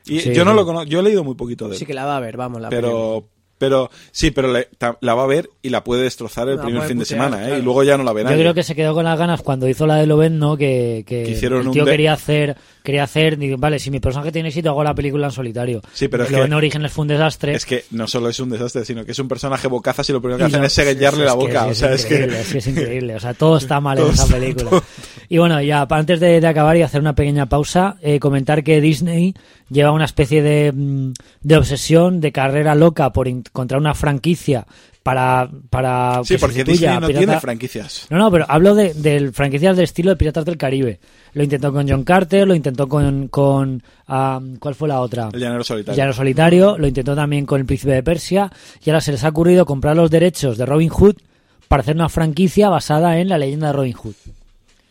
Y 0.07 0.21
Sí, 0.21 0.33
yo 0.33 0.45
no 0.45 0.53
sí. 0.53 0.57
lo 0.59 0.65
conozco, 0.65 0.89
yo 0.89 1.01
he 1.01 1.03
leído 1.03 1.25
muy 1.25 1.35
poquito 1.35 1.67
de 1.67 1.73
él. 1.75 1.79
Sí 1.79 1.87
que 1.87 1.95
la 1.95 2.05
va 2.07 2.17
a 2.17 2.21
ver, 2.21 2.37
vamos, 2.37 2.61
la 2.63 2.69
pero, 2.69 3.27
pero, 3.61 3.91
sí, 4.11 4.31
pero 4.31 4.51
le- 4.51 4.69
ta- 4.79 4.97
la 5.03 5.15
va 5.15 5.25
a 5.25 5.27
ver 5.27 5.51
y 5.61 5.69
la 5.69 5.85
puede 5.85 6.03
destrozar 6.05 6.49
el 6.49 6.57
La 6.57 6.63
primer 6.65 6.83
fin 6.85 6.99
de 6.99 7.05
semana, 7.05 7.43
¿eh? 7.43 7.47
claro. 7.49 7.59
Y 7.59 7.63
luego 7.63 7.83
ya 7.85 7.99
no 7.99 8.05
la 8.05 8.15
verá. 8.15 8.31
Yo 8.33 8.39
creo 8.39 8.55
que 8.55 8.63
se 8.63 8.75
quedó 8.75 8.95
con 8.95 9.05
las 9.05 9.19
ganas 9.19 9.43
cuando 9.43 9.69
hizo 9.69 9.87
la 9.87 9.97
de 9.97 10.07
Loven, 10.07 10.39
¿no? 10.39 10.57
Que, 10.57 11.05
que, 11.07 11.25
Que 11.25 11.31
hicieron 11.33 11.61
el 11.61 11.67
un 11.69 11.73
tío 11.75 11.85
de- 11.85 11.91
quería 11.91 12.15
hacer, 12.15 12.57
quería 12.83 13.05
hacer, 13.05 13.37
digo, 13.39 13.57
vale, 13.59 13.79
si 13.79 13.91
mi 13.91 14.01
personaje 14.01 14.33
tiene 14.33 14.49
éxito, 14.49 14.71
hago 14.71 14.83
la 14.85 14.95
película 14.95 15.27
en 15.27 15.33
solitario. 15.33 15.81
Sí, 15.93 16.09
pero 16.09 16.25
es 16.25 16.31
Loven 16.31 16.51
que- 16.51 16.55
Orígenes 16.57 16.93
fue 16.93 17.03
un 17.03 17.09
desastre. 17.09 17.55
Es 17.55 17.65
que 17.67 17.85
no 17.91 18.07
solo 18.07 18.29
es 18.29 18.41
un 18.41 18.51
desastre, 18.51 18.85
sino 18.85 19.05
que 19.05 19.13
es 19.13 19.19
un 19.19 19.29
personaje 19.29 19.69
bocazas 19.69 20.09
y 20.11 20.13
lo 20.13 20.21
primero 20.21 20.39
que 20.39 20.45
Y 20.45 20.47
hacen 20.47 20.61
no- 20.61 20.67
es 20.67 20.73
seguellarle 20.73 21.25
la 21.25 21.35
boca. 21.35 21.67
es 21.71 21.73
o 21.73 21.75
sea, 21.75 21.93
es 21.93 22.05
que. 22.07 22.25
es 22.25 22.53
que 22.53 22.59
es 22.59 22.67
increíble. 22.67 23.15
O 23.17 23.21
sea, 23.21 23.35
todo 23.35 23.57
está 23.57 23.81
mal 23.81 23.99
en 23.99 24.05
Todo 24.05 24.13
esa 24.15 24.23
está- 24.25 24.35
película. 24.39 24.71
todo- 24.71 24.83
Y 25.29 25.39
bueno, 25.39 25.61
ya 25.63 25.87
antes 25.89 26.19
de, 26.21 26.41
de 26.41 26.47
acabar 26.47 26.77
y 26.77 26.83
hacer 26.83 27.01
una 27.01 27.15
pequeña 27.15 27.47
pausa, 27.47 27.97
eh, 28.03 28.19
comentar 28.19 28.65
que 28.65 28.81
Disney 28.81 29.35
lleva 29.69 29.93
una 29.93 30.05
especie 30.05 30.43
de, 30.43 30.73
mm, 30.73 31.13
de 31.43 31.57
obsesión, 31.57 32.21
de 32.21 32.33
carrera 32.33 32.75
loca 32.75 33.11
por 33.13 33.29
encontrar 33.29 33.81
una 33.81 33.95
franquicia 33.95 34.67
para, 35.03 35.49
para 35.71 36.21
Sí, 36.25 36.35
que 36.35 36.41
porque 36.41 36.63
Disney 36.65 36.91
no 37.01 37.07
Pirata- 37.07 37.19
tiene 37.19 37.41
franquicias. 37.41 38.07
no, 38.11 38.19
no, 38.19 38.31
pero 38.31 38.45
hablo 38.49 38.75
de, 38.75 38.93
de 38.95 39.33
franquicias 39.33 39.77
del 39.77 39.85
estilo 39.85 40.11
de 40.11 40.17
Piratas 40.17 40.45
del 40.45 40.57
Caribe. 40.59 41.01
Lo 41.33 41.43
intentó 41.43 41.73
con 41.73 41.89
John 41.89 42.05
Carter, 42.05 42.47
lo 42.47 42.55
intentó 42.55 42.89
con... 42.89 43.29
con 43.29 43.83
¿Cuál 44.59 44.75
fue 44.75 44.89
la 44.89 45.01
otra? 45.01 45.29
El 45.33 45.41
llanero 45.41 45.63
solitario. 45.65 45.97
Llano 45.97 46.13
Solitario, 46.13 46.77
lo 46.77 46.87
intentó 46.89 47.15
también 47.15 47.47
con 47.47 47.61
El 47.61 47.67
Príncipe 47.67 47.93
de 47.93 48.03
Persia 48.03 48.51
y 48.85 48.91
ahora 48.91 49.01
se 49.01 49.13
les 49.13 49.23
ha 49.25 49.29
ocurrido 49.29 49.65
comprar 49.65 49.95
los 49.97 50.11
derechos 50.11 50.59
de 50.59 50.67
Robin 50.67 50.89
Hood 50.89 51.15
para 51.69 51.83
hacer 51.83 51.95
una 51.95 52.09
franquicia 52.09 52.69
basada 52.69 53.19
en 53.21 53.29
la 53.29 53.39
leyenda 53.39 53.69
de 53.69 53.73
Robin 53.75 53.93
Hood. 53.93 54.15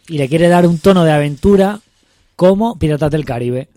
Y 0.08 0.17
le 0.17 0.30
quiere 0.30 0.48
dar 0.48 0.65
un 0.65 0.80
tono 0.80 1.04
de 1.04 1.12
aventura 1.12 1.82
como 2.38 2.80
Piratas 2.80 3.12
del 3.12 3.26
Caribe. 3.26 3.67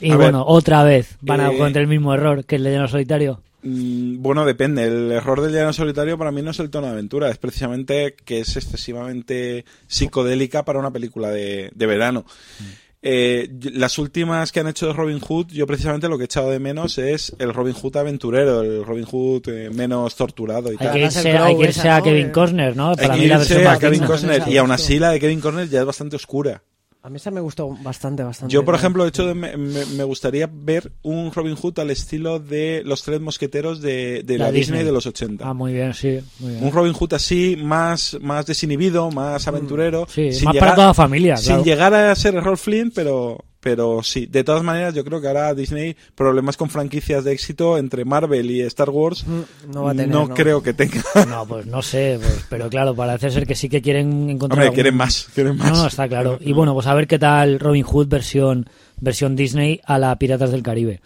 Y 0.00 0.12
A 0.12 0.16
bueno, 0.16 0.38
ver, 0.38 0.46
otra 0.46 0.84
vez 0.84 1.16
van 1.20 1.40
a 1.40 1.52
eh, 1.52 1.58
cometer 1.58 1.82
el 1.82 1.88
mismo 1.88 2.14
error 2.14 2.44
que 2.44 2.54
el 2.56 2.62
de 2.62 2.72
Llano 2.72 2.86
Solitario. 2.88 3.40
Mm, 3.62 4.20
Bueno, 4.22 4.44
depende. 4.44 4.84
El 4.84 5.12
error 5.12 5.40
del 5.40 5.52
llano 5.52 5.72
solitario 5.72 6.18
para 6.18 6.32
mí 6.32 6.42
no 6.42 6.50
es 6.50 6.58
el 6.60 6.70
tono 6.70 6.86
de 6.88 6.92
aventura, 6.94 7.30
es 7.30 7.38
precisamente 7.38 8.14
que 8.24 8.40
es 8.40 8.56
excesivamente 8.56 9.64
psicodélica 9.86 10.64
para 10.64 10.78
una 10.78 10.90
película 10.90 11.30
de, 11.30 11.70
de 11.74 11.86
verano. 11.86 12.24
Mm. 12.60 12.64
Eh, 13.04 13.48
las 13.72 13.98
últimas 13.98 14.52
que 14.52 14.60
han 14.60 14.68
hecho 14.68 14.86
de 14.86 14.92
Robin 14.92 15.18
Hood, 15.18 15.48
yo 15.48 15.66
precisamente 15.66 16.08
lo 16.08 16.16
que 16.16 16.22
he 16.22 16.26
echado 16.26 16.50
de 16.50 16.60
menos 16.60 16.98
es 16.98 17.34
el 17.40 17.52
Robin 17.52 17.74
Hood 17.74 17.96
aventurero, 17.96 18.60
el 18.62 18.84
Robin 18.84 19.04
Hood 19.04 19.48
eh, 19.48 19.70
menos 19.70 20.14
torturado 20.14 20.68
y 20.68 20.76
Hay 20.78 20.86
tal. 20.86 20.92
que 20.92 21.00
irse, 21.06 21.36
hay 21.36 21.56
que 21.56 21.64
irse 21.64 21.88
a. 21.88 22.00
Kevin 22.00 22.30
Costner, 22.30 22.76
¿no? 22.76 22.90
Hay 22.90 22.96
Para 22.96 23.14
que 23.14 23.20
mí 23.20 23.26
la 23.26 23.34
irse 23.38 23.54
versión 23.54 23.66
a 23.66 23.70
más 23.70 23.78
Kevin. 23.80 24.04
Costner 24.04 24.42
y 24.48 24.56
aún 24.56 24.70
así 24.70 25.00
la 25.00 25.10
de 25.10 25.18
Kevin 25.18 25.40
Costner 25.40 25.68
ya 25.68 25.80
es 25.80 25.86
bastante 25.86 26.14
oscura. 26.14 26.62
A 27.04 27.10
mí 27.10 27.16
esa 27.16 27.32
me 27.32 27.40
gustó 27.40 27.68
bastante, 27.82 28.22
bastante. 28.22 28.52
Yo, 28.54 28.64
por 28.64 28.76
ejemplo, 28.76 29.02
de 29.02 29.08
hecho, 29.08 29.26
de- 29.26 29.34
me, 29.34 30.04
gustaría 30.04 30.48
ver 30.52 30.92
un 31.02 31.32
Robin 31.32 31.56
Hood 31.56 31.80
al 31.80 31.90
estilo 31.90 32.38
de 32.38 32.82
los 32.84 33.02
tres 33.02 33.20
mosqueteros 33.20 33.80
de, 33.80 34.22
de 34.24 34.38
la, 34.38 34.44
La 34.46 34.52
Disney. 34.52 34.60
Disney. 34.78 34.84
de 34.84 34.92
los 34.92 35.06
80. 35.06 35.44
Ah, 35.48 35.52
muy 35.52 35.72
bien, 35.72 35.92
sí. 35.94 36.20
Muy 36.38 36.52
bien. 36.52 36.64
Un 36.64 36.70
Robin 36.70 36.92
Hood 36.92 37.14
así, 37.14 37.56
más, 37.60 38.16
más 38.20 38.46
desinhibido, 38.46 39.10
más 39.10 39.48
aventurero. 39.48 40.02
Mm. 40.04 40.10
Sí, 40.10 40.32
sin 40.32 40.44
más 40.44 40.54
llegar- 40.54 40.60
para 40.68 40.74
toda 40.76 40.86
la 40.88 40.94
familia, 40.94 41.36
Sin 41.38 41.46
claro. 41.48 41.64
llegar 41.64 41.94
a 41.94 42.14
ser 42.14 42.34
Rolf 42.34 42.62
Flynn, 42.62 42.92
pero, 42.94 43.44
Pero 43.64 44.02
sí, 44.02 44.26
de 44.26 44.42
todas 44.42 44.64
maneras, 44.64 44.92
yo 44.92 45.04
creo 45.04 45.20
que 45.20 45.28
ahora 45.28 45.54
Disney, 45.54 45.96
problemas 46.16 46.56
con 46.56 46.68
franquicias 46.68 47.22
de 47.22 47.30
éxito 47.32 47.78
entre 47.78 48.04
Marvel 48.04 48.50
y 48.50 48.60
Star 48.62 48.90
Wars, 48.90 49.24
Mm, 49.24 49.72
no 49.72 49.84
va 49.84 49.90
a 49.92 49.94
tener, 49.94 50.08
no 50.08 50.26
¿no? 50.26 50.34
creo 50.34 50.60
que 50.64 50.72
tenga. 50.74 51.00
No, 51.28 51.46
pues 51.46 51.66
no 51.66 51.80
sé, 51.80 52.18
pues, 52.20 52.44
pero 52.50 52.68
claro, 52.68 52.92
parece 52.96 53.30
ser 53.30 53.46
que 53.46 53.54
sí 53.54 53.68
que 53.68 53.80
quieren 53.80 54.28
encontrar. 54.30 54.56
Hombre, 54.56 54.64
algún- 54.66 54.74
quieren 54.74 54.96
más, 54.96 55.28
quieren 55.32 55.56
más. 55.56 55.70
No, 55.70 55.76
no, 55.82 55.86
está 55.86 56.08
claro. 56.08 56.38
Y 56.40 56.52
bueno, 56.52 56.74
pues 56.74 56.88
a 56.88 56.94
ver 56.94 57.06
qué 57.06 57.20
tal 57.20 57.60
Robin 57.60 57.84
Hood 57.84 58.08
versión, 58.08 58.68
versión 58.98 59.36
Disney 59.36 59.80
a 59.84 59.98
la 60.00 60.16
Piratas 60.18 60.50
del 60.50 60.64
Caribe. 60.64 61.00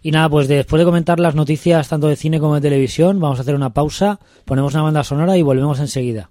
Y 0.00 0.12
nada, 0.12 0.28
pues 0.28 0.46
después 0.46 0.78
de 0.78 0.84
comentar 0.86 1.18
las 1.18 1.34
noticias 1.34 1.88
tanto 1.88 2.06
de 2.06 2.14
cine 2.14 2.38
como 2.38 2.54
de 2.54 2.60
televisión, 2.60 3.18
vamos 3.18 3.40
a 3.40 3.42
hacer 3.42 3.56
una 3.56 3.74
pausa, 3.74 4.20
ponemos 4.44 4.74
una 4.74 4.84
banda 4.84 5.02
sonora 5.02 5.36
y 5.36 5.42
volvemos 5.42 5.80
enseguida. 5.80 6.30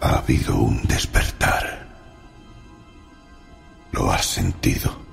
Ha 0.00 0.18
habido 0.18 0.56
un 0.56 0.82
despertar. 0.88 1.25
Sentido? 4.46 5.05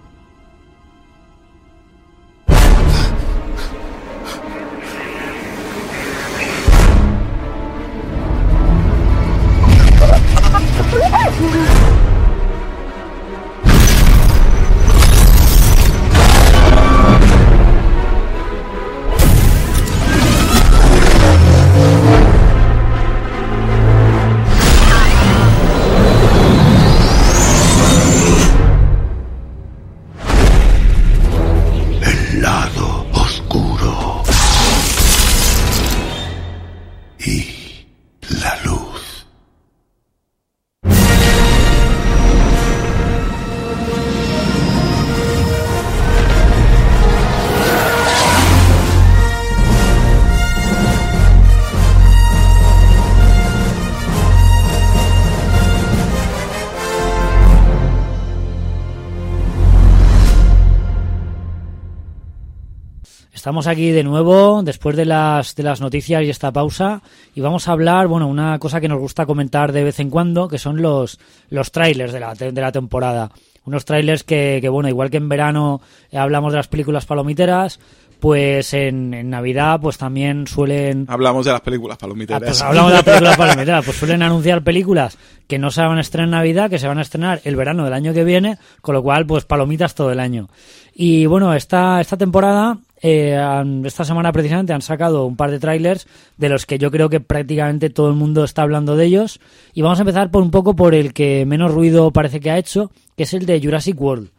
Estamos 63.54 63.68
aquí 63.68 63.92
de 63.92 64.04
nuevo 64.04 64.64
después 64.64 64.96
de 64.96 65.06
las, 65.06 65.54
de 65.56 65.62
las 65.62 65.80
noticias 65.80 66.24
y 66.24 66.30
esta 66.32 66.52
pausa 66.52 67.04
y 67.36 67.42
vamos 67.42 67.68
a 67.68 67.74
hablar, 67.74 68.08
bueno, 68.08 68.28
una 68.28 68.58
cosa 68.58 68.82
que 68.82 68.88
nos 68.88 68.98
gusta 68.98 69.28
comentar 69.28 69.72
de 69.72 69.84
vez 69.84 70.00
en 70.00 70.10
cuando, 70.10 70.48
que 70.48 70.58
son 70.58 70.82
los, 70.82 71.20
los 71.52 71.72
trailers 71.72 72.12
de 72.12 72.20
la, 72.20 72.34
de 72.34 72.52
la 72.52 72.72
temporada. 72.72 73.30
Unos 73.66 73.86
trailers 73.86 74.24
que, 74.24 74.58
que, 74.60 74.70
bueno, 74.70 74.90
igual 74.90 75.12
que 75.12 75.18
en 75.18 75.30
verano 75.30 75.82
hablamos 76.12 76.52
de 76.52 76.58
las 76.58 76.68
películas 76.68 77.06
palomiteras, 77.06 77.80
pues 78.20 78.74
en, 78.74 79.14
en 79.14 79.30
Navidad 79.30 79.80
pues 79.80 80.00
también 80.00 80.48
suelen 80.48 81.06
Hablamos 81.08 81.46
de 81.46 81.52
las 81.52 81.62
películas 81.62 81.98
Ah, 81.98 82.02
palomiteras. 82.02 82.42
pues 82.42 82.62
hablamos 82.64 82.90
de 82.90 82.96
las 82.96 83.04
películas 83.04 83.38
palomiteras. 83.38 83.86
Pues 83.86 83.98
suelen 83.98 84.24
anunciar 84.24 84.64
películas 84.64 85.16
que 85.48 85.60
no 85.60 85.70
se 85.70 85.82
van 85.84 86.00
a 86.00 86.02
estrenar 86.02 86.26
en 86.26 86.32
Navidad, 86.32 86.70
que 86.72 86.80
se 86.80 86.88
van 86.88 86.98
a 86.98 87.04
estrenar 87.04 87.40
el 87.44 87.56
verano 87.56 87.84
del 87.84 87.94
año 87.94 88.14
que 88.16 88.24
viene, 88.24 88.58
con 88.82 88.96
lo 88.96 89.04
cual, 89.04 89.28
pues 89.28 89.46
palomitas 89.46 89.94
todo 89.94 90.12
el 90.12 90.20
año. 90.20 90.50
Y 90.96 91.28
bueno, 91.28 91.54
esta, 91.54 92.02
esta 92.02 92.18
temporada, 92.18 92.78
eh, 93.06 93.38
esta 93.84 94.06
semana 94.06 94.32
precisamente 94.32 94.72
han 94.72 94.82
sacado 94.82 95.26
un 95.26 95.36
par 95.36 95.52
de 95.52 95.60
trailers 95.60 96.08
de 96.38 96.48
los 96.48 96.66
que 96.66 96.80
yo 96.80 96.90
creo 96.90 97.10
que 97.10 97.20
prácticamente 97.20 97.90
todo 97.90 98.08
el 98.08 98.16
mundo 98.16 98.46
está 98.46 98.62
hablando 98.62 98.96
de 98.96 99.06
ellos. 99.06 99.42
Y 99.74 99.82
vamos 99.82 100.00
a 100.00 100.04
empezar 100.04 100.32
por 100.32 100.42
un 100.42 100.52
poco 100.52 100.74
por 100.76 100.96
el 100.96 101.14
que 101.14 101.46
menos 101.46 101.74
ruido 101.74 102.12
parece 102.12 102.40
que 102.40 102.50
ha 102.50 102.58
hecho, 102.58 102.92
que 103.18 103.24
es 103.24 103.34
el 103.34 103.46
de 103.46 103.62
Jurassic 103.62 104.00
World. 104.00 104.30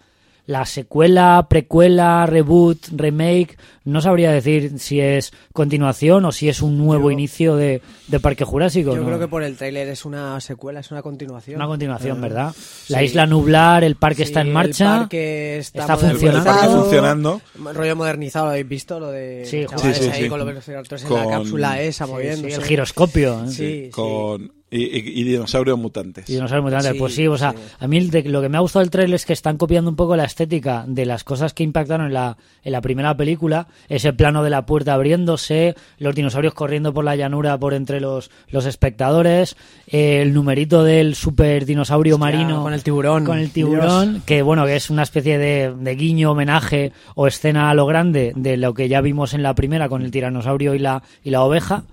La 0.47 0.67
secuela, 0.67 1.47
precuela, 1.49 2.27
reboot, 2.27 2.89
remake, 2.95 3.57
no 3.85 4.03
sabría 4.03 4.31
decir 4.31 4.79
si 4.79 5.01
es 5.01 5.33
continuación 5.55 6.27
o 6.27 6.33
si 6.33 6.51
es 6.51 6.61
un 6.61 6.77
nuevo 6.77 7.05
Yo- 7.05 7.13
inicio 7.13 7.57
de, 7.57 7.81
de 8.09 8.21
Parque 8.21 8.45
Jurásico. 8.45 8.91
Yo 8.95 9.01
¿no? 9.01 9.07
creo 9.07 9.19
que 9.19 9.29
por 9.29 9.43
el 9.43 9.57
tráiler 9.57 9.89
es 9.89 10.05
una 10.05 10.39
secuela, 10.43 10.81
es 10.81 10.91
una 10.91 11.01
continuación. 11.01 11.57
Una 11.57 11.67
continuación, 11.67 12.19
Eh, 12.19 12.21
¿verdad? 12.21 12.55
La 12.89 13.03
isla 13.03 13.27
nublar, 13.27 13.85
el 13.85 13.97
parque 13.97 14.17
Sí, 14.19 14.23
está 14.25 14.43
en 14.43 14.49
el 14.49 14.53
marcha. 14.53 14.99
parque 14.99 15.57
está, 15.59 15.81
está 15.81 15.97
funcionando. 15.97 16.39
El 16.51 16.57
parque 16.57 16.69
funcionando. 16.75 17.41
Rollo 17.73 17.97
modernizado, 17.97 18.45
¿lo 18.45 18.51
habéis 18.51 18.69
visto? 18.69 19.01
Lo 19.01 19.11
de 19.11 19.45
Sí, 19.47 19.65
sí, 19.79 19.95
sí, 19.95 20.11
ahí 20.11 20.23
sí. 20.25 20.29
con 20.29 20.39
los 20.39 20.47
velociraptores 20.47 21.05
en 21.05 21.09
Con- 21.09 21.21
la 21.25 21.31
cápsula 21.31 21.81
esa 21.81 22.05
Sí, 22.05 22.11
moviéndose. 22.13 22.51
sí, 22.55 22.61
el 22.61 22.65
giroscopio. 22.67 23.45
¿eh? 23.45 23.49
Sí, 23.49 23.55
sí. 23.87 23.91
con 23.93 24.53
y, 24.77 24.83
y- 24.99 25.21
y 25.21 25.25
dinosaurios 25.25 25.79
mutantes. 25.79 26.29
Y 26.29 26.37
no 26.39 26.49
sabemos 26.49 26.73
tanto. 26.73 26.93
Sí, 26.93 26.99
pues 26.99 27.15
sí, 27.15 27.27
o 27.29 27.39
sea, 27.39 27.53
sí. 27.53 27.59
a 27.79 27.87
mí 27.87 28.01
de- 28.09 28.25
lo 28.25 28.43
que 28.43 28.49
me 28.49 28.57
ha 28.57 28.61
gustado 28.61 28.81
del 28.83 28.91
trailer 28.91 29.15
es 29.15 29.25
que 29.25 29.33
están 29.33 29.57
copiando 29.57 29.89
un 29.91 29.97
poco 29.97 30.17
la 30.17 30.25
estética 30.25 30.85
de 30.89 31.07
las 31.07 31.23
cosas 31.25 31.55
que 31.55 31.63
impactaron 31.63 32.07
en 32.07 32.15
la, 32.15 32.37
en 32.65 32.73
la 32.73 32.81
primera 32.81 33.17
película. 33.17 33.69
Ese 33.89 34.13
plano 34.13 34.43
de 34.43 34.51
la 34.51 34.67
puerta 34.67 34.95
abriéndose, 34.95 35.75
los 35.99 36.15
dinosaurios 36.15 36.55
corriendo 36.55 36.93
por 36.93 37.05
la 37.05 37.15
llanura 37.17 37.57
por 37.59 37.73
entre 37.75 38.01
los, 38.01 38.31
los 38.51 38.67
espectadores, 38.67 39.57
eh, 39.87 40.23
el 40.23 40.33
numerito 40.35 40.83
del 40.83 41.15
super 41.15 41.65
dinosaurio 41.67 42.17
Hostia, 42.17 42.31
marino. 42.33 42.63
con 42.63 42.73
el 42.75 42.83
tiburón. 42.83 43.25
Con 43.25 43.39
el 43.39 43.51
tiburón, 43.51 44.13
Dios. 44.15 44.25
que 44.25 44.43
bueno, 44.43 44.67
que 44.67 44.77
es 44.77 44.91
una 44.91 45.03
especie 45.05 45.39
de, 45.39 45.73
de 45.79 45.95
guiño, 45.95 46.33
homenaje 46.33 46.93
o 47.15 47.27
escena 47.27 47.71
a 47.71 47.75
lo 47.75 47.87
grande 47.87 48.33
de 48.35 48.57
lo 48.57 48.75
que 48.75 48.89
ya 48.89 49.01
vimos 49.01 49.35
en 49.35 49.43
la 49.43 49.55
primera 49.55 49.89
con 49.89 50.03
el 50.03 50.11
tiranosaurio 50.11 50.75
y 50.75 50.79
la, 50.81 51.03
y 51.23 51.31
la 51.31 51.43
oveja. 51.43 51.85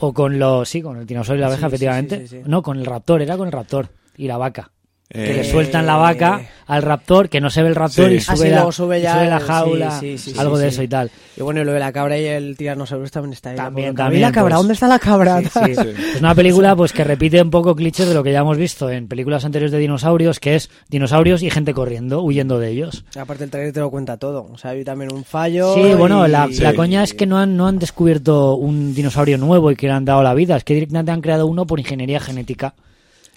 O 0.00 0.12
con 0.12 0.38
los. 0.38 0.68
Sí, 0.68 0.82
con 0.82 0.96
el 0.98 1.06
dinosaurio 1.06 1.40
y 1.40 1.42
la 1.42 1.46
abeja, 1.48 1.68
sí, 1.68 1.74
efectivamente. 1.74 2.20
sí, 2.20 2.26
sí, 2.28 2.36
sí. 2.38 2.42
No, 2.46 2.62
con 2.62 2.78
el 2.78 2.86
raptor, 2.86 3.22
era 3.22 3.36
con 3.36 3.46
el 3.46 3.52
raptor 3.52 3.88
y 4.16 4.26
la 4.26 4.36
vaca. 4.36 4.70
Que 5.10 5.30
Eh, 5.30 5.36
le 5.36 5.44
sueltan 5.44 5.86
la 5.86 5.96
vaca 5.96 6.42
al 6.66 6.82
raptor, 6.82 7.30
que 7.30 7.40
no 7.40 7.48
se 7.48 7.62
ve 7.62 7.68
el 7.70 7.74
raptor 7.74 8.10
Sí. 8.10 8.16
y 8.16 8.18
Ah, 8.18 8.20
sube, 8.36 8.36
sí, 8.36 8.50
la, 8.50 8.72
sube 8.72 9.00
ya 9.00 9.14
sube 9.14 9.46
jaula, 9.46 9.90
sí, 10.00 10.18
sí, 10.18 10.32
sí, 10.32 10.38
algo 10.38 10.58
de 10.58 10.64
sí. 10.68 10.74
eso 10.74 10.82
y 10.82 10.88
tal. 10.88 11.10
Y 11.34 11.40
bueno, 11.40 11.62
y 11.62 11.64
lo 11.64 11.72
de 11.72 11.80
la 11.80 11.90
cabra 11.92 12.18
y 12.18 12.26
el 12.26 12.58
tiranosaurio 12.58 13.08
también 13.08 13.32
está 13.32 13.48
ahí. 13.50 13.56
También, 13.56 13.88
la 13.88 13.94
también, 13.94 14.20
la 14.20 14.32
cabra? 14.32 14.50
pues- 14.56 14.58
¿Dónde 14.58 14.74
está 14.74 14.86
la 14.86 14.98
cabra? 14.98 15.40
Sí, 15.40 15.74
sí. 15.74 15.88
Es 16.14 16.20
una 16.20 16.34
película 16.34 16.76
pues 16.76 16.92
que 16.92 17.04
repite 17.04 17.40
un 17.40 17.50
poco 17.50 17.74
clichés 17.74 18.06
de 18.06 18.12
lo 18.12 18.22
que 18.22 18.32
ya 18.32 18.40
hemos 18.40 18.58
visto 18.58 18.90
en 18.90 19.08
películas 19.08 19.46
anteriores 19.46 19.72
de 19.72 19.78
dinosaurios, 19.78 20.40
que 20.40 20.56
es 20.56 20.68
dinosaurios 20.90 21.42
y 21.42 21.48
gente 21.48 21.72
corriendo, 21.72 22.20
huyendo 22.22 22.58
de 22.58 22.68
ellos. 22.68 23.06
Aparte 23.18 23.44
el 23.44 23.50
trailer 23.50 23.72
te 23.72 23.80
lo 23.80 23.90
cuenta 23.90 24.18
todo. 24.18 24.46
O 24.52 24.58
sea, 24.58 24.72
hay 24.72 24.84
también 24.84 25.10
un 25.10 25.24
fallo. 25.24 25.72
Sí, 25.72 25.94
bueno, 25.96 26.26
y- 26.28 26.30
la, 26.30 26.48
la 26.48 26.70
Sí. 26.70 26.76
coña 26.76 27.02
es 27.02 27.14
que 27.14 27.24
no 27.24 27.38
han, 27.38 27.56
no 27.56 27.66
han 27.66 27.78
descubierto 27.78 28.56
un 28.56 28.94
dinosaurio 28.94 29.38
nuevo 29.38 29.70
y 29.70 29.76
que 29.76 29.86
le 29.86 29.94
han 29.94 30.04
dado 30.04 30.22
la 30.22 30.34
vida, 30.34 30.58
es 30.58 30.64
que 30.64 30.74
directamente 30.74 31.12
han 31.12 31.22
creado 31.22 31.46
uno 31.46 31.66
por 31.66 31.80
ingeniería 31.80 32.20
genética. 32.20 32.74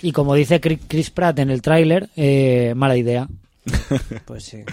Y 0.02 0.12
como 0.12 0.34
dice 0.36 0.60
Chris 0.60 1.10
Pratt 1.12 1.40
en 1.40 1.50
el 1.50 1.62
tráiler, 1.62 2.10
eh, 2.16 2.74
mala 2.76 2.98
idea. 2.98 3.28
Pues 4.26 4.44
sí. 4.46 4.64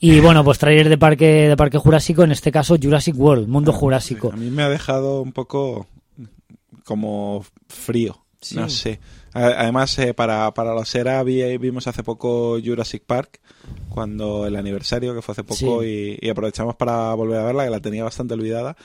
Y 0.00 0.20
bueno, 0.20 0.44
pues 0.44 0.58
tráiler 0.58 0.88
de 0.88 0.96
parque, 0.96 1.48
de 1.48 1.56
parque 1.56 1.76
jurásico, 1.78 2.22
en 2.22 2.30
este 2.32 2.52
caso 2.52 2.76
Jurassic 2.80 3.18
World, 3.18 3.48
mundo 3.48 3.72
jurásico. 3.72 4.30
A 4.32 4.36
mí 4.36 4.48
me 4.50 4.62
ha 4.62 4.68
dejado 4.68 5.20
un 5.22 5.32
poco 5.32 5.86
como 6.84 7.44
frío. 7.68 8.18
Sí. 8.40 8.54
No 8.56 8.68
sé. 8.68 9.00
Además, 9.32 9.98
eh, 9.98 10.14
para, 10.14 10.52
para 10.54 10.72
los 10.74 10.92
ERA 10.94 11.22
vi- 11.22 11.58
vimos 11.58 11.86
hace 11.86 12.02
poco 12.02 12.58
Jurassic 12.64 13.02
Park, 13.04 13.40
cuando 13.88 14.46
el 14.46 14.56
aniversario 14.56 15.14
que 15.14 15.22
fue 15.22 15.32
hace 15.32 15.44
poco, 15.44 15.84
y, 15.84 16.18
y 16.20 16.28
aprovechamos 16.30 16.76
para 16.76 17.12
volver 17.14 17.38
a 17.40 17.44
verla, 17.44 17.64
que 17.64 17.70
la 17.70 17.80
tenía 17.80 18.04
bastante 18.04 18.34
olvidada. 18.34 18.76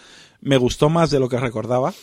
Me 0.41 0.57
gustó 0.57 0.89
más 0.89 1.11
de 1.11 1.19
lo 1.19 1.29
que 1.29 1.37
recordaba. 1.39 1.93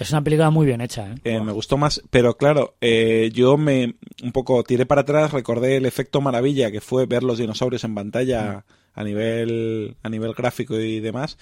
Es 0.00 0.10
una 0.10 0.22
película 0.24 0.50
muy 0.50 0.66
bien 0.66 0.80
hecha, 0.80 1.12
¿eh? 1.12 1.14
Eh, 1.24 1.40
me 1.40 1.52
gustó 1.52 1.76
más, 1.76 2.02
pero 2.10 2.36
claro, 2.36 2.74
eh, 2.80 3.30
yo 3.32 3.56
me 3.56 3.94
un 4.22 4.32
poco 4.32 4.64
tiré 4.64 4.86
para 4.86 5.02
atrás, 5.02 5.30
recordé 5.32 5.76
el 5.76 5.86
efecto 5.86 6.20
maravilla 6.20 6.70
que 6.70 6.80
fue 6.80 7.06
ver 7.06 7.22
los 7.22 7.38
dinosaurios 7.38 7.84
en 7.84 7.94
pantalla 7.94 8.64
a 8.94 9.04
nivel 9.04 9.96
a 10.02 10.08
nivel 10.08 10.32
gráfico 10.34 10.78
y 10.80 11.00
demás. 11.00 11.36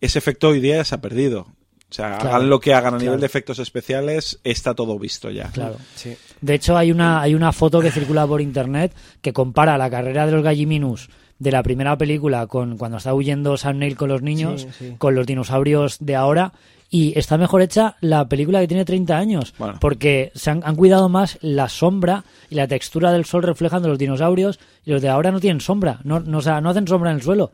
Ese 0.00 0.18
efecto 0.18 0.48
hoy 0.48 0.60
día 0.60 0.84
se 0.84 0.94
ha 0.94 1.00
perdido. 1.00 1.48
O 1.90 1.94
sea, 1.94 2.18
Claro, 2.18 2.36
hagan 2.36 2.50
lo 2.50 2.60
que 2.60 2.74
hagan 2.74 2.88
a 2.94 2.98
claro. 2.98 3.02
nivel 3.04 3.20
de 3.20 3.26
efectos 3.26 3.58
especiales, 3.58 4.40
está 4.44 4.74
todo 4.74 4.98
visto 4.98 5.30
ya. 5.30 5.50
Claro. 5.50 5.76
Sí. 5.94 6.16
De 6.40 6.54
hecho, 6.54 6.76
hay 6.76 6.92
una, 6.92 7.20
hay 7.22 7.34
una 7.34 7.50
foto 7.52 7.80
que 7.80 7.90
circula 7.90 8.26
por 8.26 8.40
internet 8.42 8.94
que 9.22 9.32
compara 9.32 9.78
la 9.78 9.88
carrera 9.90 10.26
de 10.26 10.32
los 10.32 10.42
Galliminus 10.44 11.08
de 11.38 11.50
la 11.50 11.62
primera 11.62 11.96
película 11.96 12.46
con 12.46 12.76
cuando 12.76 12.98
está 12.98 13.14
huyendo 13.14 13.56
Sam 13.56 13.78
Neill 13.78 13.96
con 13.96 14.08
los 14.10 14.22
niños, 14.22 14.62
Sí, 14.62 14.68
sí. 14.90 14.94
con 14.98 15.14
los 15.14 15.26
dinosaurios 15.26 15.96
de 16.00 16.14
ahora. 16.14 16.52
Y 16.90 17.18
está 17.18 17.36
mejor 17.36 17.60
hecha 17.60 17.96
la 18.00 18.28
película 18.28 18.60
que 18.60 18.68
tiene 18.68 18.84
30 18.84 19.16
años. 19.16 19.54
Bueno. 19.58 19.78
Porque 19.80 20.32
se 20.34 20.50
han, 20.50 20.62
han 20.64 20.76
cuidado 20.76 21.08
más 21.08 21.38
la 21.42 21.68
sombra 21.68 22.24
y 22.48 22.54
la 22.54 22.66
textura 22.66 23.12
del 23.12 23.26
sol 23.26 23.42
reflejando 23.42 23.88
los 23.88 23.98
dinosaurios. 23.98 24.58
Y 24.86 24.92
los 24.92 25.02
de 25.02 25.08
ahora 25.08 25.30
no 25.30 25.40
tienen 25.40 25.60
sombra. 25.60 26.00
No, 26.04 26.20
no, 26.20 26.38
o 26.38 26.42
sea, 26.42 26.60
no 26.60 26.70
hacen 26.70 26.88
sombra 26.88 27.10
en 27.10 27.16
el 27.16 27.22
suelo. 27.22 27.52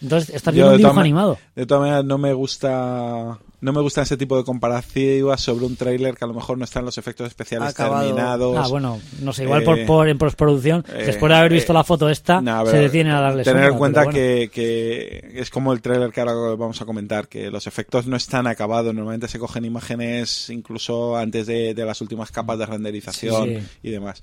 Entonces, 0.00 0.34
estás 0.34 0.54
viendo 0.54 0.72
un 0.72 0.78
dibujo 0.78 1.00
animado. 1.00 1.38
De 1.54 1.66
todas 1.66 1.82
maneras, 1.82 2.04
no 2.04 2.18
me 2.18 2.32
gusta. 2.32 3.38
No 3.66 3.72
me 3.72 3.80
gusta 3.80 4.02
ese 4.02 4.16
tipo 4.16 4.36
de 4.36 4.44
comparativas 4.44 5.40
sobre 5.40 5.64
un 5.66 5.74
tráiler 5.74 6.14
que 6.14 6.24
a 6.24 6.28
lo 6.28 6.34
mejor 6.34 6.56
no 6.56 6.64
están 6.64 6.84
los 6.84 6.98
efectos 6.98 7.26
especiales 7.26 7.70
Acabado. 7.70 8.04
terminados. 8.04 8.56
Ah, 8.56 8.68
bueno, 8.68 9.00
no 9.20 9.32
sé, 9.32 9.42
igual 9.42 9.64
por, 9.64 9.76
eh, 9.80 9.84
por- 9.84 10.08
en 10.08 10.16
postproducción, 10.18 10.84
eh, 10.94 11.02
después 11.06 11.28
de 11.30 11.36
haber 11.36 11.52
visto 11.52 11.72
la 11.72 11.82
foto 11.82 12.08
esta, 12.08 12.40
Nah, 12.40 12.64
se 12.64 12.76
detienen 12.78 13.12
a 13.14 13.20
darle 13.20 13.42
Tener 13.42 13.64
en 13.64 13.76
cuenta 13.76 14.04
bueno. 14.04 14.14
que, 14.16 14.50
que 14.52 15.32
es 15.34 15.50
como 15.50 15.72
el 15.72 15.80
tráiler 15.82 16.12
que 16.12 16.20
ahora 16.20 16.34
vamos 16.56 16.80
a 16.80 16.84
comentar, 16.84 17.26
que 17.26 17.50
los 17.50 17.66
efectos 17.66 18.06
no 18.06 18.16
están 18.16 18.46
acabados. 18.46 18.94
Normalmente 18.94 19.26
se 19.26 19.40
cogen 19.40 19.64
imágenes 19.64 20.48
incluso 20.50 21.16
antes 21.16 21.46
de, 21.48 21.74
de 21.74 21.84
las 21.84 22.00
últimas 22.00 22.30
capas 22.30 22.58
de 22.60 22.66
renderización 22.66 23.46
Sí, 23.48 23.56
sí. 23.56 23.66
y 23.82 23.90
demás. 23.90 24.20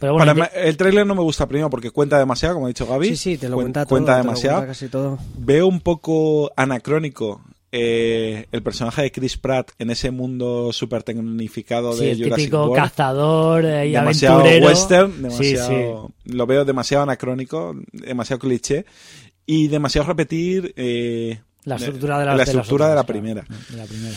Pero 0.00 0.14
bueno, 0.14 0.34
Para 0.34 0.46
el 0.46 0.76
tráiler 0.76 1.06
no 1.06 1.14
me 1.14 1.22
gusta 1.22 1.46
primero 1.46 1.68
porque 1.70 1.90
cuenta 1.90 2.18
demasiado, 2.18 2.54
como 2.54 2.66
ha 2.66 2.68
dicho 2.68 2.86
Gaby. 2.86 3.08
Sí, 3.08 3.16
sí, 3.16 3.38
te 3.38 3.48
lo 3.48 3.56
Cuen- 3.56 3.62
cuenta 3.62 3.80
todo. 3.84 3.88
Cuenta 3.90 4.12
te 4.12 4.18
lo 4.18 4.24
demasiado. 4.24 4.56
cuenta 4.58 4.72
casi 4.72 4.88
todo. 4.88 5.18
Veo 5.38 5.66
un 5.66 5.80
poco 5.80 6.50
anacrónico 6.56 7.42
eh, 7.72 8.46
el 8.52 8.62
personaje 8.62 9.02
de 9.02 9.12
Chris 9.12 9.36
Pratt 9.36 9.70
en 9.78 9.90
ese 9.90 10.10
mundo 10.10 10.72
súper 10.72 11.02
tecnificado 11.02 11.92
sí, 11.92 12.04
de 12.04 12.10
el 12.12 12.18
Jurassic 12.24 12.36
típico 12.46 12.66
World. 12.66 12.76
cazador 12.84 13.64
eh, 13.64 13.88
y 13.88 13.92
demasiado 13.92 14.40
aventurero. 14.40 14.66
western, 14.66 15.12
Sí, 15.32 15.52
demasiado, 15.54 16.10
lo 16.24 16.46
veo 16.46 16.64
demasiado 16.64 17.02
anacrónico, 17.02 17.74
demasiado 17.92 18.38
cliché 18.40 18.86
y 19.44 19.68
demasiado 19.68 20.06
repetir 20.08 20.72
eh, 20.76 21.40
La 21.64 21.76
estructura 21.76 22.18
de 22.18 22.24
la, 22.24 22.30
la, 22.32 22.32
de 22.32 22.38
las 22.38 22.48
estructura 22.48 22.88
de 22.88 22.94
la 22.94 23.00
otras, 23.02 23.14
primera. 23.14 23.42
claro, 23.42 23.62
de 23.70 23.76
la 23.76 23.84
primera. 23.84 24.16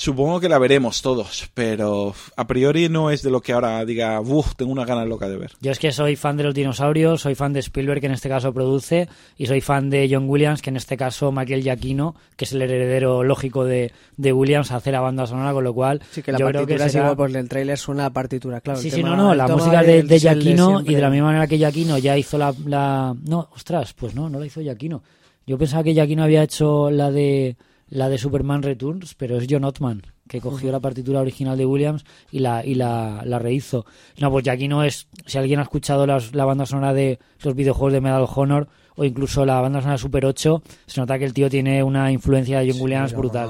Supongo 0.00 0.38
que 0.38 0.48
la 0.48 0.58
veremos 0.60 1.02
todos, 1.02 1.50
pero 1.54 2.14
a 2.36 2.46
priori 2.46 2.88
no 2.88 3.10
es 3.10 3.22
de 3.24 3.30
lo 3.30 3.40
que 3.40 3.52
ahora 3.52 3.84
diga, 3.84 4.20
uff, 4.20 4.54
tengo 4.54 4.70
una 4.70 4.84
gana 4.84 5.04
loca 5.04 5.28
de 5.28 5.36
ver. 5.36 5.50
Yo 5.60 5.72
es 5.72 5.80
que 5.80 5.90
soy 5.90 6.14
fan 6.14 6.36
de 6.36 6.44
los 6.44 6.54
dinosaurios, 6.54 7.22
soy 7.22 7.34
fan 7.34 7.52
de 7.52 7.58
Spielberg, 7.58 8.00
que 8.00 8.06
en 8.06 8.12
este 8.12 8.28
caso 8.28 8.54
produce, 8.54 9.08
y 9.36 9.46
soy 9.46 9.60
fan 9.60 9.90
de 9.90 10.08
John 10.08 10.28
Williams, 10.30 10.62
que 10.62 10.70
en 10.70 10.76
este 10.76 10.96
caso 10.96 11.32
Michael 11.32 11.64
Giacchino, 11.64 12.14
que 12.36 12.44
es 12.44 12.52
el 12.52 12.62
heredero 12.62 13.24
lógico 13.24 13.64
de, 13.64 13.90
de 14.16 14.32
Williams, 14.32 14.70
hace 14.70 14.92
la 14.92 15.00
banda 15.00 15.26
sonora, 15.26 15.52
con 15.52 15.64
lo 15.64 15.74
cual 15.74 16.00
Sí, 16.12 16.22
que 16.22 16.30
la 16.30 16.38
yo 16.38 16.46
creo 16.46 16.60
partitura 16.60 16.84
que 16.84 16.88
es 16.90 16.94
igual, 16.94 17.16
porque 17.16 17.38
el 17.38 17.48
tráiler 17.48 17.76
suena 17.76 18.04
la 18.04 18.10
partitura, 18.10 18.60
claro. 18.60 18.78
Sí, 18.78 18.90
sí, 18.90 18.98
tema- 18.98 19.16
no, 19.16 19.16
no, 19.16 19.34
la 19.34 19.48
música 19.48 19.82
de, 19.82 20.04
de 20.04 20.20
Giacchino 20.20 20.80
y 20.80 20.94
de 20.94 21.00
la 21.02 21.10
misma 21.10 21.26
manera 21.26 21.48
que 21.48 21.58
Giacchino 21.58 21.98
ya 21.98 22.16
hizo 22.16 22.38
la, 22.38 22.54
la... 22.66 23.16
No, 23.26 23.48
ostras, 23.52 23.94
pues 23.94 24.14
no, 24.14 24.28
no 24.30 24.38
la 24.38 24.46
hizo 24.46 24.60
Giacchino. 24.60 25.02
Yo 25.44 25.58
pensaba 25.58 25.82
que 25.82 25.92
Giacchino 25.92 26.22
había 26.22 26.44
hecho 26.44 26.88
la 26.88 27.10
de 27.10 27.56
la 27.90 28.08
de 28.08 28.18
Superman 28.18 28.62
Returns, 28.62 29.14
pero 29.14 29.38
es 29.38 29.46
John 29.48 29.64
Ottman, 29.64 30.02
que 30.28 30.40
cogió 30.40 30.70
la 30.72 30.80
partitura 30.80 31.20
original 31.20 31.56
de 31.56 31.64
Williams 31.66 32.04
y 32.30 32.40
la 32.40 32.64
y 32.64 32.74
la, 32.74 33.22
la 33.24 33.38
rehizo. 33.38 33.86
No, 34.20 34.30
pues 34.30 34.44
Giacchino 34.44 34.82
es, 34.84 35.08
si 35.26 35.38
alguien 35.38 35.58
ha 35.60 35.62
escuchado 35.62 36.06
las- 36.06 36.34
la 36.34 36.44
banda 36.44 36.66
sonora 36.66 36.92
de 36.92 37.18
los 37.42 37.54
videojuegos 37.54 37.92
de 37.94 38.00
Medal 38.00 38.22
of 38.22 38.36
Honor 38.36 38.68
o 38.96 39.04
incluso 39.04 39.46
la 39.46 39.60
banda 39.60 39.78
sonora 39.80 39.92
de 39.94 39.98
Super 39.98 40.26
8, 40.26 40.62
se 40.86 41.00
nota 41.00 41.18
que 41.18 41.24
el 41.24 41.32
tío 41.32 41.48
tiene 41.48 41.82
una 41.82 42.10
influencia 42.12 42.60
de 42.60 42.72
John 42.72 42.80
Williams 42.82 43.10
Sí, 43.10 43.16
brutal 43.16 43.48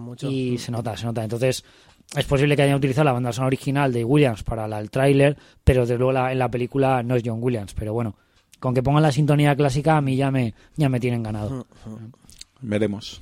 mucho. 0.00 0.30
y 0.30 0.58
se 0.58 0.70
nota, 0.70 0.96
se 0.96 1.06
nota. 1.06 1.24
Entonces, 1.24 1.64
es 2.14 2.24
posible 2.26 2.54
que 2.54 2.62
hayan 2.62 2.76
utilizado 2.76 3.06
la 3.06 3.12
banda 3.12 3.32
sonora 3.32 3.46
original 3.48 3.92
de 3.92 4.04
Williams 4.04 4.42
para 4.44 4.68
la- 4.68 4.78
el 4.80 4.90
tráiler, 4.90 5.36
pero 5.64 5.80
desde 5.82 5.96
luego 5.96 6.12
la- 6.12 6.30
en 6.30 6.38
la 6.38 6.50
película 6.50 7.02
no 7.02 7.16
es 7.16 7.22
John 7.24 7.38
Williams. 7.42 7.72
Pero 7.74 7.94
bueno, 7.94 8.14
con 8.60 8.74
que 8.74 8.82
pongan 8.82 9.02
la 9.02 9.10
sintonía 9.12 9.56
clásica 9.56 9.96
a 9.96 10.00
mí 10.02 10.14
ya 10.14 10.30
me, 10.30 10.54
ya 10.76 10.88
me 10.88 11.00
tienen 11.00 11.22
ganado. 11.22 11.66
Veremos. 12.60 13.20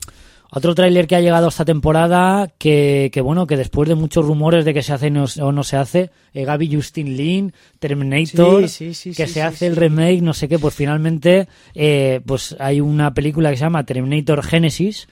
Otro 0.52 0.74
tráiler 0.74 1.06
que 1.06 1.14
ha 1.14 1.20
llegado 1.20 1.48
esta 1.48 1.64
temporada, 1.64 2.50
que, 2.58 3.10
que 3.12 3.20
bueno, 3.20 3.46
que 3.46 3.56
después 3.56 3.88
de 3.88 3.94
muchos 3.94 4.24
rumores 4.26 4.64
de 4.64 4.74
que 4.74 4.82
se 4.82 4.92
hace 4.92 5.08
no- 5.10 5.26
o 5.40 5.52
no 5.52 5.62
se 5.62 5.76
hace, 5.76 6.10
eh, 6.34 6.44
Gaby 6.44 6.74
Justin 6.74 7.16
Lin, 7.16 7.52
Terminator, 7.78 8.68
Sí, 8.68 8.92
sí, 8.92 8.94
sí, 8.94 9.10
que 9.14 9.26
sí, 9.26 9.34
se 9.34 9.40
sí, 9.40 9.40
hace 9.40 9.56
sí. 9.58 9.64
el 9.66 9.76
remake, 9.76 10.22
no 10.22 10.34
sé 10.34 10.48
qué, 10.48 10.58
pues 10.58 10.74
finalmente 10.74 11.46
eh, 11.74 12.20
pues 12.26 12.56
hay 12.58 12.80
una 12.80 13.14
película 13.14 13.50
que 13.50 13.56
se 13.56 13.62
llama 13.62 13.84
Terminator 13.84 14.42
Genesis, 14.42 15.08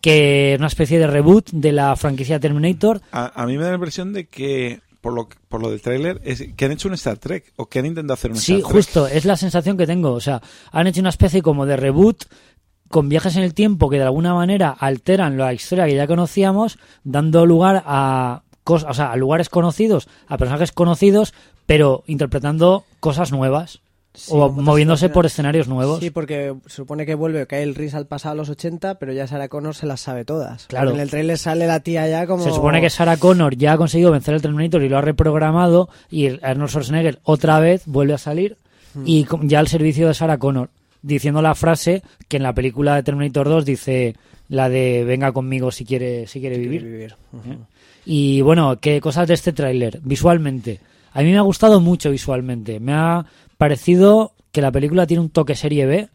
que 0.00 0.52
es 0.54 0.58
una 0.58 0.68
especie 0.68 0.98
de 0.98 1.06
reboot 1.06 1.50
de 1.50 1.72
la 1.72 1.96
franquicia 1.96 2.38
Terminator. 2.38 3.00
A, 3.12 3.42
a 3.42 3.46
mí 3.46 3.56
me 3.56 3.64
da 3.64 3.70
la 3.70 3.74
impresión 3.76 4.12
de 4.12 4.26
que, 4.26 4.80
por 5.00 5.12
lo, 5.12 5.28
por 5.48 5.60
lo 5.60 5.70
del 5.70 5.80
tráiler, 5.80 6.20
es 6.24 6.44
que 6.56 6.64
han 6.64 6.72
hecho 6.72 6.86
un 6.88 6.94
Star 6.94 7.16
Trek 7.18 7.52
o 7.56 7.66
que 7.66 7.80
han 7.80 7.86
intentado 7.86 8.14
hacer 8.14 8.30
un 8.30 8.36
Sí, 8.36 8.54
Star 8.54 8.62
Trek. 8.70 8.72
justo, 8.76 9.06
es 9.08 9.24
la 9.24 9.36
sensación 9.36 9.76
que 9.76 9.86
tengo. 9.86 10.12
O 10.12 10.20
sea, 10.20 10.40
han 10.70 10.86
hecho 10.86 11.00
una 11.00 11.10
especie 11.10 11.42
como 11.42 11.66
de 11.66 11.76
reboot 11.76 12.24
con 12.88 13.08
viajes 13.08 13.36
en 13.36 13.42
el 13.42 13.54
tiempo 13.54 13.88
que 13.88 13.96
de 13.96 14.04
alguna 14.04 14.34
manera 14.34 14.70
alteran 14.70 15.36
la 15.36 15.52
historia 15.52 15.86
que 15.86 15.94
ya 15.94 16.06
conocíamos, 16.06 16.78
dando 17.04 17.46
lugar 17.46 17.82
a 17.86 18.42
cosas, 18.64 18.90
o 18.90 18.94
sea, 18.94 19.12
a 19.12 19.16
lugares 19.16 19.48
conocidos, 19.48 20.08
a 20.26 20.38
personajes 20.38 20.72
conocidos, 20.72 21.34
pero 21.66 22.04
interpretando 22.06 22.84
cosas 23.00 23.32
nuevas 23.32 23.80
Sí, 24.14 24.32
o 24.34 24.48
moviéndose 24.48 25.10
por 25.10 25.26
escenarios 25.26 25.68
nuevos. 25.68 26.00
Sí, 26.00 26.10
porque 26.10 26.54
se 26.66 26.76
supone 26.76 27.06
que 27.06 27.14
vuelve 27.14 27.46
Kyle 27.46 27.74
Reese 27.74 27.96
al 27.96 28.06
pasado 28.06 28.32
a 28.32 28.36
los 28.36 28.48
80, 28.48 28.98
pero 28.98 29.12
ya 29.12 29.28
Sarah 29.28 29.48
Connor 29.48 29.76
se 29.76 29.86
las 29.86 30.00
sabe 30.00 30.24
todas. 30.24 30.66
Claro. 30.66 30.90
En 30.90 30.98
el 30.98 31.08
trailer 31.08 31.38
sale 31.38 31.68
la 31.68 31.80
tía 31.80 32.08
ya 32.08 32.26
como... 32.26 32.42
Se 32.42 32.50
supone 32.50 32.80
que 32.80 32.90
Sarah 32.90 33.18
Connor 33.18 33.54
ya 33.56 33.74
ha 33.74 33.76
conseguido 33.76 34.10
vencer 34.10 34.34
el 34.34 34.42
Terminator 34.42 34.82
y 34.82 34.88
lo 34.88 34.98
ha 34.98 35.02
reprogramado 35.02 35.88
y 36.10 36.44
Arnold 36.44 36.70
Schwarzenegger 36.70 37.20
otra 37.22 37.60
vez 37.60 37.82
vuelve 37.86 38.14
a 38.14 38.18
salir 38.18 38.56
Hmm. 38.94 39.02
y 39.06 39.26
ya 39.42 39.58
al 39.58 39.68
servicio 39.68 40.08
de 40.08 40.14
Sarah 40.14 40.38
Connor 40.38 40.70
diciendo 41.02 41.42
la 41.42 41.54
frase 41.54 42.02
que 42.28 42.36
en 42.38 42.42
la 42.42 42.52
película 42.54 42.96
de 42.96 43.02
Terminator 43.02 43.48
2 43.48 43.64
dice 43.64 44.16
la 44.48 44.68
de 44.68 45.04
venga 45.04 45.32
conmigo 45.32 45.70
si 45.70 45.84
quiere 45.84 46.26
si 46.26 46.40
quiere 46.40 46.56
Quiere 46.56 46.80
vivir. 46.80 47.16
¿eh? 47.46 47.58
Y 48.06 48.40
bueno, 48.40 48.78
qué 48.80 49.00
cosas 49.00 49.28
de 49.28 49.34
este 49.34 49.52
tráiler 49.52 50.00
visualmente. 50.02 50.80
A 51.12 51.22
mí 51.22 51.30
me 51.30 51.38
ha 51.38 51.42
gustado 51.42 51.80
mucho 51.80 52.10
visualmente. 52.10 52.80
Me 52.80 52.92
ha 52.94 53.26
parecido 53.58 54.32
que 54.52 54.62
la 54.62 54.72
película 54.72 55.06
tiene 55.06 55.20
un 55.22 55.30
toque 55.30 55.54
serie 55.54 55.84
B. 55.86 56.08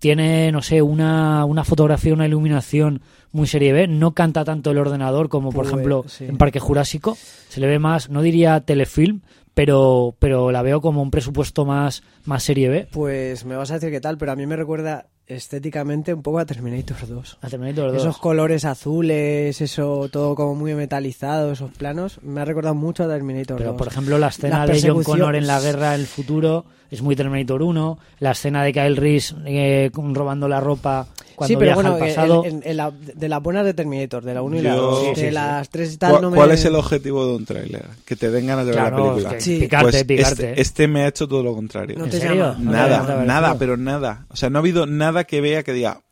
Tiene, 0.00 0.52
no 0.52 0.62
sé, 0.62 0.80
una, 0.80 1.44
una 1.44 1.64
fotografía, 1.64 2.12
una 2.14 2.26
iluminación 2.26 3.00
muy 3.32 3.46
serie 3.48 3.72
B. 3.72 3.88
No 3.88 4.12
canta 4.12 4.44
tanto 4.44 4.70
el 4.70 4.78
ordenador 4.78 5.28
como, 5.28 5.50
por 5.50 5.64
Pues, 5.64 5.72
ejemplo, 5.72 6.04
sí. 6.08 6.24
en 6.24 6.38
Parque 6.38 6.60
Jurásico. 6.60 7.16
Se 7.48 7.60
le 7.60 7.66
ve 7.66 7.78
más, 7.80 8.08
no 8.08 8.22
diría 8.22 8.60
telefilm, 8.60 9.20
pero, 9.58 10.14
pero 10.20 10.52
la 10.52 10.62
veo 10.62 10.80
como 10.80 11.02
un 11.02 11.10
presupuesto 11.10 11.64
más, 11.64 12.04
más 12.24 12.44
serie 12.44 12.68
B. 12.68 12.88
Pues 12.92 13.44
me 13.44 13.56
vas 13.56 13.72
a 13.72 13.74
decir 13.74 13.90
qué 13.90 14.00
tal, 14.00 14.16
pero 14.16 14.30
a 14.30 14.36
mí 14.36 14.46
me 14.46 14.54
recuerda 14.54 15.06
estéticamente 15.26 16.14
un 16.14 16.22
poco 16.22 16.38
a 16.38 16.46
Terminator 16.46 17.08
2. 17.08 17.38
A 17.42 17.48
Terminator 17.48 17.90
2. 17.90 18.00
Esos 18.00 18.18
colores 18.18 18.64
azules, 18.64 19.60
eso 19.60 20.08
todo 20.12 20.36
como 20.36 20.54
muy 20.54 20.74
metalizado, 20.74 21.50
esos 21.50 21.72
planos, 21.72 22.20
me 22.22 22.40
ha 22.40 22.44
recordado 22.44 22.76
mucho 22.76 23.02
a 23.02 23.08
Terminator 23.08 23.56
Pero, 23.56 23.70
2. 23.70 23.78
por 23.78 23.88
ejemplo, 23.88 24.16
la 24.18 24.28
escena 24.28 24.64
Las 24.64 24.80
de 24.80 24.90
John 24.90 25.02
Connor 25.02 25.34
en 25.34 25.48
la 25.48 25.58
guerra 25.58 25.96
en 25.96 26.02
el 26.02 26.06
futuro 26.06 26.64
es 26.88 27.02
muy 27.02 27.16
Terminator 27.16 27.60
1. 27.60 27.98
La 28.20 28.30
escena 28.30 28.62
de 28.62 28.72
Kyle 28.72 28.96
Reese 28.96 29.34
eh, 29.44 29.90
robando 29.92 30.46
la 30.46 30.60
ropa 30.60 31.08
cuando 31.38 31.46
sí, 31.48 31.54
pero 31.56 31.66
viaja 31.68 31.74
bueno, 31.76 31.94
al 31.94 32.00
que 32.02 32.08
pasado. 32.14 32.44
en- 32.44 32.56
en- 32.56 32.62
en 32.70 32.76
la- 32.76 32.90
de 32.90 33.28
las 33.28 33.42
buenas 33.42 33.64
de 33.64 33.72
Terminator, 33.74 34.22
de 34.24 34.34
la 34.34 34.42
1 34.42 34.56
y 34.56 34.60
la 34.62 34.74
Yo- 34.74 34.80
2. 34.82 35.00
Sí, 35.00 35.06
de 35.08 35.14
sí, 35.14 35.20
sí. 35.22 35.30
las 35.30 35.68
3 35.70 35.94
y 35.94 35.96
tal 35.96 36.10
¿Cuál, 36.10 36.22
no 36.22 36.30
me... 36.30 36.36
cuál 36.36 36.50
es 36.50 36.64
el 36.66 36.74
objetivo 36.74 37.26
de 37.26 37.36
un 37.36 37.44
tráiler? 37.46 37.86
Que 38.04 38.16
te 38.16 38.30
den 38.30 38.46
ganas 38.46 38.66
de 38.66 38.72
ver 38.72 38.82
la 38.82 38.94
película. 38.94 39.28
es 39.30 39.34
que 39.36 39.40
Sí. 39.40 39.58
picarte, 39.60 39.90
Pues 39.90 40.04
picarte. 40.04 40.50
Este, 40.50 40.60
este 40.60 40.88
me 40.88 41.02
ha 41.04 41.08
hecho 41.08 41.26
todo 41.26 41.42
lo 41.42 41.54
contrario. 41.54 41.96
No 41.98 42.04
¿En 42.04 42.10
te. 42.10 42.18
No 42.28 42.54
Nada, 42.58 42.98
parecido. 43.06 43.24
nada, 43.24 43.58
pero 43.58 43.76
nada. 43.76 44.26
O 44.28 44.36
sea, 44.36 44.50
no 44.50 44.58
ha 44.58 44.60
habido 44.60 44.84
nada 44.86 45.24
que 45.24 45.40
vea 45.40 45.62
que 45.62 45.72
diga, 45.72 46.02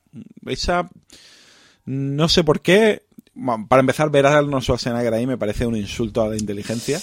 esa... 0.46 0.88
No 1.84 2.28
sé 2.28 2.42
por 2.44 2.60
qué. 2.60 3.02
Bueno, 3.34 3.66
Para 3.68 3.80
empezar, 3.80 4.10
ver 4.10 4.26
a 4.26 4.38
Arnold 4.38 4.62
Schwarzenegger 4.62 5.12
ahí 5.14 5.26
me 5.26 5.36
parece 5.38 5.66
un 5.66 5.76
insulto 5.76 6.22
a 6.22 6.28
la 6.28 6.36
inteligencia. 6.36 6.98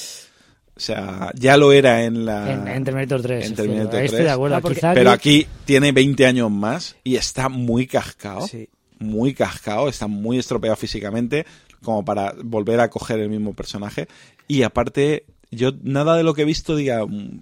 O 0.76 0.80
sea, 0.80 1.32
ya 1.36 1.56
lo 1.58 1.72
era 1.72 2.04
en 2.04 2.26
la... 2.26 2.52
En, 2.52 2.68
en 2.68 2.84
Terminator 2.84 3.22
3. 3.22 3.46
en 3.46 3.56
Terminator 3.56 3.90
cierto. 3.92 3.98
Ahí 3.98 4.06
Estoy 4.06 4.18
3. 4.18 4.26
de 4.28 4.32
acuerdo. 4.34 4.62
Porque- 4.62 4.80
Pero 4.82 5.12
aquí- 5.12 5.42
aquí 5.42 5.48
tiene 5.66 5.92
20 5.92 6.26
años 6.26 6.50
más 6.50 6.96
y 7.04 7.16
está 7.16 7.48
muy 7.50 7.86
cascado. 7.88 8.48
Sí. 8.48 8.70
Muy 8.98 9.34
cascado, 9.34 9.88
está 9.90 10.08
muy 10.08 10.40
estropeado 10.40 10.76
físicamente 10.76 11.46
como 11.84 12.04
para 12.06 12.34
volver 12.44 12.80
a 12.80 12.90
coger 12.90 13.20
el 13.20 13.30
mismo 13.30 13.54
personaje. 13.54 14.08
Y 14.48 14.64
aparte, 14.64 15.26
yo 15.52 15.72
nada 15.84 16.16
de 16.16 16.24
lo 16.24 16.34
que 16.34 16.42
he 16.42 16.46
visto 16.46 16.76
diga... 16.76 17.06
mm, 17.06 17.42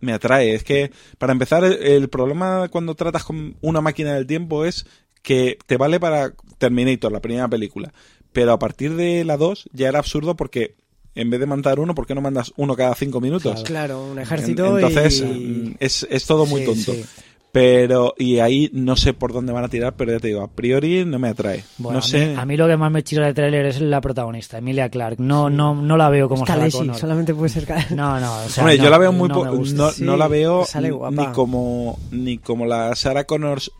Me 0.00 0.12
atrae. 0.12 0.54
Es 0.54 0.64
que, 0.64 0.90
para 1.18 1.32
empezar, 1.32 1.64
el, 1.64 1.74
el 1.82 2.08
problema 2.10 2.68
cuando 2.68 2.94
tratas 2.94 3.24
con 3.24 3.56
una 3.62 3.80
máquina 3.80 4.14
del 4.14 4.26
tiempo 4.26 4.64
es 4.64 4.84
que 5.22 5.56
te 5.66 5.76
vale 5.76 5.98
para 6.00 6.34
Terminator, 6.58 7.10
la 7.12 7.20
primera 7.20 7.48
película. 7.48 7.92
Pero 8.32 8.52
a 8.52 8.58
partir 8.58 8.96
de 8.96 9.24
la 9.24 9.36
2 9.36 9.68
ya 9.72 9.88
era 9.88 9.98
absurdo 10.00 10.34
porque 10.36 10.74
en 11.14 11.30
vez 11.30 11.40
de 11.40 11.46
mandar 11.46 11.78
uno, 11.80 11.94
¿por 11.94 12.06
qué 12.06 12.14
no 12.14 12.20
mandas 12.20 12.52
uno 12.56 12.74
cada 12.76 12.94
cinco 12.94 13.20
minutos? 13.20 13.62
Claro, 13.64 14.04
un 14.06 14.18
ejército 14.18 14.78
En- 14.78 14.84
Entonces, 14.84 15.20
y... 15.20 15.24
mm, 15.24 15.74
es, 15.80 16.06
es 16.10 16.24
todo 16.26 16.46
muy 16.46 16.60
Sí, 16.60 16.66
tonto. 16.66 16.92
sí. 16.92 17.04
Pero, 17.52 18.14
y 18.16 18.38
ahí 18.38 18.70
no 18.72 18.96
sé 18.96 19.12
por 19.12 19.34
dónde 19.34 19.52
van 19.52 19.62
a 19.62 19.68
tirar, 19.68 19.94
pero 19.94 20.10
ya 20.12 20.18
te 20.18 20.28
digo, 20.28 20.40
a 20.40 20.48
priori 20.48 21.04
no 21.04 21.18
me 21.18 21.28
atrae. 21.28 21.62
Bueno, 21.76 21.98
no 21.98 22.02
a, 22.02 22.08
sé. 22.08 22.28
mí, 22.28 22.34
a 22.38 22.46
mí 22.46 22.56
lo 22.56 22.66
que 22.66 22.78
más 22.78 22.90
me 22.90 23.02
chirra 23.02 23.26
de 23.26 23.34
tráiler 23.34 23.66
es 23.66 23.78
la 23.82 24.00
protagonista, 24.00 24.56
Emilia 24.56 24.88
Clark. 24.88 25.18
No, 25.20 25.50
no, 25.50 25.74
no 25.74 25.98
la 25.98 26.08
veo 26.08 26.30
como 26.30 26.46
Sarah 26.46 26.70
Connor. 26.70 26.96
solamente 26.96 27.34
puede 27.34 27.50
ser 27.50 27.66
Khaleesi. 27.66 27.94
No, 27.94 28.18
no, 28.18 28.36
o 28.38 28.48
sea, 28.48 28.64
Hombre, 28.64 28.78
no, 28.78 28.84
yo 28.84 28.88
la 28.88 28.96
veo 28.96 29.12
muy 29.12 29.28
no 29.28 29.44
no, 29.44 29.90
Sí, 29.90 30.02
no 30.02 30.16
la 30.16 30.28
veo 30.28 30.66
ni 31.10 31.26
como 31.26 31.98
ni 32.10 32.38
como 32.38 32.64
la 32.64 32.94
Sarah 32.96 33.24
Connors 33.24 33.70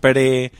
pre 0.00 0.50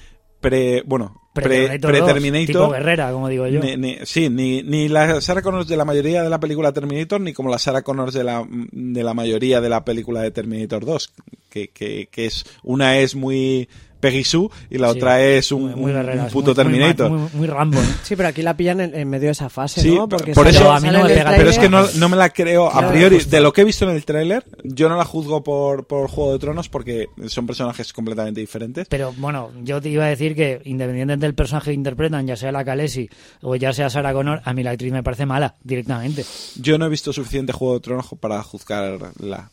pre 0.42 0.82
bueno 0.84 1.19
Pre-Terminator 1.32 1.92
2, 1.92 2.00
pre-Terminator. 2.02 2.46
tipo 2.46 2.70
Guerrera, 2.70 3.12
como 3.12 3.28
digo 3.28 3.46
yo. 3.46 3.60
Ni- 3.60 3.76
ni- 3.76 3.98
sí, 4.04 4.28
ni, 4.28 4.62
ni 4.62 4.88
la 4.88 5.20
Sarah 5.20 5.42
Connors 5.42 5.68
de 5.68 5.76
la 5.76 5.84
mayoría 5.84 6.22
de 6.22 6.28
la 6.30 6.40
película 6.40 6.72
Terminator, 6.72 7.20
ni 7.20 7.32
como 7.32 7.50
la 7.50 7.58
Sarah 7.58 7.82
Connors 7.82 8.14
de 8.14 8.24
la, 8.24 8.44
de 8.50 9.04
la 9.04 9.14
mayoría 9.14 9.60
de 9.60 9.68
la 9.68 9.84
película 9.84 10.22
de 10.22 10.30
Terminator 10.32 10.84
2. 10.84 11.12
Que, 11.48 11.68
que, 11.68 12.08
que 12.10 12.26
es, 12.26 12.44
una 12.62 12.98
es 12.98 13.14
muy 13.14 13.68
Peggy 14.00 14.24
Sue 14.24 14.48
y 14.70 14.78
la 14.78 14.90
Sí, 14.92 14.98
otra 14.98 15.22
es 15.22 15.52
un, 15.52 15.62
muy- 15.62 15.74
muy 15.74 15.90
un- 15.92 15.96
Guerrera, 15.98 16.20
un 16.22 16.26
es 16.28 16.32
puto 16.32 16.46
muy- 16.48 16.54
Terminator. 16.56 17.10
Muy, 17.10 17.28
muy 17.34 17.46
Rambo, 17.46 17.80
¿no? 17.80 17.88
Sí, 18.02 18.16
pero 18.16 18.28
aquí 18.30 18.42
la 18.42 18.56
pillan 18.56 18.80
en, 18.80 18.94
en 18.94 19.08
medio 19.08 19.26
de 19.26 19.32
esa 19.32 19.48
fase, 19.48 19.80
Sí, 19.82 19.94
¿no? 19.94 20.08
por- 20.08 20.18
Porque 20.18 20.32
por 20.32 20.48
eso- 20.48 20.70
a 20.72 20.80
mí 20.80 20.88
no 20.88 21.04
me 21.04 21.10
pega, 21.10 21.34
Pero 21.36 21.50
es 21.50 21.58
que 21.58 21.68
no, 21.68 22.08
me 22.08 22.16
la 22.16 22.30
creo 22.30 22.66
a 22.70 22.88
priori. 22.90 23.16
justo. 23.16 23.30
De 23.30 23.40
lo 23.40 23.52
que 23.52 23.60
he 23.60 23.64
visto 23.64 23.88
en 23.88 23.94
el 23.94 24.04
tráiler, 24.04 24.44
yo 24.64 24.88
no 24.88 24.96
la 24.96 25.04
juzgo 25.04 25.42
por, 25.44 25.86
por 25.86 26.08
Juego 26.08 26.32
de 26.32 26.38
Tronos 26.38 26.68
porque 26.68 27.06
son 27.28 27.46
personajes 27.46 27.92
completamente 27.92 28.40
diferentes. 28.40 28.86
Pero 28.88 29.12
bueno, 29.18 29.50
yo 29.62 29.80
te 29.80 29.88
iba 29.90 30.04
a 30.04 30.08
decir 30.08 30.34
que 30.34 30.60
independientemente 30.64 31.26
del 31.26 31.34
personaje 31.34 31.70
que 31.70 31.74
interpretan, 31.74 32.26
ya 32.26 32.36
sea 32.36 32.50
la 32.52 32.64
Khaleesi 32.64 33.08
o 33.42 33.54
ya 33.56 33.72
sea 33.72 33.90
Sarah 33.90 34.12
Connor, 34.12 34.40
a 34.44 34.52
mí 34.54 34.62
la 34.62 34.70
actriz 34.70 34.92
me 34.92 35.02
parece 35.02 35.26
mala 35.26 35.54
directamente. 35.62 36.24
Yo 36.56 36.78
no 36.78 36.86
he 36.86 36.88
visto 36.88 37.12
suficiente 37.12 37.52
Juego 37.52 37.74
de 37.74 37.80
Tronos 37.80 38.06
para 38.18 38.42
juzgarla. 38.42 39.50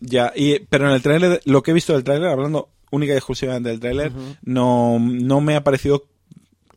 Ya, 0.00 0.32
y, 0.34 0.58
pero 0.60 0.88
en 0.88 0.94
el 0.94 1.02
tráiler, 1.02 1.40
lo 1.44 1.62
que 1.62 1.70
he 1.70 1.74
visto 1.74 1.92
del 1.94 2.04
tráiler, 2.04 2.28
hablando 2.28 2.68
única 2.94 3.12
y 3.12 3.16
exclusivamente 3.16 3.68
del 3.70 3.80
tráiler, 3.80 4.12
no, 4.44 4.98
no 4.98 5.40
me 5.40 5.56
ha 5.56 5.64
parecido 5.64 6.04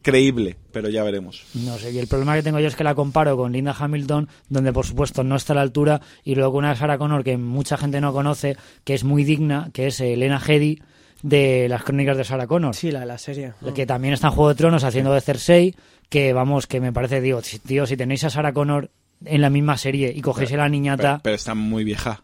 creíble, 0.01 0.55
pero 0.71 0.89
ya 0.89 1.03
veremos. 1.03 1.43
No 1.53 1.77
sé, 1.77 1.91
y 1.91 1.99
el 1.99 2.07
problema 2.07 2.35
que 2.35 2.43
tengo 2.43 2.59
yo 2.59 2.67
es 2.67 2.75
que 2.75 2.83
la 2.83 2.95
comparo 2.95 3.35
con 3.35 3.51
Linda 3.51 3.75
Hamilton, 3.77 4.29
donde 4.47 4.71
por 4.71 4.85
supuesto 4.85 5.23
no 5.23 5.35
está 5.35 5.53
a 5.53 5.57
la 5.57 5.61
altura, 5.63 6.01
y 6.23 6.35
luego 6.35 6.53
con 6.53 6.63
una 6.65 6.75
Sarah 6.75 6.97
Connor 6.97 7.23
que 7.23 7.37
mucha 7.37 7.77
gente 7.77 7.99
no 7.99 8.13
conoce, 8.13 8.55
que 8.85 8.93
es 8.93 9.03
muy 9.03 9.23
digna, 9.25 9.69
que 9.73 9.87
es 9.87 9.99
Elena 9.99 10.41
Hedy 10.45 10.81
de 11.23 11.67
las 11.67 11.83
crónicas 11.83 12.15
de 12.15 12.23
Sarah 12.23 12.47
Connor. 12.47 12.73
Sí, 12.75 12.91
la 12.91 13.01
de 13.01 13.05
la 13.07 13.17
serie. 13.17 13.53
La 13.61 13.73
que 13.73 13.85
también 13.85 14.13
está 14.13 14.27
en 14.27 14.33
Juego 14.33 14.49
de 14.49 14.55
Tronos 14.55 14.83
haciendo 14.83 15.11
de 15.13 15.19
Cersei, 15.21 15.75
que 16.09 16.31
vamos, 16.31 16.67
que 16.67 16.79
me 16.79 16.93
parece, 16.93 17.19
digo, 17.19 17.41
si- 17.41 17.59
tío, 17.59 17.85
si 17.85 17.97
tenéis 17.97 18.23
a 18.23 18.29
Sarah 18.29 18.53
Connor 18.53 18.89
en 19.25 19.41
la 19.41 19.49
misma 19.49 19.77
serie 19.77 20.13
y 20.15 20.21
cogéis 20.21 20.53
a 20.53 20.57
la 20.57 20.63
Pero, 20.63 20.71
niñata, 20.71 21.19
pero 21.23 21.35
está 21.35 21.53
muy 21.55 21.83
vieja. 21.83 22.21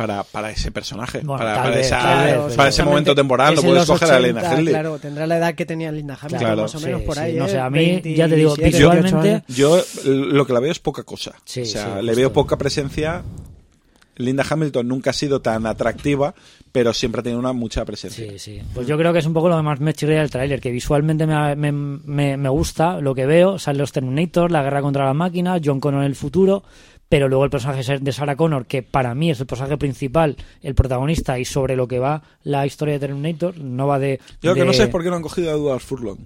Para, 0.00 0.22
para 0.24 0.50
ese 0.50 0.70
personaje, 0.70 1.18
Bueno, 1.22 1.36
para, 1.44 1.54
para 1.56 1.70
vez, 1.76 1.86
esa- 1.86 2.46
para 2.56 2.68
ese 2.70 2.82
momento 2.84 3.14
temporal, 3.14 3.54
en 3.58 3.62
puedes 3.62 3.84
coger 3.86 4.08
a 4.10 4.16
80, 4.16 4.16
Elena 4.18 4.40
Headley. 4.52 4.66
Claro, 4.72 4.98
tendrá 4.98 5.26
la 5.26 5.36
edad 5.36 5.54
que 5.54 5.66
tenía 5.66 5.92
Linda 5.92 6.14
Hamilton, 6.18 6.38
Claro. 6.38 6.62
más 6.62 6.74
o 6.74 6.80
menos 6.80 7.00
Sí, 7.00 7.06
por 7.06 7.14
sí, 7.16 7.20
ahí. 7.20 7.34
no 7.36 7.44
¿eh? 7.44 7.48
sé, 7.50 7.58
a 7.58 7.68
mí, 7.68 8.00
ya 8.16 8.26
te 8.28 8.36
digo, 8.36 8.56
27, 8.56 8.66
visualmente- 8.78 9.28
28 9.28 9.74
años. 9.74 9.84
Yo 10.04 10.10
lo 10.10 10.46
que 10.46 10.52
la 10.54 10.60
veo 10.60 10.72
es 10.72 10.78
poca 10.78 11.02
cosa. 11.02 11.34
Sí, 11.44 11.60
o 11.60 11.66
sea, 11.66 11.84
sí, 11.84 11.90
le 11.96 12.00
justo. 12.00 12.16
veo 12.16 12.32
poca 12.32 12.56
presencia. 12.56 13.22
Linda 14.16 14.44
Hamilton 14.48 14.86
nunca 14.86 15.10
ha 15.10 15.12
sido 15.14 15.40
tan 15.40 15.64
atractiva, 15.66 16.34
pero 16.72 16.92
siempre 16.92 17.20
ha 17.20 17.22
tenido 17.22 17.40
una 17.40 17.54
mucha 17.54 17.84
presencia. 17.86 18.30
Sí, 18.32 18.38
sí. 18.38 18.62
Pues 18.74 18.86
yo 18.86 18.98
creo 18.98 19.14
que 19.14 19.18
es 19.20 19.24
un 19.26 19.32
poco 19.32 19.48
lo 19.48 19.56
que 19.56 19.62
más 19.62 19.80
me 19.80 19.94
chirría 19.94 20.20
del 20.20 20.30
tráiler, 20.30 20.60
que 20.60 20.70
visualmente 20.70 21.26
me, 21.26 21.56
me, 21.56 21.72
me- 21.72 22.36
me 22.36 22.48
gusta 22.50 23.00
lo 23.00 23.14
que 23.14 23.24
veo. 23.24 23.58
Salen 23.58 23.80
los 23.80 23.92
Terminator, 23.92 24.50
la 24.50 24.62
guerra 24.62 24.82
contra 24.82 25.06
las 25.06 25.14
máquinas, 25.14 25.62
John 25.64 25.80
Connor 25.80 26.02
en 26.02 26.06
el 26.08 26.16
futuro, 26.16 26.62
pero 27.10 27.28
luego 27.28 27.44
el 27.44 27.50
personaje 27.50 27.98
de 27.98 28.12
Sarah 28.12 28.36
Connor, 28.36 28.64
que 28.64 28.82
para 28.82 29.14
mí 29.14 29.30
es 29.30 29.40
el 29.40 29.46
personaje 29.46 29.76
principal, 29.76 30.36
el 30.62 30.74
protagonista 30.74 31.38
y 31.38 31.44
sobre 31.44 31.76
lo 31.76 31.86
que 31.86 31.98
va 31.98 32.22
la 32.44 32.64
historia 32.64 32.94
de 32.94 33.00
Terminator, 33.00 33.58
no 33.58 33.86
va 33.86 33.98
de... 33.98 34.18
Yo 34.40 34.50
lo 34.50 34.54
que 34.54 34.60
de- 34.60 34.66
no 34.66 34.72
sé 34.72 34.86
por 34.86 35.02
qué 35.02 35.10
no 35.10 35.16
han 35.16 35.22
cogido 35.22 35.50
a 35.50 35.54
Edward 35.54 35.80
Furlong. 35.80 36.16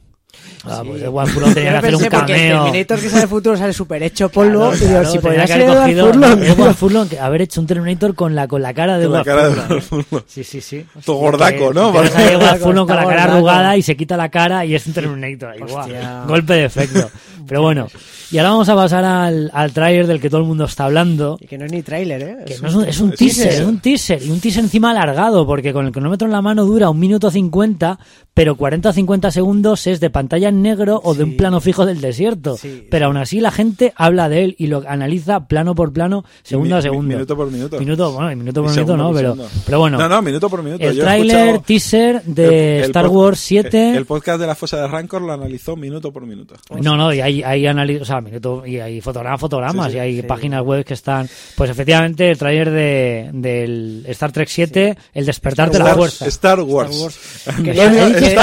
Ah, 0.64 0.82
pues 0.85 1.01
igual 1.01 1.28
Furlong 1.28 1.55
tenía 1.55 1.70
que 1.70 1.76
hacer 1.76 1.95
un 1.95 2.01
porque 2.03 2.16
el 2.16 2.20
cameo. 2.26 2.64
Terminator 2.64 2.99
que 2.99 3.09
sale 3.09 3.20
del 3.20 3.28
futuro 3.28 3.57
sale 3.57 3.72
súper 3.72 4.03
hecho 4.03 4.28
polvo. 4.28 4.70
Claro, 4.72 4.87
claro, 4.87 5.11
si 5.12 5.18
podría 5.20 5.43
que 5.43 5.47
ser 5.47 5.62
haber 5.62 5.68
Edward 5.70 5.82
cogido 5.85 6.07
Furlong. 6.12 6.43
Edward 6.43 6.74
Furlong, 6.74 7.09
haber 7.20 7.43
hecho 7.43 7.61
un 7.61 7.66
Terminator 7.68 8.14
con 8.16 8.35
la, 8.35 8.49
con 8.49 8.61
la 8.61 8.74
cara 8.74 8.99
de 8.99 9.05
Con 9.05 9.12
la 9.12 9.20
Edward 9.20 9.26
cara 9.37 9.49
de 9.49 9.51
Furlong. 9.55 9.70
Edward 9.70 9.82
Furlong. 10.09 10.24
Sí, 10.26 10.43
sí, 10.43 10.61
sí. 10.61 10.85
Todo 11.05 11.16
gordaco, 11.18 11.72
¿no? 11.72 11.93
Que 11.93 12.01
ves 12.01 12.16
a 12.16 12.32
Edward 12.32 12.59
Furlong 12.61 12.87
con 12.89 12.97
la 12.97 13.05
cara 13.07 13.24
arrugada 13.24 13.76
y 13.76 13.82
se 13.82 13.97
quita 13.97 14.16
la 14.16 14.28
cara 14.28 14.64
y 14.64 14.74
es 14.74 14.85
un 14.89 14.93
Terminator. 14.93 15.57
Igual. 15.57 16.24
Golpe 16.26 16.55
de 16.55 16.64
efecto. 16.64 17.11
Pero 17.47 17.62
bueno, 17.62 17.88
y 18.30 18.38
ahora 18.38 18.51
vamos 18.51 18.68
a 18.68 18.74
pasar 18.74 19.05
al, 19.05 19.51
al 19.53 19.72
tráiler 19.72 20.07
del 20.07 20.20
que 20.20 20.28
todo 20.30 20.40
el 20.40 20.47
mundo 20.47 20.64
está 20.64 20.84
hablando. 20.84 21.38
Y 21.40 21.47
que 21.47 21.59
no 21.59 21.64
es 21.66 21.72
ni 21.72 21.82
tráiler, 21.82 22.22
¿eh? 22.22 22.36
Que 22.47 22.55
Es 22.55 22.62
no 22.62 22.68
es 22.68 22.74
un, 23.01 23.12
es 23.12 23.18
teaser, 23.18 23.53
es 23.53 23.61
un 23.61 23.80
teaser. 23.80 24.22
Y 24.22 24.30
un 24.30 24.40
teaser 24.40 24.64
encima 24.64 24.90
alargado, 24.90 25.47
porque 25.47 25.72
con 25.72 25.86
el 25.86 25.92
cronómetro 25.92 26.26
en 26.26 26.32
la 26.32 26.42
mano 26.42 26.64
dura 26.64 26.90
un 26.90 26.99
minuto 26.99 27.30
50, 27.30 27.99
pero 28.32 28.57
40 28.57 28.88
o 28.88 28.92
50 28.92 29.30
segundos 29.30 29.86
es 29.86 30.01
de 30.01 30.11
pantalla 30.11 30.49
en 30.49 30.62
negro 30.62 31.01
o 31.05 31.14
de 31.14 31.24
un 31.24 31.36
plano 31.36 31.61
fijo 31.61 31.86
del 31.86 32.01
desierto. 32.01 32.57
Sí, 32.57 32.86
pero 32.90 33.07
aún 33.07 33.16
así 33.16 33.40
la 33.40 33.51
gente 33.51 33.92
habla 33.97 34.28
de 34.28 34.45
él 34.45 34.57
y 34.59 34.66
lo 34.68 34.82
analiza 34.88 35.47
plano 35.47 35.74
por 35.74 35.92
plano, 35.92 36.24
segundo 36.42 36.74
Mi- 36.76 36.78
a 36.78 36.82
segundo. 36.82 37.14
Minuto 37.14 37.36
por 37.36 37.51
minuto. 37.51 37.78
Minuto, 37.78 38.12
bueno, 38.12 38.28
minuto 38.36 38.61
Y 38.61 38.64
por 38.64 38.70
minuto 38.72 38.74
segundo 38.92 38.97
no, 38.97 39.12
pero, 39.14 39.32
segundo. 39.34 39.51
pero 39.66 39.78
bueno. 39.78 39.99
No, 39.99 40.09
no, 40.09 40.22
minuto 40.22 40.49
por 40.49 40.62
minuto. 40.62 40.82
el 40.84 40.99
tráiler, 40.99 41.59
teaser 41.61 42.22
de 42.24 42.47
el- 42.78 42.84
el 42.84 42.84
Star 42.90 43.07
Wars 43.09 43.38
7. 43.40 43.97
El 43.97 44.07
podcast 44.07 44.40
de 44.40 44.47
la 44.47 44.55
fosa 44.55 44.78
de 44.80 44.88
Rancor 44.88 45.22
lo 45.22 45.32
analizó 45.32 45.76
minuto 45.76 46.12
por 46.12 46.26
minuto. 46.26 46.55
No, 46.80 46.97
no, 46.97 47.12
y 47.12 47.20
hay, 47.20 47.34
hay 47.43 47.64
anali- 47.66 48.01
o 48.01 48.05
sea, 48.05 48.20
minuto, 48.20 48.64
y 48.66 48.78
hay 48.80 49.01
fotogramas, 49.01 49.41
fotogramas, 49.41 49.87
Sí, 49.87 49.93
sí, 49.93 49.97
y 49.97 50.01
hay 50.01 50.16
sí. 50.20 50.22
páginas 50.26 50.62
web 50.62 50.85
que 50.85 50.95
están. 50.95 51.28
Pues 51.57 51.70
efectivamente, 51.70 52.30
el 52.30 52.39
tráiler 52.39 52.70
de, 52.70 53.30
del 53.32 54.05
Star 54.09 54.32
Trek 54.32 54.49
7, 54.49 54.97
El 55.14 55.26
despertar 55.26 55.70
de 55.70 55.78
la 55.78 55.95
fuerza. 55.95 56.26
Star 56.26 56.61
Wars. 56.61 57.41
Quería, 57.64 57.89
decir 57.91 58.35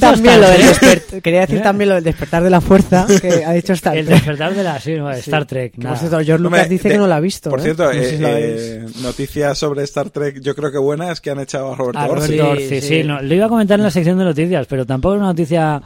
también 0.00 0.40
lo 0.40 0.48
del 0.48 0.60
decir 1.22 1.62
también 1.62 1.88
lo 1.88 1.94
del 1.96 2.04
despertar 2.04 2.42
de 2.42 2.50
la 2.50 2.60
fuerza 2.60 3.06
que 3.20 3.44
ha 3.44 3.52
dicho 3.52 3.72
Star 3.74 3.96
El 3.96 4.06
Trek. 4.06 4.16
despertar 4.18 4.54
de 4.54 4.62
la 4.62 4.80
sí, 4.80 4.92
no, 4.94 5.10
Star 5.12 5.44
Trek. 5.46 5.76
Nada. 5.76 5.90
por 5.90 5.98
cierto, 5.98 6.16
George 6.24 6.42
Lucas 6.42 6.68
dice 6.68 6.88
de- 6.88 6.94
que 6.94 6.98
no 6.98 7.06
la 7.06 7.16
ha 7.16 7.20
visto. 7.20 7.50
Por 7.50 7.60
¿eh? 7.60 7.62
cierto, 7.62 7.84
No 7.84 7.92
sé 7.92 8.16
si 8.16 8.24
eh, 8.24 8.26
eh, 8.26 8.84
noticias 9.02 9.58
sobre 9.58 9.82
Star 9.84 10.10
Trek, 10.10 10.40
yo 10.40 10.54
creo 10.54 10.70
que 10.70 10.78
buena 10.78 11.10
es 11.12 11.20
que 11.20 11.30
han 11.30 11.40
echado 11.40 11.72
a 11.72 11.76
Roberto 11.76 11.98
Ah, 12.00 12.06
Orci. 12.08 12.38
Sí, 12.68 12.80
sí. 12.80 13.02
lo 13.02 13.22
iba 13.34 13.46
a 13.46 13.48
comentar 13.48 13.78
en 13.78 13.84
la 13.84 13.90
sección 13.90 14.18
de 14.18 14.24
noticias, 14.24 14.66
pero 14.68 14.84
tampoco 14.86 15.14
es 15.14 15.18
una 15.18 15.28
noticia 15.28 15.80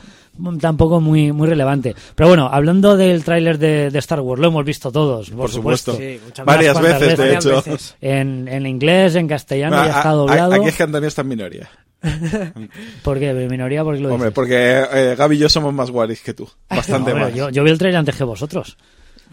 tampoco 0.60 1.00
muy 1.00 1.32
muy 1.32 1.48
relevante. 1.48 1.94
Pero 2.14 2.28
bueno, 2.28 2.48
hablando 2.50 2.96
del 2.96 3.24
tráiler 3.24 3.58
de, 3.58 3.90
de 3.90 3.98
Star 3.98 4.20
Wars, 4.20 4.40
lo 4.40 4.48
hemos 4.48 4.64
visto 4.64 4.90
todos, 4.92 5.30
por, 5.30 5.38
Por 5.40 5.50
supuesto. 5.50 5.96
Sí, 5.96 6.20
Varias 6.44 6.80
veces, 6.80 7.18
de 7.18 7.34
hecho. 7.34 7.56
Veces. 7.56 7.96
En, 8.00 8.48
en 8.48 8.66
inglés, 8.66 9.14
en 9.14 9.28
castellano, 9.28 9.76
Ah, 9.76 9.86
ya 9.86 9.96
está 9.96 10.10
ah, 10.10 10.14
doblado. 10.14 10.52
Aquí 10.54 10.68
es 10.68 10.76
que 10.76 10.82
Antonio 10.82 11.08
está 11.08 11.22
en 11.22 11.28
minoría. 11.28 11.70
¿Por 13.02 13.18
qué? 13.18 13.34
¿De 13.34 13.48
minoría? 13.48 13.82
¿Por 13.84 13.96
qué 13.96 14.00
lo 14.00 14.08
Hombre, 14.12 14.28
dices? 14.28 14.34
porque 14.34 14.84
eh, 14.92 15.14
Gaby 15.16 15.36
y 15.36 15.38
yo 15.40 15.48
somos 15.48 15.72
más 15.74 15.90
guaris 15.90 16.20
que 16.22 16.34
tú. 16.34 16.48
Bastante 16.70 17.12
Hombre, 17.12 17.26
más. 17.26 17.34
yo, 17.34 17.50
yo 17.50 17.64
vi 17.64 17.70
el 17.70 17.78
tráiler 17.78 17.98
antes 17.98 18.16
que 18.16 18.24
vosotros. 18.24 18.76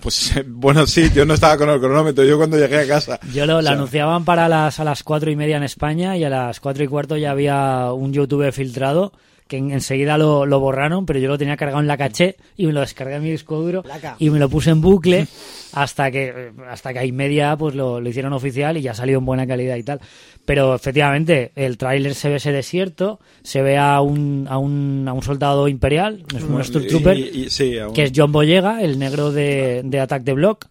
Pues 0.02 0.34
bueno, 0.48 0.86
sí, 0.88 1.10
yo 1.14 1.26
no 1.26 1.36
estaba 1.36 1.58
con 1.58 1.70
el 1.70 1.80
cronómetro. 1.80 2.24
Yo 2.24 2.38
cuando 2.38 2.58
llegué 2.58 2.80
a 2.80 2.88
casa. 2.88 3.20
Yo 3.34 3.46
lo, 3.46 3.58
O 3.58 3.62
la 3.62 3.70
sea, 3.70 3.78
anunciaban 3.78 4.26
para 4.26 4.50
las, 4.50 4.80
a 4.80 4.84
las 4.84 5.04
cuatro 5.04 5.32
y 5.32 5.36
media 5.36 5.58
en 5.58 5.64
España 5.64 6.18
y 6.18 6.24
a 6.24 6.30
las 6.30 6.60
cuatro 6.60 6.84
y 6.84 6.88
cuarto 6.88 7.18
ya 7.18 7.32
había 7.32 7.92
un 7.94 8.12
YouTube 8.14 8.52
filtrado 8.52 9.14
que 9.48 9.58
en- 9.58 9.72
enseguida 9.72 10.18
lo, 10.18 10.46
lo 10.46 10.60
borraron, 10.60 11.06
pero 11.06 11.20
yo 11.20 11.28
lo 11.28 11.38
tenía 11.38 11.56
cargado 11.58 11.80
en 11.82 11.88
la 11.88 11.98
caché 11.98 12.36
y 12.58 12.66
me 12.66 12.74
lo 12.74 12.80
descargué 12.82 13.16
en 13.16 13.24
mi 13.24 13.30
disco 13.32 13.60
duro 13.62 13.84
Placa. 13.84 14.16
y 14.18 14.30
me 14.32 14.40
lo 14.40 14.50
puse 14.50 14.72
en 14.72 14.82
bucle 14.82 15.28
hasta 15.74 16.10
que 16.10 16.52
hasta 16.68 16.94
que 16.94 17.00
a 17.00 17.06
y 17.06 17.12
media 17.12 17.56
pues 17.56 17.76
lo, 17.76 18.02
lo 18.02 18.10
hicieron 18.10 18.34
oficial 18.34 18.78
y 18.78 18.82
ya 18.82 18.94
salió 18.94 19.20
en 19.20 19.26
buena 19.26 19.46
calidad 19.46 19.76
y 19.76 19.84
tal. 19.84 20.00
Pero 20.46 20.76
efectivamente, 20.76 21.52
el 21.56 21.78
tráiler 21.78 22.14
se 22.14 22.30
ve 22.30 22.36
ese 22.36 22.52
desierto, 22.52 23.20
se 23.44 23.62
ve 23.64 23.78
a 23.80 24.00
un, 24.02 24.46
a 24.50 24.58
un, 24.60 25.06
a 25.08 25.14
un 25.14 25.24
soldado 25.24 25.68
imperial, 25.68 26.24
es 26.36 26.44
un 26.44 26.64
Stormtrooper, 26.64 27.18
sí, 27.50 27.78
que 27.94 28.04
es 28.04 28.12
John 28.16 28.32
Boyega, 28.32 28.82
el 28.84 29.00
negro 29.00 29.32
de, 29.32 29.82
de 29.84 30.00
Attack 30.00 30.24
the 30.24 30.34
Block. 30.34 30.68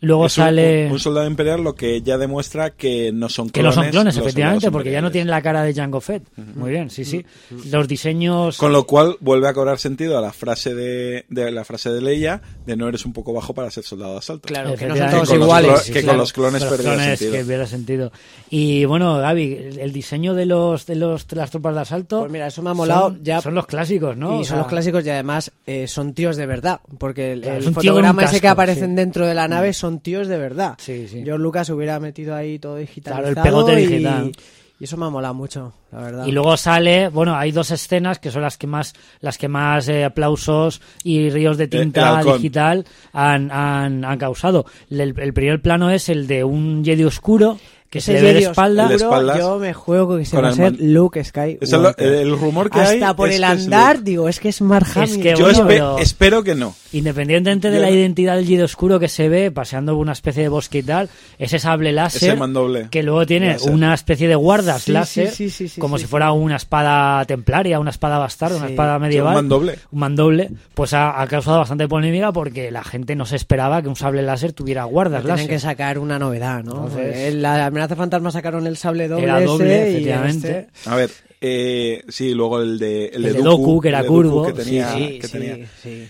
Luego 0.00 0.26
es 0.26 0.34
sale... 0.34 0.86
un, 0.86 0.92
un 0.92 0.98
soldado 0.98 1.26
imperial, 1.26 1.62
lo 1.62 1.74
que 1.74 2.02
ya 2.02 2.18
demuestra 2.18 2.70
que 2.70 3.12
no 3.12 3.28
son 3.28 3.48
Que 3.50 3.62
no 3.62 3.70
clones. 3.70 3.84
son 3.86 3.90
clones, 3.92 4.16
efectivamente, 4.16 4.70
porque 4.70 4.90
ya 4.92 5.00
no 5.00 5.10
tienen 5.10 5.30
la 5.30 5.40
cara 5.42 5.62
de 5.62 5.72
Jango 5.74 6.00
Fett. 6.00 6.22
Muy 6.54 6.70
bien, 6.70 6.90
sí, 6.90 7.04
sí. 7.04 7.24
Los 7.70 7.88
diseños... 7.88 8.58
Con 8.58 8.72
lo 8.72 8.86
cual 8.86 9.16
vuelve 9.20 9.48
a 9.48 9.54
cobrar 9.54 9.78
sentido 9.78 10.18
a 10.18 10.20
la 10.20 10.32
frase 10.32 10.74
de, 10.74 11.24
de 11.30 11.50
la 11.50 11.64
frase 11.64 11.90
de 11.90 12.00
Leia 12.02 12.42
de 12.66 12.76
no 12.76 12.88
eres 12.88 13.06
un 13.06 13.12
poco 13.12 13.32
bajo 13.32 13.54
para 13.54 13.70
ser 13.70 13.84
soldado 13.84 14.12
de 14.12 14.18
asalto. 14.18 14.46
Claro, 14.46 14.74
que 14.74 14.86
no 14.86 14.96
son 14.96 15.10
todos 15.10 15.22
Que 15.22 15.28
con 15.28 15.38
los 15.38 15.46
iguales. 15.46 15.70
clo- 15.70 15.84
que 15.86 15.92
con 15.92 16.02
claro. 16.02 16.18
los 16.18 16.32
clones 16.32 16.62
los 16.62 16.70
perdió 16.70 16.84
clones 16.92 17.06
sentido. 17.18 17.32
que 17.32 17.44
pierde 17.44 17.66
sentido. 17.66 18.12
Y 18.50 18.84
bueno, 18.84 19.16
Gaby, 19.18 19.54
el, 19.80 19.92
diseño 19.92 20.34
de 20.34 20.46
los 20.46 20.86
de 20.86 20.96
los 20.96 21.26
de 21.26 21.36
las 21.36 21.50
tropas 21.50 21.74
de 21.74 21.80
asalto... 21.80 22.20
Pues 22.20 22.32
mira, 22.32 22.46
eso 22.48 22.62
me 22.62 22.70
ha 22.70 22.74
molado 22.74 23.08
son, 23.10 23.24
ya. 23.24 23.40
son 23.40 23.54
los 23.54 23.66
clásicos, 23.66 24.16
¿no? 24.16 24.32
y 24.32 24.34
O 24.34 24.38
son 24.38 24.44
sea, 24.46 24.56
los 24.58 24.66
clásicos 24.66 25.04
y 25.06 25.10
además 25.10 25.52
eh, 25.66 25.86
son 25.88 26.12
tíos 26.12 26.36
de 26.36 26.46
verdad. 26.46 26.80
Porque 26.98 27.32
el, 27.32 27.40
Claro, 27.40 27.58
el 27.58 27.64
con 27.64 27.74
fotograma 27.74 28.24
ese 28.24 28.40
que 28.40 28.48
aparecen 28.48 28.90
sí. 28.90 28.96
dentro 28.96 29.26
de 29.26 29.34
la 29.34 29.48
nave 29.48 29.72
son 29.72 29.85
tíos 30.00 30.28
de 30.28 30.38
verdad. 30.38 30.74
Sí, 30.78 31.06
sí. 31.08 31.22
George 31.24 31.42
Lucas 31.42 31.70
hubiera 31.70 31.98
metido 32.00 32.34
ahí 32.34 32.58
todo 32.58 32.76
digitalizado. 32.76 33.32
Claro, 33.34 33.40
el 33.40 33.52
pegote 33.52 33.80
y- 33.80 33.86
digital. 33.86 34.32
Y 34.78 34.84
eso 34.84 34.98
me 34.98 35.06
ha 35.06 35.08
molado 35.08 35.32
mucho, 35.32 35.72
la 35.90 36.00
verdad. 36.02 36.26
Y 36.26 36.32
luego 36.32 36.54
sale, 36.58 37.08
bueno, 37.08 37.34
hay 37.34 37.50
dos 37.50 37.70
escenas 37.70 38.18
que 38.18 38.30
son 38.30 38.42
las 38.42 38.58
que 38.58 38.66
más, 38.66 38.92
las 39.20 39.38
que 39.38 39.48
más 39.48 39.88
eh, 39.88 40.04
aplausos 40.04 40.82
y 41.02 41.30
ríos 41.30 41.56
de 41.56 41.64
el 41.64 41.70
tinta 41.70 42.22
digital 42.22 42.84
han, 43.14 43.50
han, 43.50 44.04
han 44.04 44.18
causado. 44.18 44.66
El, 44.90 45.18
el 45.18 45.32
primer 45.32 45.62
plano 45.62 45.90
es 45.90 46.10
el 46.10 46.26
de 46.26 46.44
un 46.44 46.84
Jedi 46.84 47.04
oscuro 47.04 47.58
que 47.88 48.02
se 48.02 48.16
Ese 48.16 48.22
le 48.22 48.28
ve 48.34 48.40
de 48.40 48.46
espalda. 48.50 48.92
Espaldas. 48.92 49.38
Yo 49.38 49.58
me 49.58 49.72
juego 49.72 50.18
que 50.18 50.26
se 50.26 50.38
va 50.38 50.48
a 50.48 50.52
ser 50.52 50.78
Luke 50.78 51.24
Skywalker. 51.24 51.64
Eso 51.64 51.76
es 51.76 51.82
lo- 51.82 51.96
el, 51.96 52.38
rumor 52.38 52.68
que 52.68 52.78
hay 52.80 52.96
Hasta 53.00 53.16
por 53.16 53.30
es 53.30 53.36
el 53.36 53.44
es 53.44 53.48
andar, 53.50 54.02
digo, 54.02 54.28
es 54.28 54.40
que 54.40 54.50
es 54.50 54.60
Mark 54.60 54.88
Es 54.90 54.96
Hamill. 55.12 55.22
que 55.22 55.30
Yo 55.36 55.44
bueno, 55.44 55.58
espe- 55.60 55.66
pero- 55.68 55.98
espero 56.00 56.42
que 56.44 56.54
no. 56.54 56.74
Independientemente 56.98 57.70
de 57.70 57.78
la 57.80 57.90
identidad 57.90 58.36
del 58.36 58.46
Jedi 58.46 58.62
oscuro 58.62 58.98
que 58.98 59.08
se 59.08 59.28
ve 59.28 59.50
paseando 59.50 59.92
por 59.92 60.02
una 60.02 60.12
especie 60.12 60.42
de 60.42 60.48
bosque 60.48 60.78
y 60.78 60.82
tal, 60.82 61.08
ese 61.38 61.58
sable 61.58 61.92
láser 61.92 62.30
Ese 62.30 62.38
mandoble. 62.38 62.88
que 62.90 63.02
luego 63.02 63.26
tiene 63.26 63.48
Láser. 63.54 63.72
una 63.72 63.94
especie 63.94 64.28
de 64.28 64.34
guardas 64.34 64.82
Sí, 64.82 64.92
láser, 64.92 65.30
sí, 65.30 65.48
sí, 65.48 65.50
sí, 65.50 65.68
sí, 65.68 65.80
como 65.80 65.96
sí, 65.98 66.02
si 66.02 66.06
sí. 66.06 66.10
fuera 66.10 66.32
una 66.32 66.56
espada 66.56 67.24
templaria, 67.24 67.80
una 67.80 67.90
espada 67.90 68.18
bastarda, 68.18 68.56
una 68.56 68.68
espada 68.68 68.98
medieval. 68.98 69.30
un 69.30 69.34
mandoble. 69.42 69.78
Un 69.90 69.98
mandoble, 69.98 70.50
pues 70.74 70.92
ha, 70.94 71.20
ha 71.20 71.26
causado 71.26 71.58
bastante 71.58 71.88
polémica 71.88 72.32
porque 72.32 72.70
la 72.70 72.84
gente 72.84 73.16
no 73.16 73.26
se 73.26 73.36
esperaba 73.36 73.82
que 73.82 73.88
un 73.88 73.96
sable 73.96 74.22
láser 74.22 74.52
tuviera 74.52 74.84
guardas 74.84 75.22
Tienen 75.22 75.36
láser. 75.36 75.50
que 75.50 75.58
sacar 75.58 75.98
una 75.98 76.18
novedad, 76.18 76.62
¿no? 76.64 76.86
Entonces- 76.86 77.16
En 77.32 77.42
la 77.42 77.66
amenaza 77.66 77.96
fantasma 77.96 78.30
sacaron 78.30 78.66
el 78.66 78.76
sable 78.76 79.08
doble. 79.08 79.24
Era 79.24 79.40
doble, 79.40 79.82
ese, 79.82 79.90
y 79.90 79.94
efectivamente. 79.94 80.68
este- 80.74 80.90
A 80.90 80.96
ver, 80.96 81.10
eh, 81.40 82.02
sí, 82.08 82.34
luego 82.34 82.60
el 82.60 82.78
de, 82.78 83.06
el 83.08 83.24
El 83.26 83.32
de 83.34 83.42
Dooku, 83.42 83.80
que 83.80 83.88
era 83.88 84.04
curvo, 84.04 84.46
que 84.46 84.52
tenía, 84.52 84.92
sí, 84.92 85.18
que 85.20 85.26
sí, 85.26 85.32
tenía- 85.38 85.66
sí. 85.82 86.08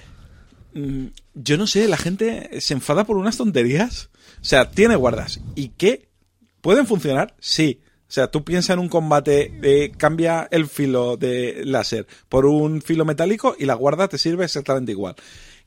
Mm, 0.76 1.06
Yo 1.34 1.56
no 1.56 1.66
sé, 1.66 1.88
la 1.88 1.96
gente 1.96 2.60
se 2.60 2.74
enfada 2.74 3.04
por 3.04 3.16
unas 3.16 3.36
tonterías. 3.36 4.10
O 4.40 4.44
sea, 4.44 4.70
tiene 4.70 4.94
guardas. 4.96 5.40
¿Y 5.54 5.68
qué? 5.70 6.08
¿Pueden 6.60 6.86
funcionar? 6.86 7.34
Sí. 7.40 7.80
O 8.08 8.12
sea, 8.12 8.30
tú 8.30 8.44
piensas 8.44 8.74
en 8.74 8.78
un 8.80 8.88
combate, 8.88 9.58
eh, 9.62 9.90
cambia 9.96 10.46
el 10.52 10.68
filo 10.68 11.16
de 11.16 11.62
láser 11.64 12.06
por 12.28 12.46
un 12.46 12.80
filo 12.80 13.04
metálico 13.04 13.56
y 13.58 13.64
la 13.64 13.74
guarda 13.74 14.06
te 14.06 14.18
sirve 14.18 14.44
exactamente 14.44 14.92
igual. 14.92 15.16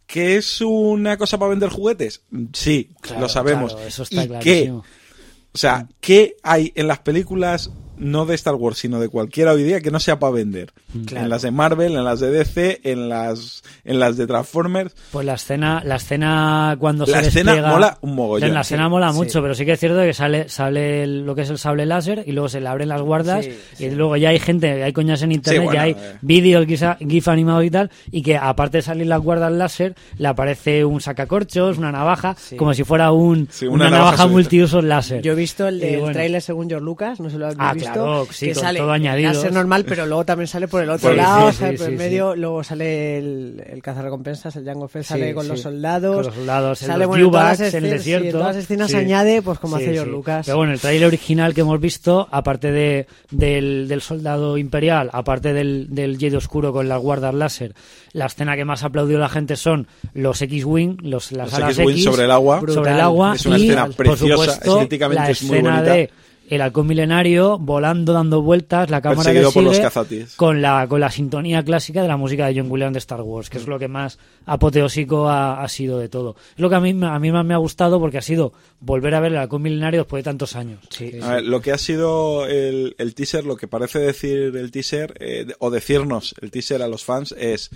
¿Que 0.06 0.38
es 0.38 0.62
una 0.62 1.18
cosa 1.18 1.38
para 1.38 1.50
vender 1.50 1.70
juguetes? 1.70 2.22
Sí, 2.54 2.92
Claro, 3.02 3.22
lo 3.22 3.30
sabemos. 3.30 3.74
claro, 3.74 3.88
eso 3.88 4.04
está 4.04 4.24
¿Y 4.24 4.40
qué? 4.40 4.72
O 4.72 5.58
sea, 5.58 5.88
¿qué 6.00 6.38
hay 6.42 6.72
en 6.76 6.88
las 6.88 7.00
películas, 7.00 7.72
no 8.00 8.26
de 8.26 8.36
Star 8.36 8.56
Wars, 8.56 8.78
sino 8.80 9.00
de 9.00 9.10
cualquiera 9.10 9.54
hoy 9.54 9.64
día, 9.64 9.82
que 9.82 9.92
no 9.92 10.00
sea 10.00 10.20
para 10.20 10.34
vender? 10.34 10.72
Claro. 11.06 11.26
En 11.26 11.30
las 11.30 11.42
de 11.44 11.52
Marvel, 11.52 11.96
en 11.96 12.04
las 12.04 12.20
de 12.20 12.32
DC, 12.32 12.82
en 12.84 13.10
las, 13.10 13.64
en 13.86 14.00
las 14.00 14.18
de 14.18 14.26
Transformers. 14.28 14.96
Pues 15.12 15.26
la 15.26 15.34
escena, 15.36 15.82
la 15.86 15.96
escena 15.98 16.76
cuando 16.80 17.06
La 17.06 17.22
se 17.22 17.28
escena 17.30 17.52
despliega- 17.54 17.70
mola 17.74 17.98
un 18.02 18.16
mogollón. 18.16 18.54
La 18.54 18.62
escena 18.62 18.86
Sí, 18.86 18.90
mola 18.90 19.12
sí. 19.12 19.18
mucho, 19.18 19.42
pero 19.42 19.54
sí 19.54 19.66
que 19.66 19.74
es 19.74 19.80
cierto 19.80 20.00
que 20.02 20.14
sale, 20.14 20.50
sale 20.50 21.04
el- 21.04 21.26
lo 21.26 21.36
que 21.36 21.42
es 21.44 21.50
el 21.50 21.58
sable 21.58 21.86
láser 21.86 22.24
y 22.26 22.32
luego 22.32 22.50
se 22.50 22.60
le 22.62 22.68
abren 22.68 22.90
las 22.90 23.02
guardas 23.02 23.46
Sí, 23.76 23.86
y 23.86 23.90
luego 23.92 24.18
ya 24.18 24.30
hay 24.30 24.40
gente, 24.40 24.84
hay 24.84 24.94
coñas 24.94 25.22
en 25.22 25.32
internet, 25.32 25.64
bueno, 25.64 25.74
ya 25.78 25.82
hay 25.84 25.92
eh. 25.92 26.18
vídeos, 26.22 26.66
quizá- 26.66 26.98
gif 27.00 27.28
animados 27.28 27.64
y 27.66 27.70
tal, 27.72 27.92
y 28.12 28.22
que 28.22 28.38
aparte 28.38 28.78
de 28.78 28.82
salir 28.82 29.08
las 29.08 29.22
guardas 29.22 29.52
láser, 29.52 29.96
le 30.18 30.28
aparece 30.28 30.86
un 30.86 31.02
sacacorchos, 31.02 31.78
una 31.78 31.92
navaja, 31.92 32.36
como 32.58 32.74
si 32.74 32.84
fuera 32.84 33.12
un, 33.12 33.48
Sí, 33.52 33.66
una, 33.66 33.76
una 33.76 33.90
navaja, 33.90 34.12
navaja 34.12 34.28
multiusos 34.28 34.84
láser. 34.84 35.22
Yo 35.22 35.34
he 35.34 35.36
visto 35.36 35.68
el 35.68 35.78
Y 35.78 35.80
del 35.82 36.00
bueno. 36.00 36.14
tráiler 36.14 36.42
según 36.42 36.70
George 36.70 36.86
Lucas, 36.86 37.20
no 37.20 37.30
si 37.30 37.38
lo 37.38 37.46
habéis 37.46 37.60
Ah, 37.62 37.74
visto. 37.74 37.89
Claro, 37.94 38.28
sí, 38.32 38.48
que 38.48 38.54
con 38.54 38.64
sale 38.64 38.80
todo 38.80 38.92
añadido. 38.92 39.34
láser 39.34 39.52
normal, 39.54 39.86
pero 39.86 40.06
luego 40.06 40.26
también 40.26 40.48
sale 40.48 40.68
por 40.68 40.82
el 40.84 40.90
otro 40.90 41.12
el- 41.12 41.18
lado, 41.18 41.52
sí, 41.52 41.58
sale 41.58 41.72
sí, 41.72 41.78
por 41.78 41.88
el 41.88 41.94
sí, 41.94 41.98
medio, 41.98 42.36
luego 42.36 42.64
sale 42.64 43.18
el, 43.18 43.64
el 43.68 43.82
cazarrecompensas, 43.82 44.56
el 44.56 44.66
Jango 44.66 44.88
Fett 44.88 45.04
sale 45.04 45.30
Sí, 45.30 45.34
con 45.34 45.44
sí. 45.44 45.50
los 45.50 45.62
soldados. 45.62 46.16
Con 46.16 46.26
los 46.26 46.36
soldados, 46.36 46.82
en 46.82 46.88
sale 46.88 47.00
los 47.00 47.08
bueno, 47.08 47.26
en 47.26 47.32
todas 47.32 47.60
las 47.60 47.60
en 47.60 47.66
el 47.66 47.70
escenas- 47.74 47.90
sí, 47.90 47.98
desierto. 47.98 48.26
en 48.26 48.32
todas 48.32 48.56
las 48.56 48.64
escenas 48.64 48.92
Sí. 48.92 48.98
añade, 48.98 49.42
pues 49.42 49.60
como 49.60 49.78
Sí, 49.78 49.84
hace 49.84 49.94
George 49.94 50.10
sí. 50.10 50.16
Lucas. 50.16 50.46
Pero 50.46 50.58
bueno, 50.58 50.74
el 50.74 50.80
tráiler 50.80 51.08
original 51.08 51.54
que 51.54 51.62
hemos 51.62 51.80
visto, 51.80 52.28
aparte 52.32 52.72
de, 52.72 53.08
del, 53.32 53.88
del 53.88 54.02
soldado 54.02 54.58
imperial, 54.58 55.10
aparte 55.14 55.54
del, 55.54 55.88
del 55.90 56.18
Jedi 56.18 56.36
oscuro 56.36 56.72
con 56.74 56.88
las 56.90 57.00
guardas 57.02 57.34
láser, 57.34 57.74
la 58.14 58.26
escena 58.26 58.56
que 58.56 58.66
más 58.66 58.84
aplaudió 58.84 59.20
la 59.20 59.30
gente 59.30 59.56
son 59.56 59.88
los 60.14 60.42
X-Wing, 60.42 60.98
los, 61.04 61.32
las 61.32 61.48
Los 61.52 61.54
alas 61.56 61.70
X-Wing 61.78 61.96
X 61.96 62.04
sobre 62.06 62.24
el 62.26 62.32
agua. 62.32 62.60
sobre 62.60 62.74
Brutal. 62.74 62.94
el 62.96 63.02
agua 63.02 63.36
Es 63.36 63.46
una 63.46 63.58
y, 63.60 63.64
escena 63.64 63.88
preciosa, 63.90 64.28
supuesto, 64.44 64.78
estéticamente 64.78 65.24
la 65.24 65.30
es 65.30 65.44
muy 65.44 65.58
escena 65.58 65.76
bonita. 65.76 65.94
de 65.94 66.10
el 66.50 66.62
halcón 66.62 66.88
milenario 66.88 67.58
volando, 67.58 68.14
dando 68.14 68.42
vueltas, 68.42 68.90
la 68.90 69.02
cámara 69.02 69.32
que 69.32 69.42
por 69.44 69.64
los 69.64 69.80
cazatis. 69.80 70.36
con 70.36 70.62
la, 70.62 70.88
con 70.88 71.00
la 71.00 71.12
sintonía 71.12 71.64
clásica 71.64 72.02
de 72.02 72.08
la 72.08 72.18
música 72.18 72.48
de 72.48 72.60
John 72.60 72.72
Williams 72.72 72.94
de 72.94 73.00
Star 73.00 73.22
Wars, 73.22 73.50
que 73.50 73.60
es 73.60 73.68
lo 73.68 73.78
que 73.80 73.88
más 73.88 74.18
apoteósico 74.46 75.30
ha, 75.30 75.62
ha 75.62 75.68
sido 75.70 76.00
de 76.00 76.10
todo. 76.10 76.36
Es 76.56 76.60
lo 76.60 76.70
que 76.70 76.76
a 76.76 76.80
mí, 76.80 76.90
a 77.02 77.20
mí 77.20 77.32
más 77.32 77.46
me 77.46 77.54
ha 77.54 77.58
gustado 77.58 78.00
porque 78.00 78.18
ha 78.18 78.22
sido 78.22 78.54
volver 78.80 79.16
a 79.16 79.20
ver 79.20 79.32
el 79.32 79.38
halcón 79.38 79.62
milenario 79.62 80.02
después 80.02 80.24
de 80.24 80.30
tantos 80.30 80.56
años. 80.56 80.80
A 81.22 81.36
ver, 81.36 81.44
lo 81.44 81.62
que 81.62 81.72
ha 81.72 81.78
sido 81.78 82.46
el, 82.48 82.96
el 82.98 83.16
teaser, 83.16 83.46
lo 83.46 83.56
que 83.56 83.68
parece 83.68 84.00
decir 84.00 84.56
el 84.56 84.72
teaser, 84.72 85.16
eh, 85.20 85.48
o 85.60 85.70
decirnos 85.70 86.36
el 86.42 86.52
teaser 86.52 86.82
a 86.82 86.88
los 86.88 87.04
fans, 87.04 87.34
es 87.38 87.70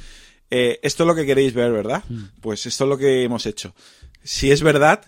eh, 0.50 0.80
esto 0.84 1.04
es 1.04 1.08
lo 1.08 1.16
que 1.16 1.26
queréis 1.26 1.54
ver, 1.54 1.72
¿verdad? 1.72 2.04
Mm. 2.10 2.26
Pues 2.42 2.66
esto 2.66 2.84
es 2.84 2.90
lo 2.90 2.98
que 2.98 3.24
hemos 3.24 3.46
hecho. 3.46 3.74
Si 4.24 4.52
es 4.52 4.62
verdad, 4.62 5.04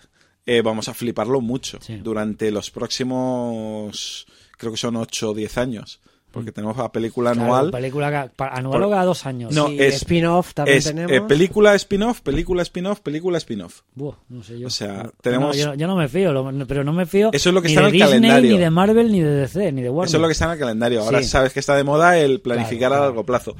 eh, 0.46 0.62
vamos 0.62 0.88
a 0.88 0.94
fliparlo 0.94 1.40
mucho 1.40 1.78
Sí. 1.80 1.96
durante 1.96 2.50
los 2.50 2.70
próximos, 2.70 4.26
creo 4.56 4.72
que 4.72 4.78
son 4.78 4.96
8 4.96 5.30
o 5.30 5.34
10 5.34 5.58
años, 5.58 6.00
porque 6.30 6.52
tenemos 6.52 6.76
la 6.76 6.90
película 6.92 7.30
Mm. 7.30 7.34
Claro, 7.34 7.54
anual. 7.54 7.70
película 7.70 8.30
anual 8.38 8.82
o 8.82 8.90
cada 8.90 9.04
dos 9.04 9.26
años. 9.26 9.52
No, 9.54 9.68
es- 9.68 9.94
spin-off 9.96 10.54
también 10.54 10.78
es 10.78 10.84
tenemos. 10.84 11.12
eh, 11.12 11.20
película 11.22 11.74
spin-off, 11.74 12.20
película 12.20 12.62
spin-off, 12.62 13.00
película 13.00 13.38
spin-off. 13.38 13.80
Buah, 13.94 14.14
no 14.28 14.42
sé 14.42 14.58
yo. 14.58 14.66
O 14.66 14.70
sea, 14.70 15.04
No, 15.04 15.12
tenemos- 15.22 15.56
yo, 15.56 15.74
yo 15.74 15.86
no 15.86 15.96
me 15.96 16.08
fío, 16.08 16.32
lo- 16.32 16.66
pero 16.66 16.84
no 16.84 16.92
me 16.92 17.06
fío 17.06 17.30
Eso 17.32 17.48
es 17.48 17.54
lo 17.54 17.62
que 17.62 17.68
ni 17.68 17.74
está 17.74 17.82
de 17.82 17.88
en 17.88 17.94
el 17.94 18.00
Disney, 18.00 18.10
calendario. 18.30 18.52
ni 18.52 18.58
de 18.58 18.70
Marvel, 18.70 19.12
ni 19.12 19.20
de 19.20 19.30
DC, 19.34 19.72
ni 19.72 19.82
de 19.82 19.90
Warner. 19.90 20.08
Eso 20.08 20.16
es 20.18 20.20
lo 20.20 20.28
que 20.28 20.32
está 20.32 20.44
en 20.46 20.50
el 20.52 20.58
calendario. 20.58 21.02
Ahora 21.02 21.22
Sí. 21.22 21.28
sabes 21.28 21.52
que 21.52 21.60
está 21.60 21.74
de 21.74 21.84
moda 21.84 22.18
el 22.18 22.40
planificar 22.40 22.90
Claro, 22.90 23.02
a 23.04 23.06
largo 23.06 23.24
plazo. 23.24 23.56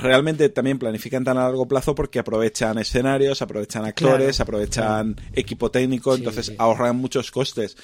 Realmente 0.00 0.48
también 0.48 0.78
planifican 0.78 1.24
tan 1.24 1.38
a 1.38 1.44
largo 1.44 1.66
plazo 1.66 1.94
porque 1.94 2.18
aprovechan 2.18 2.78
escenarios, 2.78 3.42
aprovechan 3.42 3.84
actores, 3.84 4.40
aprovechan 4.40 5.16
equipo 5.32 5.70
técnico, 5.70 6.14
Sí, 6.14 6.20
entonces 6.20 6.46
sí. 6.46 6.54
ahorran 6.58 6.96
muchos 6.96 7.30
costes. 7.30 7.76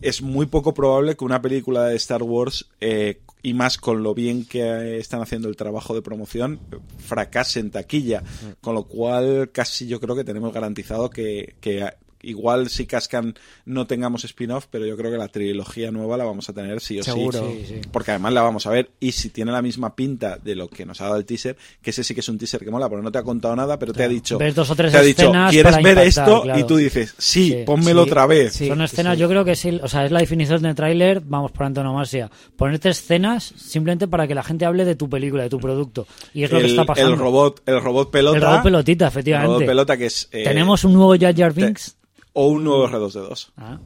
Es 0.00 0.20
muy 0.20 0.46
poco 0.46 0.74
probable 0.74 1.16
que 1.16 1.24
una 1.24 1.40
película 1.40 1.84
de 1.86 1.96
Star 1.96 2.22
Wars, 2.22 2.68
eh, 2.80 3.20
y 3.42 3.54
más 3.54 3.78
con 3.78 4.02
lo 4.02 4.14
bien 4.14 4.44
que 4.46 4.98
están 4.98 5.20
haciendo 5.22 5.48
el 5.48 5.56
trabajo 5.56 5.94
de 5.94 6.02
promoción, 6.02 6.58
fracase 6.98 7.60
en 7.60 7.70
taquilla. 7.70 8.20
Mm. 8.22 8.60
Con 8.60 8.74
lo 8.74 8.84
cual, 8.84 9.50
casi 9.52 9.86
yo 9.86 10.00
creo 10.00 10.16
que 10.16 10.24
tenemos 10.24 10.52
garantizado 10.52 11.08
que, 11.08 11.54
que 11.60 11.88
igual 12.22 12.68
si 12.68 12.86
cascan 12.86 13.34
no 13.66 13.86
tengamos 13.86 14.24
spin-off, 14.24 14.66
pero 14.70 14.86
yo 14.86 14.96
creo 14.96 15.10
que 15.10 15.18
la 15.18 15.28
trilogía 15.28 15.90
nueva 15.90 16.16
la 16.16 16.24
vamos 16.24 16.48
a 16.48 16.52
tener 16.52 16.80
sí 16.80 16.98
o 17.00 17.02
Seguro. 17.04 17.38
sí. 17.50 17.64
Sí, 17.66 17.74
sí. 17.74 17.88
Porque 17.92 18.12
además 18.12 18.32
la 18.32 18.42
vamos 18.42 18.66
a 18.66 18.70
ver 18.70 18.90
y 19.00 19.12
si 19.12 19.28
tiene 19.30 19.52
la 19.52 19.62
misma 19.62 19.94
pinta 19.94 20.38
de 20.38 20.54
lo 20.54 20.68
que 20.68 20.86
nos 20.86 21.00
ha 21.00 21.04
dado 21.04 21.16
el 21.16 21.24
teaser, 21.24 21.56
que 21.82 21.90
ese 21.90 22.04
sí 22.04 22.14
que 22.14 22.20
es 22.20 22.28
un 22.28 22.38
teaser 22.38 22.60
que 22.64 22.70
mola, 22.70 22.88
porque 22.88 23.02
no 23.04 23.12
te 23.12 23.18
ha 23.18 23.22
contado 23.22 23.54
nada, 23.56 23.78
pero 23.78 23.92
te 23.92 24.04
ha 24.04 24.08
dicho, 24.08 24.38
Ves 24.38 24.54
dos 24.54 24.70
o 24.70 24.74
tres 24.76 24.92
te 24.92 24.98
ha 24.98 25.02
dicho, 25.02 25.22
escenas 25.24 25.50
¿quieres 25.50 25.72
ver 25.76 25.80
impactar, 25.80 26.06
esto? 26.06 26.42
claro. 26.42 26.60
Y 26.60 26.64
tú 26.64 26.76
dices, 26.76 27.14
sí, 27.18 27.42
Sí, 27.52 27.56
pónmelo 27.66 28.04
sí, 28.04 28.10
otra 28.10 28.26
vez. 28.26 28.52
sí. 28.52 28.68
Son 28.68 28.80
escenas, 28.82 29.18
yo 29.18 29.28
creo 29.28 29.44
que 29.44 29.56
sí, 29.56 29.78
o 29.82 29.88
sea, 29.88 30.04
es 30.06 30.12
la 30.12 30.20
definición 30.20 30.62
de 30.62 30.74
tráiler, 30.74 31.20
vamos 31.20 31.50
por 31.52 31.66
antonomasia. 31.66 32.30
Ponerte 32.56 32.88
escenas 32.90 33.44
simplemente 33.56 34.06
para 34.08 34.26
que 34.28 34.34
la 34.34 34.42
gente 34.42 34.64
hable 34.64 34.84
de 34.84 34.94
tu 34.94 35.08
película, 35.08 35.42
de 35.42 35.50
tu 35.50 35.58
producto. 35.58 36.06
Y 36.34 36.44
es 36.44 36.52
lo 36.52 36.58
que 36.58 36.64
el, 36.66 36.70
está 36.70 36.84
pasando. 36.84 37.12
el 37.12 37.18
robot, 37.18 37.62
el 37.66 37.80
robot 37.82 38.10
pelota. 38.10 38.36
El 38.36 38.42
robot 38.42 38.62
pelotita, 38.62 39.04
el 39.06 39.08
efectivamente. 39.10 39.52
robot 39.54 39.66
pelota 39.66 39.96
que 39.96 40.06
es 40.06 40.28
eh, 40.32 40.44
Tenemos 40.44 40.84
un 40.84 40.92
nuevo 40.94 41.16
Jar 41.18 41.34
Jar 41.36 41.52
Binks. 41.52 41.96
O 42.34 42.46
un 42.48 42.64
nuevo 42.64 42.88
R2D2. 42.88 43.48
Ah, 43.56 43.78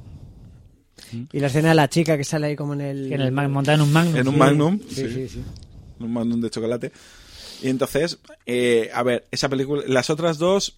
Y 1.33 1.41
la 1.41 1.47
escena 1.49 1.71
de 1.71 1.75
la 1.75 1.89
chica 1.89 2.17
que 2.17 2.25
sale 2.25 2.49
ahí 2.49 2.57
como 2.57 2.75
en 2.75 2.81
el... 2.81 3.13
en 3.13 3.21
el 3.21 3.33
mag- 3.33 3.49
montada 3.49 3.77
en 3.77 3.83
un 3.83 3.93
Magnum. 3.93 4.17
En 4.17 4.29
un. 4.29 4.39
Magnum, 4.39 4.81
Sí, 4.89 4.95
sí. 4.95 5.09
sí, 5.13 5.29
sí. 5.29 5.43
un 6.01 6.13
magnum 6.13 6.41
de 6.41 6.51
chocolate. 6.51 6.93
Y 7.63 7.69
entonces, 7.69 8.19
eh, 8.45 8.91
a 8.93 9.03
ver, 9.03 9.25
esa 9.31 9.49
película, 9.49 9.83
las 9.87 10.11
otras 10.11 10.39
dos, 10.39 10.77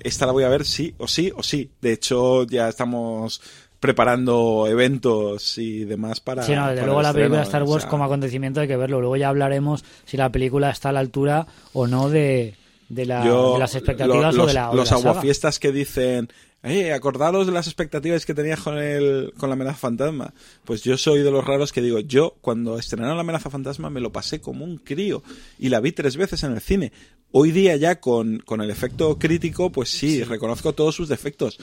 esta 0.00 0.26
la 0.26 0.32
voy 0.32 0.44
a 0.44 0.48
ver 0.48 0.64
sí 0.64 0.94
o 0.98 1.08
sí 1.08 1.32
o 1.34 1.42
sí. 1.42 1.70
De 1.80 1.92
hecho, 1.92 2.44
ya 2.44 2.68
estamos 2.68 3.40
preparando 3.80 4.66
eventos 4.68 5.58
y 5.58 5.84
demás 5.84 6.20
para. 6.20 6.42
Sí, 6.42 6.54
no, 6.54 6.68
desde 6.68 6.84
luego 6.84 7.02
la 7.02 7.12
película 7.14 7.38
de 7.38 7.44
Star 7.44 7.62
o 7.62 7.66
Wars 7.66 7.82
sea, 7.84 7.90
como 7.90 8.04
acontecimiento 8.04 8.60
hay 8.60 8.68
que 8.68 8.76
verlo. 8.76 9.00
Luego 9.00 9.16
ya 9.16 9.28
hablaremos 9.28 9.84
si 10.04 10.16
la 10.16 10.30
película 10.30 10.70
está 10.70 10.90
a 10.90 10.92
la 10.92 11.00
altura 11.00 11.46
o 11.72 11.86
no 11.86 12.10
de, 12.10 12.54
de, 12.88 13.06
la- 13.06 13.24
yo- 13.24 13.54
de 13.54 13.58
las 13.58 13.74
expectativas 13.74 14.34
lo- 14.34 14.42
o 14.42 14.44
los, 14.44 14.46
de 14.48 14.54
la, 14.54 14.68
o 14.68 14.72
de 14.72 14.76
los 14.78 14.90
la 14.90 14.96
aguafiestas 14.98 15.58
que 15.58 15.72
dicen. 15.72 16.28
Eh, 16.68 16.92
acordaros 16.92 17.46
de 17.46 17.52
las 17.52 17.68
expectativas 17.68 18.26
que 18.26 18.34
tenías 18.34 18.60
con 18.60 18.76
el 18.76 19.32
con 19.38 19.48
la 19.48 19.52
amenaza 19.52 19.78
fantasma. 19.78 20.34
Pues 20.64 20.82
yo 20.82 20.98
soy 20.98 21.20
de 21.20 21.30
los 21.30 21.44
raros 21.44 21.72
que 21.72 21.80
digo, 21.80 22.00
yo 22.00 22.34
cuando 22.40 22.76
estrenaron 22.76 23.14
la 23.14 23.20
amenaza 23.20 23.50
fantasma 23.50 23.88
me 23.88 24.00
lo 24.00 24.10
pasé 24.10 24.40
como 24.40 24.64
un 24.64 24.78
crío 24.78 25.22
y 25.60 25.68
la 25.68 25.78
vi 25.78 25.92
tres 25.92 26.16
veces 26.16 26.42
en 26.42 26.54
el 26.54 26.60
cine. 26.60 26.90
Hoy 27.30 27.52
día 27.52 27.76
ya 27.76 28.00
con, 28.00 28.40
con 28.40 28.60
el 28.62 28.70
efecto 28.70 29.16
crítico, 29.16 29.70
pues 29.70 29.90
sí, 29.90 30.24
reconozco 30.24 30.72
todos 30.72 30.96
sus 30.96 31.08
defectos. 31.08 31.58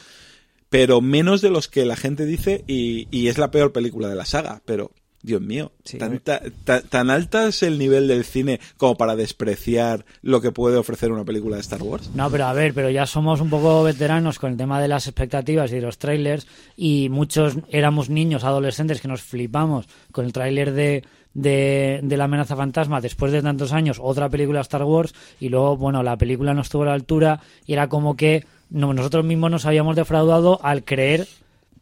Pero 0.70 1.02
menos 1.02 1.42
de 1.42 1.50
los 1.50 1.68
que 1.68 1.84
la 1.84 1.98
gente 1.98 2.26
dice 2.26 2.64
y, 2.66 3.10
y 3.12 3.28
es 3.28 3.38
la 3.38 3.52
peor 3.52 3.74
película 3.74 4.08
de 4.08 4.16
la 4.16 4.26
saga. 4.26 4.62
Pero, 4.64 4.92
Dios 5.24 5.42
mío, 5.42 5.72
Sí, 5.86 5.98
tanta- 5.98 6.42
ta- 6.66 6.82
tan 6.82 7.10
alta 7.10 7.48
es 7.48 7.64
el 7.64 7.80
nivel 7.80 8.08
del 8.08 8.26
cine 8.26 8.60
como 8.78 8.96
para 8.98 9.16
despreciar 9.16 10.06
lo 10.22 10.42
que 10.42 10.52
puede 10.52 10.76
ofrecer 10.78 11.12
una 11.12 11.24
película 11.24 11.56
de 11.56 11.62
Star 11.62 11.82
Wars. 11.82 12.10
No, 12.14 12.30
pero 12.30 12.46
a 12.46 12.54
ver, 12.54 12.74
pero 12.74 12.90
ya 12.90 13.06
somos 13.06 13.40
un 13.42 13.50
poco 13.50 13.84
veteranos 13.84 14.38
con 14.38 14.52
el 14.52 14.58
tema 14.58 14.82
de 14.82 14.90
las 14.90 15.08
expectativas 15.08 15.72
y 15.72 15.76
de 15.76 15.82
los 15.82 15.98
trailers 15.98 16.46
y 16.76 17.08
muchos 17.10 17.56
éramos 17.70 18.10
niños, 18.10 18.44
adolescentes 18.44 19.00
que 19.02 19.08
nos 19.08 19.22
flipamos 19.22 19.88
con 20.12 20.26
el 20.26 20.34
tráiler 20.34 20.74
de, 20.74 21.04
de, 21.34 22.02
de 22.04 22.18
la 22.18 22.26
amenaza 22.26 22.56
fantasma 22.58 23.00
después 23.02 23.32
de 23.32 23.42
tantos 23.42 23.72
años, 23.72 24.00
otra 24.02 24.28
película 24.30 24.60
de 24.60 24.64
Star 24.64 24.84
Wars 24.84 25.14
y 25.40 25.48
luego, 25.50 25.78
bueno, 25.78 26.04
la 26.04 26.18
película 26.18 26.54
no 26.54 26.62
estuvo 26.62 26.84
a 26.84 26.88
la 26.88 26.94
altura 26.94 27.40
y 27.66 27.74
era 27.74 27.88
como 27.88 28.16
que 28.18 28.46
no, 28.70 28.94
nosotros 28.94 29.24
mismos 29.24 29.52
nos 29.52 29.66
habíamos 29.66 29.96
defraudado 29.96 30.60
al 30.64 30.84
creer 30.84 31.28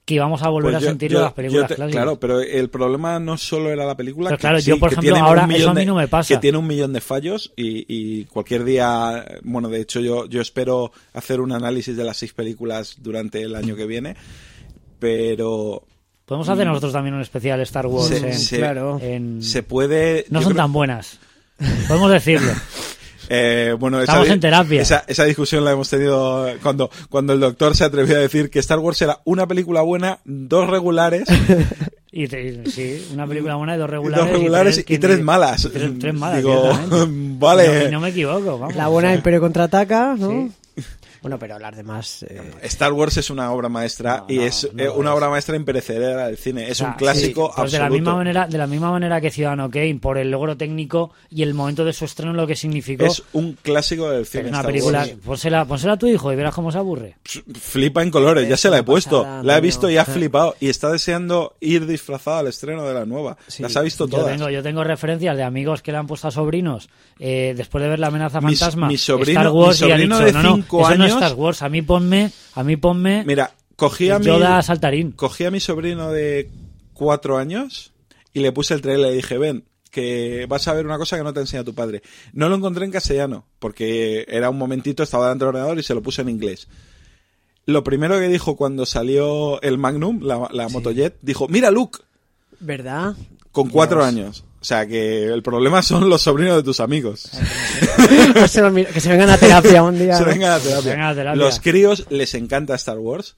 que 0.05 0.15
íbamos 0.15 0.41
a 0.41 0.49
volver 0.49 0.71
Pues 0.73 0.83
a 0.83 0.87
sentirlo 0.87 1.15
yo- 1.15 1.19
en 1.19 1.23
las 1.25 1.33
películas 1.33 1.67
te- 1.69 1.75
clásicas. 1.75 1.95
Claro, 2.03 2.19
pero 2.19 2.41
el 2.41 2.69
problema 2.69 3.19
no 3.19 3.37
solo 3.37 3.69
era 3.71 3.85
la 3.85 3.95
película. 3.95 4.29
Pero 4.29 4.37
que 4.37 4.41
claro, 4.41 4.59
sí, 4.59 4.69
yo, 4.71 4.79
por 4.79 4.89
que 4.89 4.95
ejemplo, 4.95 5.13
tiene 5.13 5.19
un 5.21 5.25
ahora 5.27 5.47
millón 5.47 5.61
eso 5.61 5.69
a 5.69 5.73
mí 5.73 5.79
de- 5.81 5.85
no 5.85 5.95
me 5.95 6.07
pasa. 6.07 6.33
Que 6.33 6.39
tiene 6.39 6.57
un 6.57 6.67
millón 6.67 6.91
de 6.93 7.01
fallos 7.01 7.53
y, 7.55 7.85
y 7.87 8.25
cualquier 8.25 8.63
día. 8.63 9.25
Bueno, 9.43 9.69
de 9.69 9.79
hecho, 9.81 9.99
yo, 9.99 10.25
yo 10.27 10.41
espero 10.41 10.91
hacer 11.13 11.39
un 11.39 11.51
análisis 11.51 11.95
de 11.95 12.03
las 12.03 12.17
seis 12.17 12.33
películas 12.33 12.95
durante 12.99 13.41
el 13.43 13.55
año 13.55 13.75
que 13.75 13.85
viene. 13.85 14.15
Pero. 14.99 15.83
Podemos 16.25 16.47
hacer 16.49 16.65
nosotros 16.65 16.93
también 16.93 17.13
un 17.15 17.21
especial 17.21 17.59
Star 17.61 17.87
Wars 17.87 18.07
Se- 18.07 18.17
en, 18.29 18.33
se- 18.39 18.57
claro. 18.57 18.99
en- 19.01 19.41
Se 19.43 19.63
puede. 19.63 20.25
No 20.29 20.41
son 20.41 20.53
creo- 20.53 20.63
tan 20.63 20.73
buenas. 20.73 21.19
Podemos 21.87 22.09
decirlo. 22.11 22.51
Eh, 23.33 23.75
bueno, 23.79 23.97
esa 24.01 24.11
Estamos 24.11 24.27
di- 24.27 24.33
en 24.33 24.39
terapia. 24.41 24.81
Esa, 24.81 25.05
esa 25.07 25.23
discusión 25.23 25.63
la 25.63 25.71
hemos 25.71 25.89
tenido 25.89 26.47
cuando, 26.61 26.89
cuando 27.09 27.31
el 27.31 27.39
doctor 27.39 27.77
se 27.77 27.85
atrevió 27.85 28.17
a 28.17 28.19
decir 28.19 28.49
que 28.49 28.59
Star 28.59 28.79
Wars 28.79 29.01
era 29.01 29.19
una 29.23 29.47
película 29.47 29.81
buena, 29.81 30.19
dos 30.25 30.69
regulares, 30.69 31.23
Y 32.13 32.27
te- 32.27 32.69
sí, 32.69 33.07
una 33.13 33.25
película 33.25 33.55
buena 33.55 33.75
y 33.75 33.77
dos 33.77 33.87
y 33.87 33.91
regulares. 33.91 34.25
dos 34.25 34.33
regulares 34.37 34.85
y, 34.85 34.97
tres 34.97 35.21
malas. 35.23 35.63
y 35.63 35.69
Tres, 35.69 35.91
tres 35.97 36.13
malas. 36.13 36.37
Digo, 36.39 36.69
vale. 37.39 37.89
No, 37.89 38.01
me 38.01 38.09
equivoco, 38.09 38.59
vamos. 38.59 38.75
La 38.75 38.89
buena 38.89 39.07
sea, 39.09 39.15
Imperio 39.15 39.39
contraataca, 39.39 40.15
¿no? 40.19 40.29
Sí. 40.29 40.51
Bueno, 41.21 41.37
pero 41.37 41.59
las 41.59 41.75
demás. 41.75 42.23
eh, 42.23 42.41
Star 42.63 42.93
Wars 42.93 43.15
es 43.17 43.29
una 43.29 43.51
obra 43.51 43.69
maestra 43.69 44.17
No, 44.27 44.33
y 44.33 44.37
no, 44.37 44.41
es 44.43 44.67
no 44.73 44.83
eh, 44.83 44.89
una 44.89 45.13
obra 45.13 45.29
maestra 45.29 45.55
imperecedera 45.55 46.25
del 46.27 46.37
cine. 46.37 46.63
Es 46.65 46.71
o 46.71 46.75
sea, 46.75 46.87
un 46.87 46.93
clásico 46.95 47.47
sí, 47.49 47.53
pues 47.57 47.71
de 47.71 47.77
la 47.77 47.85
absoluto. 47.85 48.01
misma 48.01 48.15
manera 48.15 48.47
de 48.47 48.57
la 48.57 48.67
misma 48.67 48.91
manera 48.91 49.21
que 49.21 49.29
Ciudadano 49.29 49.69
Kane 49.69 49.99
por 50.01 50.17
el 50.17 50.31
logro 50.31 50.57
técnico 50.57 51.11
y 51.29 51.43
el 51.43 51.53
momento 51.53 51.85
de 51.85 51.93
su 51.93 52.05
estreno 52.05 52.33
lo 52.33 52.47
que 52.47 52.55
significó 52.55 53.05
Es 53.05 53.21
un 53.33 53.53
clásico 53.61 54.09
del 54.09 54.25
cine. 54.25 54.43
es 54.45 54.49
una 54.49 54.57
Star 54.61 54.71
película 54.71 54.99
Wars. 54.99 55.11
pónsela, 55.23 55.65
pónsela 55.65 55.93
a 55.93 55.97
tu 55.97 56.07
hijo 56.07 56.33
y 56.33 56.35
verás 56.35 56.55
cómo 56.55 56.71
se 56.71 56.79
aburre 56.79 57.17
Flipa 57.23 58.01
en 58.01 58.09
colores, 58.11 58.49
ya 58.49 58.57
se 58.57 58.69
la 58.69 58.77
he 58.77 58.79
una 58.79 58.85
puesto. 58.85 59.21
pasada, 59.23 59.43
la 59.43 59.57
he 59.57 59.61
visto 59.61 59.89
y 59.89 59.97
ha 59.97 60.05
flipado. 60.05 60.55
Y 60.59 60.69
está 60.69 60.91
deseando 60.91 61.55
ir 61.59 61.85
disfrazada 61.85 62.39
al 62.39 62.47
estreno 62.47 62.83
de 62.87 62.93
la 62.93 63.05
nueva. 63.05 63.37
Sí. 63.47 63.61
Las 63.61 63.75
ha 63.77 63.81
visto 63.81 64.07
yo 64.07 64.17
todas. 64.17 64.31
tengo 64.35 64.49
yo 64.49 64.63
tengo 64.63 64.83
referencias 64.83 65.37
de 65.37 65.43
amigos 65.43 65.81
que 65.81 65.91
le 65.91 65.97
han 65.99 66.07
puesto 66.07 66.27
a 66.27 66.31
sobrinos 66.31 66.89
eh, 67.19 67.53
después 67.55 67.83
de 67.83 67.89
ver 67.89 67.99
la 67.99 68.07
amenaza 68.07 68.41
fantasma 68.41 68.87
mi 68.87 68.97
sobrino- 68.97 69.39
Star 69.41 69.51
Wars 69.51 69.81
mi 69.81 69.87
y 69.87 69.91
han 69.91 69.97
sobrino 69.99 70.15
dicho 70.19 70.25
de 70.25 70.33
no 70.33 70.41
no 70.43 70.55
cinco 70.55 70.81
eso 70.81 70.97
no 70.97 71.05
es 71.05 71.10
años- 71.15 71.23
Star 71.23 71.37
Wars 71.37 71.61
a 71.61 71.69
mí 71.69 71.81
ponme 71.81 72.31
a 72.55 72.63
mí 72.63 72.75
ponme 72.77 73.23
Mira, 73.25 73.51
cogí 73.75 74.09
a 74.09 74.19
mi... 74.19 74.25
Yoda 74.25 74.61
saltarín 74.61 75.11
Cogí 75.11 75.45
a 75.45 75.51
mi 75.51 75.59
sobrino 75.59 76.11
de 76.11 76.49
cuatro 76.93 77.37
años 77.37 77.91
y 78.33 78.39
le 78.39 78.51
puse 78.51 78.73
el 78.73 78.81
trailer 78.81 79.07
y 79.07 79.09
le 79.09 79.15
dije, 79.17 79.37
ven, 79.37 79.65
que 79.89 80.45
vas 80.47 80.67
a 80.69 80.73
ver 80.73 80.85
una 80.85 80.97
cosa 80.97 81.17
que 81.17 81.23
no 81.23 81.33
te 81.33 81.41
enseña 81.41 81.65
tu 81.65 81.73
padre. 81.75 82.01
No 82.31 82.47
lo 82.47 82.55
encontré 82.55 82.85
en 82.85 82.91
castellano, 82.91 83.45
porque 83.59 84.25
era 84.29 84.49
un 84.49 84.57
momentito, 84.57 85.03
estaba 85.03 85.25
delante 85.25 85.43
del 85.43 85.49
ordenador 85.49 85.77
y 85.79 85.83
se 85.83 85.93
lo 85.93 86.01
puse 86.01 86.21
en 86.21 86.29
inglés. 86.29 86.69
Lo 87.65 87.83
primero 87.83 88.17
que 88.17 88.27
dijo 88.29 88.55
cuando 88.55 88.85
salió 88.85 89.61
el 89.61 89.77
Magnum, 89.77 90.21
la, 90.23 90.47
la 90.53 90.69
motojet, 90.69 91.17
dijo, 91.21 91.47
mira 91.49 91.71
Luke, 91.71 91.99
¿Verdad? 92.61 93.15
con 93.51 93.69
cuatro 93.69 94.03
años. 94.03 94.45
O 94.61 94.63
sea 94.63 94.85
que 94.85 95.23
el 95.25 95.41
problema 95.41 95.81
son 95.81 96.07
los 96.07 96.21
sobrinos 96.21 96.55
de 96.57 96.61
tus 96.63 96.79
amigos. 96.79 97.31
que, 98.35 98.47
se 98.47 98.61
lo 98.61 98.69
mira- 98.69 98.91
que 98.91 98.99
se 98.99 99.09
vengan 99.09 99.31
a 99.31 99.37
terapia 99.37 99.81
un 99.81 99.97
día. 99.97 100.15
Se 100.17 100.23
vengan 100.23 100.51
a 100.51 100.59
terapia. 100.59 100.91
vengan 100.91 101.07
a 101.07 101.15
terapia. 101.15 101.43
Los 101.43 101.59
críos 101.59 102.05
les 102.11 102.33
encanta 102.35 102.75
Star 102.75 102.99
Wars. 102.99 103.35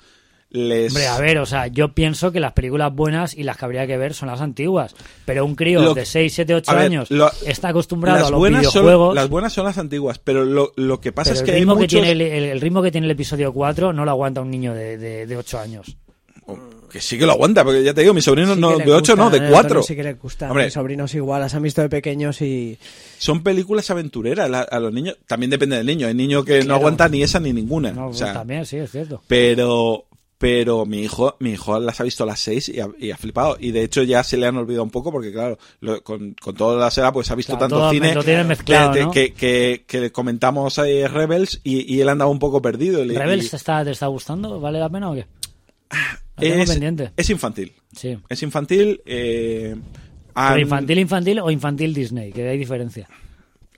Les... 0.50 0.92
Hombre, 0.92 1.08
a 1.08 1.18
ver, 1.18 1.40
o 1.40 1.48
sea, 1.48 1.66
yo 1.68 1.94
pienso 1.96 2.32
que 2.32 2.40
las 2.40 2.52
películas 2.54 2.94
buenas 2.94 3.34
y 3.36 3.42
las 3.42 3.58
que 3.58 3.66
habría 3.66 3.88
que 3.88 3.98
ver 3.98 4.14
son 4.14 4.28
las 4.30 4.40
antiguas. 4.42 4.96
Pero 5.26 5.46
un 5.46 5.56
crío 5.56 5.82
Lo- 5.82 5.94
de 5.96 6.06
6, 6.06 6.32
7, 6.32 6.54
8 6.56 6.70
a 6.72 6.76
ver, 6.76 6.84
años 6.86 7.10
lo- 7.10 7.32
está 7.48 7.70
acostumbrado 7.70 8.20
las 8.20 8.28
a 8.28 8.30
los 8.32 8.40
buenas 8.40 8.64
son 8.66 8.84
videojuegos. 8.84 9.16
las 9.16 9.30
buenas 9.30 9.54
son 9.54 9.66
las 9.66 9.78
antiguas, 9.80 10.20
pero 10.20 10.46
lo, 10.46 10.72
lo 10.76 11.00
que 11.02 11.12
pasa 11.12 11.32
pero 11.32 11.36
es 11.36 11.40
el 11.42 11.46
que 11.46 11.52
hay 11.54 11.60
ritmo 11.62 11.76
que 11.76 11.82
muchos... 11.84 12.02
tiene 12.02 12.12
el, 12.12 12.22
el- 12.22 12.44
el 12.52 12.62
ritmo 12.62 12.84
que 12.84 12.92
tiene 12.92 13.06
el 13.08 13.12
episodio 13.12 13.52
4 13.52 13.94
no 13.94 14.06
lo 14.06 14.12
aguanta 14.12 14.42
un 14.42 14.52
niño 14.52 14.76
de, 14.76 14.98
de, 15.00 15.26
de 15.26 15.38
8 15.38 15.60
años. 15.60 15.98
Que 16.94 17.02
sí 17.02 17.18
que 17.18 17.26
lo 17.26 17.32
aguanta, 17.32 17.64
porque 17.64 17.84
ya 17.84 17.94
te 17.94 18.02
digo, 18.02 18.14
mi 18.14 18.22
sobrino 18.22 18.54
Sí 18.54 18.62
no, 18.62 18.78
de 18.78 18.92
8 18.92 19.16
no, 19.16 19.30
de 19.32 19.40
eh, 19.40 19.50
4. 19.50 19.58
Antonio 19.60 19.84
Sí 19.84 19.96
que 19.96 20.04
le 20.04 20.14
gusta. 20.14 20.48
Hombre. 20.48 20.66
Mis 20.66 20.74
sobrinos 20.74 21.14
igual, 21.16 21.42
las 21.42 21.56
han 21.56 21.64
visto 21.64 21.82
de 21.82 21.90
pequeños 21.90 22.40
y. 22.42 22.78
Son 23.18 23.42
películas 23.42 23.90
aventureras 23.90 24.48
la- 24.50 24.62
a 24.62 24.80
los 24.80 24.94
niños. 24.94 25.18
También 25.28 25.50
depende 25.50 25.76
del 25.76 25.88
niño. 25.88 26.06
Hay 26.08 26.14
niño 26.14 26.46
que 26.46 26.60
no 26.60 26.66
Claro. 26.66 26.76
aguanta 26.76 27.10
ni 27.10 27.24
esa 27.24 27.40
ni 27.40 27.52
ninguna. 27.52 27.92
No, 27.92 28.10
o 28.10 28.14
sea, 28.14 28.32
también, 28.34 28.66
sí, 28.68 28.78
es 28.78 28.92
cierto. 28.92 29.24
pero 29.28 30.06
pero 30.38 30.86
mi 30.86 31.02
hijo 31.04 31.38
mi 31.40 31.52
hijo 31.54 31.80
las 31.80 32.02
ha 32.02 32.04
visto 32.04 32.24
a 32.26 32.28
las 32.28 32.40
6 32.42 32.68
y 32.70 32.80
ha, 32.82 32.88
y 33.00 33.12
ha 33.12 33.18
flipado. 33.18 33.56
Y 33.60 33.72
de 33.72 33.82
hecho 33.84 34.04
ya 34.04 34.24
se 34.24 34.36
le 34.38 34.46
han 34.46 34.58
olvidado 34.58 34.84
un 34.84 34.90
poco 34.92 35.10
porque, 35.12 35.32
claro, 35.32 35.58
lo- 35.80 36.04
con, 36.04 36.36
con 36.40 36.54
toda 36.54 36.78
la 36.78 36.90
edad 36.90 37.14
pues 37.14 37.32
ha 37.32 37.36
visto 37.36 37.58
Claro, 37.58 37.76
tanto 37.76 37.90
cine 37.92 38.44
mezclado, 38.44 38.94
que, 38.94 39.02
¿no? 39.04 39.12
que, 39.12 39.34
que- 39.34 39.84
que 39.88 40.12
comentamos 40.12 40.78
a 40.80 40.84
Rebels 40.84 41.60
y, 41.64 41.92
y 41.96 42.02
él 42.02 42.10
andaba 42.10 42.30
un 42.30 42.40
poco 42.40 42.62
perdido. 42.62 43.04
¿Rebels 43.04 43.52
y- 43.52 43.56
está, 43.56 43.84
te 43.86 43.92
está 43.92 44.08
gustando? 44.08 44.60
¿Vale 44.60 44.80
la 44.80 44.90
pena 44.90 45.10
o 45.12 45.16
qué? 45.16 45.26
Es, 46.38 46.70
pendiente. 46.70 47.12
es 47.16 47.30
infantil. 47.30 47.74
Sí. 47.96 48.18
Es 48.30 48.42
infantil. 48.44 49.02
eh, 49.06 49.76
¿Pero 50.36 50.60
infantil, 50.60 51.00
infantil 51.00 51.40
o 51.40 51.52
infantil 51.52 51.94
Disney? 51.94 52.32
Que 52.32 52.50
hay 52.50 52.58
diferencia. 52.58 53.08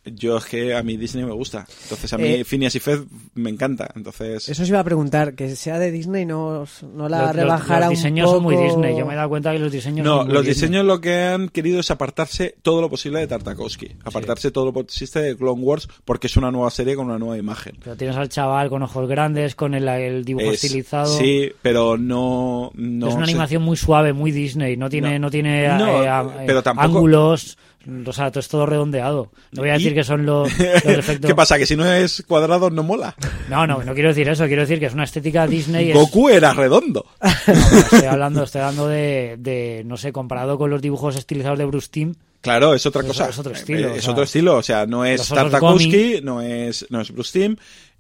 Yo 0.05 0.37
es 0.37 0.45
que 0.45 0.75
a 0.75 0.83
mí 0.83 0.97
Disney 0.97 1.23
me 1.25 1.31
gusta. 1.33 1.65
Entonces 1.83 2.13
a 2.13 2.17
mí 2.17 2.27
Eh, 2.27 2.43
Phineas 2.43 2.75
y 2.75 2.79
Ferb 2.79 3.05
me 3.33 3.49
encanta. 3.49 3.89
Entonces 3.95 4.47
Eso 4.49 4.63
os 4.63 4.69
iba 4.69 4.79
a 4.79 4.83
preguntar, 4.83 5.33
que 5.33 5.55
sea 5.55 5.79
de 5.79 5.91
Disney 5.91 6.25
no, 6.25 6.65
no 6.93 7.09
la 7.09 7.17
Los- 7.19 7.27
los- 7.27 7.35
rebajara 7.35 7.79
los, 7.87 7.89
diseños 7.97 8.27
un 8.29 8.35
son 8.35 8.43
muy 8.43 8.55
Disney. 8.55 8.97
Yo 8.97 9.05
me 9.05 9.13
he 9.13 9.15
dado 9.15 9.29
cuenta 9.29 9.51
que 9.51 9.59
los 9.59 9.71
diseños 9.71 10.05
No, 10.05 10.17
son 10.17 10.25
muy 10.27 10.33
los 10.35 10.45
Disney. 10.45 10.69
diseños 10.69 10.85
lo 10.85 11.01
que 11.01 11.23
han 11.23 11.49
querido 11.49 11.79
es 11.79 11.89
apartarse 11.91 12.55
todo 12.61 12.81
lo 12.81 12.89
posible 12.89 13.19
de 13.19 13.27
Tartakovsky. 13.27 13.95
Apartarse 14.03 14.51
todo 14.51 14.65
lo 14.65 14.73
posible 14.73 15.21
de 15.21 15.35
Clone 15.35 15.61
Wars 15.61 15.87
porque 16.05 16.27
es 16.27 16.37
una 16.37 16.51
nueva 16.51 16.69
serie 16.71 16.95
con 16.95 17.07
una 17.07 17.17
nueva 17.17 17.37
imagen. 17.37 17.75
Pero 17.83 17.95
tienes 17.95 18.15
al 18.15 18.29
chaval 18.29 18.69
con 18.69 18.83
ojos 18.83 19.07
grandes, 19.09 19.55
con 19.55 19.73
el, 19.73 19.87
el 19.87 20.23
dibujo 20.23 20.51
Es- 20.51 20.63
estilizado. 20.63 21.17
Sí, 21.17 21.51
pero 21.61 21.97
no... 21.97 22.71
no 22.75 23.07
es 23.09 23.15
una 23.15 23.25
se- 23.25 23.31
animación 23.31 23.63
muy 23.63 23.75
suave, 23.77 24.13
muy 24.13 24.31
Disney. 24.31 24.77
No 24.77 24.89
tiene, 24.89 25.19
no, 25.19 25.25
No. 25.27 25.31
tiene 25.31 25.67
No, 25.77 26.03
eh, 26.03 26.07
a- 26.07 26.27
pero 26.45 26.59
eh, 26.59 26.63
tampoco- 26.63 26.85
ángulos. 26.87 27.57
O 28.05 28.13
sea, 28.13 28.31
todo 28.31 28.39
es 28.39 28.47
todo 28.47 28.65
redondeado. 28.65 29.31
No 29.51 29.61
voy 29.61 29.69
a 29.69 29.75
Y- 29.75 29.79
decir 29.79 29.93
que 29.93 30.03
son 30.03 30.25
los, 30.25 30.49
los 30.59 30.85
efectos. 30.85 31.27
¿Qué 31.29 31.35
pasa? 31.35 31.57
¿Que 31.57 31.65
si 31.65 31.75
no 31.75 31.85
es 31.91 32.23
cuadrado 32.27 32.69
no 32.69 32.83
mola? 32.83 33.15
No, 33.49 33.67
no, 33.67 33.83
no 33.83 33.93
quiero 33.93 34.09
decir 34.09 34.27
eso. 34.27 34.45
Quiero 34.47 34.61
decir 34.63 34.79
que 34.79 34.87
es 34.87 34.93
una 34.93 35.03
estética 35.03 35.45
Disney. 35.47 35.89
es- 35.91 35.95
Goku 35.95 36.29
era 36.29 36.53
redondo. 36.53 37.05
No, 37.47 37.79
estoy 37.79 38.05
hablando, 38.05 38.43
estoy 38.43 38.61
hablando 38.61 38.87
de, 38.87 39.35
de, 39.39 39.83
no 39.85 39.97
sé, 39.97 40.11
comparado 40.11 40.57
con 40.57 40.69
los 40.69 40.81
dibujos 40.81 41.15
estilizados 41.15 41.57
de 41.59 41.65
Bruce 41.65 41.87
Timm. 41.91 42.13
Claro, 42.41 42.73
es 42.73 42.85
otra 42.85 43.01
Es- 43.01 43.07
cosa. 43.07 43.29
es 43.29 43.37
otro 43.39 43.53
estilo, 43.53 43.87
Eh, 43.89 43.91
o 43.91 43.95
Es 43.95 44.03
sea, 44.03 44.11
otro 44.11 44.23
estilo. 44.23 44.55
O 44.57 44.63
sea, 44.63 44.85
no 44.85 45.05
es 45.05 45.27
Tartakovsky, 45.27 46.21
no 46.23 46.41
es, 46.41 46.85
no 46.89 47.01
es 47.01 47.11
Bruce 47.11 47.39
Timm. 47.39 47.55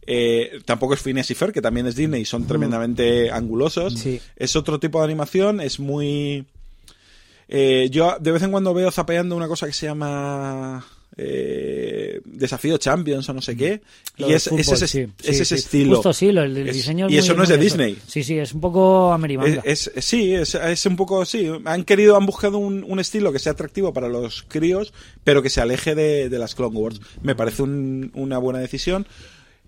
eh, 0.07 0.59
tampoco 0.65 0.93
es 0.93 0.99
Phineas 1.01 1.29
y 1.31 1.35
Ferb, 1.35 1.51
que 1.51 1.61
también 1.61 1.87
es 1.87 1.95
Disney 1.95 2.21
y 2.21 2.25
son 2.25 2.45
tremendamente 2.45 3.31
angulosos. 3.31 3.93
Sí. 3.95 4.19
Es 4.35 4.55
otro 4.55 4.79
tipo 4.79 4.99
de 4.99 5.05
animación, 5.05 5.61
es 5.61 5.79
muy... 5.79 6.45
eh, 7.47 7.87
yo 7.91 8.17
de 8.19 8.31
vez 8.31 8.43
en 8.43 8.51
cuando 8.51 8.73
veo 8.73 8.91
zapeando 8.91 9.35
una 9.35 9.47
cosa 9.47 9.67
que 9.67 9.73
se 9.73 9.85
llama... 9.87 10.85
eh, 11.17 12.19
Desafío 12.25 12.77
Champions 12.77 13.27
o 13.29 13.33
no 13.33 13.41
sé 13.41 13.55
qué. 13.55 13.81
Lo 14.17 14.29
y 14.29 14.33
es, 14.33 14.45
fútbol, 14.45 14.59
es 14.61 14.71
ese, 14.71 14.87
sí, 14.87 15.07
es 15.23 15.29
ese 15.41 15.45
sí. 15.45 15.55
estilo. 15.55 15.95
Justo 15.95 16.13
sí, 16.13 16.31
lo- 16.31 16.43
el, 16.43 16.55
el 16.57 16.69
Es- 16.69 16.75
diseño 16.75 17.09
y 17.09 17.17
eso 17.17 17.33
no 17.33 17.43
es 17.43 17.49
de 17.49 17.55
eso. 17.55 17.63
Disney. 17.63 17.97
Sí, 18.07 18.23
sí, 18.23 18.37
es 18.37 18.53
un 18.53 18.61
poco 18.61 19.11
amerimanga. 19.13 19.61
Es, 19.65 19.91
es- 19.95 20.05
sí, 20.05 20.33
es, 20.33 20.55
es 20.55 20.85
un 20.85 20.95
poco, 20.95 21.23
sí. 21.25 21.49
Han 21.65 21.83
querido, 21.83 22.15
han 22.17 22.25
buscado 22.25 22.57
un, 22.57 22.83
un 22.87 22.99
estilo 22.99 23.31
que 23.31 23.39
sea 23.39 23.53
atractivo 23.53 23.93
para 23.93 24.09
los 24.09 24.43
críos, 24.43 24.93
pero 25.23 25.41
que 25.41 25.49
se 25.49 25.61
aleje 25.61 25.95
de, 25.95 26.29
de 26.29 26.39
las 26.39 26.55
Clone 26.55 26.75
Wars. 26.77 26.99
Me 27.21 27.35
parece 27.35 27.61
un- 27.63 28.11
una 28.15 28.37
buena 28.37 28.59
decisión. 28.59 29.07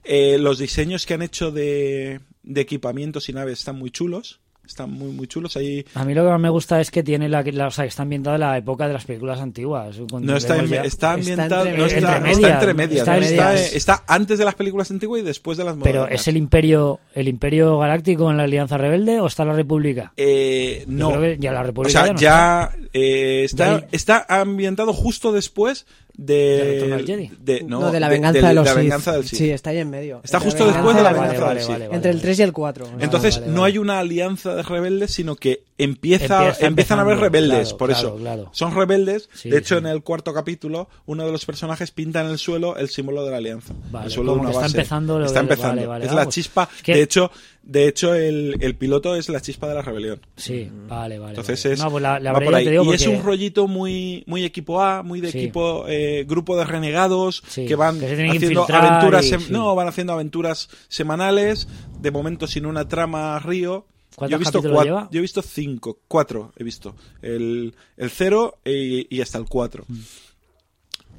Eh, 0.04 0.38
los 0.40 0.58
diseños 0.60 1.06
que 1.06 1.14
han 1.14 1.22
hecho 1.22 1.52
de, 1.52 2.22
de 2.44 2.62
equipamientos 2.62 3.28
y 3.30 3.34
naves 3.34 3.60
están 3.60 3.78
muy 3.78 3.92
chulos. 3.92 4.40
Están 4.68 4.92
muy, 4.92 5.12
muy 5.12 5.28
chulos. 5.28 5.56
Ahí 5.58 5.86
A 5.96 6.04
mí 6.04 6.14
lo 6.14 6.24
que 6.24 6.30
más 6.30 6.40
me 6.40 6.50
gusta 6.50 6.80
es 6.82 6.92
que 6.92 7.02
tiene 7.02 7.30
la, 7.30 7.42
la- 7.42 7.68
o 7.68 7.72
sea, 7.72 7.86
que 7.86 7.90
está 7.90 8.04
ambientada 8.04 8.36
en 8.36 8.42
la 8.42 8.58
época 8.58 8.86
de 8.88 8.94
las 8.94 9.06
películas 9.06 9.40
antiguas. 9.40 9.98
No 10.12 10.36
está, 10.36 10.58
en- 10.58 10.74
está 10.86 11.14
ambientado, 11.14 11.66
entre 11.66 11.78
no 11.78 11.86
está, 11.86 11.98
Entre 12.18 12.32
está 12.32 12.44
medias, 12.44 12.54
entre 12.54 12.74
medias. 12.74 13.00
está 13.00 13.18
Está, 13.18 13.46
medias. 13.52 13.74
está 13.74 14.04
antes 14.08 14.38
de 14.38 14.46
las 14.46 14.56
películas 14.56 14.92
antiguas 14.92 15.22
y 15.22 15.24
después 15.26 15.58
de 15.58 15.64
las 15.64 15.76
modernas. 15.78 16.04
Pero 16.08 16.14
es 16.16 16.28
el 16.28 16.38
imperio, 16.38 17.00
el 17.16 17.28
imperio 17.28 17.78
galáctico 17.80 18.30
en 18.30 18.38
la 18.38 18.44
Alianza 18.44 18.78
Rebelde 18.78 19.20
o 19.22 19.28
está 19.28 19.46
la 19.46 19.54
República. 19.54 20.12
Eh, 20.18 20.84
no. 20.88 21.12
ya 21.36 21.52
la 21.54 21.62
o 21.62 21.64
República 21.64 22.04
sea, 22.06 22.16
ya 22.16 22.72
eh, 22.94 23.44
está, 23.46 23.76
hay- 23.76 23.86
está 23.92 24.26
ambientado 24.28 24.94
justo 24.94 25.32
después 25.32 25.86
¿De 26.18 26.82
de, 26.98 27.04
Jedi? 27.06 27.32
de- 27.40 27.64
No, 27.64 27.80
no, 27.80 27.92
de 27.92 28.00
la 28.00 28.10
venganza 28.10 28.42
de, 28.42 28.48
de 28.48 28.54
los 28.56 28.66
la 28.66 28.72
Sith. 28.72 28.82
venganza 28.82 29.12
del 29.14 29.24
Sith. 29.28 29.38
Sí, 29.38 29.50
está 29.52 29.70
ahí 29.70 29.78
en 29.78 29.90
medio. 29.92 30.20
Está 30.24 30.40
justo 30.40 30.66
después 30.66 30.96
de 30.96 31.04
la 31.04 31.14
venganza 31.14 31.42
vale, 31.42 31.60
del 31.60 31.64
Sith. 31.68 31.76
Entre 31.92 32.10
el 32.12 32.18
vale. 32.18 32.22
3 32.22 32.40
y 32.40 32.42
el 32.42 32.54
4. 32.54 32.88
Entonces 33.00 33.42
no 33.46 33.64
hay 33.64 33.78
una 33.78 34.00
alianza 34.00 34.56
de 34.56 34.64
rebeldes, 34.64 35.12
sino 35.12 35.36
que 35.36 35.62
empieza, 35.78 36.40
Empieza 36.48 36.66
empiezan 36.68 37.00
a 37.00 37.02
haber 37.04 37.20
rebeldes. 37.20 37.60
claro, 37.74 37.78
por 37.78 37.90
claro, 37.90 38.08
eso 38.08 38.18
claro. 38.18 38.50
son 38.52 38.76
rebeldes. 38.76 39.30
Sí, 39.34 39.50
de 39.50 39.58
hecho, 39.60 39.76
sí. 39.76 39.80
en 39.80 39.88
el 39.88 40.02
cuarto 40.04 40.34
capítulo, 40.34 40.90
uno 41.06 41.26
de 41.26 41.32
los 41.32 41.46
personajes 41.46 41.92
pinta 41.92 42.22
en 42.22 42.28
el 42.28 42.38
suelo 42.38 42.76
el 42.78 42.90
símbolo 42.90 43.24
de 43.26 43.32
la 43.32 43.38
alianza. 43.38 43.74
Vale, 43.92 44.08
el 44.08 44.12
suelo 44.12 44.32
como 44.34 44.44
de 44.44 44.50
una 44.50 44.50
que 44.50 44.52
está 44.56 44.62
base. 44.68 44.78
empezando 44.78 45.20
lo 45.20 45.26
Está 45.26 45.40
empezando. 45.42 45.76
vale, 45.76 45.88
vale, 45.88 46.06
es 46.06 46.14
la 46.14 46.28
chispa. 46.28 46.70
De 46.86 47.02
hecho, 47.02 47.32
de 47.64 47.88
hecho 47.88 48.14
el, 48.16 48.56
el 48.62 48.76
piloto 48.76 49.16
es 49.16 49.28
la 49.30 49.42
chispa 49.42 49.68
de 49.68 49.76
la 49.76 49.82
rebelión. 49.82 50.22
Sí, 50.36 50.70
vale, 50.88 51.20
vale. 51.20 51.32
Entonces 51.32 51.66
es 51.66 51.80
No, 51.80 51.92
pues 51.92 52.02
la, 52.02 52.20
la 52.20 52.32
va 52.32 52.40
por 52.40 52.56
ahí. 52.56 52.64
te 52.66 52.72
digo, 52.72 52.84
y 52.86 52.96
es 52.96 53.06
un 53.08 53.22
rollito 53.24 53.68
muy 53.68 54.24
muy 54.26 54.44
equipo 54.46 54.82
A, 54.82 55.04
muy 55.04 55.22
de 55.22 55.32
Sí. 55.32 55.40
equipo 55.40 55.86
eh, 55.88 56.26
grupo 56.28 56.58
de 56.58 56.64
renegados 56.66 57.42
que 57.54 57.76
van 57.76 58.00
que 58.00 58.06
haciendo 58.06 58.66
aventuras, 58.68 59.26
y- 59.32 59.52
no, 59.52 59.76
van 59.76 59.88
haciendo 59.90 60.14
aventuras 60.14 60.70
semanales, 60.88 61.68
de 62.00 62.12
momento 62.12 62.48
sin 62.48 62.66
una 62.66 62.88
trama 62.88 63.38
río. 63.40 63.86
¿Cuántos 64.18 64.32
Yo 64.32 64.36
he 64.38 64.40
visto 64.40 64.60
capítulos 64.64 64.84
lleva? 64.84 65.10
Yo 65.12 65.20
he 65.20 65.22
visto 65.22 65.44
cinco, 65.44 66.00
cuatro 66.08 66.52
he 66.58 66.64
visto. 66.64 66.96
El, 67.22 67.76
el 67.98 68.10
cero 68.10 68.58
y, 68.66 69.16
y 69.16 69.22
hasta 69.22 69.38
el 69.38 69.46
cuatro. 69.46 69.86
Mm. 69.88 70.00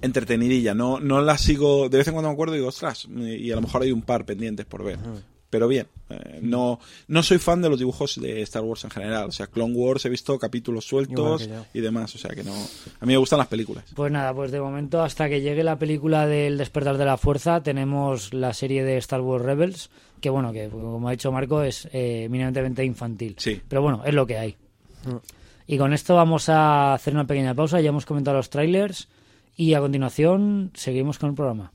Entretenidilla, 0.03 0.74
no, 0.74 0.99
no 0.99 1.22
la 1.22 1.38
sigo, 1.38 1.88
de 1.88 1.99
vez 1.99 2.09
en 2.09 2.14
cuando 2.14 2.28
me 2.28 2.32
acuerdo 2.32 2.55
y 2.55 2.59
digo, 2.59 2.70
ostras, 2.70 3.07
y 3.09 3.53
a 3.53 3.55
lo 3.55 3.62
mejor 3.62 3.82
hay 3.82 3.92
un 3.92 4.03
par 4.03 4.24
pendientes 4.24 4.66
por 4.66 4.82
ver. 4.82 4.99
Pero 5.49 5.68
bien, 5.68 5.86
eh, 6.11 6.40
no, 6.42 6.80
no 7.07 7.22
soy 7.22 7.38
fan 7.38 7.62
de 7.62 7.70
los 7.70 7.78
dibujos 7.78 8.20
de 8.20 8.42
Star 8.42 8.62
Wars 8.64 8.82
en 8.82 8.90
general. 8.90 9.28
O 9.28 9.32
sea, 9.32 9.46
Clone 9.46 9.74
Wars 9.74 10.05
he 10.05 10.09
visto 10.09 10.36
capítulos 10.40 10.84
sueltos 10.84 11.49
y 11.72 11.80
demás. 11.80 12.14
O 12.16 12.18
sea, 12.18 12.34
que 12.34 12.42
no. 12.44 12.53
A 12.53 13.07
mí 13.07 13.12
me 13.12 13.16
gustan 13.16 13.38
las 13.38 13.49
películas. 13.49 13.84
Pues 13.94 14.12
nada, 14.12 14.34
pues 14.34 14.51
de 14.51 14.61
momento 14.61 15.03
hasta 15.03 15.28
que 15.28 15.40
llegue 15.40 15.64
la 15.64 15.78
película 15.78 16.26
del 16.26 16.59
despertar 16.59 16.99
de 16.99 17.05
la 17.07 17.16
fuerza 17.16 17.62
tenemos 17.62 18.34
la 18.34 18.53
serie 18.53 18.84
de 18.84 18.99
Star 18.99 19.20
Wars 19.22 19.44
Rebels, 19.44 19.88
que 20.20 20.30
bueno, 20.30 20.52
que 20.52 20.68
como 20.68 21.08
ha 21.08 21.12
dicho 21.12 21.32
Marco 21.32 21.62
es 21.62 21.86
eh, 21.92 22.24
eminentemente 22.24 22.84
infantil. 22.84 23.34
Sí. 23.38 23.60
Pero 23.68 23.82
bueno, 23.82 24.02
es 24.04 24.14
lo 24.14 24.26
que 24.26 24.38
hay. 24.38 24.56
Y 25.66 25.78
con 25.78 25.92
esto 25.92 26.14
vamos 26.14 26.48
a 26.48 26.94
hacer 26.94 27.14
una 27.14 27.26
pequeña 27.26 27.54
pausa, 27.54 27.80
ya 27.80 27.90
hemos 27.90 28.06
comentado 28.06 28.36
los 28.36 28.50
trailers 28.50 29.08
y 29.56 29.74
a 29.74 29.80
continuación 29.80 30.70
seguimos 30.74 31.18
con 31.18 31.30
el 31.30 31.34
programa. 31.34 31.72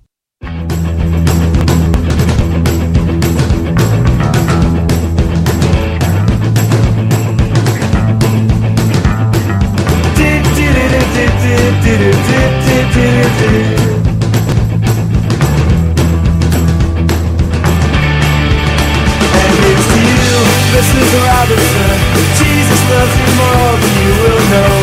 Mrs. 20.74 21.10
Robinson. 21.22 21.98
Jesus 22.42 22.82
loves 22.90 23.14
you 23.22 23.30
more 23.38 23.74
than 23.78 23.94
you 24.02 24.12
will 24.22 24.44
know. 24.54 24.78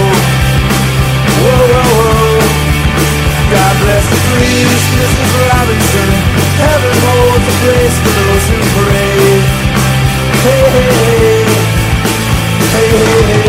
Whoa, 1.43 1.66
whoa, 1.66 1.91
whoa. 1.99 2.38
God 3.51 3.74
bless 3.82 4.05
the 4.07 4.20
priest, 4.30 4.86
Mrs. 4.95 5.30
Robinson. 5.51 6.09
Heaven 6.62 6.95
holds 7.03 7.43
a 7.43 7.55
place 7.62 7.97
for 8.07 8.12
those 8.22 8.45
who 8.51 8.59
pray. 8.78 9.18
Hey, 10.47 10.62
hey, 10.74 10.93
hey. 11.03 11.43
Hey, 12.70 12.88
hey, 12.88 13.22
hey. 13.34 13.39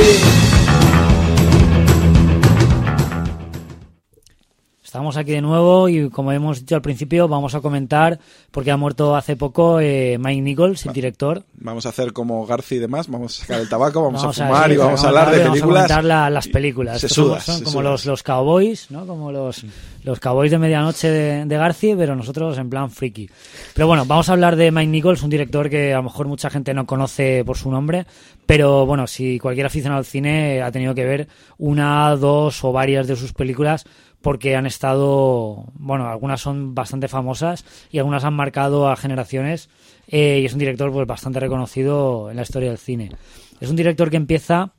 Estamos 5.12 5.24
aquí 5.26 5.34
de 5.34 5.41
nuevo 5.41 5.89
y 5.89 6.09
como 6.09 6.32
hemos 6.32 6.62
dicho 6.62 6.74
al 6.76 6.82
principio 6.82 7.28
vamos 7.28 7.53
a 7.53 7.59
comentar 7.59 8.18
porque 8.49 8.72
ha 8.72 8.78
muerto 8.78 9.14
hace 9.14 9.36
poco 9.36 9.82
eh, 9.82 10.18
Mike 10.18 10.41
Nichols, 10.41 10.86
el 10.86 10.93
director. 10.93 11.43
Vamos 11.55 11.86
a 11.86 11.89
hacer 11.89 12.14
como 12.14 12.45
Garci 12.45 12.76
y 12.76 12.80
demás. 12.80 13.09
Vamos 13.09 13.38
a 13.38 13.41
sacar 13.41 13.59
el 13.59 13.68
tabaco, 13.68 14.01
vamos, 14.03 14.24
a 14.24 14.32
sí, 14.32 14.41
fumar 14.41 14.72
y 14.72 14.78
vamos 14.78 15.03
a 15.03 15.09
hablar 15.09 15.32
de 15.32 15.39
vamos 15.39 15.49
a 15.49 15.51
películas. 15.51 15.82
comentar 15.84 16.03
la- 16.05 16.30
las 16.30 16.47
películas. 16.47 17.01
Se 17.01 17.09
suda, 17.09 17.41
son 17.41 17.57
se 17.57 17.64
como 17.66 17.82
suda. 17.82 17.91
los, 17.91 18.05
los 18.05 18.24
cowboys, 18.24 18.89
¿no? 18.89 19.05
Como 19.05 19.34
los, 19.34 19.66
los 20.05 20.20
cowboys 20.22 20.49
de 20.49 20.57
medianoche 20.59 21.09
de, 21.09 21.43
de 21.45 21.57
Garci, 21.57 21.93
pero 21.97 22.16
nosotros 22.16 22.57
en 22.57 22.70
plan 22.70 22.89
friki. 22.89 23.30
Pero 23.74 23.88
bueno, 23.88 24.05
vamos 24.05 24.30
a 24.30 24.32
hablar 24.32 24.55
de 24.55 24.72
Mike 24.72 24.88
Nichols, 24.91 25.24
un 25.24 25.30
director 25.30 25.70
que 25.70 25.93
a 25.93 25.97
lo 25.97 26.03
mejor 26.03 26.30
mucha 26.30 26.49
gente 26.49 26.74
no 26.74 26.86
conoce 26.86 27.43
por 27.45 27.57
su 27.57 27.70
nombre, 27.70 28.05
pero 28.45 28.86
bueno, 28.86 29.07
si 29.07 29.39
cualquier 29.39 29.66
aficionado 29.66 29.99
al 29.99 30.05
cine 30.05 30.62
ha 30.62 30.72
tenido 30.72 30.95
que 30.95 31.03
ver 31.03 31.28
una, 31.57 32.16
dos 32.16 32.64
o 32.64 32.72
varias 32.72 33.07
de 33.07 33.18
sus 33.18 33.34
películas 33.34 33.84
porque 34.22 34.55
han 34.55 34.65
estado, 34.65 35.65
bueno, 35.74 36.07
algunas 36.07 36.41
son 36.41 36.76
bastante 36.76 37.07
famosas 37.07 37.65
y 37.91 37.97
algunas 37.97 38.24
han 38.24 38.34
marcado 38.34 38.89
a 38.89 38.95
generaciones 38.95 39.69
eh, 40.07 40.39
y 40.41 40.45
es 40.45 40.53
un 40.53 40.59
director 40.59 40.91
pues 40.91 41.07
bastante 41.07 41.39
reconocido 41.39 42.30
en 42.30 42.38
la 42.38 42.43
historia 42.43 42.69
del 42.69 42.78
cine. 42.78 43.11
Es 43.59 43.69
un 43.69 43.76
director 43.76 44.09
que 44.09 44.17
empieza 44.17 44.74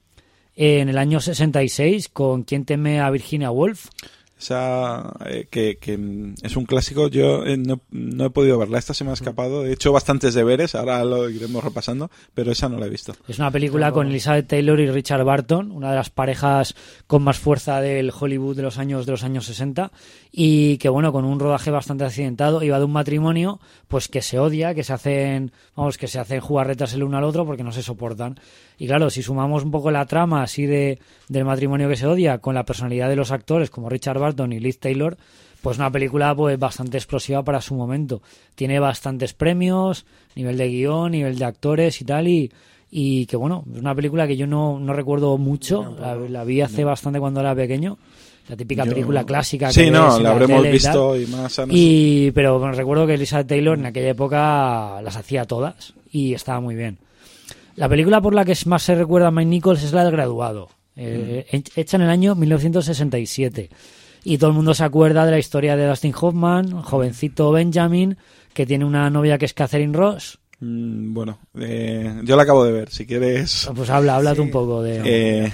en 0.54 0.88
el 0.88 0.98
año 0.98 1.20
66 1.20 2.08
con 2.08 2.42
Quien 2.42 2.64
teme 2.64 3.00
a 3.00 3.10
Virginia 3.10 3.50
Woolf. 3.50 3.88
Esa, 4.42 5.14
eh, 5.26 5.46
que, 5.48 5.78
que, 5.78 5.96
mm, 5.96 6.34
es 6.42 6.56
un 6.56 6.64
clásico. 6.64 7.08
Yo 7.08 7.46
eh, 7.46 7.56
no, 7.56 7.80
no 7.90 8.26
he 8.26 8.30
podido 8.30 8.58
verla. 8.58 8.78
Esta 8.78 8.92
se 8.92 9.04
me 9.04 9.10
ha 9.10 9.14
escapado. 9.14 9.64
He 9.64 9.72
hecho 9.72 9.92
bastantes 9.92 10.34
deberes. 10.34 10.74
Ahora 10.74 11.04
lo 11.04 11.30
iremos 11.30 11.62
repasando. 11.62 12.10
Pero 12.34 12.50
esa 12.50 12.68
no 12.68 12.78
la 12.78 12.86
he 12.86 12.90
visto. 12.90 13.14
Es 13.28 13.38
una 13.38 13.50
película 13.50 13.92
con 13.92 14.08
Elizabeth 14.08 14.48
Taylor 14.48 14.80
y 14.80 14.90
Richard 14.90 15.24
Barton, 15.24 15.70
una 15.70 15.90
de 15.90 15.96
las 15.96 16.10
parejas 16.10 16.74
con 17.06 17.22
más 17.22 17.38
fuerza 17.38 17.80
del 17.80 18.12
Hollywood 18.18 18.56
de 18.56 18.62
los 18.62 18.78
años 18.78 19.06
de 19.06 19.12
los 19.12 19.24
años 19.24 19.46
60 19.46 19.92
y 20.30 20.78
que 20.78 20.88
bueno, 20.88 21.12
con 21.12 21.24
un 21.24 21.38
rodaje 21.38 21.70
bastante 21.70 22.04
accidentado, 22.04 22.62
iba 22.62 22.78
de 22.78 22.84
un 22.84 22.92
matrimonio 22.92 23.60
pues 23.88 24.08
que 24.08 24.22
se 24.22 24.38
odia, 24.38 24.74
que 24.74 24.84
se 24.84 24.92
hacen, 24.92 25.52
vamos, 25.76 25.98
que 25.98 26.08
se 26.08 26.18
hacen 26.18 26.40
jugarretas 26.40 26.94
el 26.94 27.02
uno 27.02 27.18
al 27.18 27.24
otro 27.24 27.44
porque 27.44 27.62
no 27.62 27.72
se 27.72 27.82
soportan. 27.82 28.40
Y 28.78 28.86
claro, 28.86 29.10
si 29.10 29.22
sumamos 29.22 29.64
un 29.64 29.70
poco 29.70 29.90
la 29.90 30.06
trama 30.06 30.42
así 30.42 30.66
de 30.66 30.98
del 31.28 31.44
matrimonio 31.44 31.88
que 31.88 31.96
se 31.96 32.06
odia 32.06 32.38
con 32.38 32.54
la 32.54 32.64
personalidad 32.64 33.08
de 33.08 33.16
los 33.16 33.30
actores 33.30 33.70
como 33.70 33.88
Richard 33.88 34.18
Barton 34.18 34.52
y 34.52 34.60
Liz 34.60 34.78
Taylor, 34.78 35.16
pues 35.62 35.78
una 35.78 35.90
película 35.90 36.34
pues 36.34 36.58
bastante 36.58 36.96
explosiva 36.96 37.42
para 37.44 37.60
su 37.60 37.74
momento. 37.74 38.22
Tiene 38.56 38.80
bastantes 38.80 39.32
premios, 39.34 40.04
nivel 40.34 40.56
de 40.56 40.68
guion, 40.68 41.12
nivel 41.12 41.38
de 41.38 41.44
actores 41.44 42.00
y 42.00 42.04
tal 42.04 42.28
y 42.28 42.50
y 42.94 43.24
que 43.24 43.36
bueno, 43.38 43.64
es 43.72 43.78
una 43.80 43.94
película 43.94 44.26
que 44.26 44.36
yo 44.36 44.46
no, 44.46 44.78
no 44.78 44.92
recuerdo 44.92 45.38
mucho, 45.38 45.96
la, 45.98 46.14
la 46.14 46.44
vi 46.44 46.60
hace 46.60 46.84
bastante 46.84 47.18
cuando 47.20 47.40
era 47.40 47.54
pequeño, 47.54 47.96
la 48.48 48.56
típica 48.56 48.84
Yo- 48.84 48.90
película 48.92 49.24
clásica 49.24 49.68
que 49.68 49.72
Sí, 49.72 49.80
ves 49.84 49.92
no, 49.92 50.18
la 50.20 50.30
habremos 50.32 50.66
y 50.66 50.68
visto 50.70 51.16
y 51.16 51.26
más. 51.28 51.58
a 51.58 51.64
no 51.64 51.72
Y, 51.74 52.32
pero 52.32 52.58
bueno, 52.58 52.74
recuerdo 52.74 53.06
que 53.06 53.14
Elizabeth 53.14 53.46
Taylor 53.46 53.78
en 53.78 53.86
aquella 53.86 54.10
época 54.10 55.00
las 55.00 55.16
hacía 55.16 55.46
todas 55.46 55.94
y 56.10 56.34
estaba 56.34 56.60
muy 56.60 56.74
bien. 56.74 56.98
La 57.76 57.88
película 57.88 58.20
por 58.20 58.34
la 58.34 58.44
que 58.44 58.56
más 58.66 58.82
se 58.82 58.94
recuerda 58.94 59.28
a 59.28 59.30
Mike 59.30 59.48
Nichols 59.48 59.82
es 59.82 59.92
la 59.92 60.04
del 60.04 60.12
graduado, 60.12 60.68
eh, 60.96 61.46
Mm. 61.52 61.56
he- 61.56 61.80
hecha 61.80 61.96
en 61.96 62.02
el 62.02 62.10
año 62.10 62.34
1967. 62.34 63.70
Y 64.24 64.38
todo 64.38 64.50
el 64.50 64.56
mundo 64.56 64.74
se 64.74 64.84
acuerda 64.84 65.24
de 65.24 65.32
la 65.32 65.38
historia 65.38 65.74
de 65.76 65.86
Dustin 65.88 66.14
Hoffman, 66.20 66.82
jovencito 66.82 67.50
Benjamin, 67.50 68.16
que 68.54 68.66
tiene 68.66 68.84
una 68.84 69.10
novia 69.10 69.38
que 69.38 69.46
es 69.46 69.54
Catherine 69.54 69.96
Ross. 69.96 70.38
Mm, 70.60 71.12
bueno, 71.12 71.38
eh, 71.58 72.20
yo 72.22 72.36
la 72.36 72.42
acabo 72.44 72.64
de 72.64 72.72
ver. 72.72 72.90
Si 72.90 73.04
quieres. 73.06 73.68
Pues 73.74 73.90
habla, 73.90 74.16
háblate 74.16 74.40
un 74.40 74.50
poco 74.50 74.80
de... 74.82 75.00
Eh, 75.04 75.52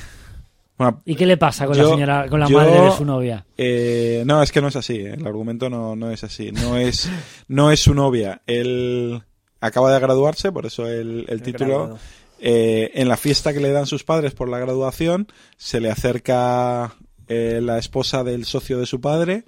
bueno, 0.77 1.01
¿Y 1.07 1.15
qué 1.17 1.25
le 1.25 1.37
pasa 1.39 1.67
con 1.67 1.77
yo- 1.77 1.85
la 1.85 1.91
señora, 1.91 2.27
con 2.29 2.41
la 2.41 2.47
yo- 2.49 2.59
madre 2.59 2.81
de 2.83 2.91
su 2.93 3.05
novia? 3.07 3.47
Eh, 3.57 4.23
no, 4.27 4.43
es 4.43 4.53
que 4.53 4.61
no 4.61 4.69
es 4.69 4.77
así. 4.77 4.97
eh, 4.97 5.15
El 5.15 5.27
argumento 5.27 5.71
no, 5.71 5.97
no 5.97 6.11
es 6.11 6.23
así. 6.25 6.53
No 6.53 6.77
es, 6.77 7.11
no 7.49 7.73
es 7.73 7.81
su 7.81 7.95
novia. 7.95 8.43
Él 8.47 9.23
acaba 9.61 9.93
de 9.93 10.01
graduarse, 10.01 10.53
por 10.53 10.67
eso 10.67 10.87
el, 10.87 11.25
el 11.29 11.43
título. 11.43 11.99
Eh, 12.41 12.93
en 12.95 13.09
la 13.09 13.17
fiesta 13.17 13.53
que 13.53 13.59
le 13.59 13.73
dan 13.73 13.87
sus 13.87 14.05
padres 14.05 14.33
por 14.33 14.49
la 14.49 14.61
graduación, 14.61 15.27
se 15.57 15.81
le 15.81 15.91
acerca 15.91 16.95
eh, 17.27 17.61
la 17.61 17.79
esposa 17.79 18.23
del 18.23 18.45
socio 18.45 18.79
de 18.79 18.87
su 18.87 19.01
padre 19.01 19.45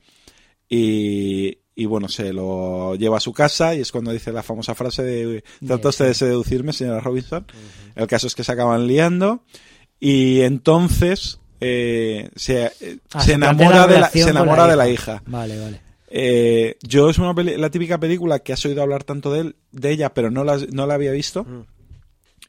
y, 0.69 1.59
y 1.77 1.87
bueno, 1.87 2.09
se 2.09 2.33
lo 2.33 2.97
lleva 2.97 3.19
a 3.19 3.21
su 3.21 3.33
casa 3.33 3.77
y 3.77 3.81
es 3.81 3.93
cuando 3.93 4.13
dice 4.13 4.33
la 4.33 4.43
famosa 4.43 4.75
frase 4.75 5.05
de 5.05 5.45
trata 5.65 5.91
usted 5.91 6.07
de 6.07 6.15
seducirme, 6.15 6.73
señora 6.73 7.01
Robinson. 7.01 7.47
El 7.95 8.07
caso 8.09 8.27
es 8.27 8.35
que 8.35 8.43
se 8.43 8.53
acaban 8.53 8.89
liando 8.89 9.45
y 10.01 10.41
entonces 10.41 11.39
eh, 11.61 12.29
se, 12.35 12.73
Ah, 13.13 13.23
se 13.23 13.35
enamora, 13.35 13.87
de 13.87 14.01
la, 14.01 14.11
se 14.11 14.29
enamora 14.29 14.67
de 14.67 14.77
la 14.77 14.89
hija. 14.89 15.23
Vale, 15.27 15.61
vale. 15.61 15.81
Eh, 16.11 16.77
yo 16.83 17.09
es 17.09 17.19
una 17.19 17.35
peli- 17.35 17.57
la 17.57 17.71
típica 17.71 17.99
película 17.99 18.41
que 18.41 18.53
has 18.53 18.65
oído 18.65 18.83
hablar 18.83 19.05
tanto 19.05 19.33
de, 19.33 19.41
él, 19.41 19.57
de 19.71 19.91
ella, 19.93 20.13
pero 20.13 20.31
no 20.31 20.43
la, 20.45 20.59
no 20.73 20.87
la 20.87 20.95
había 20.95 21.13
visto. 21.13 21.47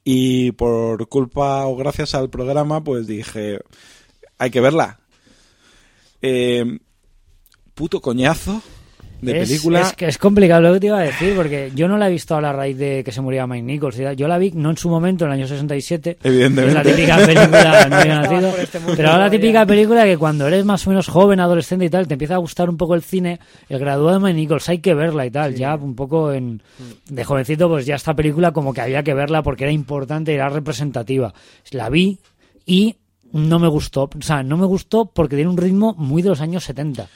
Y 0.03 0.51
por 0.53 1.07
culpa 1.09 1.65
o 1.67 1.75
gracias 1.75 2.15
al 2.15 2.29
programa, 2.31 2.83
pues 2.83 3.05
dije, 3.05 3.59
hay 4.39 4.49
que 4.49 4.61
verla. 4.61 4.99
Eh, 6.23 6.79
puto 7.75 8.01
coñazo 8.01 8.61
de 9.21 9.39
es, 9.39 9.47
película. 9.47 9.81
Es, 9.81 9.93
que 9.93 10.07
es 10.07 10.17
complicado 10.17 10.61
lo 10.61 10.73
que 10.73 10.79
te 10.79 10.87
iba 10.87 10.99
a 10.99 11.03
decir, 11.03 11.35
porque 11.35 11.71
yo 11.75 11.87
no 11.87 11.97
la 11.97 12.09
he 12.09 12.11
visto 12.11 12.35
a 12.35 12.41
la 12.41 12.51
raíz 12.51 12.77
de 12.77 13.03
que 13.03 13.11
se 13.11 13.21
moría 13.21 13.45
Mike 13.47 13.63
Nichols. 13.63 13.97
Yo 14.17 14.27
la 14.27 14.37
vi 14.37 14.51
no 14.51 14.71
en 14.71 14.77
su 14.77 14.89
momento, 14.89 15.25
en 15.25 15.31
el 15.31 15.39
año 15.39 15.47
67. 15.47 16.17
Evidentemente. 16.23 16.79
Es 16.79 16.85
la 16.85 16.91
típica 16.91 17.17
película, 17.17 17.85
no 17.89 17.95
había 17.95 18.21
nacido. 18.21 18.57
este 18.57 18.79
pero 18.95 19.09
ahora 19.09 19.25
la 19.25 19.29
típica 19.29 19.65
película 19.65 20.03
que 20.05 20.17
cuando 20.17 20.47
eres 20.47 20.65
más 20.65 20.85
o 20.87 20.89
menos 20.89 21.07
joven, 21.07 21.39
adolescente 21.39 21.85
y 21.85 21.89
tal, 21.89 22.07
te 22.07 22.15
empieza 22.15 22.35
a 22.35 22.39
gustar 22.39 22.69
un 22.69 22.77
poco 22.77 22.95
el 22.95 23.03
cine. 23.03 23.39
El 23.69 23.79
graduado 23.79 24.19
de 24.19 24.25
Mike 24.25 24.39
Nichols, 24.39 24.69
hay 24.69 24.79
que 24.79 24.93
verla 24.93 25.25
y 25.25 25.31
tal. 25.31 25.55
Ya 25.55 25.75
un 25.75 25.95
poco 25.95 26.33
en, 26.33 26.61
de 27.07 27.23
jovencito, 27.23 27.69
pues 27.69 27.85
ya 27.85 27.95
esta 27.95 28.15
película 28.15 28.51
como 28.51 28.73
que 28.73 28.81
había 28.81 29.03
que 29.03 29.13
verla 29.13 29.43
porque 29.43 29.65
era 29.65 29.73
importante 29.73 30.31
y 30.31 30.35
era 30.35 30.49
representativa. 30.49 31.33
La 31.71 31.89
vi 31.89 32.19
y 32.65 32.95
no 33.33 33.59
me 33.59 33.67
gustó. 33.67 34.03
O 34.03 34.21
sea, 34.21 34.43
no 34.43 34.57
me 34.57 34.65
gustó 34.65 35.05
porque 35.05 35.35
tiene 35.35 35.49
un 35.49 35.57
ritmo 35.57 35.93
muy 35.97 36.21
de 36.21 36.29
los 36.29 36.41
años 36.41 36.63
70. 36.63 37.07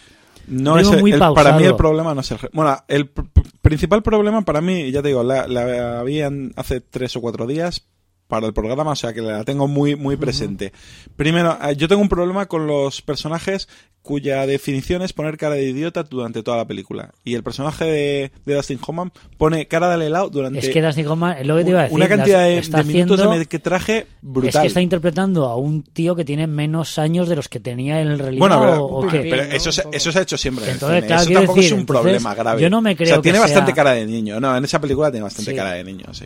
No 0.48 0.78
es 0.80 0.88
muy 1.02 1.12
el- 1.12 1.20
para 1.36 1.52
mí 1.58 1.64
el 1.64 1.76
problema 1.78 2.14
no 2.14 2.22
es 2.22 2.32
el... 2.32 2.38
Bueno, 2.54 2.78
el 2.88 3.14
pr- 3.14 3.30
pr- 3.34 3.52
principal 3.62 4.04
problema 4.04 4.41
para 4.43 4.62
mí, 4.62 4.91
ya 4.91 5.02
te 5.02 5.08
digo, 5.10 5.24
la, 5.24 5.48
la 5.48 6.04
vi 6.04 6.22
hace 6.56 6.82
tres 6.82 7.16
o 7.16 7.22
cuatro 7.22 7.48
días, 7.48 7.88
para 8.28 8.47
el 8.47 8.53
programa, 8.53 8.91
o 8.91 8.95
sea 8.95 9.13
que 9.13 9.21
la 9.21 9.43
tengo 9.43 9.67
muy, 9.67 9.95
muy 9.95 10.15
presente. 10.17 10.73
Primero, 11.15 11.57
eh, 11.61 11.76
yo 11.76 11.88
tengo 11.88 12.01
un 12.01 12.09
problema 12.09 12.47
con 12.47 12.65
los 12.67 13.01
personajes 13.01 13.67
cuya 14.01 14.45
definición 14.45 15.01
es 15.01 15.13
poner 15.13 15.36
cara 15.36 15.55
de 15.55 15.63
idiota 15.63 16.03
durante 16.03 16.43
toda 16.43 16.57
la 16.57 16.67
película. 16.67 17.11
Y 17.23 17.34
el 17.34 17.41
personaje 17.41 17.86
de, 17.86 18.32
de 18.45 18.53
Dustin 18.53 18.78
Hoffman 18.86 19.11
pone 19.38 19.67
cara 19.67 19.97
de 19.97 20.05
helado 20.05 20.30
durante 20.30 20.59
Es 20.59 20.69
que 20.69 20.80
Dustin 20.82 21.07
Hoffman, 21.07 21.38
es 21.39 21.47
lo 21.47 21.57
que 21.57 21.63
te 21.63 21.69
iba 21.71 21.80
a 21.80 21.84
decir. 21.84 21.95
una 21.95 22.07
cantidad 22.07 22.43
de, 22.43 22.57
está 22.59 22.78
de 22.80 22.84
minutos 22.84 23.19
haciendo- 23.19 23.32
de 23.39 23.47
metraje 23.51 24.07
brutal. 24.21 24.49
Es 24.49 24.61
que 24.61 24.67
está 24.67 24.82
interpretando 24.82 25.45
a 25.45 25.55
un 25.55 25.82
tío 25.82 26.15
que 26.15 26.23
tiene 26.23 26.45
menos 26.45 26.99
años 26.99 27.28
de 27.30 27.36
los 27.36 27.49
que 27.49 27.59
tenía 27.59 27.99
en 27.99 28.17
realidad. 28.19 28.39
Bueno, 28.39 28.59
pero, 28.61 28.86
o, 28.86 29.05
o 29.05 29.07
qué. 29.07 29.28
pero 29.28 29.41
eso, 29.43 29.71
se, 29.71 29.84
eso 29.91 30.11
se 30.11 30.19
ha 30.19 30.21
hecho 30.21 30.38
siempre. 30.38 30.65
en 30.65 30.71
Entonces, 30.73 30.97
cine. 30.97 31.07
claro, 31.07 31.21
eso 31.23 31.32
tampoco 31.34 31.55
decir, 31.55 31.65
es 31.67 31.71
un 31.73 31.80
entonces, 31.80 32.01
problema 32.03 32.36
grave. 32.36 32.61
yo 32.61 32.69
no 32.69 32.82
me 32.82 32.91
O 32.93 32.97
sea, 32.97 33.05
creo 33.07 33.21
tiene 33.21 33.39
bastante 33.39 33.73
cara 33.73 33.91
de 33.93 34.05
niño. 34.05 34.39
No, 34.39 34.55
en 34.55 34.63
esa 34.65 34.80
película 34.80 35.09
tiene 35.09 35.23
bastante 35.23 35.49
Sí. 35.51 35.57
cara 35.57 35.71
de 35.71 35.84
niño, 35.84 36.05
sí. 36.13 36.26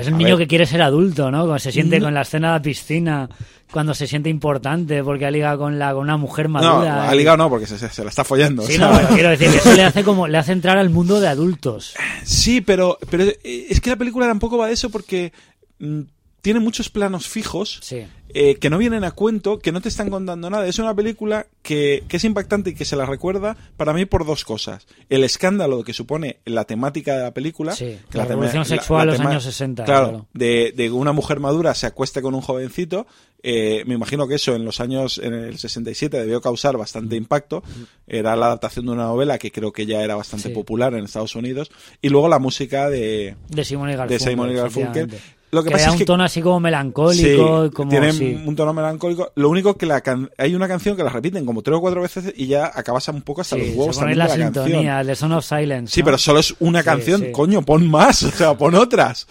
Es 0.00 0.06
el 0.08 0.14
A 0.14 0.16
niño 0.16 0.36
ver. 0.36 0.44
que 0.44 0.48
quiere 0.48 0.66
ser 0.66 0.82
adulto, 0.82 1.30
¿no? 1.30 1.40
Cuando 1.42 1.58
se 1.58 1.72
siente 1.72 1.98
No. 1.98 2.06
con 2.06 2.14
la 2.14 2.22
escena 2.22 2.48
de 2.48 2.54
la 2.58 2.62
piscina, 2.62 3.28
cuando 3.70 3.94
se 3.94 4.06
siente 4.06 4.28
importante 4.28 5.02
porque 5.04 5.26
ha 5.26 5.30
ligado 5.30 5.58
con, 5.58 5.78
la, 5.78 5.92
con 5.92 6.02
una 6.02 6.16
mujer 6.16 6.46
No, 6.48 6.60
madura. 6.60 7.08
ha 7.08 7.14
y- 7.14 7.18
ligado 7.18 7.36
no, 7.36 7.48
porque 7.48 7.66
se, 7.66 7.78
se- 7.78 7.88
se 7.88 8.02
la 8.02 8.10
está 8.10 8.24
follando. 8.24 8.62
Sí, 8.62 8.74
o 8.74 8.76
sea. 8.78 8.88
no, 8.90 8.96
pero 8.96 9.08
quiero 9.08 9.30
decir 9.30 9.50
que 9.50 9.56
eso 9.58 9.72
le 9.74 9.82
hace 9.84 10.02
como 10.04 10.26
le 10.28 10.38
hace 10.38 10.52
entrar 10.52 10.78
al 10.78 10.90
mundo 10.90 11.20
de 11.20 11.28
adultos. 11.28 11.94
Sí, 12.24 12.60
pero, 12.60 12.98
pero 13.10 13.24
eh, 13.24 13.66
es 13.70 13.80
que 13.80 13.90
la 13.90 13.96
película 13.96 14.26
tampoco 14.26 14.58
va 14.58 14.66
de 14.68 14.72
eso 14.74 14.90
porque 14.90 15.32
mm, 15.78 16.00
tiene 16.44 16.60
muchos 16.60 16.90
planos 16.90 17.26
fijos 17.26 17.78
Sí. 17.80 18.04
eh, 18.28 18.56
que 18.56 18.68
no 18.68 18.76
vienen 18.76 19.02
a 19.02 19.12
cuento, 19.12 19.58
que 19.60 19.72
no 19.72 19.80
te 19.80 19.88
están 19.88 20.10
contando 20.10 20.50
nada. 20.50 20.66
Es 20.66 20.78
una 20.78 20.94
película 20.94 21.46
que, 21.62 22.04
que 22.06 22.18
es 22.18 22.24
impactante 22.24 22.70
y 22.70 22.74
que 22.74 22.84
se 22.84 22.96
la 22.96 23.06
recuerda 23.06 23.56
para 23.78 23.94
mí 23.94 24.04
por 24.04 24.26
dos 24.26 24.44
cosas. 24.44 24.86
El 25.08 25.24
escándalo 25.24 25.82
que 25.84 25.94
supone 25.94 26.40
la 26.44 26.64
temática 26.66 27.16
de 27.16 27.22
la 27.22 27.32
película. 27.32 27.72
Sí, 27.72 27.98
que 28.10 28.18
la 28.18 28.26
revolución 28.26 28.66
sexual 28.66 29.06
de 29.06 29.12
los 29.12 29.16
tema- 29.16 29.30
años 29.30 29.44
60, 29.44 29.84
Claro, 29.84 30.08
claro. 30.08 30.26
De, 30.34 30.74
de 30.76 30.84
que 30.84 30.90
una 30.90 31.12
mujer 31.12 31.40
madura 31.40 31.74
se 31.74 31.86
acueste 31.86 32.20
con 32.20 32.34
un 32.34 32.42
jovencito. 32.42 33.06
eh, 33.46 33.82
me 33.86 33.94
imagino 33.94 34.26
que 34.28 34.34
eso 34.36 34.54
en 34.54 34.64
los 34.64 34.80
años, 34.80 35.18
en 35.18 35.32
el 35.34 35.58
67, 35.58 36.18
debió 36.18 36.40
causar 36.42 36.76
bastante 36.76 37.16
impacto. 37.16 37.62
Era 38.06 38.36
la 38.36 38.46
adaptación 38.46 38.86
de 38.86 38.92
una 38.92 39.04
novela 39.04 39.38
que 39.38 39.50
creo 39.50 39.70
que 39.72 39.86
ya 39.86 40.02
era 40.02 40.14
bastante 40.14 40.48
Sí. 40.48 40.54
popular 40.54 40.94
en 40.94 41.04
Estados 41.04 41.34
Unidos. 41.36 41.70
Y 42.02 42.08
luego 42.10 42.28
la 42.28 42.38
música 42.38 42.88
de, 42.90 43.36
De 43.48 43.64
Simon 43.64 43.88
y 43.88 43.92
de 43.92 43.96
Garfunkel. 43.98 44.20
Simon 44.30 44.50
y 44.50 44.54
Garfunkel. 44.54 45.10
Lo 45.54 45.62
que, 45.62 45.68
que 45.68 45.72
pasa 45.72 45.84
da 45.84 45.88
es 45.88 45.92
un 45.94 45.98
que 45.98 46.04
tono 46.04 46.24
así 46.24 46.42
como 46.42 46.60
melancólico, 46.60 47.64
Sí, 47.66 47.70
como 47.72 47.90
tiene 47.90 48.12
sí. 48.12 48.42
un 48.44 48.54
tono 48.56 48.72
melancólico. 48.74 49.32
Lo 49.36 49.48
único 49.48 49.76
que 49.76 49.86
la 49.86 50.00
can- 50.00 50.30
hay 50.36 50.54
una 50.54 50.68
canción 50.68 50.96
que 50.96 51.02
la 51.04 51.10
repiten 51.10 51.46
como 51.46 51.62
tres 51.62 51.76
o 51.78 51.80
cuatro 51.80 52.02
veces 52.02 52.32
y 52.36 52.46
ya 52.46 52.66
acabas 52.74 53.06
un 53.08 53.22
poco 53.22 53.40
hasta 53.42 53.56
Sí, 53.56 53.62
los 53.68 53.76
huevos 53.76 53.98
también 53.98 54.18
la 54.18 54.24
de 54.26 54.38
la 54.38 54.44
sintonía, 54.46 54.74
canción. 54.94 55.06
de 55.06 55.14
Son 55.16 55.32
of 55.32 55.44
Silence. 55.46 55.92
Sí, 55.94 56.00
¿no? 56.00 56.04
pero 56.06 56.18
solo 56.18 56.40
es 56.40 56.54
una 56.60 56.82
canción. 56.82 57.32
Coño, 57.32 57.62
pon 57.62 57.88
más, 57.88 58.22
o 58.24 58.30
sea, 58.30 58.58
pon 58.58 58.74
otras. 58.74 59.26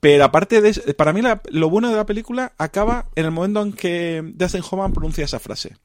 Pero 0.00 0.24
aparte 0.24 0.60
de 0.60 0.70
eso, 0.70 0.80
para 0.96 1.12
mí 1.12 1.22
la- 1.22 1.40
lo 1.50 1.70
bueno 1.70 1.88
de 1.90 1.96
la 1.96 2.06
película 2.06 2.52
acaba 2.58 3.06
en 3.14 3.24
el 3.26 3.30
momento 3.30 3.62
en 3.62 3.72
que 3.72 4.22
Dustin 4.34 4.62
Hoffman 4.62 4.92
pronuncia 4.92 5.24
esa 5.24 5.38
frase. 5.38 5.76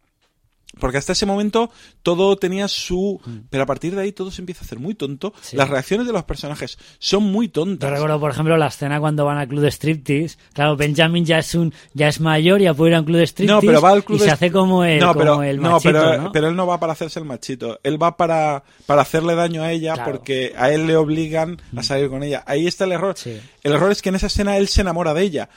Porque 0.79 0.97
hasta 0.97 1.13
ese 1.13 1.25
momento 1.25 1.69
todo 2.03 2.35
tenía 2.37 2.67
su... 2.67 3.19
Pero 3.49 3.63
a 3.63 3.65
partir 3.65 3.95
de 3.95 4.01
ahí 4.01 4.11
todo 4.11 4.31
se 4.31 4.41
empieza 4.41 4.61
a 4.61 4.65
hacer 4.65 4.79
muy 4.79 4.95
tonto. 4.95 5.29
Mm. 5.29 5.39
Sí. 5.41 5.57
Las 5.57 5.69
reacciones 5.69 6.07
de 6.07 6.13
los 6.13 6.23
personajes 6.23 6.77
son 6.99 7.23
muy 7.23 7.47
Yo 7.47 7.53
tontas. 7.53 7.89
recuerdo, 7.91 8.19
por 8.19 8.31
ejemplo, 8.31 8.57
la 8.57 8.67
escena 8.67 8.99
cuando 8.99 9.25
van 9.25 9.37
al 9.37 9.47
club 9.47 9.61
de 9.61 9.71
striptease. 9.71 10.37
Claro, 10.53 10.75
Benjamin 10.75 11.25
ya 11.25 11.39
es 11.39 11.55
un 11.55 11.73
ya 11.93 12.07
es 12.07 12.19
mayor, 12.19 12.61
ya 12.61 12.73
puede 12.73 12.91
ir 12.91 12.95
a 12.95 12.99
un 12.99 13.05
club 13.05 13.17
de 13.17 13.27
striptease 13.27 13.65
No, 13.65 13.67
pero 13.71 13.81
va 13.81 13.91
al 13.91 14.03
club 14.03 14.17
y 14.19 14.23
se 14.23 14.31
hace 14.31 14.51
como 14.51 14.83
el, 14.83 14.99
no, 14.99 15.07
como 15.07 15.19
pero, 15.19 15.43
el 15.43 15.61
no, 15.61 15.71
machito, 15.71 15.93
pero, 15.93 16.21
¿no? 16.21 16.31
pero 16.31 16.47
él 16.49 16.55
no 16.55 16.67
va 16.67 16.79
para 16.79 16.93
hacerse 16.93 17.19
el 17.19 17.25
machito. 17.25 17.79
Él 17.83 18.01
va 18.01 18.15
para, 18.17 18.63
para 18.85 19.01
hacerle 19.01 19.35
daño 19.35 19.63
a 19.63 19.71
ella 19.71 19.93
Claro. 19.93 20.11
porque 20.11 20.53
a 20.57 20.71
él 20.71 20.87
le 20.87 20.95
obligan 20.95 21.61
a 21.75 21.83
salir 21.83 22.09
con 22.09 22.23
ella. 22.23 22.43
Ahí 22.45 22.67
está 22.67 22.85
el 22.85 22.91
error. 22.91 23.15
Sí. 23.17 23.39
El 23.63 23.73
error 23.73 23.91
es 23.91 24.01
que 24.01 24.09
en 24.09 24.15
esa 24.15 24.27
escena 24.27 24.57
él 24.57 24.67
se 24.67 24.81
enamora 24.81 25.13
de 25.13 25.23
ella. 25.23 25.49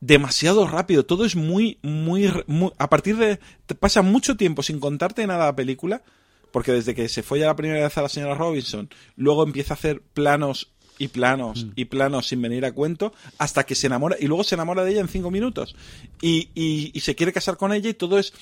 Demasiado 0.00 0.66
rápido. 0.66 1.04
Todo 1.04 1.24
es 1.24 1.34
muy, 1.36 1.78
muy, 1.82 2.30
muy- 2.46 2.72
A 2.78 2.88
partir 2.88 3.16
de. 3.16 3.40
pasa 3.80 4.02
mucho 4.02 4.36
tiempo 4.36 4.62
sin 4.62 4.78
contarte 4.80 5.26
nada 5.26 5.46
la 5.46 5.56
película. 5.56 6.02
Porque 6.50 6.72
desde 6.72 6.94
que 6.94 7.08
se 7.10 7.22
fue 7.22 7.40
ya 7.40 7.46
la 7.46 7.56
primera 7.56 7.82
vez 7.84 7.98
a 7.98 8.02
la 8.02 8.08
señora 8.08 8.34
Robinson, 8.34 8.88
luego 9.16 9.42
empieza 9.44 9.74
a 9.74 9.76
hacer 9.76 10.00
planos 10.14 10.70
y 10.98 11.08
planos 11.08 11.64
Mm. 11.66 11.70
y 11.76 11.84
planos 11.84 12.26
sin 12.28 12.40
venir 12.40 12.64
a 12.64 12.72
cuento, 12.72 13.12
hasta 13.36 13.64
que 13.66 13.74
se 13.74 13.86
enamora, 13.86 14.16
y 14.18 14.26
luego 14.28 14.44
se 14.44 14.54
enamora 14.54 14.82
de 14.82 14.92
ella 14.92 15.00
en 15.02 15.08
cinco 15.08 15.30
minutos. 15.30 15.76
Y, 16.22 16.48
y- 16.54 16.90
y 16.94 17.00
se 17.00 17.14
quiere 17.14 17.34
casar 17.34 17.58
con 17.58 17.72
ella 17.74 17.90
y 17.90 17.94
todo 17.94 18.18
es... 18.18 18.32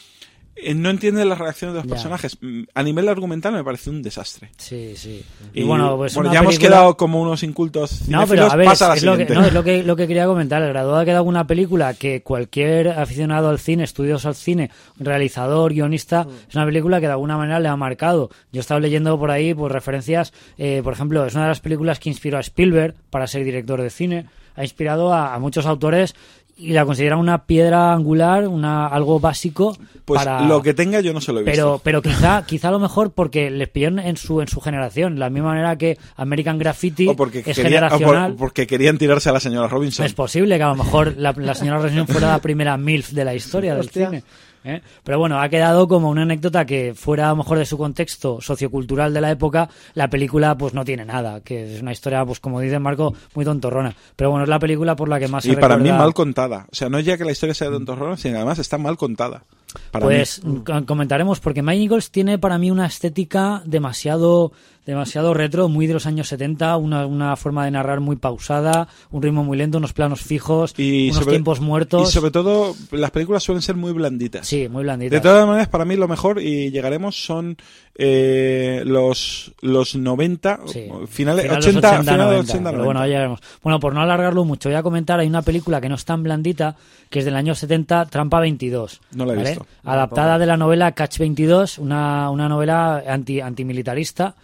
eh, 0.57 0.75
No 0.75 0.91
entiende 0.91 1.25
las 1.25 1.39
reacciones 1.39 1.75
de 1.75 1.81
los 1.81 1.87
Ya. 1.87 1.95
personajes. 1.95 2.39
Mm, 2.41 2.63
A 2.75 2.83
nivel 2.83 3.09
argumental 3.09 3.53
me 3.53 3.63
parece 3.63 3.91
un 3.91 4.03
desastre. 4.03 4.51
Sí, 4.57 4.95
sí. 4.97 5.25
Y, 5.55 5.63
bueno, 5.63 5.97
pues 5.97 6.17
una 6.17 6.33
ya 6.33 6.41
hemos 6.41 6.59
quedado 6.59 6.97
como 6.97 7.21
unos 7.21 7.43
incultos 7.43 8.09
No, 8.09 8.27
pero 8.27 8.51
a 8.51 8.57
ver, 8.57 8.67
pasa 8.67 8.87
a 8.87 8.89
la 8.91 8.95
es, 8.97 9.03
lo 9.03 9.13
que, 9.13 9.19
siguiente. 9.25 9.35
no, 9.35 9.47
es 9.47 9.53
lo 9.55 9.63
que, 9.65 9.83
lo 9.83 9.97
que 9.97 10.07
quería 10.09 10.27
comentar. 10.27 10.63
El 10.63 10.69
graduado 10.71 10.99
ha 11.01 11.05
quedado 11.05 11.25
una 11.25 11.47
película 11.47 11.95
que 11.95 12.23
cualquier 12.23 12.89
aficionado 12.89 13.49
al 13.49 13.59
cine, 13.59 13.85
estudios 13.85 14.25
al 14.27 14.35
cine, 14.35 14.71
realizador, 14.99 15.73
guionista, 15.73 16.25
Mm. 16.25 16.29
es 16.49 16.55
una 16.55 16.65
película 16.67 17.01
que 17.01 17.07
de 17.07 17.13
alguna 17.13 17.37
manera 17.37 17.61
le 17.61 17.69
ha 17.69 17.77
marcado. 17.77 18.31
Yo 18.53 18.59
he 18.59 18.63
estado 18.63 18.81
leyendo 18.81 19.19
por 19.19 19.31
ahí 19.31 19.55
pues, 19.55 19.71
referencias, 19.73 20.33
eh, 20.59 20.81
por 20.83 20.93
ejemplo, 20.95 21.25
es 21.27 21.35
una 21.35 21.45
de 21.45 21.49
las 21.51 21.61
películas 21.61 21.99
que 22.01 22.09
inspiró 22.09 22.39
a 22.39 22.41
Spielberg 22.41 22.95
para 23.11 23.27
ser 23.27 23.45
director 23.45 23.81
de 23.81 23.91
cine. 23.91 24.27
Ha 24.55 24.63
inspirado 24.63 25.13
a, 25.13 25.35
a 25.35 25.39
muchos 25.39 25.67
autores 25.67 26.15
y 26.59 26.73
la 26.73 26.87
consideran 26.87 27.19
una 27.19 27.45
piedra 27.45 27.93
angular, 27.93 28.49
una 28.49 28.87
algo 28.87 29.21
básico 29.21 29.77
Pues 30.07 30.25
para 30.25 30.41
lo 30.47 30.63
que 30.63 30.73
tenga 30.73 31.01
yo 31.01 31.13
no 31.13 31.21
se 31.21 31.33
lo 31.33 31.41
he 31.41 31.43
visto. 31.43 31.81
pero, 31.83 32.01
pero 32.01 32.03
quizá, 32.17 32.45
quizá 32.47 32.69
a 32.69 32.71
lo 32.71 32.79
mejor 32.79 33.13
porque 33.13 33.51
les 33.51 33.69
pilló 33.69 33.89
en 33.89 34.17
su, 34.17 34.41
en 34.41 34.49
su 34.49 34.61
generación, 34.63 35.19
la 35.19 35.29
misma 35.29 35.49
manera 35.51 35.77
que 35.77 35.99
American 36.17 36.59
Graffiti 36.59 37.09
o 37.09 37.15
porque, 37.17 37.41
es 37.41 37.45
quería- 37.45 37.81
o 37.87 37.89
por- 37.91 37.99
generacional. 37.99 38.35
porque 38.39 38.67
querían 38.67 38.97
tirarse 38.97 39.29
a 39.29 39.33
la 39.33 39.41
señora 39.41 39.69
Robinson. 39.69 40.07
Es 40.07 40.15
posible 40.15 40.57
que 40.57 40.63
a 40.63 40.69
lo 40.69 40.77
mejor 40.77 41.15
la, 41.19 41.33
la 41.37 41.55
señora 41.55 41.79
Robinson 41.79 42.07
fuera 42.09 42.29
la 42.29 42.39
primera 42.39 42.77
MILF 42.79 43.11
de 43.13 43.25
la 43.25 43.35
historia 43.35 43.75
del 43.75 43.85
Hostia. 43.87 44.07
cine. 44.09 44.25
¿Eh? 44.67 44.83
Pero 45.05 45.19
bueno, 45.19 45.41
ha 45.41 45.49
quedado 45.49 45.89
como 45.89 46.11
una 46.11 46.23
anécdota 46.23 46.65
que 46.65 46.95
fuera 46.95 47.27
a 47.27 47.31
lo 47.31 47.37
mejor 47.37 47.59
de 47.59 47.67
su 47.67 47.79
contexto 47.79 48.41
sociocultural 48.41 49.15
de 49.15 49.21
la 49.21 49.31
época, 49.31 49.69
la 49.95 50.09
película 50.09 50.57
pues 50.57 50.75
no 50.75 50.85
tiene 50.85 51.05
nada, 51.05 51.41
que 51.41 51.77
es 51.77 51.83
una 51.83 51.93
historia, 51.93 52.25
pues 52.25 52.41
como 52.41 52.61
dice 52.61 52.79
Marco, 52.79 53.15
muy 53.35 53.45
tontorrona. 53.45 53.95
Pero 54.17 54.31
bueno, 54.31 54.45
es 54.45 54.49
la 54.49 54.59
película 54.59 54.97
por 54.97 55.09
la 55.09 55.19
que 55.19 55.29
más 55.29 55.45
se 55.45 55.53
y 55.53 55.57
para 55.57 55.77
mí 55.77 55.91
mal 55.91 56.15
contada. 56.15 56.67
O 56.71 56.75
sea, 56.75 56.89
no 56.89 56.99
es 56.99 57.05
ya 57.05 57.17
que 57.17 57.25
la 57.25 57.33
historia 57.33 57.55
sea 57.55 57.71
tontorrona, 57.71 58.17
sino 58.17 58.35
que 58.35 58.39
además 58.39 58.59
está 58.59 58.79
mal 58.79 58.97
contada. 58.97 59.45
Para 59.91 60.05
pues 60.07 60.45
mí. 60.45 60.61
co- 60.65 60.85
comentaremos 60.87 61.41
porque 61.41 61.63
Mike 61.63 61.79
Nichols 61.81 62.11
tiene 62.11 62.39
para 62.39 62.59
mí 62.59 62.71
una 62.71 62.87
estética 62.87 63.63
demasiado 63.65 64.53
demasiado 64.87 65.35
retro, 65.35 65.69
muy 65.69 65.89
de 65.89 65.95
los 65.95 66.07
años 66.07 66.29
70, 66.29 66.77
una, 66.77 67.07
una 67.07 67.35
forma 67.35 67.65
de 67.65 67.73
narrar 67.73 67.99
muy 67.99 68.15
pausada, 68.15 68.87
un 69.11 69.21
ritmo 69.21 69.43
muy 69.43 69.59
lento, 69.59 69.79
unos 69.79 69.93
planos 69.93 70.21
fijos, 70.21 70.75
Y 70.77 71.07
unos 71.07 71.17
sobre- 71.25 71.33
tiempos 71.33 71.59
muertos. 71.61 72.09
Y 72.09 72.13
sobre 72.13 72.31
todo, 72.31 72.73
las 72.93 73.11
películas 73.11 73.43
suelen 73.43 73.63
ser 73.63 73.75
muy 73.75 73.91
blanditas. 73.93 74.47
Sí, 74.47 74.69
muy 74.69 74.85
blanditas. 74.85 75.11
De 75.21 75.29
todas 75.29 75.45
maneras, 75.45 75.67
para 75.67 75.85
mí 75.85 75.97
lo 75.97 76.07
mejor, 76.07 76.41
y 76.41 76.71
llegaremos, 76.71 77.17
son 77.25 77.57
eh, 77.99 78.83
los, 78.85 79.53
los 79.63 79.97
90, 79.97 80.61
Sí. 80.67 80.89
finales, 81.09 81.45
Final 81.45 81.59
80, 81.59 81.59
de 81.59 81.59
los 81.59 81.67
80, 81.67 81.89
final 82.01 82.05
de 82.07 82.25
90, 82.25 82.53
80, 82.53 82.71
pero 82.71 82.85
90. 82.93 83.41
bueno, 83.63 83.81
por 83.81 83.95
no 83.95 84.01
alargarlo 84.03 84.45
mucho, 84.45 84.69
voy 84.69 84.77
a 84.77 84.83
comentar, 84.83 85.19
hay 85.21 85.29
una 85.29 85.43
película 85.43 85.81
que 85.81 85.89
no 85.89 85.95
es 85.95 86.05
tan 86.05 86.23
blandita, 86.23 86.77
que 87.09 87.21
es 87.21 87.25
del 87.25 87.37
año 87.37 87.55
70, 87.55 88.07
Trampa 88.07 88.41
22. 88.41 89.01
No 89.15 89.25
la 89.25 89.33
he 89.33 89.37
¿vale? 89.37 89.49
visto. 89.51 89.67
Adaptada 89.85 90.39
de 90.39 90.47
la 90.47 90.57
novela 90.57 90.93
Catch 90.93 91.19
22, 91.19 91.79
una, 91.79 92.29
una 92.31 92.49
novela 92.49 93.03
anti, 93.09 93.41
antimilitarista, 93.41 94.35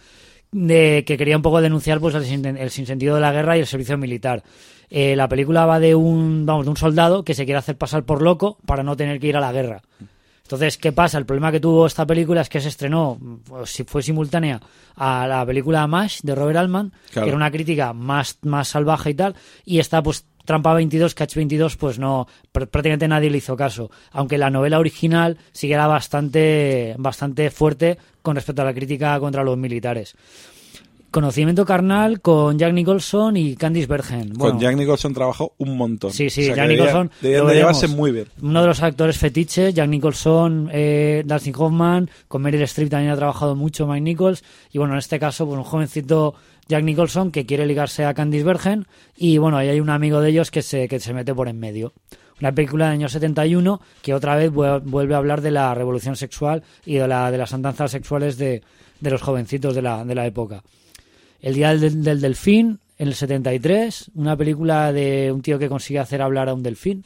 de, 0.51 1.03
que 1.05 1.17
quería 1.17 1.35
un 1.35 1.41
poco 1.43 1.61
denunciar 1.61 1.99
pues 1.99 2.15
el, 2.15 2.25
sin- 2.25 2.45
el 2.45 2.69
sinsentido 2.71 3.15
de 3.15 3.21
la 3.21 3.31
guerra 3.31 3.57
y 3.57 3.59
el 3.61 3.67
servicio 3.67 3.97
militar. 3.97 4.43
Eh, 4.89 5.15
la 5.15 5.27
película 5.27 5.65
va 5.65 5.79
de 5.79 5.95
un, 5.95 6.45
vamos, 6.45 6.65
de 6.65 6.69
un 6.69 6.77
soldado 6.77 7.23
que 7.23 7.33
se 7.33 7.45
quiere 7.45 7.57
hacer 7.57 7.75
pasar 7.77 8.03
por 8.03 8.21
loco 8.21 8.57
para 8.65 8.83
no 8.83 8.95
tener 8.95 9.19
que 9.19 9.27
ir 9.27 9.37
a 9.37 9.39
la 9.41 9.51
guerra. 9.51 9.81
Entonces, 10.43 10.77
¿qué 10.77 10.91
pasa? 10.91 11.17
El 11.17 11.25
problema 11.25 11.51
que 11.53 11.61
tuvo 11.61 11.85
esta 11.87 12.05
película 12.05 12.41
es 12.41 12.49
que 12.49 12.59
se 12.59 12.67
estrenó, 12.67 13.17
pues, 13.45 13.69
si 13.69 13.85
fue 13.85 14.03
simultánea 14.03 14.59
a 14.95 15.25
la 15.25 15.45
película 15.45 15.87
MASH 15.87 16.19
de 16.21 16.35
Robert 16.35 16.57
Altman, 16.57 16.91
Claro. 17.11 17.25
que 17.25 17.29
era 17.29 17.37
una 17.37 17.49
crítica 17.49 17.93
más, 17.93 18.39
más 18.41 18.67
salvaje 18.67 19.11
y 19.11 19.13
tal, 19.13 19.35
y 19.63 19.79
esta, 19.79 20.03
pues, 20.03 20.25
Trampa 20.43 20.73
22, 20.73 21.15
Catch 21.15 21.35
22, 21.35 21.77
pues 21.77 21.97
no, 21.97 22.27
pr- 22.53 22.67
prácticamente 22.67 23.07
nadie 23.07 23.29
le 23.29 23.37
hizo 23.37 23.55
caso. 23.55 23.89
Aunque 24.11 24.37
la 24.37 24.49
novela 24.49 24.77
original 24.79 25.37
sí 25.53 25.69
que 25.69 25.75
era 25.75 25.87
bastante, 25.87 26.95
bastante 26.97 27.49
fuerte 27.49 27.97
con 28.21 28.35
respecto 28.35 28.61
a 28.61 28.65
la 28.65 28.73
crítica 28.73 29.17
contra 29.21 29.45
los 29.45 29.57
militares. 29.57 30.15
Conocimiento 31.13 31.63
carnal 31.63 32.21
con 32.21 32.57
Jack 32.57 32.73
Nicholson 32.73 33.37
y 33.37 33.55
Candice 33.55 33.85
Bergen. 33.85 34.33
Bueno, 34.33 34.53
Con 34.55 34.59
Jack 34.59 34.75
Nicholson 34.75 35.13
trabajó 35.13 35.53
un 35.59 35.77
montón. 35.77 36.11
Sí, 36.11 36.31
sí, 36.31 36.41
O 36.41 36.45
sea, 36.45 36.53
que 36.55 36.59
Jack 36.61 36.67
debía- 36.69 36.85
Nicholson. 36.85 37.11
debían 37.21 37.41
lo 37.41 37.47
de 37.49 37.53
veremos. 37.53 37.77
llevarse 37.77 37.95
muy 37.95 38.11
bien. 38.11 38.25
Uno 38.41 38.61
de 38.61 38.67
los 38.67 38.81
actores 38.81 39.17
fetiches, 39.19 39.75
Jack 39.75 39.87
Nicholson, 39.89 40.69
eh, 40.73 41.21
Dustin 41.23 41.53
Hoffman, 41.55 42.09
con 42.27 42.41
Meryl 42.41 42.63
Streep 42.63 42.89
también 42.89 43.11
ha 43.11 43.15
trabajado 43.15 43.55
mucho 43.55 43.85
Mike 43.85 44.01
Nichols. 44.01 44.43
Y 44.71 44.79
bueno, 44.79 44.93
en 44.93 44.99
este 44.99 45.19
caso, 45.19 45.45
pues 45.45 45.55
un 45.55 45.63
jovencito 45.63 46.33
Jack 46.67 46.83
Nicholson 46.83 47.31
que 47.31 47.45
quiere 47.45 47.67
ligarse 47.67 48.05
a 48.05 48.15
Candice 48.15 48.43
Bergen. 48.43 48.87
Y 49.15 49.37
bueno, 49.37 49.57
ahí 49.57 49.69
hay 49.69 49.79
un 49.79 49.91
amigo 49.91 50.19
de 50.19 50.31
ellos 50.31 50.49
que 50.49 50.63
se, 50.63 50.87
que 50.87 50.99
se 50.99 51.13
mete 51.13 51.35
por 51.35 51.47
en 51.47 51.59
medio. 51.59 51.93
Una 52.41 52.51
película 52.51 52.85
del 52.85 52.93
año 52.95 53.07
71 53.09 53.79
que 54.01 54.15
otra 54.15 54.35
vez 54.35 54.51
vu- 54.51 54.81
vuelve 54.83 55.13
a 55.13 55.19
hablar 55.19 55.41
de 55.41 55.51
la 55.51 55.75
revolución 55.75 56.15
sexual 56.15 56.63
y 56.87 56.95
de, 56.95 57.07
la, 57.07 57.29
de 57.29 57.37
las 57.37 57.53
andanzas 57.53 57.91
sexuales 57.91 58.37
de, 58.39 58.63
de 58.99 59.09
los 59.11 59.21
jovencitos 59.21 59.75
de 59.75 59.83
la, 59.83 60.03
de 60.03 60.15
la 60.15 60.25
época. 60.25 60.63
El 61.43 61.53
Día 61.53 61.75
del, 61.75 62.03
del 62.03 62.19
Delfín, 62.21 62.79
en 62.97 63.07
el 63.09 63.13
73, 63.15 64.11
una 64.15 64.35
película 64.35 64.91
de 64.91 65.31
un 65.31 65.41
tío 65.43 65.59
que 65.59 65.69
consigue 65.69 65.99
hacer 65.99 66.21
hablar 66.23 66.49
a 66.49 66.53
un 66.55 66.63
delfín. 66.63 67.03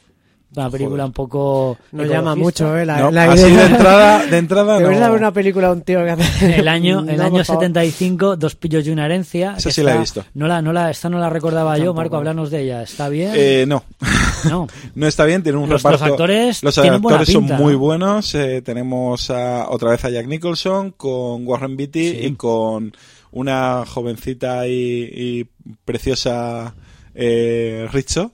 Una 0.56 0.70
película 0.70 1.04
un 1.04 1.12
poco. 1.12 1.76
Nos 1.92 2.08
llama 2.08 2.34
mucho, 2.34 2.74
¿eh? 2.78 2.86
La, 2.86 3.00
No, 3.00 3.10
la 3.10 3.24
así 3.32 3.42
idea. 3.48 3.66
de 3.68 3.74
entrada, 3.74 4.26
de 4.26 4.38
entrada 4.38 4.80
no. 5.08 5.12
una 5.12 5.30
película 5.30 5.66
de 5.66 5.72
un 5.74 5.82
tío 5.82 6.02
que 6.02 6.10
hace... 6.12 6.56
El 6.60 6.68
año, 6.68 7.00
el 7.06 7.18
No, 7.18 7.24
año 7.24 7.32
por 7.32 7.44
favor. 7.44 7.62
75, 7.64 8.36
Dos 8.36 8.54
pillos 8.54 8.86
y 8.86 8.90
una 8.90 9.04
herencia. 9.04 9.56
Esa 9.58 9.70
sí 9.70 9.82
la 9.82 9.90
he 9.90 10.02
está- 10.02 10.20
visto. 10.22 10.24
No 10.32 10.46
la, 10.48 10.62
no 10.62 10.72
la, 10.72 10.90
esta 10.90 11.10
no 11.10 11.18
la 11.18 11.28
recordaba 11.28 11.76
yo. 11.76 11.92
Marco, 11.92 12.16
hablarnos 12.16 12.50
de 12.50 12.62
ella. 12.62 12.82
¿Está 12.82 13.10
bien? 13.10 13.32
Eh, 13.34 13.66
no. 13.68 13.84
no. 14.48 14.68
No 14.94 15.06
está 15.06 15.26
bien, 15.26 15.42
tiene 15.42 15.58
un 15.58 15.68
Los- 15.68 15.82
reparto. 15.82 16.04
los 16.06 16.12
actores 16.12 16.62
los 16.62 16.78
actores 16.78 17.28
son 17.28 17.42
pinta, 17.42 17.58
muy 17.58 17.74
¿no? 17.74 17.78
buenos. 17.80 18.34
eh, 18.34 18.62
tenemos 18.62 19.28
a- 19.28 19.68
otra 19.68 19.90
vez 19.90 20.02
a 20.06 20.10
Jack 20.10 20.28
Nicholson 20.28 20.92
con 20.92 21.46
Warren 21.46 21.76
Beatty 21.76 22.10
Sí. 22.12 22.18
y 22.26 22.32
con 22.36 22.94
una 23.30 23.84
jovencita 23.86 24.66
y, 24.66 24.72
y 25.12 25.46
preciosa 25.84 26.74
eh, 27.14 27.86
Rizzo. 27.92 28.32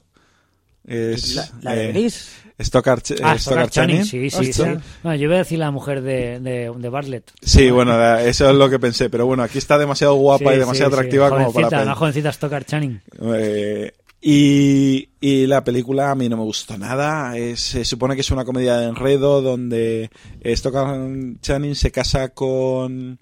Es, 0.87 1.35
La, 1.35 1.49
la 1.61 1.75
de 1.75 1.89
eh, 1.89 1.91
Gris. 1.93 2.31
Stockard, 2.59 3.01
eh, 3.09 3.15
Ah, 3.23 3.35
Stockard 3.37 3.69
Channing, 3.69 4.03
Channing. 4.03 4.05
sí, 4.05 4.29
sí, 4.29 4.53
sí. 4.53 4.61
Hostia. 4.61 4.81
No, 5.03 5.13
yo 5.15 5.23
iba 5.23 5.35
a 5.35 5.39
decir 5.39 5.59
la 5.59 5.71
mujer 5.71 6.01
de, 6.01 6.39
de, 6.39 6.71
de 6.77 6.89
Bartlett. 6.89 7.31
Sí, 7.41 7.69
bueno, 7.71 8.01
eso 8.19 8.49
es 8.49 8.55
lo 8.55 8.69
que 8.69 8.79
pensé. 8.79 9.09
Pero 9.09 9.25
bueno, 9.25 9.43
aquí 9.43 9.57
está 9.57 9.77
demasiado 9.77 10.13
guapa 10.15 10.51
Sí, 10.51 10.55
y 10.55 10.59
demasiado 10.59 10.91
sí, 10.91 10.93
sí. 10.93 10.99
atractiva 10.99 11.29
como 11.29 11.41
para 11.41 11.51
Jovencita, 11.51 11.77
la 11.77 11.83
Una 11.83 11.95
jovencita 11.95 12.31
Stockard 12.31 12.65
Channing. 12.65 13.01
Eh, 13.33 13.91
y, 14.21 15.09
y 15.19 15.47
la 15.47 15.63
película 15.63 16.11
a 16.11 16.15
mí 16.15 16.29
no 16.29 16.37
me 16.37 16.43
gustó 16.43 16.77
nada. 16.77 17.35
Es- 17.37 17.59
se 17.59 17.83
supone 17.83 18.15
que 18.15 18.21
es 18.21 18.31
una 18.31 18.45
comedia 18.45 18.77
de 18.77 18.87
enredo 18.87 19.41
donde 19.41 20.09
Stockard 20.43 21.39
Channing 21.41 21.75
se 21.75 21.91
casa 21.91 22.29
con 22.29 23.19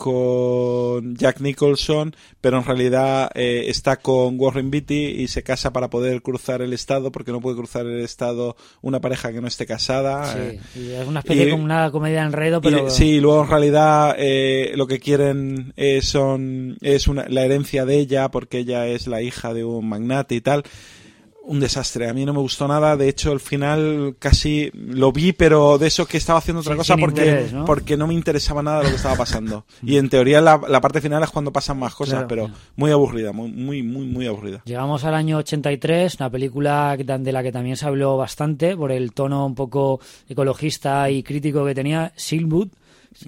con 0.00 1.14
Jack 1.16 1.40
Nicholson, 1.40 2.14
pero 2.40 2.58
en 2.58 2.64
realidad 2.64 3.30
eh, 3.34 3.64
está 3.68 3.96
con 3.96 4.38
Warren 4.38 4.70
Beatty 4.70 4.94
y 5.22 5.28
se 5.28 5.42
casa 5.42 5.72
para 5.72 5.88
poder 5.90 6.22
cruzar 6.22 6.62
el 6.62 6.72
estado, 6.72 7.12
porque 7.12 7.32
no 7.32 7.40
puede 7.40 7.56
cruzar 7.56 7.86
el 7.86 8.00
estado 8.00 8.56
una 8.82 9.00
pareja 9.00 9.32
que 9.32 9.40
no 9.40 9.46
esté 9.48 9.66
casada. 9.66 10.34
eh. 10.38 10.60
Sí, 10.74 10.80
y 10.80 10.90
es 10.92 11.06
una 11.06 11.20
especie 11.20 11.46
y- 11.48 11.50
como 11.50 11.64
una 11.64 11.90
comedia 11.90 12.20
de 12.20 12.26
enredo, 12.26 12.60
pero... 12.60 12.86
Y, 12.88 12.90
sí, 12.90 13.20
luego 13.20 13.42
en 13.44 13.50
realidad 13.50 14.14
eh, 14.18 14.72
lo 14.74 14.86
que 14.86 14.98
quieren 15.00 15.72
eh, 15.76 16.02
son 16.02 16.76
es 16.80 17.08
una, 17.08 17.28
la 17.28 17.44
herencia 17.44 17.84
de 17.84 17.98
ella 17.98 18.30
porque 18.30 18.58
ella 18.58 18.86
es 18.86 19.06
la 19.06 19.22
hija 19.22 19.54
de 19.54 19.64
un 19.64 19.88
magnate 19.88 20.34
y 20.34 20.40
tal. 20.40 20.64
Un 21.42 21.58
desastre, 21.58 22.08
a 22.08 22.12
mí 22.12 22.24
no 22.26 22.32
me 22.34 22.38
gustó 22.40 22.68
nada, 22.68 22.96
de 22.96 23.08
hecho 23.08 23.32
el 23.32 23.40
final 23.40 24.14
casi 24.18 24.70
lo 24.74 25.10
vi, 25.10 25.32
pero 25.32 25.78
de 25.78 25.86
eso 25.88 26.06
que 26.06 26.18
estaba 26.18 26.38
haciendo 26.38 26.60
otra 26.60 26.76
cosa 26.76 26.96
porque, 26.96 27.22
interés, 27.22 27.52
¿no? 27.52 27.64
porque 27.64 27.96
no 27.96 28.06
me 28.06 28.14
interesaba 28.14 28.62
nada 28.62 28.82
lo 28.82 28.90
que 28.90 28.96
estaba 28.96 29.16
pasando. 29.16 29.64
y 29.82 29.96
en 29.96 30.08
teoría 30.10 30.40
la, 30.40 30.60
la 30.68 30.80
parte 30.80 31.00
final 31.00 31.22
es 31.22 31.30
cuando 31.30 31.52
pasan 31.52 31.78
más 31.78 31.94
cosas, 31.94 32.14
Claro. 32.26 32.28
pero 32.28 32.50
muy 32.76 32.90
aburrida, 32.92 33.32
muy, 33.32 33.50
muy, 33.50 33.82
muy, 33.82 34.06
muy 34.06 34.26
aburrida. 34.26 34.62
Llegamos 34.66 35.02
al 35.04 35.14
año 35.14 35.38
83, 35.38 36.16
una 36.20 36.30
película 36.30 36.94
que- 36.96 37.04
de 37.04 37.32
la 37.32 37.42
que 37.42 37.50
también 37.52 37.76
se 37.76 37.86
habló 37.86 38.16
bastante 38.16 38.76
por 38.76 38.92
el 38.92 39.12
tono 39.12 39.46
un 39.46 39.54
poco 39.54 39.98
ecologista 40.28 41.10
y 41.10 41.22
crítico 41.22 41.64
que 41.64 41.74
tenía, 41.74 42.12
Silwood. 42.16 42.68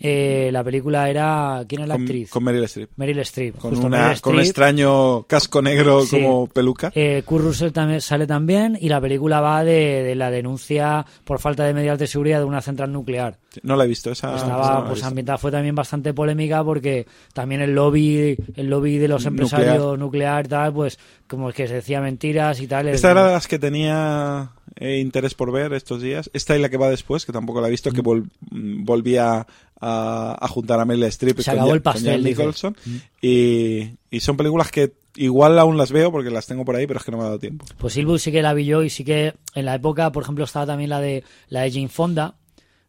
Eh, 0.01 0.51
la 0.53 0.63
película 0.63 1.11
era... 1.11 1.65
¿Quién 1.69 1.83
es 1.83 1.89
la 1.89 1.95
Con, 1.95 2.03
actriz? 2.03 2.31
con 2.31 2.45
Meryl 2.45 2.65
Streep. 2.65 2.91
Meryl 2.97 3.19
Streep. 3.21 3.57
Con, 3.59 3.71
justo 3.73 3.87
una, 3.87 4.07
Meryl 4.09 4.21
con 4.21 4.35
un 4.35 4.41
extraño 4.41 5.23
casco 5.25 5.61
negro 5.61 6.03
Sí. 6.03 6.21
como 6.21 6.47
peluca. 6.47 6.93
Eh, 6.95 7.23
Kurt 7.27 7.45
Russell 7.45 7.73
también 7.73 8.01
sale 8.01 8.27
también 8.27 8.79
y 8.81 8.89
la 8.89 9.01
película 9.01 9.41
va 9.41 9.65
de, 9.65 10.03
de 10.03 10.15
la 10.15 10.31
denuncia 10.31 11.05
por 11.25 11.41
falta 11.41 11.65
de 11.65 11.75
medidas 11.75 11.99
de 11.99 12.07
seguridad 12.07 12.39
de 12.39 12.45
una 12.45 12.61
central 12.63 12.93
nuclear. 12.93 13.39
No 13.63 13.77
la 13.77 13.85
he 13.85 13.89
visto, 13.89 14.11
esa. 14.11 14.37
esa 14.37 14.47
no 14.47 14.53
Estaba 14.63 14.81
pues 14.85 14.95
visto. 14.95 15.09
ambientada 15.09 15.39
fue 15.39 15.51
también 15.51 15.75
bastante 15.75 16.15
polémica 16.15 16.63
porque 16.65 17.07
también 17.35 17.61
el 17.61 17.75
lobby 17.75 18.37
el 18.57 18.67
lobby 18.71 18.99
de 18.99 19.09
los 19.09 19.27
empresarios 19.27 19.99
nuclear, 19.99 20.47
y 20.47 20.49
tal 20.49 20.73
pues 20.73 20.99
como 21.27 21.51
que 21.53 21.67
se 21.69 21.75
decía 21.75 22.01
mentiras 22.01 22.61
y 22.61 22.67
tal 22.67 22.89
Esta 22.89 23.11
era 23.11 23.27
de 23.27 23.33
las 23.33 23.49
que 23.49 23.59
tenía 23.59 24.51
eh, 24.77 24.99
interés 24.99 25.35
por 25.35 25.53
ver 25.53 25.73
estos 25.73 26.01
días. 26.03 26.31
Esta 26.32 26.57
y 26.57 26.61
la 26.61 26.69
que 26.69 26.77
va 26.77 26.89
después, 26.90 27.24
que 27.27 27.32
tampoco 27.32 27.61
la 27.61 27.69
he 27.69 27.70
visto, 27.70 27.90
que 27.93 28.03
vol- 28.03 28.28
mm, 28.51 28.85
volvía 28.85 29.47
a, 29.81 30.36
a 30.44 30.49
juntar 30.49 30.81
a 30.81 30.85
Meryl 30.85 31.05
Streep 31.05 31.40
Se 31.40 31.57
con, 31.57 31.69
el 31.70 31.82
pastel. 31.82 32.23
Nicholson. 32.24 32.77
Y, 33.20 33.90
y 34.11 34.20
son 34.20 34.36
películas 34.36 34.70
que 34.70 34.93
igual 35.16 35.59
aún 35.59 35.77
las 35.77 35.93
veo 35.93 36.11
porque 36.11 36.31
las 36.31 36.47
tengo 36.47 36.65
por 36.65 36.74
ahí, 36.77 36.86
pero 36.86 36.99
es 36.99 37.05
que 37.05 37.11
no 37.11 37.19
me 37.19 37.23
ha 37.24 37.27
dado 37.27 37.39
tiempo. 37.39 37.65
Pues 37.78 37.94
Silwood 37.94 38.19
sí 38.19 38.32
que 38.32 38.43
la 38.43 38.55
vi 38.55 38.65
yo 38.65 38.82
y 38.82 38.90
sí 38.90 39.05
que 39.05 39.35
en 39.55 39.65
la 39.66 39.74
época, 39.74 40.11
por 40.12 40.23
ejemplo, 40.23 40.44
estaba 40.44 40.66
también 40.66 40.90
la 40.90 41.01
de 41.01 41.23
la 41.49 41.62
de 41.62 41.70
Jane 41.73 41.89
Fonda, 41.89 42.36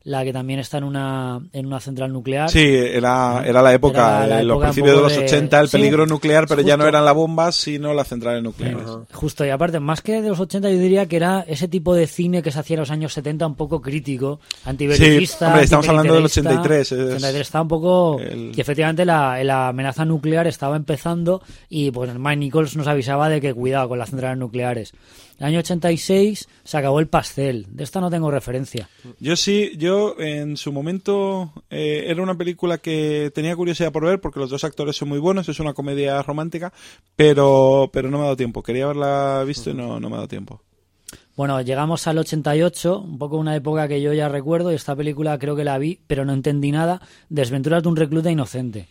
la 0.05 0.23
que 0.25 0.33
también 0.33 0.59
está 0.59 0.79
en 0.79 0.83
una 0.83 1.39
en 1.53 1.65
una 1.65 1.79
central 1.79 2.11
nuclear. 2.11 2.49
Sí, 2.49 2.59
era, 2.61 3.41
era 3.45 3.61
la 3.61 3.73
época, 3.73 4.27
la 4.27 4.41
eh, 4.41 4.43
los 4.43 4.59
principios 4.61 4.95
de 4.97 5.01
los 5.01 5.15
de- 5.15 5.23
80, 5.25 5.59
el 5.61 5.69
sí, 5.69 5.77
peligro 5.77 6.05
nuclear, 6.05 6.45
pero 6.47 6.61
ya 6.61 6.75
no 6.75 6.85
eran 6.85 7.05
las 7.05 7.13
bombas, 7.15 7.55
sino 7.55 7.93
las 7.93 8.09
centrales 8.09 8.43
nucleares. 8.43 8.83
Justo, 9.13 9.45
y 9.45 9.49
aparte, 9.49 9.79
más 9.79 10.01
que 10.01 10.21
de 10.21 10.27
los 10.27 10.39
80, 10.41 10.69
yo 10.69 10.77
diría 10.77 11.05
que 11.05 11.15
era 11.15 11.45
ese 11.47 11.67
tipo 11.69 11.95
de 11.95 12.07
cine 12.07 12.41
que 12.41 12.51
se 12.51 12.59
hacía 12.59 12.73
en 12.75 12.79
los 12.81 12.91
años 12.91 13.13
70 13.13 13.47
un 13.47 13.55
poco 13.55 13.81
crítico, 13.81 14.41
antibelicista. 14.65 15.37
Sí, 15.37 15.45
hombre, 15.45 15.63
estamos 15.63 15.87
hablando 15.89 16.13
del 16.15 16.23
antimilitarista. 16.25 16.61
83, 16.61 16.91
es- 16.91 17.15
83 17.15 17.41
estaba 17.41 17.61
un 17.61 17.67
poco... 17.69 18.19
el- 18.19 18.51
Y 18.55 18.59
efectivamente 18.61 19.05
la, 19.05 19.41
la 19.43 19.69
amenaza 19.69 20.03
nuclear 20.05 20.47
estaba 20.47 20.75
empezando 20.75 21.41
y 21.69 21.91
pues 21.91 22.13
Mike 22.13 22.37
Nichols 22.37 22.75
nos 22.75 22.87
avisaba 22.87 23.29
de 23.29 23.39
que 23.39 23.53
cuidado 23.53 23.87
con 23.89 23.99
las 23.99 24.09
centrales 24.09 24.37
nucleares. 24.37 24.93
El 25.39 25.45
año 25.45 25.59
86 25.59 26.47
se 26.63 26.77
acabó 26.77 26.99
el 26.99 27.07
pastel. 27.07 27.65
De 27.69 27.83
esta 27.83 27.99
no 27.99 28.09
tengo 28.09 28.31
referencia. 28.31 28.89
Yo 29.19 29.35
sí, 29.35 29.71
yo 29.77 30.15
en 30.19 30.57
su 30.57 30.71
momento 30.71 31.51
eh, 31.69 32.05
era 32.07 32.21
una 32.21 32.37
película 32.37 32.77
que 32.77 33.31
tenía 33.33 33.55
curiosidad 33.55 33.91
por 33.91 34.05
ver 34.05 34.21
porque 34.21 34.39
los 34.39 34.49
dos 34.49 34.63
actores 34.63 34.95
son 34.95 35.09
muy 35.09 35.19
buenos, 35.19 35.49
es 35.49 35.59
una 35.59 35.73
comedia 35.73 36.21
romántica, 36.21 36.71
pero, 37.15 37.89
pero 37.91 38.09
no 38.09 38.17
me 38.17 38.23
ha 38.23 38.25
dado 38.25 38.37
tiempo. 38.37 38.63
Quería 38.63 38.85
haberla 38.85 39.43
visto 39.45 39.69
y 39.69 39.73
no, 39.73 39.99
no 39.99 40.09
me 40.09 40.15
ha 40.15 40.17
dado 40.17 40.27
tiempo. 40.27 40.61
Bueno, 41.35 41.59
llegamos 41.61 42.05
al 42.05 42.19
88, 42.19 42.99
un 42.99 43.17
poco 43.17 43.37
una 43.37 43.55
época 43.55 43.87
que 43.87 44.01
yo 44.01 44.13
ya 44.13 44.29
recuerdo, 44.29 44.71
y 44.71 44.75
esta 44.75 44.95
película 44.95 45.39
creo 45.39 45.55
que 45.55 45.63
la 45.63 45.79
vi, 45.79 45.99
pero 46.05 46.25
no 46.25 46.33
entendí 46.33 46.71
nada, 46.71 47.01
Desventuras 47.29 47.81
de 47.81 47.89
un 47.89 47.95
recluta 47.95 48.29
inocente. 48.29 48.87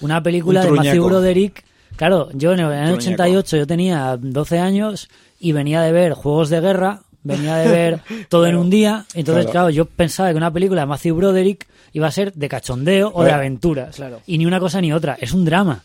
Una 0.00 0.20
película 0.22 0.60
Un 0.62 0.66
de 0.66 0.72
Matthew. 0.72 1.04
Broderick. 1.04 1.64
Claro, 1.96 2.28
yo 2.32 2.52
en 2.52 2.60
el 2.60 2.66
año 2.66 2.96
Truñaco. 2.96 3.22
88 3.22 3.56
yo 3.56 3.66
tenía 3.66 4.16
12 4.20 4.58
años 4.58 5.08
y 5.38 5.52
venía 5.52 5.80
de 5.82 5.92
ver 5.92 6.12
Juegos 6.14 6.50
de 6.50 6.60
Guerra, 6.60 7.02
venía 7.22 7.56
de 7.56 7.68
ver 7.68 8.00
todo 8.28 8.46
en 8.46 8.56
un 8.56 8.70
día, 8.70 9.04
entonces 9.14 9.44
Claro. 9.44 9.52
claro. 9.52 9.70
yo 9.70 9.84
pensaba 9.86 10.30
que 10.30 10.36
una 10.36 10.52
película 10.52 10.82
de 10.82 10.86
Matthew 10.86 11.16
Broderick 11.16 11.66
iba 11.92 12.06
a 12.08 12.10
ser 12.10 12.32
de 12.32 12.48
cachondeo 12.48 13.10
o 13.14 13.22
de 13.24 13.30
aventuras. 13.32 13.96
claro. 13.96 14.20
Y 14.26 14.38
ni 14.38 14.46
una 14.46 14.58
cosa 14.60 14.80
ni 14.80 14.92
otra, 14.92 15.16
es 15.20 15.32
un 15.32 15.44
drama. 15.44 15.84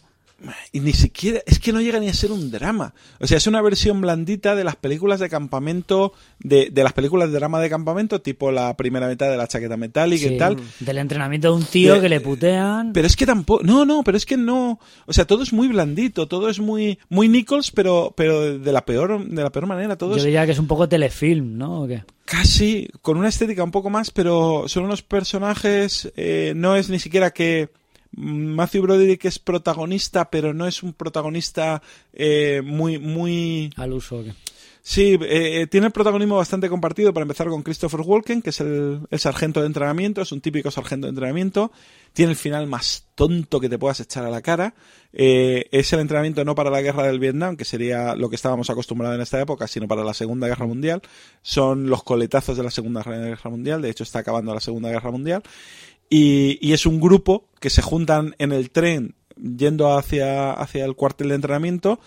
Y 0.72 0.80
ni 0.80 0.94
siquiera, 0.94 1.40
es 1.46 1.60
que 1.60 1.74
no 1.74 1.82
llega 1.82 2.00
ni 2.00 2.08
a 2.10 2.14
ser 2.14 2.32
un 2.32 2.52
drama. 2.52 2.94
O 3.20 3.28
sea, 3.28 3.38
es 3.38 3.48
una 3.48 3.62
versión 3.62 4.02
blandita 4.02 4.56
de 4.56 4.64
las 4.64 4.76
películas 4.76 5.20
de 5.20 5.30
campamento, 5.30 6.14
de, 6.40 6.70
de 6.72 6.84
las 6.84 6.94
películas 6.94 7.30
de 7.32 7.36
drama 7.40 7.60
de 7.60 7.70
campamento, 7.70 8.22
tipo 8.22 8.52
la 8.52 8.76
primera 8.78 9.08
mitad 9.08 9.30
de 9.30 9.38
la 9.38 9.48
chaqueta 9.48 9.78
metálica 9.78 10.28
Sí, 10.28 10.36
y 10.36 10.38
tal. 10.38 10.58
Del 10.80 10.98
entrenamiento 10.98 11.50
de 11.52 11.58
un 11.58 11.66
tío 11.66 11.96
De- 11.96 12.02
que 12.02 12.10
le 12.10 12.22
putean. 12.22 12.94
Pero 12.94 13.08
es 13.08 13.16
que 13.16 13.26
tampoco, 13.26 13.64
no, 13.64 13.86
no, 13.86 14.04
pero 14.04 14.18
es 14.18 14.26
que 14.26 14.38
no, 14.38 14.80
o 15.06 15.14
sea, 15.14 15.26
todo 15.26 15.44
es 15.44 15.52
muy 15.54 15.68
blandito, 15.68 16.28
todo 16.28 16.50
es 16.50 16.60
muy, 16.60 17.00
muy 17.10 17.28
Nichols, 17.28 17.72
pero, 17.72 18.14
pero 18.16 18.58
de 18.58 18.72
la 18.72 18.86
peor, 18.86 19.26
de 19.26 19.44
la 19.44 19.52
peor 19.52 19.66
manera, 19.68 19.98
todo 19.98 20.12
Yo 20.12 20.18
es 20.18 20.24
diría 20.24 20.46
que 20.46 20.52
es 20.54 20.60
un 20.60 20.68
poco 20.68 20.88
telefilm, 20.88 21.58
¿no? 21.58 21.82
¿O 21.84 21.88
qué? 21.88 22.04
casi 22.26 22.88
con 23.02 23.18
una 23.18 23.30
estética 23.30 23.64
un 23.64 23.72
poco 23.72 23.90
más, 23.90 24.12
pero 24.12 24.66
son 24.68 24.84
unos 24.84 25.02
personajes, 25.02 26.12
eh, 26.16 26.54
no 26.56 26.76
es 26.76 26.88
ni 26.90 27.00
siquiera 27.00 27.32
que 27.32 27.70
Matthew 28.12 28.84
Broderick 28.84 29.26
es 29.26 29.40
protagonista, 29.40 30.30
pero 30.30 30.54
no 30.54 30.68
es 30.68 30.84
un 30.84 30.94
protagonista 30.94 31.82
eh, 32.14 32.62
muy, 32.64 32.98
muy, 32.98 33.72
Al 33.78 33.94
uso. 33.94 34.24
Sí, 34.82 35.18
eh, 35.22 35.62
eh, 35.62 35.68
tiene 35.68 35.88
el 35.88 35.94
protagonismo 35.94 36.38
bastante 36.38 36.70
compartido, 36.70 37.14
para 37.14 37.24
empezar 37.24 37.48
con 37.48 37.64
Christopher 37.64 38.02
Walken, 38.02 38.42
que 38.42 38.50
es 38.50 38.60
el, 38.62 39.02
el 39.10 39.20
sargento 39.20 39.60
de 39.60 39.68
entrenamiento, 39.68 40.22
es 40.22 40.32
un 40.32 40.42
típico 40.42 40.72
sargento 40.72 41.06
de 41.06 41.10
entrenamiento, 41.10 41.72
tiene 42.14 42.32
el 42.32 42.38
final 42.38 42.66
más 42.66 43.06
tonto 43.14 43.60
que 43.60 43.70
te 43.70 43.78
puedas 43.78 44.00
echar 44.00 44.26
a 44.26 44.30
la 44.30 44.42
cara, 44.42 44.74
eh, 45.12 45.68
es 45.72 45.92
el 45.94 46.00
entrenamiento 46.00 46.46
no 46.46 46.56
para 46.56 46.70
la 46.70 46.82
guerra 46.82 47.04
del 47.04 47.20
Vietnam, 47.20 47.58
que 47.58 47.66
sería 47.66 48.16
lo 48.16 48.30
que 48.30 48.36
estábamos 48.36 48.70
acostumbrados 48.70 49.16
en 49.16 49.22
esta 49.22 49.40
época, 49.42 49.68
sino 49.68 49.88
para 49.88 50.04
la 50.04 50.14
Segunda 50.14 50.48
Guerra 50.48 50.66
Mundial, 50.66 51.02
son 51.42 51.90
los 51.90 52.04
coletazos 52.04 52.58
de 52.58 52.64
la 52.64 52.72
Segunda 52.72 53.04
Guerra 53.04 53.50
Mundial, 53.50 53.82
de 53.82 53.90
hecho 53.90 54.04
está 54.04 54.20
acabando 54.20 54.54
la 54.54 54.60
Segunda 54.60 54.90
Guerra 54.90 55.12
Mundial, 55.12 55.44
y, 56.10 56.58
y 56.68 56.74
es 56.74 56.86
un 56.86 57.00
grupo 57.00 57.46
que 57.60 57.70
se 57.70 57.82
juntan 57.82 58.36
en 58.40 58.52
el 58.52 58.70
tren 58.72 59.16
yendo 59.36 59.98
hacia, 59.98 60.52
hacia 60.54 60.86
el 60.86 60.96
cuartel 60.96 61.30
de 61.30 61.36
entrenamiento 61.36 62.00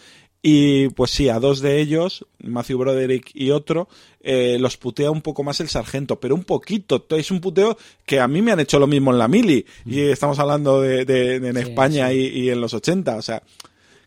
y 0.44 0.88
pues 0.88 1.12
sí, 1.12 1.28
a 1.28 1.38
dos 1.38 1.60
de 1.60 1.80
ellos, 1.80 2.26
Matthew 2.42 2.78
Broderick 2.78 3.30
y 3.32 3.50
otro, 3.52 3.88
eh, 4.22 4.56
los 4.58 4.76
putea 4.76 5.10
un 5.12 5.22
poco 5.22 5.44
más 5.44 5.60
el 5.60 5.68
sargento, 5.68 6.18
pero 6.18 6.34
un 6.34 6.42
poquito. 6.42 7.06
Es 7.10 7.30
un 7.30 7.40
puteo 7.40 7.78
que 8.04 8.18
a 8.18 8.26
mí 8.26 8.42
me 8.42 8.50
han 8.50 8.58
hecho 8.58 8.80
lo 8.80 8.88
mismo 8.88 9.12
en 9.12 9.18
la 9.18 9.28
mili. 9.28 9.64
Y 9.86 10.00
estamos 10.00 10.40
hablando 10.40 10.80
de, 10.80 11.04
de- 11.04 11.38
de 11.38 11.48
en 11.48 11.54
Sí, 11.56 11.62
España 11.62 12.08
sí. 12.10 12.16
Y, 12.34 12.40
y 12.40 12.50
en 12.50 12.60
los 12.60 12.74
80. 12.74 13.14
O 13.18 13.22
sea, 13.22 13.40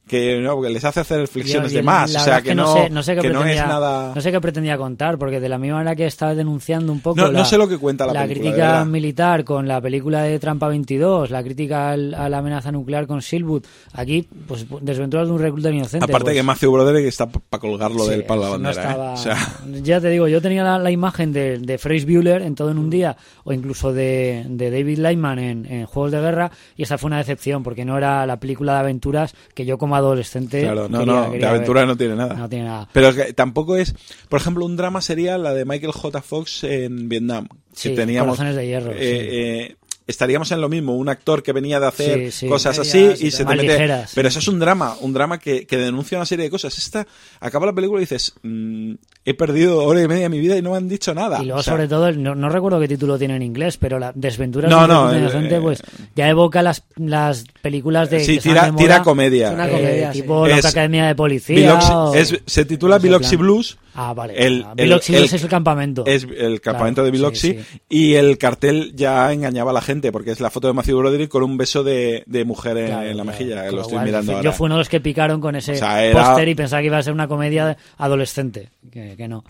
que 0.08 0.40
no, 0.40 0.56
porque 0.56 0.70
les 0.70 0.86
hace 0.86 1.00
hacer 1.00 1.28
flexiones 1.28 1.72
Yo- 1.72 1.78
de 1.80 1.84
más, 1.84 2.16
o 2.16 2.20
sea 2.20 2.42
que, 2.42 2.54
no, 2.54 2.72
sé, 2.74 2.90
no 2.90 3.02
sé 3.02 3.16
que 3.16 3.30
no 3.30 3.44
es 3.44 3.58
nada... 3.58 4.12
no 4.14 4.22
sé 4.22 4.32
qué 4.32 4.40
pretendía 4.40 4.78
contar, 4.78 5.18
porque 5.18 5.40
de 5.40 5.50
la 5.50 5.58
misma 5.58 5.78
manera 5.78 5.96
que 5.96 6.06
estaba 6.06 6.36
denunciando 6.36 6.92
un 6.92 7.00
poco 7.00 7.20
No- 7.22 7.28
no 7.28 7.32
la, 7.40 7.46
sé 7.46 7.58
lo 7.58 7.68
que 7.68 7.78
cuenta 7.78 8.06
la 8.06 8.14
película, 8.14 8.52
crítica 8.52 8.86
militar 8.86 9.44
con 9.44 9.68
la 9.68 9.82
película 9.82 10.22
de 10.24 10.38
Trampa 10.40 10.68
22, 10.68 11.32
la 11.32 11.44
crítica 11.44 11.90
al- 11.92 12.14
a 12.14 12.30
la 12.30 12.38
amenaza 12.38 12.72
nuclear 12.72 13.08
con 13.08 13.22
Silwood, 13.22 13.64
aquí, 13.94 14.28
pues 14.48 14.66
desventuras 14.82 15.28
de 15.28 15.34
un 15.34 15.40
recluta 15.40 15.72
inocente. 15.72 16.06
Aparte 16.06 16.26
pues, 16.26 16.36
que 16.36 16.44
Matthew 16.44 16.72
Broderick 16.72 17.08
está 17.08 17.28
para 17.28 17.60
colgarlo 17.62 18.04
Sí, 18.06 18.12
del 18.12 18.26
palo 18.26 18.42
de 18.42 18.48
la 18.48 18.52
bandera, 18.52 18.74
¿eh? 18.84 18.88
estaba- 18.90 19.14
O 19.14 19.18
sea, 19.18 19.38
Ya 19.84 20.00
te 20.02 20.10
digo, 20.10 20.28
yo 20.28 20.42
tenía 20.42 20.64
la, 20.64 20.78
la 20.78 20.92
imagen 20.92 21.34
de, 21.34 21.58
de 21.58 21.78
Bueller 22.06 22.42
en 22.44 22.54
Todo 22.56 22.70
en 22.72 22.78
un 22.78 22.90
Día, 22.90 23.18
o 23.44 23.54
incluso 23.54 23.92
de, 23.94 24.46
de 24.50 24.70
David 24.72 25.00
en, 25.06 25.66
en 25.66 25.86
Juegos 25.86 26.12
de 26.12 26.22
Guerra, 26.22 26.52
y 26.76 26.84
esa 26.84 26.98
fue 26.98 27.08
una 27.08 27.18
decepción, 27.18 27.64
porque 27.64 27.86
no 27.86 27.98
era 27.98 28.26
la 28.26 28.40
película 28.40 28.74
de 28.74 28.80
aventuras 28.80 29.34
que 29.54 29.66
yo 29.66 29.78
como 29.78 29.95
adolescente 29.98 30.62
claro, 30.62 30.88
no, 30.90 31.00
quería- 31.00 31.14
no, 31.14 31.22
de 31.26 31.32
quería 31.32 31.50
aventura 31.50 31.82
ver. 31.82 31.88
no 31.88 31.98
tiene 31.98 32.16
nada. 32.16 32.34
No 32.36 32.50
tiene 32.50 32.66
nada. 32.66 32.90
Pero 32.94 33.14
que 33.14 33.34
tampoco 33.34 33.76
es, 33.78 33.94
por 34.30 34.40
ejemplo, 34.40 34.66
un 34.66 34.76
drama 34.78 35.02
sería 35.02 35.38
la 35.38 35.54
de 35.54 35.66
Michael 35.66 35.92
J. 35.92 36.22
Fox 36.22 36.64
en 36.64 37.10
Vietnam. 37.10 37.48
Sí, 37.74 37.90
que 37.90 37.96
teníamos, 37.96 38.38
Corazones 38.38 38.56
de 38.56 38.68
Hierro, 38.68 38.92
eh, 38.92 38.96
sí. 38.98 39.06
eh, 39.12 39.76
estaríamos 40.08 40.52
en 40.52 40.62
lo 40.62 40.70
mismo, 40.70 40.96
un 40.96 41.10
actor 41.10 41.42
que 41.42 41.52
venía 41.52 41.80
de 41.80 41.88
hacer 41.88 42.26
Sí, 42.32 42.32
sí. 42.32 42.48
cosas 42.48 42.78
así 42.78 43.10
y 43.20 43.28
y 43.28 43.32
se 43.32 43.44
te 43.46 43.56
mete. 43.56 43.64
ligeras, 43.74 44.12
pero 44.14 44.30
sí. 44.30 44.34
eso 44.34 44.40
es 44.40 44.48
un 44.48 44.60
drama, 44.60 44.96
un 45.02 45.14
drama 45.14 45.40
que, 45.40 45.66
que 45.66 45.78
denuncia 45.78 46.18
una 46.18 46.26
serie 46.26 46.46
de 46.46 46.52
cosas. 46.52 46.78
Esta 46.78 47.08
acaba 47.40 47.66
la 47.66 47.74
película 47.74 48.00
y 48.00 48.04
dices, 48.04 48.34
mm, 48.44 48.94
he 49.26 49.34
perdido 49.34 49.84
hora 49.84 50.02
y 50.02 50.08
media 50.08 50.24
de 50.24 50.30
mi 50.30 50.40
vida 50.40 50.58
y 50.58 50.62
no 50.62 50.72
me 50.72 50.78
han 50.78 50.88
dicho 50.88 51.14
nada. 51.16 51.42
Y 51.42 51.46
luego, 51.46 51.60
O 51.60 51.64
sea, 51.64 51.74
sobre 51.74 51.88
todo, 51.88 52.12
no, 52.12 52.36
no 52.36 52.50
recuerdo 52.50 52.80
qué 52.80 52.88
título 52.88 53.18
tiene 53.18 53.36
en 53.36 53.42
inglés, 53.42 53.78
pero 53.78 53.98
la 53.98 54.12
Desventuras 54.14 54.70
No, 54.70 54.82
de 54.82 54.88
no, 54.88 55.12
el- 55.12 55.18
inocente, 55.20 55.56
eh, 55.58 55.62
pues 55.62 55.82
ya 56.16 56.30
evoca 56.30 56.62
las, 56.62 56.84
las 56.98 57.46
películas 57.62 58.10
de. 58.12 58.20
sí, 58.24 58.38
tira, 58.40 58.66
de 58.66 58.72
moda, 58.74 58.84
tira 58.84 59.02
comedia. 59.04 59.48
Es 59.48 59.54
una 59.56 59.68
eh, 59.68 59.72
comedia, 59.72 60.14
sí. 60.14 60.22
tipo 60.22 60.46
Es 60.46 60.56
Loca 60.58 60.70
Academia 60.70 61.08
de 61.08 61.16
Policía. 61.16 61.56
Biloxi- 61.80 61.92
o- 61.96 62.14
es- 62.16 62.40
se 62.46 62.66
titula 62.66 63.00
Biloxi 63.00 63.30
plan. 63.38 63.40
Blues. 63.42 63.78
Ah, 63.96 64.14
vale. 64.14 64.34
El- 64.36 64.64
Ah, 64.66 64.74
el- 64.76 64.84
Biloxi 64.86 65.16
el- 65.16 65.24
es 65.24 65.34
el 65.42 65.48
campamento. 65.50 66.06
Es 66.06 66.24
el 66.24 66.60
campamento 66.62 66.96
Claro, 67.02 67.06
de 67.06 67.12
Biloxi 67.12 67.54
sí, 67.54 67.60
sí. 67.72 67.80
y 67.90 68.14
el 68.16 68.38
cartel 68.38 68.94
ya 68.96 69.32
engañaba 69.32 69.72
a 69.72 69.74
la 69.74 69.82
gente 69.82 70.12
porque 70.12 70.32
es 70.32 70.40
la 70.42 70.50
foto 70.50 70.68
de 70.68 70.74
Matthew 70.74 70.98
Broderick 70.98 71.30
con 71.30 71.44
un 71.44 71.58
beso 71.58 71.84
de, 71.84 72.24
de 72.26 72.44
mujer 72.46 72.78
en, 72.78 72.88
Claro, 72.88 73.02
en 73.04 73.08
la 73.18 73.24
claro. 73.24 73.26
mejilla, 73.40 73.72
lo 73.72 73.82
estoy 73.82 74.00
mirando 74.00 74.32
yo 74.34 74.38
ahora. 74.38 74.52
fui 74.52 74.66
uno 74.66 74.76
de 74.76 74.80
los 74.80 74.90
que 74.90 75.00
picaron 75.00 75.40
con 75.40 75.56
ese 75.56 75.74
O 75.74 75.76
sea, 75.78 76.04
era- 76.04 76.24
póster 76.28 76.48
y 76.50 76.56
pensaba 76.56 76.82
que 76.82 76.88
iba 76.88 76.98
a 76.98 77.04
ser 77.04 77.14
una 77.14 77.28
comedia 77.28 77.78
adolescente, 77.98 78.70
que, 78.92 79.16
que 79.16 79.28
no. 79.28 79.44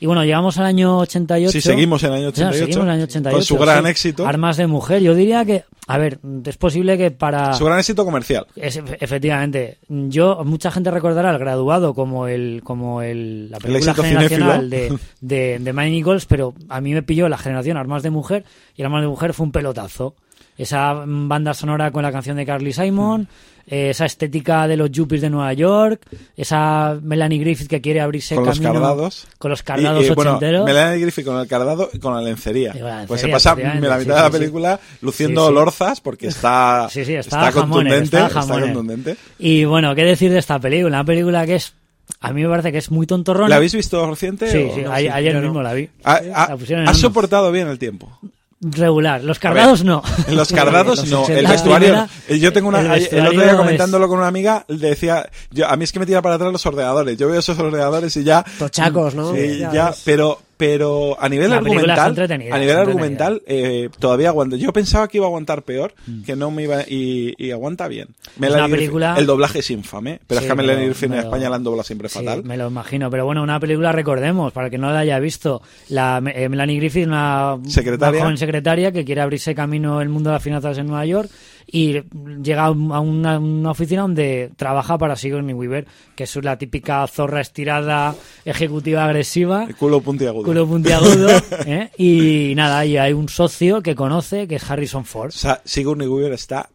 Y 0.00 0.06
bueno, 0.06 0.24
llegamos 0.24 0.56
al 0.58 0.64
año 0.64 0.98
88. 0.98 1.52
Sí, 1.52 1.60
seguimos 1.60 2.02
en 2.02 2.12
el 2.12 2.16
año 2.20 2.28
O 2.30 2.34
sea, 2.34 2.48
88, 2.48 2.58
seguimos 2.66 2.82
en 2.84 2.88
el 2.88 2.94
año 2.96 3.04
88. 3.04 3.36
con 3.36 3.44
su 3.44 3.56
gran 3.58 3.84
sí. 3.84 3.90
éxito. 3.90 4.26
Armas 4.26 4.56
de 4.56 4.66
mujer. 4.66 5.02
Yo 5.02 5.14
diría 5.14 5.44
que, 5.44 5.64
a 5.86 5.98
ver, 5.98 6.18
es 6.46 6.56
posible 6.56 6.96
que 6.96 7.10
para... 7.10 7.52
Su 7.52 7.66
gran 7.66 7.78
éxito 7.78 8.04
comercial. 8.04 8.46
Es, 8.56 8.78
efe- 8.82 8.96
efectivamente, 8.98 9.76
yo 9.88 10.42
mucha 10.44 10.70
gente 10.70 10.90
recordará 10.90 11.30
el 11.30 11.38
graduado 11.38 11.92
como 11.94 12.26
el 12.28 12.62
como 12.64 13.02
el 13.02 13.50
la 13.50 13.58
película 13.58 13.92
éxito 13.92 14.02
generacional 14.02 14.70
de, 14.70 14.98
de, 15.20 15.58
de 15.60 15.72
Mike 15.74 15.90
Nichols, 15.90 16.24
pero 16.26 16.54
a 16.70 16.80
mí 16.80 16.94
me 16.94 17.02
pilló 17.02 17.28
la 17.28 17.36
generación 17.38 17.76
Armas 17.76 18.02
de 18.02 18.08
Mujer 18.10 18.44
y 18.76 18.82
Armas 18.82 19.02
de 19.02 19.08
Mujer 19.08 19.34
fue 19.34 19.44
un 19.44 19.52
pelotazo. 19.52 20.14
Esa 20.62 21.02
banda 21.06 21.54
sonora 21.54 21.90
con 21.90 22.02
la 22.02 22.12
canción 22.12 22.36
de 22.36 22.44
Carly 22.44 22.72
Simon, 22.72 23.26
eh, 23.66 23.90
esa 23.90 24.04
estética 24.04 24.66
de 24.68 24.76
los 24.76 24.90
yuppies 24.90 25.20
de 25.22 25.30
Nueva 25.30 25.52
York, 25.54 26.02
esa 26.36 26.98
Melanie 27.02 27.38
Griffith 27.38 27.68
que 27.68 27.80
quiere 27.80 28.00
abrirse 28.00 28.34
Con 28.34 28.44
los 28.46 28.60
cardados. 28.60 29.26
con 29.38 29.50
los 29.50 29.62
cardados 29.62 30.02
Y, 30.04 30.08
y, 30.08 30.10
bueno, 30.10 30.32
ochenteros. 30.32 30.66
Melanie 30.66 31.00
Griffith 31.00 31.24
con 31.24 31.38
el 31.40 31.46
cardado 31.46 31.88
y 31.92 31.98
con 31.98 32.14
la 32.14 32.20
lencería. 32.20 32.74
Pues 33.06 33.20
se 33.22 33.28
pasa 33.28 33.54
la 33.54 33.72
sí, 33.72 33.78
mitad 33.78 33.98
de 33.98 34.06
la 34.08 34.26
sí. 34.26 34.32
película 34.32 34.80
luciendo 35.00 35.48
Sí, 35.48 35.54
lorzas 35.54 36.00
porque 36.00 36.26
está, 36.26 36.88
está, 36.94 37.52
contundente. 37.52 38.18
está 38.20 38.28
contundente. 38.46 39.16
Y 39.38 39.64
bueno, 39.64 39.94
¿qué 39.94 40.04
decir 40.04 40.30
de 40.30 40.38
esta 40.40 40.58
película? 40.58 40.88
Una 40.98 41.04
película 41.04 41.46
que 41.46 41.54
es, 41.54 41.72
a 42.20 42.32
mí 42.32 42.42
me 42.42 42.48
parece 42.50 42.70
que 42.72 42.78
es 42.78 42.90
muy 42.90 43.06
tontorrona. 43.06 43.48
¿La 43.48 43.56
habéis 43.56 43.74
visto 43.74 44.04
reciente? 44.10 44.50
Sí, 44.50 44.68
sí, 44.74 44.82
no? 44.82 44.92
ayer 44.92 45.34
no. 45.36 45.40
mismo 45.40 45.62
la 45.62 45.72
vi. 45.72 45.88
Ha, 46.04 46.20
ha- 46.34 46.48
La 46.50 46.56
pusieron 46.58 46.82
en 46.82 46.88
ha 46.88 46.90
Ondas. 46.90 47.00
soportado 47.00 47.50
bien 47.52 47.68
el 47.68 47.78
tiempo. 47.78 48.18
Regular. 48.60 49.24
Los 49.24 49.38
cardados 49.38 49.84
no. 49.84 50.02
Los 50.28 50.52
cardados 50.52 50.98
Los 51.00 51.08
no, 51.10 51.22
80. 51.22 51.40
el 51.40 51.46
vestuario. 51.46 52.06
yo 52.38 52.52
tengo 52.52 52.68
una. 52.68 52.80
el 52.94 53.08
El, 53.10 53.26
otro 53.26 53.40
día 53.40 53.50
es- 53.52 53.56
comentándolo 53.56 54.06
con 54.08 54.18
una 54.18 54.28
amiga, 54.28 54.64
le 54.68 54.90
decía. 54.90 55.28
Yo, 55.50 55.66
a 55.68 55.76
mí 55.76 55.84
es 55.84 55.92
que 55.92 55.98
me 55.98 56.06
tira 56.06 56.20
para 56.20 56.34
atrás 56.34 56.52
los 56.52 56.64
ordenadores. 56.66 57.16
Yo 57.16 57.28
veo 57.28 57.40
esos 57.40 57.58
ordenadores 57.58 58.14
y 58.16 58.24
ya. 58.24 58.44
Tochacos, 58.58 59.14
¿no? 59.14 59.34
Sí, 59.34 59.58
Ya 59.72 59.94
pero, 60.04 60.40
pero 60.60 61.16
a 61.18 61.26
nivel 61.28 61.48
La 61.50 61.56
argumental, 61.56 62.14
a 62.52 62.58
nivel 62.58 62.76
argumental, 62.76 63.42
eh, 63.46 63.88
todavía 63.98 64.28
aguanta. 64.28 64.56
Yo 64.56 64.72
pensaba 64.74 65.08
que 65.08 65.16
iba 65.16 65.24
a 65.26 65.28
aguantar 65.28 65.62
peor, 65.62 65.94
Mm. 66.06 66.22
que 66.22 66.36
no 66.36 66.50
me 66.50 66.64
iba, 66.64 66.82
y, 66.86 67.34
y 67.38 67.50
aguanta 67.50 67.88
bien. 67.88 68.08
Melanie 68.38 68.66
Griffith- 68.68 68.76
película- 68.76 69.14
el 69.16 69.24
doblaje 69.26 69.60
es 69.60 69.70
infame, 69.70 70.20
pero 70.26 70.40
Sí, 70.40 70.44
es 70.44 70.48
que 70.48 70.52
a 70.52 70.54
Melanie 70.54 70.76
me 70.76 70.82
lo- 70.82 70.86
Griffith 70.90 71.04
en 71.06 71.10
me 71.12 71.18
España 71.20 71.48
la 71.48 71.56
han 71.56 71.64
doblado 71.64 71.82
siempre 71.84 72.08
Sí, 72.10 72.18
fatal. 72.18 72.44
me 72.44 72.56
lo 72.58 72.68
imagino. 72.68 73.10
Pero 73.10 73.24
bueno, 73.24 73.42
una 73.42 73.58
película, 73.58 73.90
recordemos, 73.92 74.52
para 74.52 74.68
que 74.68 74.76
no 74.78 74.92
la 74.92 74.98
haya 75.00 75.18
visto, 75.18 75.62
la 75.88 76.22
eh, 76.34 76.48
Melanie 76.50 76.76
Griffith, 76.76 77.06
una, 77.06 77.56
Secretaria. 77.66 78.18
una 78.18 78.24
joven 78.26 78.36
secretaria 78.38 78.92
que 78.92 79.04
quiere 79.04 79.22
abrirse 79.22 79.54
camino 79.54 79.96
en 79.96 80.02
el 80.02 80.08
mundo 80.10 80.28
de 80.30 80.34
las 80.34 80.42
finanzas 80.42 80.76
en 80.76 80.86
Nueva 80.86 81.06
York 81.06 81.30
y 81.72 82.02
llega 82.42 82.64
a 82.66 82.70
un- 82.70 82.92
a 82.92 83.00
una, 83.00 83.38
una 83.38 83.70
oficina 83.70 84.02
donde 84.02 84.50
trabaja 84.56 84.98
para 84.98 85.16
Sigourney 85.16 85.54
Weaver, 85.54 85.86
que 86.16 86.24
es 86.24 86.36
la 86.44 86.58
típica 86.58 87.06
zorra 87.06 87.40
estirada, 87.40 88.14
ejecutiva 88.44 89.04
agresiva. 89.04 89.64
El 89.64 89.76
culo 89.76 90.00
puntiagudo. 90.00 90.44
culo 90.44 90.66
puntiagudo 90.66 91.28
¿eh? 91.66 91.90
y 91.98 92.54
nada 92.56 92.84
y 92.86 92.96
hay 92.96 93.12
un 93.12 93.28
socio 93.28 93.82
que 93.82 93.94
conoce 93.94 94.48
que 94.48 94.56
es 94.56 94.70
Harrison 94.70 95.04
Ford 95.04 95.28
O 95.28 95.38
sea, 95.38 95.60
Sigourney 95.64 96.06
Weaver 96.08 96.32
Está- 96.32 96.68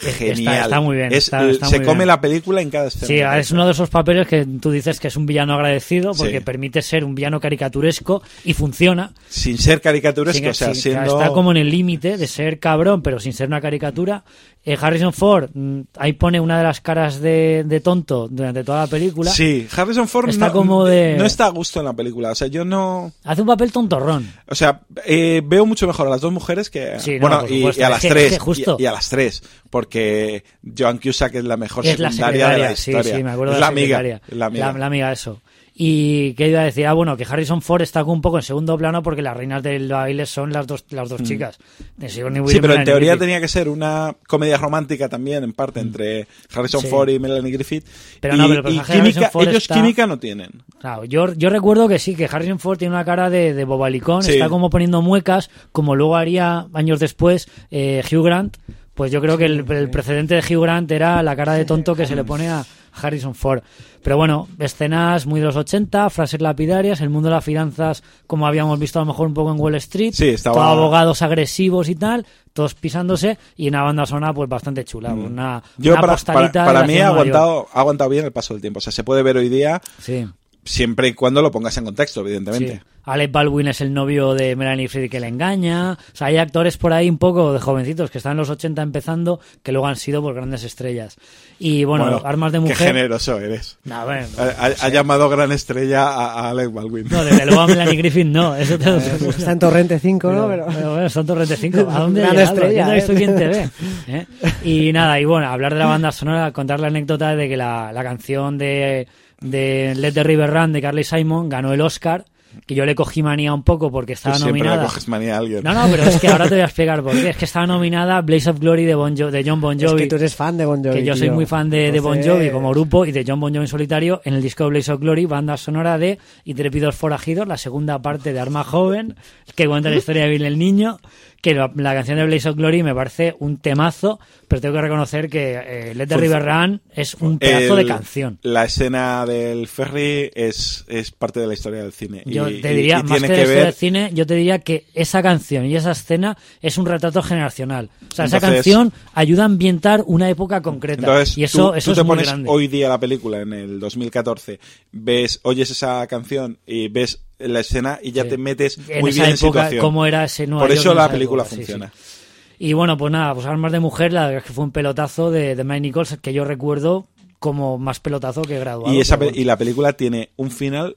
genial. 0.00 0.64
está 0.64 0.80
muy 0.80 0.96
bien, 0.96 1.12
Es- 1.12 1.24
está- 1.24 1.48
está 1.48 1.66
se 1.66 1.78
muy 1.78 1.86
come 1.86 1.98
bien. 1.98 2.08
la 2.08 2.20
película 2.20 2.60
en 2.62 2.70
cada 2.70 2.88
escena. 2.88 3.06
Sí, 3.06 3.38
es 3.40 3.50
uno 3.50 3.66
de 3.66 3.72
esos 3.72 3.88
papeles 3.90 4.26
que 4.26 4.46
tú 4.60 4.70
dices 4.70 5.00
que 5.00 5.08
es 5.08 5.16
un 5.16 5.26
villano 5.26 5.54
agradecido 5.54 6.12
porque 6.14 6.38
Sí. 6.38 6.44
permite 6.44 6.82
ser 6.82 7.04
un 7.04 7.14
villano 7.14 7.40
caricaturesco 7.40 8.22
y 8.44 8.54
funciona. 8.54 9.12
Sin 9.28 9.58
ser 9.58 9.80
caricaturesco, 9.80 10.38
Sin- 10.38 10.48
o 10.48 10.54
sea, 10.54 10.74
sin- 10.74 10.82
siendo... 10.82 11.20
Está 11.20 11.32
como 11.32 11.50
en 11.50 11.56
el 11.58 11.70
límite 11.70 12.16
de 12.16 12.26
ser 12.26 12.58
cabrón, 12.58 13.02
pero 13.02 13.18
sin 13.20 13.32
ser 13.32 13.48
una 13.48 13.60
caricatura. 13.60 14.24
Eh, 14.70 14.76
Harrison 14.80 15.12
Ford, 15.12 15.48
mm, 15.54 15.80
ahí 15.96 16.12
pone 16.12 16.38
una 16.40 16.58
de 16.58 16.64
las 16.64 16.80
caras 16.80 17.20
de, 17.20 17.64
de 17.66 17.80
tonto 17.80 18.28
durante 18.28 18.64
toda 18.64 18.80
la 18.82 18.86
película. 18.86 19.30
Sí, 19.30 19.66
Harrison 19.74 20.06
Ford 20.06 20.28
Está 20.28 20.48
no, 20.48 20.52
como 20.52 20.84
de- 20.84 21.16
no 21.16 21.24
está 21.24 21.46
a 21.46 21.48
gusto 21.50 21.78
en 21.80 21.86
la 21.86 21.92
película. 21.94 22.30
O 22.32 22.34
sea, 22.34 22.48
yo 22.48 22.64
no... 22.64 23.12
Hace 23.24 23.40
un 23.40 23.46
papel 23.46 23.72
tontorrón. 23.72 24.30
O 24.46 24.54
sea, 24.54 24.82
eh, 25.06 25.40
veo 25.44 25.64
mucho 25.64 25.86
mejor 25.86 26.06
a 26.06 26.10
las 26.10 26.20
dos 26.20 26.32
mujeres 26.32 26.68
que... 26.68 27.00
Sí, 27.00 27.18
bueno, 27.18 27.44
y, 27.48 27.64
a 27.64 27.70
Es 27.70 27.78
las 27.78 28.00
que- 28.02 28.08
tres. 28.10 28.24
es 28.24 28.32
que 28.32 28.38
justo. 28.38 28.76
Y, 28.78 28.82
y 28.82 28.86
a 28.86 28.92
las 28.92 29.08
tres. 29.08 29.42
Porque 29.70 30.44
Joan 30.76 30.98
Cusack 30.98 31.34
es 31.36 31.44
la 31.44 31.56
mejor 31.56 31.86
es 31.86 31.98
la 31.98 32.10
secundaria 32.10 32.48
de 32.50 32.58
la 32.58 32.76
secretaria, 32.76 32.76
sí, 32.76 32.90
historia. 32.90 33.16
sí, 33.16 33.24
me 33.24 33.30
acuerdo 33.30 33.52
es 33.52 33.56
de 33.56 33.60
la 33.60 33.66
la 33.66 33.70
amiga. 33.70 34.02
la 34.28 34.46
amiga. 34.46 34.72
La, 34.72 34.78
la 34.78 34.86
amiga, 34.86 35.12
eso. 35.12 35.40
Y 35.80 36.34
qué 36.34 36.48
iba 36.48 36.60
a 36.62 36.64
decir, 36.64 36.88
ah, 36.88 36.92
bueno, 36.92 37.16
que 37.16 37.22
Harrison 37.24 37.62
Ford 37.62 37.82
está 37.82 38.02
un 38.02 38.20
poco 38.20 38.38
en 38.38 38.42
segundo 38.42 38.76
plano 38.76 39.00
porque 39.00 39.22
las 39.22 39.36
reinas 39.36 39.62
del 39.62 39.86
baile 39.88 40.26
son 40.26 40.52
las 40.52 40.66
dos, 40.66 40.84
las 40.90 41.08
dos 41.08 41.22
chicas. 41.22 41.56
Mm. 41.98 42.06
Sí, 42.08 42.20
Weaver 42.24 42.56
y 42.56 42.60
pero 42.60 42.74
en 42.74 42.82
teoría 42.84 43.10
Griffith. 43.12 43.20
tenía 43.20 43.40
que 43.40 43.46
ser 43.46 43.68
una 43.68 44.16
comedia 44.26 44.56
romántica 44.56 45.08
también, 45.08 45.44
en 45.44 45.52
parte, 45.52 45.78
entre 45.78 46.26
Harrison 46.52 46.80
Mm. 46.80 46.82
Sí. 46.82 46.88
Ford 46.90 47.08
y 47.10 47.18
Melanie 47.20 47.52
Griffith. 47.52 47.86
Pero 48.18 48.34
y, 48.34 48.38
no, 48.38 48.48
pero 48.48 48.60
el 48.68 48.74
y 48.74 48.78
personaje 48.78 48.92
de 48.92 48.98
química, 48.98 49.18
Harrison 49.20 49.30
Ford 49.32 49.48
ellos 49.50 49.62
está- 49.62 49.74
química 49.76 50.06
no 50.08 50.18
tienen. 50.18 50.50
Claro, 50.80 51.04
yo, 51.04 51.32
yo 51.34 51.48
recuerdo 51.48 51.86
que 51.86 52.00
sí, 52.00 52.16
que 52.16 52.24
Harrison 52.24 52.58
Ford 52.58 52.76
tiene 52.76 52.94
una 52.94 53.04
cara 53.04 53.30
de, 53.30 53.54
de 53.54 53.64
bobalicón, 53.64 54.24
Sí. 54.24 54.32
está 54.32 54.48
como 54.48 54.70
poniendo 54.70 55.00
muecas, 55.00 55.48
como 55.70 55.94
luego 55.94 56.16
haría 56.16 56.66
años 56.74 56.98
después 56.98 57.48
eh, 57.70 58.02
Hugh 58.10 58.24
Grant. 58.24 58.56
Pues 58.94 59.12
yo 59.12 59.20
creo 59.20 59.38
que 59.38 59.44
el, 59.44 59.64
el 59.70 59.90
precedente 59.90 60.34
de 60.34 60.40
Hugh 60.56 60.60
Grant 60.64 60.90
era 60.90 61.22
la 61.22 61.36
cara 61.36 61.52
de 61.54 61.64
tonto 61.64 61.94
que 61.94 62.04
se 62.04 62.16
le 62.16 62.24
pone 62.24 62.48
a 62.48 62.64
Harrison 62.92 63.34
Ford. 63.34 63.62
Pero 64.02 64.16
bueno, 64.16 64.48
escenas 64.58 65.26
muy 65.26 65.40
de 65.40 65.46
los 65.46 65.56
80, 65.56 66.08
frases 66.10 66.40
lapidarias, 66.40 67.00
el 67.00 67.10
mundo 67.10 67.28
de 67.28 67.34
las 67.34 67.44
finanzas, 67.44 68.02
como 68.26 68.46
habíamos 68.46 68.78
visto 68.78 68.98
a 68.98 69.02
lo 69.02 69.06
mejor 69.06 69.26
un 69.28 69.34
poco 69.34 69.50
en 69.52 69.60
Wall 69.60 69.74
Street, 69.76 70.12
Sí, 70.14 70.28
estaba- 70.28 70.70
abogados 70.70 71.20
agresivos 71.22 71.88
y 71.88 71.94
tal, 71.94 72.24
todos 72.52 72.74
pisándose, 72.74 73.38
y 73.56 73.68
una 73.68 73.82
banda 73.82 74.06
sonora 74.06 74.32
pues 74.32 74.48
bastante 74.48 74.84
chula. 74.84 75.12
Una, 75.12 75.58
Mm. 75.76 75.82
Yo, 75.82 75.92
una 75.92 76.00
para, 76.00 76.12
postalita 76.14 76.64
para, 76.64 76.72
para 76.80 76.86
mí, 76.86 76.98
ha 76.98 77.08
aguantado, 77.08 77.66
ha 77.72 77.80
aguantado 77.80 78.10
bien 78.10 78.24
el 78.24 78.32
paso 78.32 78.54
del 78.54 78.60
tiempo. 78.60 78.78
O 78.78 78.80
sea, 78.80 78.92
se 78.92 79.04
puede 79.04 79.22
ver 79.22 79.36
hoy 79.36 79.48
día 79.48 79.80
Sí. 80.00 80.26
Siempre 80.68 81.08
y 81.08 81.14
cuando 81.14 81.42
lo 81.42 81.50
pongas 81.50 81.76
en 81.78 81.84
contexto, 81.84 82.20
evidentemente. 82.20 82.74
Sí. 82.74 82.80
Alec 83.04 83.32
Baldwin 83.32 83.68
es 83.68 83.80
el 83.80 83.94
novio 83.94 84.34
de 84.34 84.54
Melanie 84.54 84.86
Griffith 84.86 85.10
que 85.10 85.18
le 85.18 85.28
engaña. 85.28 85.92
O 85.92 85.96
sea, 86.16 86.26
hay 86.26 86.36
actores 86.36 86.76
por 86.76 86.92
ahí 86.92 87.08
un 87.08 87.16
poco 87.16 87.54
de 87.54 87.58
jovencitos 87.58 88.10
que 88.10 88.18
están 88.18 88.32
en 88.32 88.36
los 88.38 88.50
80 88.50 88.82
empezando 88.82 89.40
que 89.62 89.72
luego 89.72 89.86
han 89.86 89.96
sido 89.96 90.20
por 90.20 90.34
grandes 90.34 90.62
estrellas. 90.62 91.16
Y 91.58 91.84
bueno, 91.84 92.20
armas 92.22 92.52
de 92.52 92.58
Qué 92.58 92.60
mujer. 92.60 92.76
generoso 92.76 93.38
eres. 93.40 93.78
No, 93.84 94.04
bueno, 94.04 94.26
Ha, 94.36 94.42
ha- 94.66 94.74
ha 94.86 94.88
llamado 94.90 95.30
gran 95.30 95.50
estrella 95.52 96.02
a, 96.06 96.32
a 96.32 96.50
Alec 96.50 96.70
Baldwin. 96.70 97.06
no, 97.10 97.24
desde 97.24 97.46
luego 97.46 97.62
a 97.62 97.66
Melanie 97.68 97.96
Griffith 97.96 98.26
no. 98.26 98.54
Eso 98.54 98.78
te 98.78 98.84
lo 98.90 98.98
Está 98.98 99.52
en 99.52 99.58
Torrente 99.58 99.98
5, 99.98 100.30
¿no? 100.30 100.46
pero, 100.48 100.66
Pero... 100.66 100.90
bueno, 100.92 101.08
son 101.08 101.24
Torrente 101.24 101.56
5. 101.56 101.78
¿A 101.90 101.98
dónde 102.00 102.20
Gran 102.20 102.38
estrella, 102.38 102.84
no 102.84 102.92
he 102.92 102.94
visto 102.96 103.12
¿eh? 103.12 103.16
quién 103.16 103.36
te 103.36 103.46
ve. 103.48 103.68
¿eh? 104.08 104.26
Y 104.64 104.92
nada, 104.92 105.18
y 105.18 105.24
bueno, 105.24 105.46
hablar 105.48 105.72
de 105.72 105.78
la 105.80 105.86
banda 105.86 106.12
sonora, 106.12 106.52
contar 106.52 106.78
la 106.78 106.88
anécdota 106.88 107.34
de 107.34 107.48
que 107.48 107.56
la, 107.56 107.90
la 107.90 108.02
canción 108.02 108.58
de, 108.58 109.08
de 109.40 109.94
Let 109.96 110.12
the 110.12 110.22
River 110.24 110.50
Run 110.52 110.72
de 110.72 110.82
Carly 110.82 111.04
Simon 111.04 111.48
ganó 111.48 111.72
el 111.72 111.80
Oscar 111.80 112.24
que 112.66 112.74
yo 112.74 112.86
le 112.86 112.94
cogí 112.94 113.22
manía 113.22 113.52
un 113.52 113.62
poco 113.62 113.90
porque 113.90 114.14
estaba 114.14 114.34
Tú 114.34 114.42
siempre 114.42 114.62
le 114.62 114.68
nominada. 114.70 114.88
coges 114.88 115.06
manía 115.06 115.34
a 115.34 115.38
alguien. 115.38 115.62
No, 115.62 115.74
no, 115.74 115.86
pero 115.90 116.02
es 116.04 116.18
que 116.18 116.28
ahora 116.28 116.44
te 116.48 116.54
voy 116.54 116.62
a 116.62 116.64
explicar 116.64 117.02
por 117.02 117.12
qué. 117.12 117.28
Es 117.28 117.36
que 117.36 117.44
estaba 117.44 117.66
nominada 117.66 118.20
Blaze 118.22 118.50
of 118.50 118.58
Glory 118.58 118.84
de, 118.84 118.94
bon 118.94 119.14
Jo- 119.16 119.30
de 119.30 119.44
John 119.46 119.60
Bon 119.60 119.78
Es 119.78 119.88
Jovi. 119.88 120.02
que 120.04 120.08
tú 120.08 120.16
eres 120.16 120.34
fan 120.34 120.56
de 120.56 120.64
Bon 120.64 120.82
Jovi. 120.82 120.96
que 120.96 121.04
yo 121.04 121.14
soy 121.14 121.28
tío. 121.28 121.34
muy 121.34 121.44
fan 121.46 121.68
de, 121.68 121.92
de 121.92 122.00
Bon 122.00 122.20
Jovi 122.20 122.50
como 122.50 122.70
grupo 122.70 123.04
y 123.04 123.12
de 123.12 123.24
John 123.26 123.38
Bon 123.38 123.52
Jovi 123.52 123.64
en 123.64 123.68
solitario 123.68 124.22
en 124.24 124.34
el 124.34 124.42
disco 124.42 124.66
Blaze 124.66 124.90
of 124.92 125.00
Glory, 125.00 125.26
banda 125.26 125.56
sonora 125.58 125.98
de 125.98 126.18
Intrépidos 126.44 126.96
Forajidos, 126.96 127.46
la 127.46 127.58
segunda 127.58 128.00
parte 128.00 128.32
de 128.32 128.40
Arma 128.40 128.64
Joven, 128.64 129.14
que 129.54 129.68
cuenta 129.68 129.90
la 129.90 129.96
historia 129.96 130.22
de 130.24 130.30
Bill 130.30 130.46
el 130.46 130.58
Niño, 130.58 130.98
que 131.40 131.54
la, 131.54 131.70
la 131.74 131.94
canción 131.94 132.18
de 132.18 132.26
Blaze 132.26 132.48
of 132.48 132.56
Glory 132.56 132.82
me 132.82 132.94
parece 132.94 133.36
un 133.38 133.58
temazo, 133.58 134.18
pero 134.48 134.60
tengo 134.60 134.74
que 134.74 134.82
reconocer 134.82 135.28
que 135.28 135.54
eh, 135.54 135.94
Let 135.94 136.08
the 136.08 136.16
River 136.16 136.44
Run 136.44 136.80
es 136.94 137.14
un 137.14 137.38
pedazo 137.38 137.76
de 137.76 137.86
canción. 137.86 138.38
La 138.42 138.64
escena 138.64 139.24
del 139.24 139.68
ferry 139.68 140.30
es, 140.34 140.84
es 140.88 141.10
parte 141.12 141.38
de 141.40 141.46
la 141.46 141.54
historia 141.54 141.82
del 141.82 141.92
cine. 141.92 142.22
Yo 142.26 142.48
y, 142.48 142.60
te 142.60 142.74
diría, 142.74 143.00
y 143.00 143.02
más 143.08 143.20
que, 143.20 143.28
que 143.28 143.46
ver 143.46 143.64
del 143.66 143.74
cine, 143.74 144.10
yo 144.14 144.26
te 144.26 144.34
diría 144.34 144.58
que 144.58 144.86
esa 144.94 145.22
canción 145.22 145.66
y 145.66 145.76
esa 145.76 145.92
escena 145.92 146.36
es 146.60 146.76
un 146.76 146.86
retrato 146.86 147.22
generacional. 147.22 147.90
O 148.10 148.14
sea, 148.14 148.24
esa 148.24 148.40
canción 148.40 148.92
ayuda 149.14 149.42
a 149.42 149.46
ambientar 149.46 150.02
una 150.06 150.28
época 150.28 150.60
concreta. 150.60 151.02
Entonces, 151.02 151.38
y 151.38 151.44
eso, 151.44 151.70
tú, 151.70 151.74
eso 151.74 151.90
tú 151.92 151.94
te 151.94 152.00
es 152.00 152.06
muy 152.06 152.16
pones 152.16 152.26
grande. 152.26 152.48
hoy 152.50 152.66
día 152.66 152.88
la 152.88 152.98
película 152.98 153.40
en 153.40 153.52
el 153.52 153.78
2014, 153.78 154.58
ves, 154.90 155.40
oyes 155.44 155.70
esa 155.70 156.04
canción 156.08 156.58
y 156.66 156.88
ves 156.88 157.20
la 157.38 157.60
escena 157.60 157.98
y 158.02 158.12
ya 158.12 158.24
Sí. 158.24 158.28
te 158.30 158.38
metes 158.38 158.78
en 158.88 159.00
muy 159.00 159.10
esa 159.10 159.22
bien 159.22 159.30
en 159.32 159.36
situación. 159.38 159.80
cómo 159.80 160.06
era 160.06 160.24
ese 160.24 160.46
Nueva 160.46 160.62
Por 160.64 160.70
York 160.70 160.80
eso 160.80 160.90
en 160.90 160.96
la 160.96 161.10
película 161.10 161.42
época, 161.42 161.56
funciona. 161.56 161.92
sí. 161.94 162.14
Y 162.60 162.72
bueno, 162.72 162.96
pues 162.96 163.12
nada, 163.12 163.34
pues 163.34 163.46
Armas 163.46 163.70
de 163.70 163.78
Mujer, 163.78 164.12
la 164.12 164.22
verdad 164.26 164.38
es 164.38 164.44
que 164.44 164.52
fue 164.52 164.64
un 164.64 164.72
pelotazo 164.72 165.30
de, 165.30 165.54
de 165.54 165.62
Mike 165.64 165.80
Nichols 165.80 166.18
que 166.20 166.32
yo 166.32 166.44
recuerdo 166.44 167.06
como 167.38 167.78
más 167.78 168.00
pelotazo 168.00 168.42
que 168.42 168.58
graduado. 168.58 168.92
Y, 168.92 169.00
esa 169.00 169.16
bueno. 169.16 169.32
y 169.34 169.44
la 169.44 169.56
película 169.56 169.92
tiene 169.92 170.30
un 170.36 170.50
final 170.50 170.96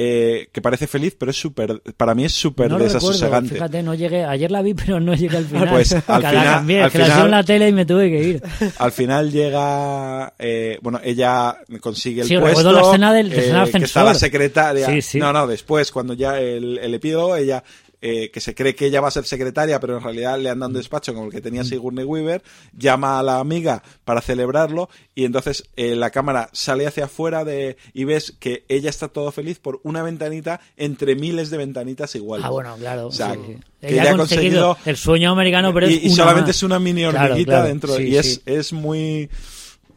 eh, 0.00 0.48
que 0.52 0.62
parece 0.62 0.86
feliz, 0.86 1.16
pero 1.18 1.32
es 1.32 1.36
súper, 1.36 1.82
para 1.96 2.14
mí 2.14 2.24
es 2.24 2.32
súper 2.32 2.70
no 2.70 2.78
desasosegante. 2.78 3.54
fíjate, 3.54 3.82
no 3.82 3.94
llegué, 3.94 4.24
ayer 4.24 4.48
la 4.48 4.62
vi, 4.62 4.72
pero 4.74 5.00
no 5.00 5.12
llegué 5.12 5.36
al 5.38 5.44
final. 5.46 5.68
Pues, 5.70 5.92
al 6.08 6.22
la 6.22 6.30
final- 6.30 6.44
cambié, 6.44 6.82
al 6.82 6.90
que 6.92 6.98
la 6.98 7.04
final- 7.04 7.18
vi 7.18 7.24
en 7.24 7.30
la 7.32 7.42
tele 7.42 7.68
y 7.68 7.72
me 7.72 7.84
tuve 7.84 8.08
que 8.10 8.22
ir. 8.22 8.42
Al 8.78 8.92
final 8.92 9.32
llega, 9.32 10.32
eh, 10.38 10.78
bueno, 10.82 11.00
ella 11.02 11.56
consigue 11.80 12.22
el 12.22 12.28
Sí, 12.28 12.36
puesto. 12.38 12.58
recuerdo 12.58 12.72
la 12.80 12.86
escena 12.88 13.12
del- 13.12 13.28
la 13.52 13.64
eh, 13.64 13.70
que 13.72 13.78
está 13.84 14.04
la 14.04 14.14
secretaria. 14.14 14.86
Sí, 14.86 15.02
sí. 15.02 15.18
No, 15.18 15.32
no, 15.32 15.46
después, 15.48 15.90
cuando 15.90 16.14
ya 16.14 16.38
el, 16.40 16.78
el 16.78 16.94
epílogo, 16.94 17.34
ella, 17.34 17.64
eh, 18.00 18.30
que 18.30 18.40
se 18.40 18.54
cree 18.54 18.74
que 18.74 18.86
ella 18.86 19.00
va 19.00 19.08
a 19.08 19.10
ser 19.10 19.24
secretaria, 19.24 19.80
pero 19.80 19.96
en 19.98 20.02
realidad 20.04 20.38
le 20.38 20.50
han 20.50 20.58
dado 20.60 20.68
un 20.70 20.76
despacho 20.76 21.12
como 21.14 21.26
el 21.26 21.32
que 21.32 21.40
tenía 21.40 21.64
Sigourney 21.64 22.04
Weaver, 22.04 22.42
llama 22.76 23.18
a 23.18 23.22
la 23.22 23.38
amiga 23.40 23.82
para 24.04 24.20
celebrarlo 24.20 24.88
y 25.14 25.24
entonces 25.24 25.64
eh, 25.76 25.96
la 25.96 26.10
cámara 26.10 26.48
sale 26.52 26.86
hacia 26.86 27.06
afuera 27.06 27.44
de, 27.44 27.76
y 27.92 28.04
ves 28.04 28.34
que 28.38 28.64
ella 28.68 28.90
está 28.90 29.08
todo 29.08 29.32
feliz 29.32 29.58
por 29.58 29.80
una 29.82 30.02
ventanita 30.02 30.60
entre 30.76 31.16
miles 31.16 31.50
de 31.50 31.56
ventanitas 31.58 32.14
iguales. 32.14 32.46
Ah, 32.46 32.50
bueno, 32.50 32.76
claro. 32.78 33.08
O 33.08 33.12
sea, 33.12 33.34
sí, 33.34 33.40
sí. 33.46 33.56
que 33.80 33.86
Ella 33.88 34.02
ella 34.02 34.10
ha 34.10 34.14
ha 34.14 34.16
conseguido 34.16 34.66
conseguido- 34.74 34.90
el 34.90 34.96
sueño 34.96 35.30
americano, 35.32 35.74
pero 35.74 35.88
y, 35.88 35.94
es 35.94 36.02
y 36.04 36.06
una 36.08 36.16
solamente 36.16 36.48
más. 36.50 36.56
es 36.56 36.62
una 36.62 36.78
mini 36.78 37.00
Claro, 37.02 37.18
hormiguita 37.24 37.52
claro. 37.52 37.66
dentro 37.68 37.96
Sí, 37.96 38.02
y 38.04 38.16
es, 38.16 38.42
es 38.46 38.72
muy 38.72 39.28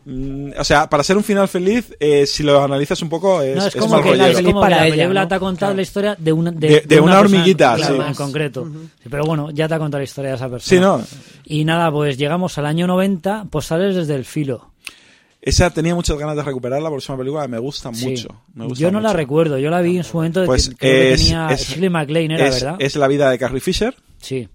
mm, 0.05 0.51
o 0.57 0.63
sea 0.63 0.89
para 0.89 1.03
ser 1.03 1.17
un 1.17 1.23
final 1.23 1.47
feliz 1.47 1.95
eh, 1.99 2.25
si 2.25 2.43
lo 2.43 2.63
analizas 2.63 3.01
un 3.01 3.09
poco 3.09 3.41
es, 3.41 3.55
No, 3.55 3.65
es 3.67 3.75
es 3.75 3.81
como 3.81 3.95
mal 3.95 4.03
que, 4.03 4.11
es 4.31 4.41
como 4.41 4.47
que 4.47 4.53
para 4.53 4.77
la 4.77 4.87
ella, 4.87 4.95
película 4.95 5.21
¿no? 5.21 5.27
te 5.27 5.35
ha 5.35 5.39
contado 5.39 5.69
Claro. 5.69 5.75
la 5.75 5.81
historia 5.81 6.15
de 6.17 6.33
una, 6.33 6.51
de, 6.51 6.67
De- 6.67 6.81
de 6.87 6.99
una 6.99 7.19
hormiguita, 7.19 7.77
sí. 7.77 7.93
en 8.07 8.13
concreto. 8.15 8.67
Sí, 9.03 9.09
Pero 9.09 9.23
bueno, 9.25 9.51
ya 9.51 9.67
te 9.67 9.73
ha 9.75 9.79
contado 9.79 9.99
la 9.99 10.05
historia 10.05 10.29
de 10.31 10.35
esa 10.37 10.49
persona. 10.49 10.69
Sí, 10.69 10.79
no. 10.81 11.03
Y 11.45 11.65
nada, 11.65 11.91
pues 11.91 12.17
llegamos 12.17 12.57
al 12.57 12.65
año 12.65 12.87
90, 12.87 13.45
postales 13.49 13.95
desde 13.95 14.15
el 14.15 14.25
filo. 14.25 14.71
esa 15.41 15.69
tenía 15.71 15.95
muchas 15.95 16.17
ganas 16.17 16.35
de 16.35 16.43
recuperarla 16.43 16.89
porque 16.89 17.03
es 17.03 17.09
una 17.09 17.17
película 17.17 17.41
que 17.43 17.47
me 17.47 17.57
gusta 17.59 17.91
Sí. 17.93 18.09
mucho 18.09 18.27
me 18.53 18.65
gusta 18.65 18.79
Yo 18.81 18.91
no 18.91 18.99
la 19.01 19.11
recuerdo, 19.13 19.57
yo 19.57 19.69
la 19.71 19.81
vi 19.81 19.97
en 19.97 20.03
su 20.03 20.17
momento, 20.17 20.41
de 20.41 20.45
pues 20.45 20.69
que, 20.69 20.75
creo 20.75 20.91
que 20.93 21.13
es, 21.13 21.21
tenía 21.21 21.47
es- 21.49 21.67
Shirley 21.67 21.89
MacLaine, 21.89 22.31
era, 22.35 22.47
es- 22.47 22.61
¿verdad? 22.63 22.75
es 22.79 22.95
la 22.95 23.07
vida 23.07 23.29
de 23.29 23.39
Carrie 23.39 23.59
Fisher 23.59 23.95
Sí. 24.19 24.47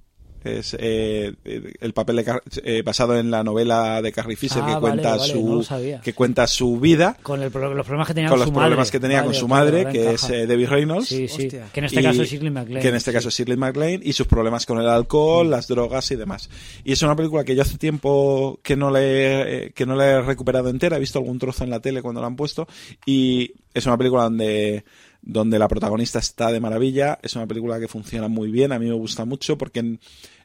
Es 0.44 0.76
eh, 0.78 1.32
el 1.80 1.92
papel 1.92 2.16
de 2.16 2.24
Car- 2.24 2.42
eh, 2.64 2.82
basado 2.82 3.18
en 3.18 3.30
la 3.30 3.42
novela 3.42 4.00
de 4.02 4.12
Carrie 4.12 4.36
Fisher 4.36 4.62
Ah, 4.64 4.74
que 4.74 4.80
cuenta 4.80 5.16
vale, 5.16 5.32
su 5.32 5.64
no 5.68 6.00
que 6.02 6.12
cuenta 6.12 6.46
su 6.46 6.78
vida 6.78 7.16
Con 7.22 7.40
el 7.42 7.50
los 7.52 7.84
problemas 7.86 8.06
que 8.06 8.14
tenía 8.14 8.28
con 8.28 8.34
con, 8.34 8.40
los 8.40 8.48
su 8.48 8.52
problemas 8.54 8.78
madre. 8.78 8.90
que 8.92 9.00
tenía 9.00 9.24
con 9.24 9.34
su 9.34 9.48
madre 9.48 9.86
que 9.90 10.00
encaja. 10.10 10.14
es 10.14 10.30
eh, 10.30 10.46
Debbie 10.46 10.66
Reynolds 10.66 11.08
Sí, 11.08 11.28
sí. 11.28 11.44
Hostia. 11.46 11.64
Que 11.72 11.80
en 11.80 11.86
este 11.86 12.00
Y- 12.00 12.02
caso 12.04 12.22
es 12.22 12.30
Shirley 12.30 12.50
MacLaine. 12.50 12.80
Que 12.82 12.88
en 12.88 12.94
este 12.94 13.10
sí. 13.10 13.14
caso 13.14 13.28
es 13.28 13.34
Shirley 13.36 13.56
MacLaine 13.56 14.00
y 14.04 14.12
sus 14.12 14.26
problemas 14.26 14.66
con 14.66 14.78
el 14.78 14.88
alcohol, 14.88 15.50
las 15.50 15.66
drogas 15.68 16.10
y 16.10 16.16
demás. 16.16 16.48
Y 16.84 16.92
es 16.92 17.02
una 17.02 17.16
película 17.16 17.44
que 17.44 17.54
yo 17.56 17.62
hace 17.62 17.78
tiempo 17.78 18.58
que 18.62 18.76
no 18.76 18.90
le 18.90 19.66
eh, 19.66 19.72
que 19.74 19.86
no 19.86 19.94
la 19.96 20.06
he 20.06 20.22
recuperado 20.22 20.68
entera, 20.68 20.96
he 20.96 21.00
visto 21.00 21.18
algún 21.18 21.38
trozo 21.38 21.64
en 21.64 21.70
la 21.70 21.80
tele 21.80 22.02
cuando 22.02 22.20
la 22.20 22.26
han 22.28 22.36
puesto 22.36 22.66
y 23.04 23.52
es 23.74 23.84
una 23.86 23.96
película 23.98 24.24
donde 24.24 24.84
donde 25.28 25.58
la 25.58 25.68
protagonista 25.68 26.18
está 26.20 26.50
de 26.52 26.60
maravilla, 26.60 27.18
es 27.22 27.34
una 27.36 27.46
película 27.46 27.78
que 27.80 27.88
funciona 27.88 28.28
muy 28.28 28.50
bien, 28.50 28.72
a 28.72 28.78
mí 28.78 28.86
me 28.86 28.94
gusta 28.94 29.24
mucho 29.24 29.58
porque 29.58 29.98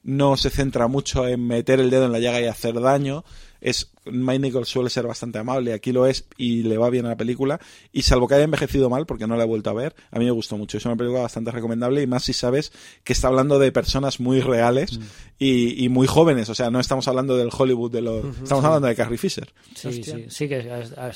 no 0.03 0.35
se 0.35 0.49
centra 0.49 0.87
mucho 0.87 1.27
en 1.27 1.45
meter 1.45 1.79
el 1.79 1.91
dedo 1.91 2.05
en 2.07 2.11
la 2.11 2.19
llaga 2.19 2.41
y 2.41 2.45
hacer 2.45 2.81
daño. 2.81 3.23
Es 3.61 3.91
Mike 4.05 4.39
Nichols 4.39 4.67
suele 4.69 4.89
ser 4.89 5.05
bastante 5.05 5.37
amable, 5.37 5.73
aquí 5.73 5.91
lo 5.91 6.07
es 6.07 6.25
y 6.35 6.63
le 6.63 6.79
va 6.79 6.89
bien 6.89 7.05
a 7.05 7.09
la 7.09 7.15
película. 7.15 7.59
Y 7.93 8.01
salvo 8.01 8.27
que 8.27 8.33
haya 8.33 8.43
envejecido 8.45 8.89
mal, 8.89 9.05
porque 9.05 9.27
no 9.27 9.35
la 9.37 9.43
he 9.43 9.45
vuelto 9.45 9.69
a 9.69 9.73
ver, 9.73 9.93
a 10.09 10.17
mí 10.17 10.25
me 10.25 10.31
gustó 10.31 10.57
mucho. 10.57 10.79
Es 10.79 10.85
una 10.85 10.95
película 10.95 11.21
bastante 11.21 11.51
recomendable 11.51 12.01
y 12.01 12.07
más 12.07 12.23
si 12.23 12.33
sabes 12.33 12.71
que 13.03 13.13
está 13.13 13.27
hablando 13.27 13.59
de 13.59 13.71
personas 13.71 14.19
muy 14.19 14.41
reales 14.41 14.99
y, 15.37 15.85
y 15.85 15.89
muy 15.89 16.07
jóvenes. 16.07 16.49
O 16.49 16.55
sea, 16.55 16.71
no 16.71 16.79
estamos 16.79 17.07
hablando 17.07 17.37
del 17.37 17.49
Hollywood 17.55 17.91
de 17.91 18.01
los. 18.01 18.25
estamos 18.41 18.63
hablando 18.65 18.87
de 18.87 18.95
Carrie 18.95 19.19
Fisher. 19.19 19.53
Sí, 19.75 19.89
sí, 20.03 20.25
sí, 20.29 20.49
que 20.49 20.55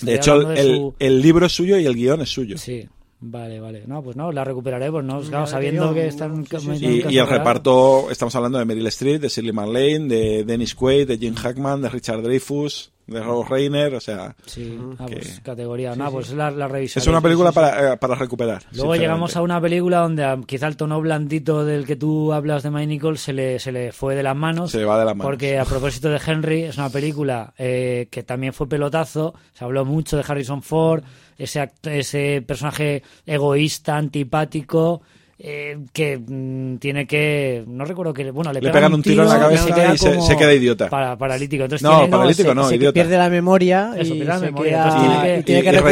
De 0.03 0.13
hecho, 0.13 0.35
el, 0.35 0.47
de 0.55 0.61
el- 0.61 0.75
su- 0.77 0.95
el 0.99 1.21
libro 1.23 1.47
es 1.47 1.51
suyo 1.51 1.79
y 1.79 1.87
el 1.87 1.95
guion 1.95 2.21
es 2.21 2.29
suyo. 2.29 2.59
Sí, 2.59 2.87
vale, 3.25 3.59
vale. 3.59 3.83
No, 3.87 4.01
pues 4.01 4.15
no, 4.15 4.31
la 4.31 4.43
recuperaré, 4.43 4.91
pues 4.91 5.03
no, 5.05 5.21
claro, 5.21 5.45
te 5.45 5.51
sabiendo 5.51 5.93
que 5.93 6.07
están... 6.07 6.45
sí, 6.45 6.57
sí, 6.59 6.67
metiendo 6.67 6.97
sí. 6.97 7.01
en 7.03 7.11
Y, 7.11 7.17
el 7.17 7.27
reparto, 7.27 8.09
estamos 8.11 8.35
hablando 8.35 8.57
de 8.59 8.65
Meryl 8.65 8.87
Streep, 8.87 9.21
de 9.21 9.29
Shirley 9.29 9.53
MacLaine, 9.53 10.07
de 10.07 10.43
Dennis 10.45 10.75
Quaid, 10.75 11.07
de 11.07 11.17
Jim 11.17 11.35
Hackman, 11.35 11.81
de 11.81 11.89
Richard 11.89 12.21
Dreyfuss, 12.21 12.91
de 13.07 13.21
Rob 13.21 13.47
Reiner, 13.47 13.93
o 13.93 13.99
sea, 13.99 14.35
Sí, 14.47 14.79
ah, 14.97 15.05
que- 15.05 15.17
pues 15.17 15.39
categoría. 15.41 15.95
No, 15.95 16.11
pues 16.11 16.31
la, 16.33 16.49
la 16.49 16.67
revisaré. 16.67 17.03
es 17.03 17.07
una 17.07 17.21
película 17.21 17.49
sí, 17.51 17.53
sí. 17.53 17.55
para, 17.61 17.93
eh, 17.93 17.97
para 17.97 18.15
recuperar. 18.15 18.63
Luego 18.71 18.95
llegamos 18.95 19.35
a 19.35 19.43
una 19.43 19.61
película 19.61 19.99
donde 19.99 20.41
quizá 20.47 20.65
el 20.67 20.75
tono 20.75 20.99
blandito 21.01 21.63
del 21.65 21.85
que 21.85 21.95
tú 21.95 22.33
hablas 22.33 22.63
de 22.63 22.71
Mike 22.71 22.87
Nichols 22.87 23.21
se 23.21 23.33
le, 23.33 23.59
se 23.59 23.71
le 23.71 23.91
fue 23.91 24.15
de 24.15 24.23
las 24.23 24.35
manos. 24.35 24.71
Se 24.71 24.79
le 24.79 24.85
va 24.85 24.97
de 24.97 25.05
las 25.05 25.15
manos. 25.15 25.29
Porque 25.31 25.59
a 25.59 25.65
propósito 25.65 26.09
de 26.09 26.19
Henry, 26.25 26.63
es 26.63 26.77
una 26.79 26.89
película 26.89 27.53
eh, 27.59 28.07
que 28.09 28.23
también 28.23 28.53
fue 28.53 28.67
pelotazo. 28.67 29.35
Se 29.53 29.63
habló 29.63 29.85
mucho 29.85 30.17
de 30.17 30.23
Harrison 30.27 30.63
Ford, 30.63 31.03
ese, 31.37 31.71
ese 31.83 32.43
personaje 32.45 33.03
egoísta, 33.25 33.97
antipático. 33.97 35.01
Eh, 35.37 35.77
que 35.91 36.17
mm, 36.17 36.77
tiene 36.77 37.05
que 37.05 37.63
no 37.67 37.83
recuerdo 37.83 38.13
que 38.13 38.31
bueno 38.31 38.53
le, 38.53 38.61
Le 38.61 38.71
pegan 38.71 38.93
un 38.93 39.01
tiro 39.03 39.23
en 39.23 39.29
la 39.29 39.37
cabeza 39.39 39.65
queda 39.75 39.93
y 39.93 39.97
se- 39.97 40.21
se 40.21 40.37
queda 40.37 40.53
idiota. 40.53 40.89
para- 40.89 41.17
paralítico 41.17 41.63
entonces 41.65 41.83
No, 41.83 41.97
tiene- 41.97 42.07
paralítico 42.11 42.49
se- 42.49 42.55
no, 42.55 42.69
se 42.69 42.75
idiota. 42.77 42.93
pierde 42.93 43.17
la 43.17 43.29
memoria 43.29 43.91
Eso, 43.97 44.13
y, 44.13 44.17
pierde 44.17 44.25
la 44.33 44.39
se 44.39 44.45
memoria, 44.45 44.71
queda, 44.71 44.83
entonces 44.85 45.01
tiene 45.03 45.21
que- 45.21 45.39
y 45.39 45.43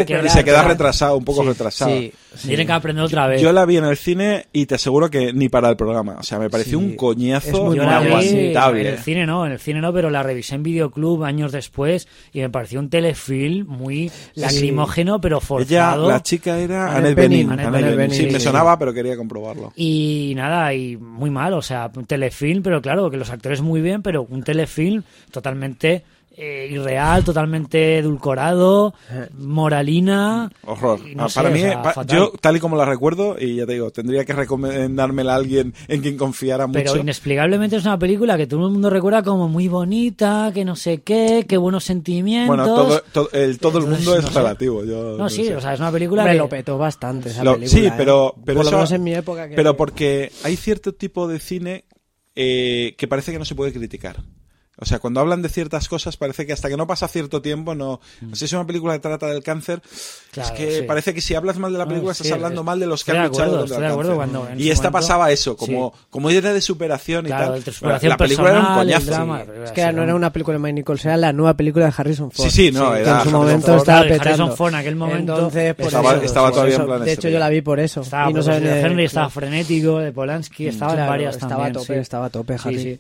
tiene 0.06 0.24
que 0.24 0.30
se 0.30 0.44
queda 0.46 0.64
retrasado, 0.64 1.18
un 1.18 1.26
poco 1.26 1.42
Sí, 1.42 1.48
retrasado. 1.50 1.92
Sí, 1.92 2.14
tiene 2.48 2.66
que 2.66 2.72
aprender 2.72 3.04
otra 3.04 3.28
vez 3.28 3.42
Yo 3.42 3.52
la 3.52 3.66
vi 3.66 3.78
en 3.78 3.86
el 3.86 3.98
cine 3.98 4.46
y 4.54 4.66
te 4.66 4.76
aseguro 4.76 5.10
que 5.10 5.34
ni 5.34 5.50
para 5.50 5.70
el 5.70 5.76
programa. 5.76 6.16
O 6.20 6.24
sea, 6.24 6.40
me 6.40 6.50
pareció 6.50 6.80
Sí. 6.80 6.86
un 6.86 6.96
coñazo 6.96 7.76
inaguantable. 7.76 8.82
en 8.82 8.88
el 8.88 9.00
cine 9.00 9.26
no, 9.26 9.46
en 9.46 9.52
el 9.52 9.60
cine 9.60 9.82
no, 9.82 9.92
pero 9.94 10.10
la 10.10 10.24
revisé 10.24 10.56
en 10.56 10.64
videoclub 10.64 11.24
años 11.26 11.52
después 11.52 12.08
y 12.32 12.40
me 12.40 12.50
pareció 12.50 12.80
un 12.80 12.90
telefilm 12.90 13.68
muy 13.68 14.10
lacrimógeno 14.36 15.20
pero 15.22 15.38
Ella, 15.38 15.46
forzado. 15.46 16.08
la 16.08 16.22
chica 16.24 16.58
era 16.60 16.96
Annette 16.96 17.16
Bening. 17.16 17.50
Sí, 18.12 18.16
sí, 18.18 18.26
me 18.28 18.40
sí. 18.40 18.46
sonaba, 18.46 18.78
pero 18.80 18.94
quería 18.94 19.16
Y 19.76 20.34
nada, 20.36 20.74
y 20.74 20.98
muy 20.98 21.30
mal, 21.30 21.54
o 21.54 21.62
sea, 21.62 21.92
un 21.96 22.06
telefilm, 22.06 22.64
pero 22.64 22.82
claro, 22.82 23.10
que 23.10 23.18
los 23.18 23.30
actores 23.30 23.62
muy 23.62 23.82
bien, 23.82 24.02
pero 24.02 24.24
un 24.24 24.44
telefilm 24.44 25.04
totalmente 25.32 26.04
eh, 26.36 26.68
irreal, 26.72 27.24
totalmente 27.24 28.00
edulcorado, 28.00 28.94
moralina. 29.38 30.52
Horror. 30.66 31.00
No 31.16 31.26
Ah, 31.26 31.30
sé, 31.30 31.36
para 31.36 31.50
o 31.50 31.52
mí, 31.52 31.60
sea, 31.60 31.82
pa- 31.82 31.94
fatal. 31.94 32.18
yo 32.18 32.32
tal 32.42 32.56
y 32.58 32.60
como 32.60 32.76
la 32.76 32.86
recuerdo, 32.86 33.36
y 33.40 33.56
ya 33.58 33.66
te 33.66 33.74
digo, 33.74 33.92
tendría 33.92 34.26
que 34.26 34.34
recomendármela 34.34 35.34
a 35.34 35.36
alguien 35.36 35.74
en 35.88 36.02
quien 36.02 36.18
confiara 36.18 36.68
mucho. 36.68 36.80
Pero 36.84 36.98
inexplicablemente 36.98 37.76
es 37.76 37.86
una 37.86 38.00
película 38.00 38.36
que 38.38 38.48
todo 38.48 38.66
el 38.68 38.72
mundo 38.74 38.90
recuerda 38.90 39.22
como 39.24 39.48
muy 39.48 39.68
bonita, 39.68 40.52
que 40.54 40.66
no 40.66 40.76
sé 40.76 41.02
qué, 41.02 41.46
que 41.48 41.58
buenos 41.58 41.84
sentimientos. 41.84 42.48
bueno, 42.48 42.66
todo, 42.66 43.02
todo 43.12 43.30
el, 43.34 43.60
todo 43.60 43.78
el 43.78 43.84
Entonces, 43.86 44.06
mundo 44.08 44.20
es 44.20 44.34
no 44.34 44.40
relativo. 44.42 44.84
Yo, 44.86 45.18
No, 45.18 45.30
sí, 45.30 45.46
sé. 45.46 45.56
o 45.56 45.62
sea, 45.62 45.74
es 45.74 45.80
una 45.80 45.92
película 45.92 46.24
Hombre, 46.24 46.34
que... 46.34 46.40
lo 46.40 46.50
petó 46.50 46.78
bastante 46.78 47.30
esa 47.30 47.44
Lo- 47.44 47.54
película. 47.56 47.80
sí, 47.80 47.86
¿eh? 47.88 47.94
pero, 47.96 48.34
pero 48.44 48.58
Por 48.58 48.66
eso- 48.66 48.72
lo 48.72 48.78
menos 48.78 48.92
en 48.92 49.04
mi 49.04 49.14
época. 49.14 49.50
Que... 49.50 49.56
Pero 49.56 49.78
porque 49.78 50.32
hay 50.44 50.56
cierto 50.56 50.94
tipo 50.94 51.28
de 51.28 51.40
cine 51.40 51.86
eh, 52.36 52.96
que 52.98 53.08
parece 53.08 53.32
que 53.32 53.40
no 53.40 53.46
se 53.46 53.54
puede 53.56 53.72
criticar. 53.72 54.18
O 54.84 54.86
sea, 54.86 55.00
cuando 55.00 55.20
hablan 55.20 55.42
de 55.42 55.50
ciertas 55.50 55.88
cosas 55.88 56.16
parece 56.18 56.46
que 56.46 56.54
hasta 56.54 56.70
que 56.70 56.78
no 56.78 56.86
pasa 56.86 57.08
cierto 57.08 57.42
tiempo 57.42 57.74
no... 57.74 58.00
Si 58.34 58.46
es 58.46 58.54
una 58.54 58.68
película 58.68 58.94
que 58.94 59.00
trata 59.00 59.28
del 59.28 59.42
cáncer, 59.44 59.82
Mm. 59.84 60.34
Claro, 60.34 60.50
es 60.50 60.60
que 60.60 60.78
sí. 60.80 60.82
parece 60.88 61.14
que 61.14 61.22
si 61.22 61.36
hablas 61.36 61.58
mal 61.60 61.72
de 61.72 61.78
la 61.78 61.86
No, 61.86 61.90
película 61.90 62.14
sí, 62.16 62.24
estás 62.24 62.36
hablando 62.36 62.62
es- 62.62 62.66
mal 62.66 62.80
de 62.80 62.88
los 62.88 63.04
que 63.04 63.12
han 63.12 63.18
de 63.22 63.28
luchado 63.30 63.44
acuerdo, 63.44 63.60
contra 63.60 63.76
estoy 63.76 63.84
el 63.84 63.88
de 63.88 63.94
acuerdo 63.94 64.18
cáncer. 64.18 64.32
cuando 64.42 64.52
en 64.54 64.60
y 64.60 64.70
esta 64.72 64.84
momento- 64.90 64.92
pasaba 65.08 65.32
eso, 65.32 65.52
sí. 65.52 65.58
como, 65.66 65.94
como 66.10 66.30
era 66.32 66.54
de 66.54 66.62
superación 66.62 67.26
y 67.26 67.28
Claro, 67.30 67.52
tal. 67.54 67.64
de 67.64 67.72
superación 67.72 68.10
la 68.10 68.18
película 68.18 68.50
era 68.50 68.60
un 68.60 68.76
coñazo. 68.76 69.06
drama, 69.06 69.44
Sí. 69.44 69.52
Es 69.66 69.72
que 69.72 69.82
no 69.86 69.92
sí, 69.92 70.04
era 70.04 70.16
una 70.16 70.34
película 70.34 70.58
de 70.58 70.64
Mike 70.64 70.74
Nichols, 70.74 71.06
era 71.06 71.18
la 71.18 71.34
nueva 71.34 71.54
película 71.56 71.86
de 71.86 71.94
Harrison 71.96 72.32
Ford. 72.32 72.50
Sí, 72.50 72.52
sí, 72.52 72.72
no, 72.72 72.96
era 72.96 73.00
en 73.00 73.06
su 73.06 73.12
Harrison 73.12 73.34
momento 73.34 73.68
Ford. 73.68 73.78
estaba 73.78 74.02
petando. 74.04 74.56
Ford 74.56 74.70
en 74.70 74.76
aquel 74.80 74.96
momento 74.96 75.34
Entonces, 75.36 75.76
por 75.76 75.86
estaba- 75.86 76.14
eso, 76.16 76.24
estaba 76.24 76.52
todavía 76.52 76.76
en 76.78 76.86
plan 76.86 77.04
De 77.06 77.12
hecho, 77.14 77.30
yo 77.30 77.40
la 77.40 77.50
vi 77.50 77.62
por 77.62 77.80
eso. 77.80 78.02
Estaba, 78.02 78.30
y 78.30 78.34
no 78.34 78.42
Henry, 78.42 79.06
estaba 79.06 79.30
frenético, 79.30 80.00
de 80.00 80.12
Polanski, 80.12 80.68
estaba 80.68 80.94
en 81.00 81.08
varias 81.08 81.36
estaba 81.36 81.52
también. 81.56 81.72
a 81.78 81.80
tope, 81.80 81.94
sí. 81.94 82.00
estaba 82.00 82.26
a 82.26 82.30
tope, 82.30 82.58
Sí, 82.58 82.64
Harry. 82.68 83.00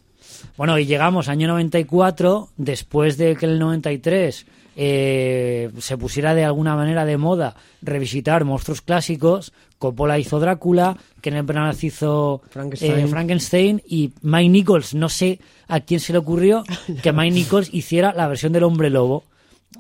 Bueno, 0.57 0.77
y 0.77 0.85
llegamos 0.85 1.29
año 1.29 1.47
94, 1.47 2.49
después 2.57 3.17
de 3.17 3.35
que 3.35 3.45
en 3.45 3.53
el 3.53 3.59
93 3.59 4.45
eh, 4.75 5.69
se 5.77 5.97
pusiera 5.97 6.33
de 6.33 6.43
alguna 6.43 6.75
manera 6.75 7.05
de 7.05 7.17
moda 7.17 7.55
revisitar 7.81 8.43
monstruos 8.45 8.81
clásicos. 8.81 9.53
Coppola 9.77 10.17
hizo 10.17 10.39
Drácula, 10.39 10.97
Kenneth 11.21 11.45
Branagh 11.45 11.83
hizo 11.83 12.41
Frankenstein. 12.49 12.99
eh, 12.99 13.07
Frankenstein 13.07 13.81
y 13.85 14.13
Mike 14.21 14.49
Nichols, 14.49 14.93
no 14.93 15.09
sé 15.09 15.39
a 15.67 15.81
quién 15.81 15.99
se 15.99 16.13
le 16.13 16.19
ocurrió 16.19 16.63
que 17.03 17.11
Mike 17.11 17.35
Nichols 17.35 17.73
hiciera 17.73 18.13
la 18.13 18.27
versión 18.27 18.53
del 18.53 18.63
hombre 18.63 18.89
lobo. 18.89 19.25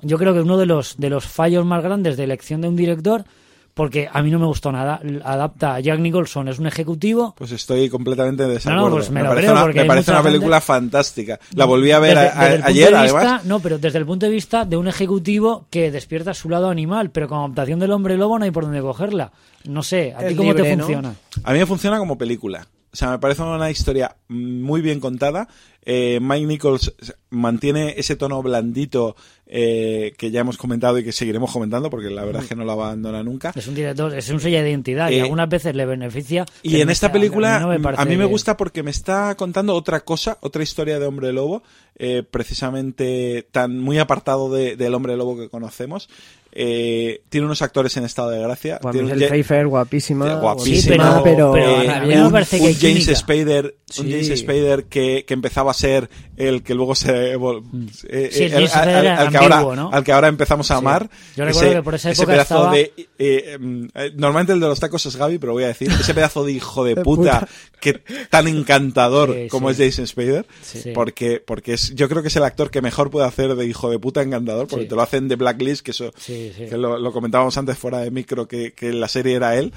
Yo 0.01 0.17
creo 0.17 0.33
que 0.33 0.41
uno 0.41 0.57
de 0.57 0.65
los, 0.65 0.97
de 0.97 1.09
los 1.09 1.25
fallos 1.25 1.65
más 1.65 1.83
grandes 1.83 2.17
de 2.17 2.23
elección 2.25 2.61
de 2.61 2.67
un 2.67 2.75
director, 2.75 3.25
porque 3.73 4.07
a 4.11 4.21
mí 4.21 4.29
no 4.29 4.39
me 4.39 4.45
gustó 4.45 4.71
nada. 4.71 4.99
Adapta 5.23 5.75
a 5.75 5.79
Jack 5.79 5.99
Nicholson, 5.99 6.47
es 6.47 6.59
un 6.59 6.67
ejecutivo. 6.67 7.33
Pues 7.37 7.51
estoy 7.51 7.89
completamente 7.89 8.43
en 8.43 8.49
desacuerdo. 8.49 8.81
No, 8.83 8.89
no, 8.89 8.95
pues 8.97 9.09
me 9.09 9.23
parece 9.23 9.51
una, 9.51 9.61
porque 9.61 9.75
me 9.75 9.81
hay 9.81 9.87
parece 9.87 10.11
mucha 10.11 10.21
una 10.21 10.29
película 10.29 10.55
gente- 10.57 10.65
fantástica. 10.67 11.39
La 11.55 11.65
volví 11.65 11.91
a 11.91 11.99
ver 11.99 12.15
Desde- 12.17 12.29
a- 12.29 12.41
a- 12.41 12.49
desde 12.49 12.63
ayer, 12.67 12.93
de 12.95 13.01
vista- 13.03 13.19
además. 13.19 13.45
No, 13.45 13.59
pero 13.59 13.79
desde 13.79 13.97
el 13.99 14.05
punto 14.05 14.25
de 14.25 14.31
vista 14.31 14.65
de 14.65 14.77
un 14.77 14.87
ejecutivo 14.87 15.65
que 15.69 15.91
despierta 15.91 16.33
su 16.33 16.49
lado 16.49 16.69
animal, 16.69 17.09
pero 17.11 17.27
con 17.27 17.39
adaptación 17.39 17.79
del 17.79 17.91
hombre 17.91 18.17
lobo 18.17 18.37
no 18.37 18.45
hay 18.45 18.51
por 18.51 18.63
dónde 18.65 18.81
cogerla. 18.81 19.31
No 19.65 19.81
sé, 19.81 20.13
¿a 20.15 20.27
ti 20.27 20.35
cómo 20.35 20.51
libre, 20.53 20.69
te 20.69 20.75
¿no? 20.75 20.83
funciona? 20.83 21.13
A 21.43 21.53
mí 21.53 21.59
me 21.59 21.65
funciona 21.65 21.97
como 21.97 22.17
película. 22.17 22.67
O 22.93 22.95
sea, 22.95 23.09
me 23.09 23.17
parece 23.17 23.41
una 23.41 23.71
historia 23.71 24.15
muy 24.27 24.81
bien 24.81 24.99
contada. 24.99 25.47
Eh, 25.85 26.19
Mike 26.21 26.45
Nichols 26.45 26.93
mantiene 27.31 27.95
ese 27.97 28.15
tono 28.15 28.41
blandito 28.43 29.15
eh, 29.47 30.13
que 30.17 30.29
ya 30.31 30.41
hemos 30.41 30.57
comentado 30.57 30.97
y 30.99 31.03
que 31.03 31.11
seguiremos 31.11 31.51
comentando 31.51 31.89
porque 31.89 32.09
la 32.11 32.23
verdad 32.23 32.43
es 32.43 32.49
que 32.49 32.55
no 32.55 32.63
lo 32.65 32.71
abandona 32.73 33.23
nunca. 33.23 33.51
Es 33.55 33.67
un 33.67 33.73
director, 33.75 34.13
es 34.15 34.29
un 34.29 34.39
sello 34.39 34.61
de 34.61 34.69
identidad 34.69 35.09
y 35.09 35.15
Eh, 35.15 35.21
algunas 35.23 35.49
veces 35.49 35.75
le 35.75 35.85
beneficia. 35.87 36.45
Y 36.61 36.75
en 36.81 36.89
esta 36.91 37.07
está- 37.07 37.11
película 37.11 37.59
no 37.59 37.67
me 37.67 37.75
a 37.97 38.05
mí, 38.05 38.15
me 38.15 38.25
gusta 38.25 38.55
porque 38.55 38.83
me 38.83 38.91
está 38.91 39.35
contando 39.35 39.73
otra 39.75 40.01
cosa, 40.01 40.37
otra 40.41 40.61
historia 40.63 40.99
de 40.99 41.07
Hombre 41.07 41.33
Lobo, 41.33 41.63
eh, 41.97 42.23
precisamente 42.29 43.47
tan 43.51 43.79
muy 43.79 43.97
apartado 43.99 44.51
de- 44.53 44.75
del 44.77 44.93
Hombre 44.93 45.17
Lobo 45.17 45.35
que 45.37 45.49
conocemos. 45.49 46.09
Eh, 46.55 47.21
tiene 47.29 47.45
unos 47.45 47.61
actores 47.61 47.97
en 47.97 48.05
estado 48.05 48.29
de 48.29 48.39
gracia. 48.39 48.79
Guau, 48.81 48.91
tiene 48.93 49.07
un 49.07 49.13
Michelle 49.13 49.29
Pfeiffer, 49.29 49.67
guapísima. 49.67 50.29
Sí, 50.29 50.39
guapísima, 50.39 51.23
pero- 51.23 51.23
pero, 51.23 51.51
pero 51.53 51.81
eh, 51.81 51.89
a 51.89 51.99
mí 52.01 52.07
me 52.09 52.25
un, 52.25 52.31
parece 52.31 52.57
que 52.57 52.63
un 52.63 52.67
hay 52.69 52.75
James. 52.75 53.17
Spader, 53.17 53.75
un 53.97 54.05
Sí. 54.05 54.11
James 54.11 54.39
Spader 54.39 54.83
que, 54.85 55.25
que 55.27 55.33
empezaba 55.33 55.71
a 55.71 55.73
ser 55.73 56.09
el 56.37 56.61
que 56.63 56.73
luego 56.75 56.95
se 56.95 57.33
eh, 57.33 58.29
Sí, 58.31 58.49
James 58.49 58.75
al- 58.75 58.87
que 58.87 59.37
ahora, 59.37 59.53
ambiguo, 59.55 59.75
¿no? 59.75 59.89
al 59.91 60.03
que 60.03 60.11
ahora 60.11 60.27
empezamos 60.27 60.69
a 60.71 60.75
Sí. 60.75 60.77
amar. 60.79 61.09
Yo 61.35 61.45
recuerdo 61.45 61.71
que 61.73 61.83
por 61.83 61.95
esa 61.95 62.11
ese 62.11 62.21
época 62.23 62.33
pedazo 62.33 62.55
estaba- 62.55 62.73
de 62.75 62.93
eh, 63.19 63.57
mm, 63.59 63.85
eh, 63.95 64.11
normalmente 64.15 64.53
el 64.53 64.59
de 64.59 64.67
los 64.67 64.79
tacos 64.79 65.05
es 65.05 65.15
Gaby, 65.15 65.37
pero 65.39 65.53
voy 65.53 65.63
a 65.63 65.67
decir 65.67 65.89
ese 65.91 66.13
pedazo 66.13 66.43
de 66.45 66.51
hijo 66.53 66.83
de 66.83 66.95
puta, 67.03 67.39
puta. 67.41 67.47
que 67.79 67.93
tan 68.29 68.47
encantador 68.47 69.33
Sí, 69.33 69.47
como 69.49 69.71
sí. 69.73 69.83
es 69.83 69.89
Jason 69.95 70.07
Spader, 70.07 70.45
Sí. 70.61 70.91
porque 70.93 71.41
porque 71.45 71.73
es 71.73 71.93
yo 71.95 72.07
creo 72.09 72.21
que 72.21 72.27
es 72.29 72.35
el 72.35 72.43
actor 72.43 72.69
que 72.71 72.81
mejor 72.81 73.09
puede 73.11 73.25
hacer 73.27 73.55
de 73.55 73.65
hijo 73.65 73.89
de 73.89 73.99
puta 73.99 74.21
encantador, 74.21 74.67
porque 74.67 74.83
Sí. 74.85 74.89
te 74.89 74.95
lo 74.95 75.01
hacen 75.01 75.27
de 75.27 75.35
Blacklist, 75.35 75.83
que 75.85 75.91
eso 75.91 76.11
Que 76.51 76.77
lo, 76.77 76.97
lo 76.97 77.11
comentábamos 77.11 77.57
antes 77.57 77.77
fuera 77.77 77.99
de 77.99 78.11
micro 78.11 78.47
que, 78.47 78.73
que 78.73 78.93
la 78.93 79.07
serie 79.07 79.35
era 79.35 79.55
él. 79.55 79.73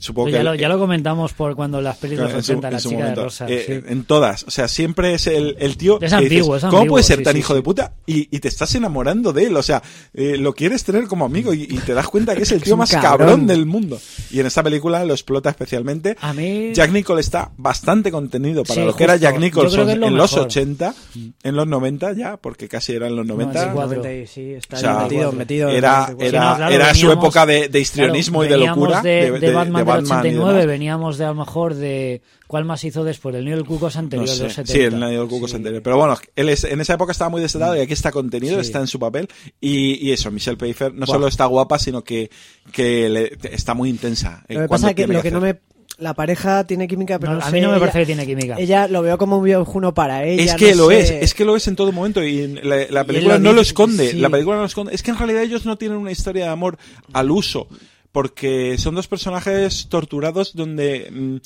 Supongo 0.00 0.24
Pues 0.26 0.32
que 0.34 0.38
ya, 0.38 0.42
lo, 0.44 0.54
ya 0.54 0.68
lo 0.68 0.78
comentamos 0.78 1.32
por 1.34 1.54
cuando 1.54 1.80
las 1.80 1.96
películas 1.98 2.32
en 2.34 2.42
su- 2.42 2.52
80, 2.52 2.68
en 2.68 2.72
la 2.74 2.80
su 2.80 2.88
chica 2.88 3.00
momento. 3.00 3.20
de 3.20 3.24
rosa. 3.24 3.46
Eh, 3.48 3.64
sí. 3.66 3.80
En 3.92 4.04
todas. 4.04 4.44
O 4.44 4.50
sea, 4.50 4.66
siempre 4.66 5.12
es 5.14 5.26
el, 5.26 5.56
el 5.60 5.76
tío. 5.76 6.00
Es 6.00 6.10
que 6.10 6.16
ambiguo, 6.16 6.54
dices, 6.54 6.64
es 6.68 6.70
¿Cómo 6.70 6.86
puede 6.86 7.04
ser 7.04 7.18
sí, 7.18 7.24
tan 7.24 7.34
sí, 7.34 7.38
hijo 7.40 7.52
sí. 7.52 7.58
de 7.58 7.62
puta? 7.62 7.92
Y, 8.06 8.28
y 8.34 8.40
te 8.40 8.48
estás 8.48 8.74
enamorando 8.74 9.32
de 9.32 9.44
él. 9.44 9.56
O 9.56 9.62
sea, 9.62 9.82
eh, 10.14 10.36
lo 10.38 10.54
quieres 10.54 10.84
tener 10.84 11.04
como 11.06 11.24
amigo 11.26 11.52
y, 11.54 11.62
y 11.64 11.78
te 11.78 11.92
das 11.94 12.08
cuenta 12.08 12.34
que 12.34 12.42
es 12.42 12.52
el 12.52 12.62
tío 12.62 12.76
más 12.76 12.90
cabrón. 12.90 13.10
cabrón. 13.18 13.46
del 13.46 13.66
mundo. 13.66 14.00
Y 14.30 14.40
en 14.40 14.46
esta 14.46 14.62
película 14.62 15.04
lo 15.04 15.12
explota 15.12 15.50
especialmente. 15.50 16.16
A 16.20 16.32
mí- 16.32 16.72
Jack 16.74 16.90
Nicholson 16.92 17.18
está 17.20 17.50
bastante 17.56 18.10
contenido 18.10 18.62
para 18.64 18.80
Sí, 18.80 18.86
lo 18.86 18.96
que 18.96 19.04
era. 19.04 19.16
Jack 19.16 19.38
Nicholson 19.38 19.86
lo 20.00 20.06
en 20.06 20.16
los 20.16 20.32
mejor. 20.32 20.46
80, 20.46 20.94
en 21.42 21.56
los 21.56 21.66
90 21.66 22.12
ya, 22.14 22.36
porque 22.38 22.68
casi 22.68 22.92
eran 22.94 23.14
los 23.16 23.26
90. 23.26 23.66
94. 23.66 23.96
90 24.02 24.12
y 24.14 24.26
sí, 24.26 24.52
está 24.54 24.76
O 24.76 24.80
sea, 24.80 24.98
metido, 25.00 25.32
metido. 25.32 25.68
en 25.68 25.76
era, 25.76 26.08
94. 26.10 26.26
era, 26.26 26.40
Sí, 26.40 26.48
no, 26.50 26.56
claro, 26.56 26.74
era 26.74 26.94
su 26.94 27.12
época 27.12 27.46
de, 27.46 27.68
de 27.68 27.80
histrionismo 27.80 28.40
Claro, 28.40 28.56
y 28.56 28.60
de 28.60 28.66
locura. 28.66 29.02
De, 29.02 29.30
de 29.40 29.52
Batman, 29.52 29.84
del 29.96 30.04
y 30.04 30.06
89, 30.10 30.50
demás. 30.52 30.66
veníamos 30.66 31.18
de 31.18 31.24
a 31.24 31.28
lo 31.28 31.34
mejor 31.34 31.74
de. 31.74 32.22
¿Cuál 32.46 32.64
más 32.64 32.82
hizo 32.84 33.04
después? 33.04 33.34
El 33.36 33.44
Niño 33.44 33.56
del 33.56 33.64
Cucos 33.64 33.96
anterior, 33.96 34.26
No 34.26 34.32
de 34.32 34.36
sé. 34.38 34.44
los 34.44 34.52
70. 34.54 34.72
Sí, 34.72 34.80
el 34.80 34.98
Nadie 34.98 35.18
del 35.18 35.28
Cuco 35.28 35.46
Sí. 35.48 35.56
anterior. 35.56 35.82
Pero 35.82 35.96
bueno, 35.96 36.16
él 36.34 36.48
es, 36.48 36.64
en 36.64 36.80
esa 36.80 36.94
época 36.94 37.12
estaba 37.12 37.28
muy 37.30 37.40
desatado 37.40 37.76
y 37.76 37.80
aquí 37.80 37.92
está 37.92 38.10
contenido, 38.10 38.56
Sí. 38.56 38.60
está 38.62 38.80
en 38.80 38.86
su 38.88 38.98
papel. 38.98 39.28
Y, 39.60 40.04
y 40.06 40.12
eso, 40.12 40.30
Michelle 40.30 40.56
Pfeiffer 40.56 40.92
no 40.92 41.06
Guau. 41.06 41.16
solo 41.18 41.28
está 41.28 41.46
guapa, 41.46 41.78
sino 41.78 42.02
que, 42.02 42.30
que 42.72 43.08
le- 43.08 43.38
está 43.54 43.74
muy 43.74 43.88
intensa. 43.88 44.44
eh, 44.48 44.54
Lo 44.54 44.60
que 44.62 44.66
cuando 44.68 44.68
pasa 44.68 44.90
es 44.90 44.96
que 44.96 45.02
tiene 45.04 45.14
lo 45.14 45.22
que 45.22 45.30
no 45.30 45.40
me... 45.40 45.58
La 45.98 46.14
pareja 46.14 46.64
tiene 46.66 46.88
química, 46.88 47.18
pero 47.18 47.32
No, 47.34 47.38
no 47.40 47.44
a 47.44 47.50
sé, 47.50 47.52
mí 47.52 47.60
no 47.60 47.68
me 47.68 47.74
ella- 47.74 47.80
parece 47.80 47.98
que 47.98 48.06
tiene 48.06 48.24
química. 48.26 48.56
Ella 48.58 48.88
lo 48.88 49.02
veo 49.02 49.18
como 49.18 49.36
un 49.36 49.44
viejuno 49.44 49.92
para 49.92 50.24
ella. 50.24 50.44
Es 50.44 50.54
que 50.54 50.70
no 50.74 50.84
lo 50.84 50.88
sé. 50.88 51.00
es, 51.00 51.10
es 51.10 51.34
que 51.34 51.44
lo 51.44 51.56
es 51.56 51.68
en 51.68 51.76
todo 51.76 51.92
momento 51.92 52.24
y 52.24 52.46
la, 52.62 52.86
la 52.88 53.04
película 53.04 53.34
lo 53.34 53.40
no 53.40 53.52
lo 53.52 53.60
dice, 53.60 53.70
esconde, 53.72 54.10
sí. 54.12 54.16
la 54.16 54.30
película 54.30 54.56
no 54.56 54.62
lo 54.62 54.66
esconde. 54.66 54.94
Es 54.94 55.02
que 55.02 55.10
en 55.10 55.18
realidad 55.18 55.42
ellos 55.42 55.66
no 55.66 55.76
tienen 55.76 55.98
una 55.98 56.10
historia 56.10 56.44
de 56.46 56.50
amor 56.50 56.78
al 57.12 57.30
uso, 57.30 57.68
porque 58.12 58.76
son 58.78 58.94
dos 58.94 59.08
personajes 59.08 59.86
torturados 59.88 60.54
donde 60.54 61.10
mm, 61.10 61.36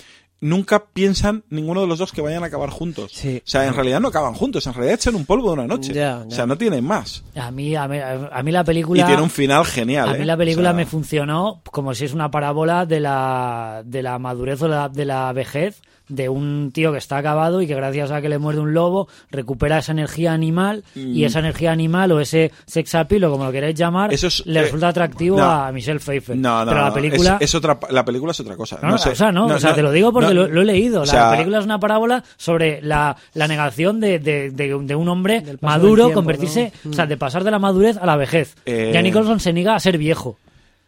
nunca 0.41 0.87
piensan 0.93 1.45
ninguno 1.49 1.81
de 1.81 1.87
los 1.87 1.99
dos 1.99 2.13
que 2.13 2.21
vayan 2.21 2.43
a 2.43 2.47
acabar 2.47 2.71
juntos. 2.71 3.13
Sí. 3.15 3.39
O 3.39 3.49
sea, 3.49 3.67
en 3.67 3.75
realidad 3.75 4.01
no 4.01 4.09
acaban 4.09 4.35
juntos, 4.35 4.67
en 4.67 4.75
realidad 4.75 4.95
echan 4.97 5.15
un 5.15 5.25
polvo 5.25 5.49
de 5.49 5.55
una 5.55 5.67
noche. 5.67 5.93
Ya, 5.95 6.25
O 6.27 6.31
sea, 6.31 6.47
no 6.47 6.57
tienen 6.59 6.85
más. 6.85 7.23
A 7.35 7.51
mí, 7.51 7.75
a 7.75 7.89
mí, 7.89 7.99
a 7.99 8.43
mí 8.43 8.53
la 8.53 8.65
película. 8.65 9.03
Y 9.03 9.07
tiene 9.07 9.23
un 9.23 9.31
final 9.31 9.65
genial. 9.65 10.09
A 10.09 10.13
mí 10.15 10.23
¿eh? 10.23 10.27
la 10.27 10.37
película 10.37 10.71
O 10.71 10.73
sea, 10.73 10.77
me 10.77 10.87
funcionó 10.87 11.63
como 11.71 11.95
si 11.95 12.05
es 12.05 12.13
una 12.13 12.31
parábola 12.31 12.85
de 12.87 13.01
la, 13.01 13.83
de 13.85 14.03
la 14.03 14.19
madurez 14.19 14.61
o 14.63 14.69
la- 14.69 14.89
de 14.89 15.05
la 15.05 15.33
vejez 15.33 15.81
de 16.09 16.29
un 16.29 16.71
tío 16.73 16.93
que 16.93 16.99
está 16.99 17.17
acabado 17.19 17.63
y 17.63 17.67
que 17.67 17.75
gracias 17.75 18.11
a 18.11 18.21
que 18.21 18.29
le 18.29 18.39
muerde 18.39 18.61
un 18.61 18.75
lobo 18.75 19.09
recupera 19.31 19.79
esa 19.79 19.93
energía 19.93 20.33
animal 20.33 20.85
Mm. 20.95 21.15
y 21.17 21.25
esa 21.25 21.39
energía 21.39 21.73
animal 21.73 22.13
o 22.13 22.21
ese 22.21 22.53
sex 22.67 22.95
appeal 22.95 23.25
o 23.25 23.31
como 23.31 23.45
lo 23.45 23.53
queréis 23.53 23.75
llamar 23.75 24.13
Eso 24.13 24.27
es, 24.27 24.45
le 24.47 24.61
eh, 24.61 24.63
resulta 24.65 24.89
atractivo 24.89 25.39
no. 25.39 25.45
a 25.51 25.73
Michelle 25.73 25.99
Pfeiffer. 26.01 26.37
No, 26.37 26.65
no, 26.65 26.71
Pero 26.71 26.85
la 26.85 26.93
película... 26.95 27.37
es, 27.41 27.49
es 27.51 27.55
otra, 27.55 27.79
la 27.91 28.05
película 28.05 28.33
es 28.33 28.41
otra 28.41 28.57
cosa. 28.57 28.79
No, 28.83 28.99
sé. 28.99 29.11
o 29.11 29.15
sea, 29.15 29.33
no, 29.33 29.47
o 29.47 29.59
sea, 29.59 29.75
te 29.75 29.83
lo 29.83 29.91
digo 29.93 30.13
porque 30.13 30.29
no, 30.35 30.43
lo, 30.43 30.49
lo 30.49 30.61
he 30.63 30.65
leído. 30.65 31.03
o 31.03 31.05
La 31.07 31.31
película 31.31 31.59
es 31.59 31.65
una 31.65 31.81
parábola 31.81 32.23
sobre 32.37 32.83
la, 32.83 33.17
la 33.35 33.49
negación 33.49 34.01
de, 34.01 34.19
de, 34.19 34.51
de- 34.51 34.79
de 34.85 34.95
un 34.95 35.09
hombre 35.09 35.43
maduro 35.61 36.05
tiempo, 36.05 36.15
convertirse, 36.21 36.73
¿no? 36.85 36.91
o 36.91 36.95
sea, 36.95 37.07
de 37.07 37.17
pasar 37.17 37.45
de 37.45 37.51
la 37.51 37.59
madurez 37.59 37.97
a 37.97 38.07
la 38.07 38.17
vejez. 38.17 38.57
Eh, 38.67 38.91
Ya 38.93 39.01
Nicholson 39.03 39.41
se 39.41 39.53
niega 39.53 39.75
a 39.75 39.81
ser 39.81 39.99
viejo. 39.99 40.37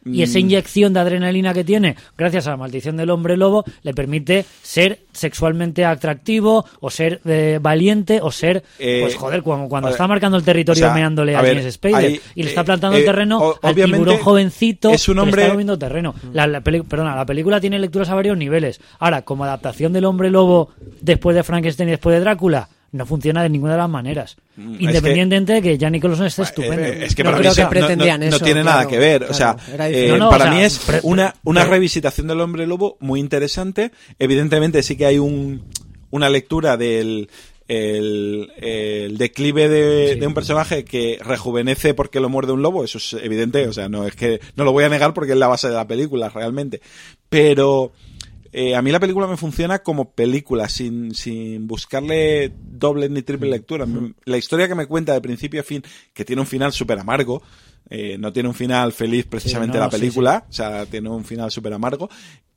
Y 0.07 0.23
esa 0.23 0.39
Mm. 0.39 0.43
inyección 0.43 0.93
de 0.95 1.01
adrenalina 1.01 1.53
que 1.53 1.65
tiene, 1.65 1.97
gracias 2.17 2.47
a 2.47 2.51
la 2.51 2.57
maldición 2.57 2.97
del 2.97 3.11
hombre 3.11 3.37
lobo, 3.37 3.65
le 3.83 3.93
permite 3.93 4.45
ser 4.63 5.01
sexualmente 5.13 5.85
atractivo, 5.85 6.65
o 6.81 6.91
ser 6.91 7.21
eh, 7.27 7.59
valiente, 7.61 8.21
o 8.23 8.31
ser, 8.31 8.63
Eh, 8.79 9.01
pues 9.03 9.17
joder, 9.17 9.43
cuando, 9.43 9.69
cuando 9.69 9.87
ver, 9.87 9.93
está 9.95 10.07
marcando 10.07 10.37
el 10.37 10.45
territorio 10.45 10.85
o 10.85 10.87
sea, 10.89 10.95
meándole 10.95 11.35
a, 11.35 11.41
James 11.41 11.75
Spader 11.75 12.21
y 12.35 12.43
le 12.43 12.49
está 12.49 12.65
plantando 12.65 12.97
eh, 12.97 13.01
el 13.01 13.07
terreno 13.07 13.55
al 13.63 13.75
tiburón 13.75 14.19
jovencito 14.19 14.91
es 14.91 15.09
un 15.09 15.15
que 15.15 15.17
le 15.17 15.23
hombre- 15.23 15.43
está 15.43 15.53
comiendo 15.53 15.79
terreno. 15.79 16.15
La, 16.33 16.47
la 16.47 16.61
peli- 16.61 16.83
perdona, 16.83 17.17
la 17.17 17.27
película 17.27 17.61
tiene 17.61 17.79
lecturas 17.79 18.09
a 18.11 18.15
varios 18.15 18.37
niveles. 18.37 18.81
Ahora, 18.99 19.23
como 19.23 19.45
adaptación 19.45 19.93
del 19.93 20.05
hombre 20.05 20.31
lobo 20.31 20.71
después 21.01 21.35
de 21.35 21.43
Frankenstein 21.43 21.89
y 21.89 21.93
después 21.93 22.15
de 22.15 22.21
Drácula, 22.21 22.69
no 22.93 23.05
funciona 23.07 23.43
de 23.43 23.51
ninguna 23.51 23.73
de 23.73 23.79
las 23.79 23.91
maneras. 23.91 24.37
Mm, 24.57 24.75
es 24.77 24.81
Independientemente 24.81 25.53
de 25.55 25.63
que 25.63 25.77
Jack 25.79 25.91
Nicholson 25.93 26.27
esté 26.27 26.43
estupendo. 26.43 26.83
Eh, 26.85 27.05
es 27.07 27.15
que 27.15 27.23
No 27.25 27.31
para 27.31 27.41
creo 27.41 27.51
mí 27.51 27.57
que 27.57 27.61
no- 27.63 27.67
no, 27.67 27.71
pretendían 27.71 28.21
no 28.21 28.27
eso, 28.27 28.39
tiene 28.41 28.63
claro, 28.63 28.79
nada 28.79 28.89
que 28.89 28.99
ver. 28.99 29.25
o 29.25 29.35
sea, 29.35 29.57
eh. 29.91 30.07
No, 30.11 30.17
no, 30.19 30.31
para 30.31 30.45
o 30.45 30.47
sea, 30.49 30.57
mí 30.57 30.63
es 30.63 30.81
una, 31.03 31.35
una 31.45 31.65
revisitación 31.65 32.27
del 32.27 32.41
hombre 32.41 32.67
lobo 32.67 32.97
muy 33.01 33.21
interesante. 33.21 33.91
Evidentemente 34.19 34.83
sí 34.83 34.97
que 34.97 35.07
hay 35.07 35.19
un, 35.19 35.63
una 36.11 36.31
lectura 36.31 36.77
del 36.77 37.29
el, 37.69 38.53
el 38.59 39.19
declive 39.19 39.69
de, 39.69 40.13
Sí. 40.15 40.21
de 40.21 40.27
un 40.29 40.35
personaje 40.35 40.85
que 40.85 41.19
rejuvenece 41.21 41.95
porque 41.95 42.21
lo 42.21 42.29
muerde 42.29 42.53
un 42.53 42.63
lobo, 42.63 42.85
eso 42.85 42.99
es 42.99 43.15
evidente, 43.15 43.67
o 43.67 43.73
sea, 43.73 43.89
no 43.89 44.07
es 44.07 44.15
que 44.15 44.41
no 44.55 44.63
lo 44.63 44.71
voy 44.71 44.85
a 44.85 44.89
negar 44.89 45.13
porque 45.15 45.33
es 45.33 45.39
la 45.39 45.49
base 45.49 45.69
de 45.69 45.75
la 45.75 45.87
película 45.89 46.29
realmente, 46.29 46.81
pero 47.29 47.91
eh, 48.59 48.75
a 48.75 48.81
mí 48.81 48.91
la 48.91 48.99
película 48.99 49.27
me 49.27 49.37
funciona 49.37 49.81
como 49.81 50.13
película, 50.13 50.67
sin, 50.71 51.15
sin 51.15 51.67
buscarle 51.67 52.51
doble 52.59 53.11
ni 53.11 53.21
triple 53.21 53.51
lectura. 53.51 53.87
La 54.25 54.39
historia 54.39 54.67
que 54.67 54.75
me 54.75 54.87
cuenta 54.87 55.13
de 55.13 55.21
principio 55.21 55.61
a 55.61 55.63
fin, 55.63 55.83
que 56.15 56.25
tiene 56.25 56.41
un 56.41 56.47
final 56.49 56.73
súper 56.73 56.99
amargo, 56.99 57.43
eh, 57.91 58.17
no 58.19 58.33
tiene 58.33 58.49
un 58.49 58.55
final 58.55 58.95
feliz 58.95 59.27
precisamente 59.27 59.77
no, 59.77 59.85
la 59.85 59.91
sí, 59.91 59.99
película, 59.99 60.47
o 60.49 60.53
sea, 60.53 60.87
tiene 60.87 61.11
un 61.11 61.23
final 61.27 61.51
súper 61.51 61.75
amargo. 61.75 62.09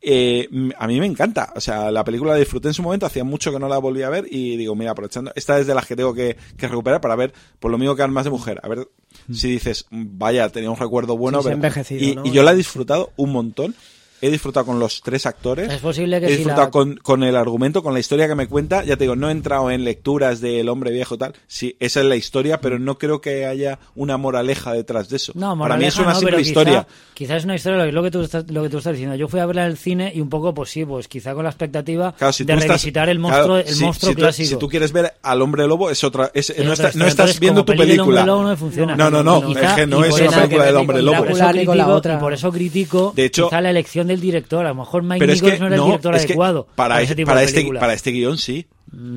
Eh, 0.01 0.47
a 0.77 0.87
mí 0.87 0.97
me 1.01 1.05
encanta, 1.05 1.51
o 1.53 1.59
sea, 1.59 1.91
la 1.91 2.05
película 2.05 2.31
la 2.31 2.39
disfruté 2.39 2.69
en 2.69 2.73
su 2.73 2.81
momento, 2.81 3.05
hacía 3.05 3.25
mucho 3.25 3.51
que 3.51 3.59
no 3.59 3.67
la 3.67 3.77
volví 3.77 4.01
a 4.01 4.09
ver 4.09 4.25
y 4.31 4.55
digo, 4.55 4.75
mira, 4.75 4.91
aprovechando, 4.91 5.33
esta 5.35 5.59
es 5.59 5.67
de 5.67 5.75
las 5.75 5.85
que 5.85 5.97
tengo 5.97 6.13
que, 6.13 6.37
que 6.55 6.67
recuperar 6.69 7.01
para 7.01 7.17
ver, 7.17 7.33
por 7.59 7.71
lo 7.71 7.77
mismo 7.77 7.97
que 7.97 8.03
Armas 8.03 8.23
de 8.23 8.29
Mujer, 8.29 8.61
a 8.63 8.69
ver 8.69 8.87
si 9.33 9.51
dices, 9.51 9.85
vaya, 9.91 10.47
tenía 10.47 10.71
un 10.71 10.77
recuerdo 10.77 11.17
bueno, 11.17 11.43
pero- 11.43 11.55
envejecido, 11.55 12.01
y, 12.01 12.15
¿no? 12.15 12.25
y 12.25 12.31
yo 12.31 12.41
la 12.43 12.53
he 12.53 12.55
disfrutado 12.55 13.11
un 13.17 13.33
montón. 13.33 13.75
He 14.21 14.29
disfrutado 14.29 14.65
con 14.65 14.79
los 14.79 15.01
tres 15.01 15.25
actores. 15.25 15.71
Es 15.71 15.79
posible 15.79 16.19
que 16.19 16.25
He 16.27 16.29
si 16.29 16.35
disfrutado 16.37 16.63
la- 16.65 16.71
con, 16.71 16.97
con 16.97 17.23
el 17.23 17.35
argumento, 17.35 17.81
con 17.83 17.93
la 17.93 17.99
historia 17.99 18.27
que 18.27 18.35
me 18.35 18.47
cuenta. 18.47 18.83
Ya 18.83 18.97
te 18.97 19.05
digo, 19.05 19.15
no 19.15 19.29
he 19.29 19.31
entrado 19.31 19.71
en 19.71 19.83
lecturas 19.83 20.41
del 20.41 20.67
hombre 20.69 20.91
viejo 20.91 21.15
y 21.15 21.17
tal. 21.17 21.33
Sí, 21.47 21.75
esa 21.79 22.01
es 22.01 22.05
la 22.05 22.15
historia, 22.15 22.59
pero 22.61 22.79
no 22.79 22.97
creo 22.97 23.21
que 23.21 23.45
haya 23.45 23.79
una 23.95 24.17
moraleja 24.17 24.73
detrás 24.73 25.09
de 25.09 25.17
eso. 25.17 25.31
No, 25.35 25.57
Para 25.57 25.77
mí 25.77 25.85
es 25.85 25.95
moraleja 25.95 26.01
una 26.01 26.09
no, 26.13 26.19
simple 26.19 26.31
pero 26.37 26.41
historia. 26.41 26.87
Quizá, 26.87 27.13
quizá 27.13 27.35
es 27.37 27.43
una 27.45 27.55
historia, 27.55 27.85
lo, 27.85 27.91
lo 27.91 28.03
que 28.03 28.11
tú 28.11 28.21
estás, 28.21 28.49
lo 28.51 28.63
que 28.63 28.69
tú 28.69 28.77
estás 28.79 28.93
diciendo. 28.93 29.15
Yo 29.15 29.27
fui 29.27 29.39
a 29.39 29.45
verla 29.45 29.65
en 29.65 29.71
el 29.71 29.77
cine 29.77 30.11
y 30.13 30.21
un 30.21 30.29
poco, 30.29 30.53
pues 30.53 30.69
sí, 30.69 30.85
pues 30.85 31.07
quizá 31.07 31.33
con 31.33 31.43
la 31.43 31.49
expectativa 31.49 32.13
Claro, 32.17 32.33
si 32.33 32.43
de 32.43 32.53
estás- 32.53 32.67
revisitar 32.67 33.09
el 33.09 33.19
monstruo, 33.19 33.55
claro, 33.55 33.67
el 33.69 33.73
si- 33.75 33.83
monstruo 33.83 34.09
si 34.11 34.15
tú- 34.15 34.21
clásico. 34.21 34.49
si 34.49 34.55
tú 34.57 34.67
quieres 34.67 34.91
ver 34.91 35.13
al 35.21 35.41
hombre 35.41 35.67
lobo, 35.67 35.89
es 35.89 36.03
otra. 36.03 36.31
es- 36.33 36.49
Es 36.49 36.65
no, 36.65 36.73
está- 36.73 36.83
no 36.95 37.05
estás 37.05 37.11
Entonces, 37.11 37.39
viendo 37.39 37.63
tu 37.65 37.73
película. 37.75 38.03
Hombre 38.03 38.23
Lobo 38.25 38.43
no 38.43 38.57
funciona. 38.57 38.95
No, 38.95 39.09
no, 39.09 39.23
no, 39.23 39.41
Quizá- 39.45 39.69
es 39.69 39.73
que 39.75 39.87
no 39.87 40.03
es 40.03 40.11
por 40.11 40.21
una 40.21 40.29
eso- 40.29 40.39
película 40.41 40.65
del 40.65 40.75
hombre 40.75 41.01
lobo. 41.01 41.17
por 41.19 41.31
eso 41.31 41.47
critico- 41.49 41.85
otra. 41.95 42.15
Y 42.15 42.17
por 42.17 42.33
eso 42.33 42.51
critico 42.51 43.13
De 43.15 43.25
hecho- 43.25 43.45
quizá 43.49 43.61
la 43.61 43.69
elección 43.69 44.07
del 44.09 44.19
director. 44.19 44.65
A 44.65 44.69
lo 44.69 44.75
mejor 44.75 45.03
Mike 45.03 45.19
Pero 45.19 45.31
es 45.33 45.41
Nichols 45.41 45.53
que 45.53 45.59
no 45.61 45.65
era 45.67 45.75
el 45.75 45.79
no, 45.81 45.85
director 45.87 46.15
es 46.15 46.21
que 46.25 46.33
adecuado 46.33 46.67
para, 46.75 47.01
ese 47.01 47.15
tipo 47.15 47.27
para 47.27 47.39
de 47.39 47.45
este 47.45 47.55
película. 47.59 47.79
para 47.79 47.93
este 47.93 48.11
guion 48.11 48.37
sí. 48.37 48.67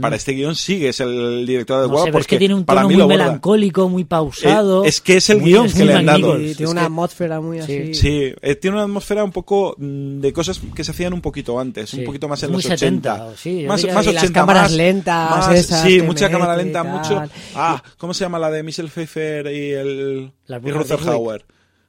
Para 0.03 0.17
este 0.17 0.33
guion 0.33 0.55
sí 0.55 0.79
que 0.81 0.91
es 0.91 1.01
el 1.01 1.47
director 1.47 1.79
No 1.79 1.81
adecuado 1.85 2.05
sé, 2.05 2.11
pero 2.13 2.19
es 2.21 2.25
porque 2.27 2.35
que 2.37 2.39
tiene 2.41 2.55
un 2.55 2.65
para 2.67 2.83
tono 2.83 2.89
muy 2.91 2.99
lo 2.99 3.09
melancólico, 3.09 3.89
muy 3.89 4.05
pausado. 4.05 4.85
Eh, 4.85 4.89
es 4.89 5.01
que 5.01 5.17
es 5.17 5.31
el 5.31 5.39
muy- 5.41 5.51
guion 5.51 5.65
es 5.65 5.73
que 5.73 5.79
muy 5.79 5.89
le 5.89 5.95
han 5.95 6.05
dado. 6.05 6.19
Nichols. 6.19 6.43
Y 6.43 6.51
Es 6.51 6.57
tiene 6.59 6.73
una 6.73 6.81
que- 6.83 6.87
atmósfera 6.89 7.41
muy 7.41 7.59
así. 7.59 7.95
Sí, 7.95 8.35
eh, 8.43 8.55
tiene 8.57 8.77
una 8.77 8.85
atmósfera 8.85 9.25
un 9.25 9.33
poco 9.33 9.75
mm, 9.79 10.21
de 10.21 10.33
cosas 10.35 10.61
que 10.75 10.85
se 10.85 10.91
hacían 10.91 11.15
un 11.15 11.23
poquito 11.23 11.59
antes, 11.59 11.89
Sí. 11.89 12.01
un 12.01 12.05
poquito 12.05 12.29
más 12.29 12.41
Es 12.41 12.43
en 12.45 12.51
muy 12.53 12.63
los 12.63 12.71
80. 12.71 13.15
70, 13.17 13.37
sí, 13.39 13.63
yo 13.63 13.69
más, 13.69 13.81
diría- 13.81 13.95
más 13.95 14.07
y 14.07 14.13
las 14.13 14.23
80, 14.25 14.41
cámaras 14.41 14.63
más- 14.65 14.73
lentas 14.73 15.31
más- 15.49 15.59
esas 15.59 15.83
Sí, 15.83 16.03
mucha 16.03 16.27
mete 16.27 16.33
cámara 16.33 16.57
lenta, 16.59 16.85
mucho. 16.85 17.23
Ah, 17.55 17.83
¿cómo 17.97 18.13
se 18.13 18.25
llama 18.27 18.39
la 18.39 18.51
de 18.51 18.63
Michelle 18.63 18.91
Pfeiffer 18.91 19.47
y 19.47 19.71
el 19.73 20.33
y 20.51 20.53
brujas 20.59 20.87
de 20.89 20.97
Ruther 20.97 21.09
Hauer? 21.15 21.45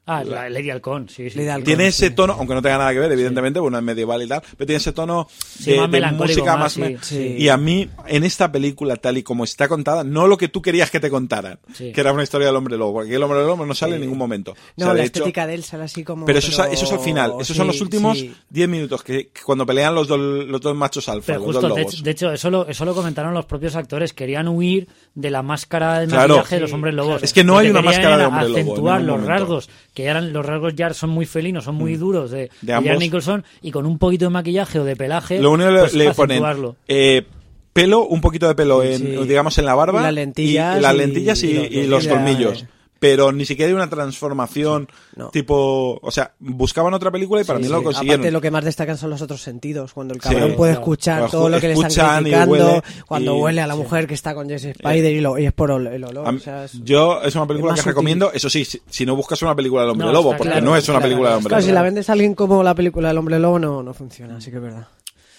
Ah, 0.06 0.22
la 0.26 0.50
Lady 0.50 0.70
Halcón, 0.70 1.08
sí, 1.08 1.30
sí. 1.30 1.38
Lady 1.38 1.48
Halcón. 1.48 1.64
Tiene 1.64 1.88
ese 1.88 2.10
sí. 2.10 2.14
tono, 2.14 2.34
aunque 2.34 2.54
no 2.54 2.62
tenga 2.62 2.78
nada 2.78 2.92
que 2.92 3.00
ver, 3.00 3.12
evidentemente, 3.14 3.60
bueno, 3.62 3.78
es 3.78 3.84
medieval 3.86 4.22
y 4.22 4.28
tal, 4.28 4.42
pero 4.58 4.66
tiene 4.68 4.78
ese 4.78 4.92
tono 4.92 5.28
Sí, 5.30 5.72
de, 5.72 5.78
más 5.78 5.86
de 5.86 5.92
melancólico, 5.92 6.40
música 6.42 6.58
más, 6.58 6.60
más. 6.60 6.74
sí. 6.74 6.82
me- 6.82 6.98
Sí. 7.02 7.36
Y 7.40 7.48
a 7.48 7.56
mí, 7.56 7.90
en 8.08 8.24
esta 8.26 8.52
película, 8.52 8.98
tal 8.98 9.18
y 9.18 9.24
como 9.24 9.46
está 9.46 9.70
contada, 9.70 10.04
no 10.04 10.28
lo 10.28 10.38
que 10.38 10.50
tú 10.50 10.62
querías 10.62 10.92
que 10.92 11.00
te 11.00 11.10
contaran, 11.10 11.58
Sí. 11.74 11.94
que 11.94 12.02
era 12.02 12.12
una 12.12 12.24
historia 12.24 12.48
del 12.48 12.56
hombre 12.58 12.76
lobo, 12.78 12.94
porque 12.96 13.16
el 13.16 13.24
hombre 13.24 13.40
lobo 13.46 13.66
no 13.66 13.74
sale 13.74 13.96
en 13.96 14.02
ningún 14.02 14.18
momento. 14.18 14.52
O 14.52 14.56
No, 14.76 14.88
de 14.90 14.94
la 14.94 15.00
hecho- 15.06 15.20
estética 15.20 15.48
de 15.48 15.54
él 15.54 15.64
sale 15.64 15.86
así 15.86 16.04
como. 16.04 16.26
pero 16.26 16.38
eso, 16.40 16.50
es- 16.52 16.74
eso 16.74 16.86
es 16.86 16.92
al 16.92 17.00
final, 17.00 17.34
esos 17.40 17.56
son 17.56 17.68
los 17.68 17.80
últimos 17.80 18.18
sí. 18.20 18.34
10 18.50 18.68
minutos, 18.68 19.04
que, 19.04 19.30
que 19.30 19.42
cuando 19.42 19.66
pelean 19.66 19.96
los, 19.96 20.10
dos 20.10 20.20
los 20.20 20.60
dos 20.60 20.76
machos 20.76 21.08
alfa, 21.08 21.28
Pero 21.28 21.40
los 21.40 21.46
justo, 21.48 21.62
dos 21.62 21.76
de, 21.78 21.82
lobos. 21.84 22.04
de 22.04 22.12
hecho, 22.12 22.32
eso 22.34 22.50
lo, 22.50 22.68
eso 22.68 22.84
lo 22.84 22.94
comentaron 22.94 23.34
los 23.34 23.46
propios 23.46 23.76
actores. 23.78 24.12
Querían 24.12 24.50
huir 24.50 24.88
de 25.16 25.30
la 25.32 25.44
máscara 25.44 26.00
de 26.02 26.08
Claro. 26.08 26.36
maquillaje 26.36 26.56
de 26.56 26.62
los 26.62 26.74
hombres 26.74 26.94
lobos. 26.94 27.24
Es 27.24 27.32
que 27.32 27.46
no 27.46 27.58
hay 27.58 27.70
una 27.70 27.82
máscara 27.82 28.18
de 28.18 28.26
hombre 28.26 28.44
lobo 28.50 28.58
en 28.58 28.64
acentuar 28.68 29.02
los 29.02 29.24
rasgos, 29.26 29.70
que 29.94 30.06
eran 30.06 30.34
los 30.34 30.46
rasgos 30.46 30.74
ya 30.76 30.94
son 30.94 31.10
muy 31.12 31.26
felinos, 31.26 31.66
son 31.66 31.76
muy 31.76 31.96
duros 31.98 32.32
de, 32.32 32.50
de. 32.62 32.74
Jack 32.84 33.00
Nicholson, 33.00 33.44
y 33.62 33.72
con 33.72 33.86
un 33.86 33.98
poquito 34.00 34.26
de 34.26 34.30
maquillaje 34.32 34.80
o 34.80 34.84
de 34.84 34.96
pelaje, 34.96 35.40
Lo 35.40 35.52
único 35.52 35.70
que 35.72 35.80
pues, 35.80 35.94
le 35.94 36.12
ponen 36.14 36.44
eh, 36.88 37.26
pelo, 37.74 38.06
un 38.06 38.22
poquito 38.22 38.48
de 38.48 38.56
pelo 38.56 38.84
en, 38.84 38.98
Sí. 39.00 39.06
digamos, 39.28 39.58
en 39.58 39.66
la 39.66 39.76
barba. 39.76 40.00
Y 40.02 40.04
las 40.04 40.14
lentillas 40.14 40.78
y, 40.78 40.82
las 40.82 40.94
y- 40.94 40.98
lentillas 40.98 41.44
y, 41.44 41.48
y 41.48 41.54
los- 41.56 41.72
y 41.72 41.88
los 41.88 42.08
colmillos. 42.08 42.64
eh. 42.64 42.68
Pero 43.04 43.32
ni 43.34 43.46
siquiera 43.46 43.68
hay 43.70 43.76
una 43.76 43.90
transformación 43.90 44.88
No. 45.16 45.30
tipo... 45.30 46.00
O 46.02 46.10
sea, 46.12 46.34
buscaban 46.40 46.94
otra 46.94 47.12
película 47.12 47.42
y 47.42 47.44
para 47.44 47.60
Sí, 47.60 47.64
mí 47.64 47.68
sí. 47.68 47.74
lo 47.74 47.84
consiguieron. 47.84 48.22
Aparte, 48.22 48.32
lo 48.32 48.40
que 48.42 48.50
más 48.52 48.64
destacan 48.64 48.98
son 48.98 49.10
los 49.10 49.22
otros 49.22 49.42
sentidos. 49.42 49.94
Cuando 49.94 50.14
el 50.14 50.22
Sí. 50.22 50.30
cabrón 50.30 50.54
puede 50.56 50.74
escuchar 50.74 51.30
todo 51.30 51.50
lo 51.50 51.60
que 51.60 51.68
le 51.68 51.74
están 51.74 51.88
escuchan 51.92 52.20
y 52.22 52.24
criticando. 52.24 52.52
huele 52.54 52.84
cuando 53.06 53.36
y- 53.38 53.42
huele 53.42 53.62
a 53.62 53.68
la 53.68 53.74
sí. 53.74 53.80
mujer 53.82 54.08
que 54.08 54.14
está 54.14 54.34
con 54.34 54.48
Jesse 54.48 54.66
Spider 54.68 55.12
y, 55.12 55.20
lo- 55.22 55.38
y 55.38 55.46
es 55.46 55.54
por 55.54 55.72
el 55.72 56.04
olor. 56.04 56.28
A 56.28 56.32
mí- 56.32 56.38
o 56.38 56.42
sea, 56.42 56.64
es- 56.66 56.82
Yo 56.84 57.22
es 57.22 57.36
una 57.36 57.46
película 57.46 57.74
es 57.74 57.82
que 57.82 57.90
recomiendo, 57.90 58.32
eso 58.32 58.50
sí, 58.50 58.64
si, 58.64 58.82
si 58.90 59.06
no 59.06 59.16
buscas 59.18 59.42
una 59.42 59.54
película 59.56 59.82
del 59.82 59.92
hombre 59.92 60.08
No, 60.08 60.14
lobo, 60.14 60.30
porque 60.30 60.44
claro, 60.52 60.66
no 60.66 60.76
es 60.78 60.88
una 60.88 61.00
claro, 61.00 61.04
película 61.04 61.30
del 61.30 61.38
hombre 61.40 61.50
Claro, 61.50 61.62
si 61.62 61.68
lobo. 61.68 61.76
la 61.76 61.82
vendes 61.82 62.10
a 62.10 62.14
alguien 62.14 62.34
como 62.36 62.64
la 62.64 62.74
película 62.74 63.10
del 63.10 63.18
hombre 63.18 63.38
lobo, 63.40 63.60
no, 63.60 63.84
no 63.84 63.94
funciona, 63.94 64.38
así 64.38 64.50
que 64.50 64.58
es 64.58 64.64
verdad. 64.64 64.88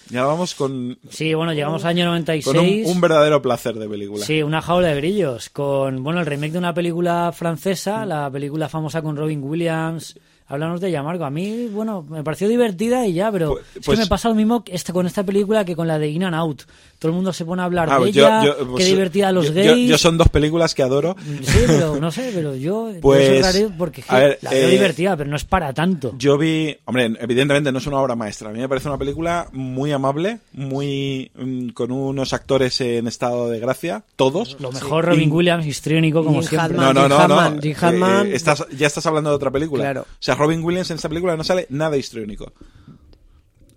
Ya 0.09 0.23
vamos 0.25 0.53
con, 0.55 0.97
Sí, 1.09 1.33
bueno, 1.33 1.53
llegamos 1.53 1.83
al 1.83 1.89
año 1.91 2.03
con 2.05 2.11
96. 2.11 2.85
un, 2.87 2.91
un 2.95 3.01
verdadero 3.01 3.41
placer 3.41 3.75
de 3.75 3.87
película. 3.89 4.23
Sí, 4.25 4.43
una 4.43 4.61
jaula 4.61 4.89
de 4.89 4.95
brillos 4.97 5.49
con, 5.49 6.03
bueno, 6.03 6.19
el 6.19 6.25
remake 6.25 6.51
de 6.53 6.57
una 6.59 6.73
película 6.73 7.31
francesa, 7.31 8.05
la 8.05 8.29
película 8.29 8.69
famosa 8.69 9.01
con 9.01 9.15
Robin 9.15 9.41
Williams. 9.43 10.19
Háblanos 10.47 10.79
de 10.79 10.89
ella, 10.89 11.01
Marco. 11.01 11.25
A 11.25 11.31
mí, 11.31 11.67
bueno, 11.71 12.03
me 12.07 12.23
pareció 12.23 12.47
divertida 12.47 13.07
y 13.07 13.13
ya, 13.13 13.31
pero 13.31 13.53
Pues- 13.53 13.65
es 13.77 13.85
pues- 13.85 13.97
que 13.97 14.03
me 14.05 14.07
pasa 14.07 14.29
lo 14.29 14.35
mismo 14.35 14.63
este, 14.67 14.93
con 14.93 15.07
esta 15.07 15.23
película 15.23 15.65
que 15.65 15.75
con 15.75 15.87
la 15.87 15.97
de 15.97 16.07
In 16.09 16.23
and 16.23 16.35
Out. 16.35 16.61
Todo 16.99 17.09
el 17.09 17.15
mundo 17.15 17.33
se 17.33 17.43
pone 17.45 17.61
a 17.61 17.65
hablar 17.65 17.89
Ah, 17.91 17.99
de 17.99 18.11
yo- 18.11 18.25
ella, 18.25 18.43
yo- 18.45 18.57
qué 18.57 18.65
pues, 18.65 18.85
divertida 18.85 19.31
los 19.31 19.47
yo- 19.47 19.53
gays. 19.53 19.89
Yo, 19.89 19.97
son 19.97 20.17
dos 20.17 20.29
películas 20.29 20.73
que 20.73 20.81
adoro. 20.81 21.15
Sí, 21.43 21.59
pero 21.67 21.97
no 21.99 22.09
sé, 22.11 22.31
pero 22.33 22.55
yo, 22.55 22.91
Pues, 23.01 23.45
porque 23.77 24.03
a 24.07 24.17
ver, 24.19 24.39
la 24.41 24.49
veo 24.51 24.67
eh, 24.67 24.71
divertida, 24.71 25.17
pero 25.17 25.29
no 25.29 25.35
es 25.35 25.43
para 25.43 25.73
tanto. 25.73 26.15
Yo 26.17 26.37
vi, 26.37 26.75
hombre, 26.85 27.11
evidentemente 27.19 27.71
no 27.71 27.79
es 27.79 27.87
una 27.87 27.99
obra 27.99 28.15
maestra. 28.15 28.49
A 28.49 28.53
mí 28.53 28.59
me 28.59 28.69
parece 28.69 28.87
una 28.87 28.97
película 28.97 29.49
muy 29.51 29.91
amable, 29.91 30.39
muy 30.53 31.31
mm, 31.35 31.69
con 31.69 31.91
unos 31.91 32.33
actores 32.33 32.79
en 32.81 33.07
estado 33.07 33.49
de 33.49 33.59
gracia, 33.59 34.03
todos. 34.15 34.57
Lo 34.59 34.71
mejor 34.71 35.05
Robin 35.05 35.29
Y- 35.29 35.31
Williams, 35.31 35.65
histriónico 35.65 36.23
como 36.23 36.39
Jim 36.41 36.49
siempre. 36.49 36.77
Hammond. 36.77 36.81
No, 36.81 36.93
no, 36.93 37.01
Jim 37.01 37.09
no, 37.09 37.27
no. 37.35 37.39
Hammond, 37.41 37.61
Jim 37.61 37.75
Hammond. 37.79 38.25
Eh, 38.31 38.35
estás, 38.35 38.65
ya 38.75 38.87
estás 38.87 39.05
hablando 39.05 39.29
de 39.31 39.35
otra 39.35 39.51
película. 39.51 39.83
Claro. 39.83 40.01
O 40.03 40.05
sea, 40.19 40.35
Robin 40.35 40.63
Williams 40.63 40.89
en 40.91 40.95
esta 40.95 41.09
película 41.09 41.35
no 41.35 41.43
sale 41.43 41.67
nada 41.69 41.97
histriónico. 41.97 42.51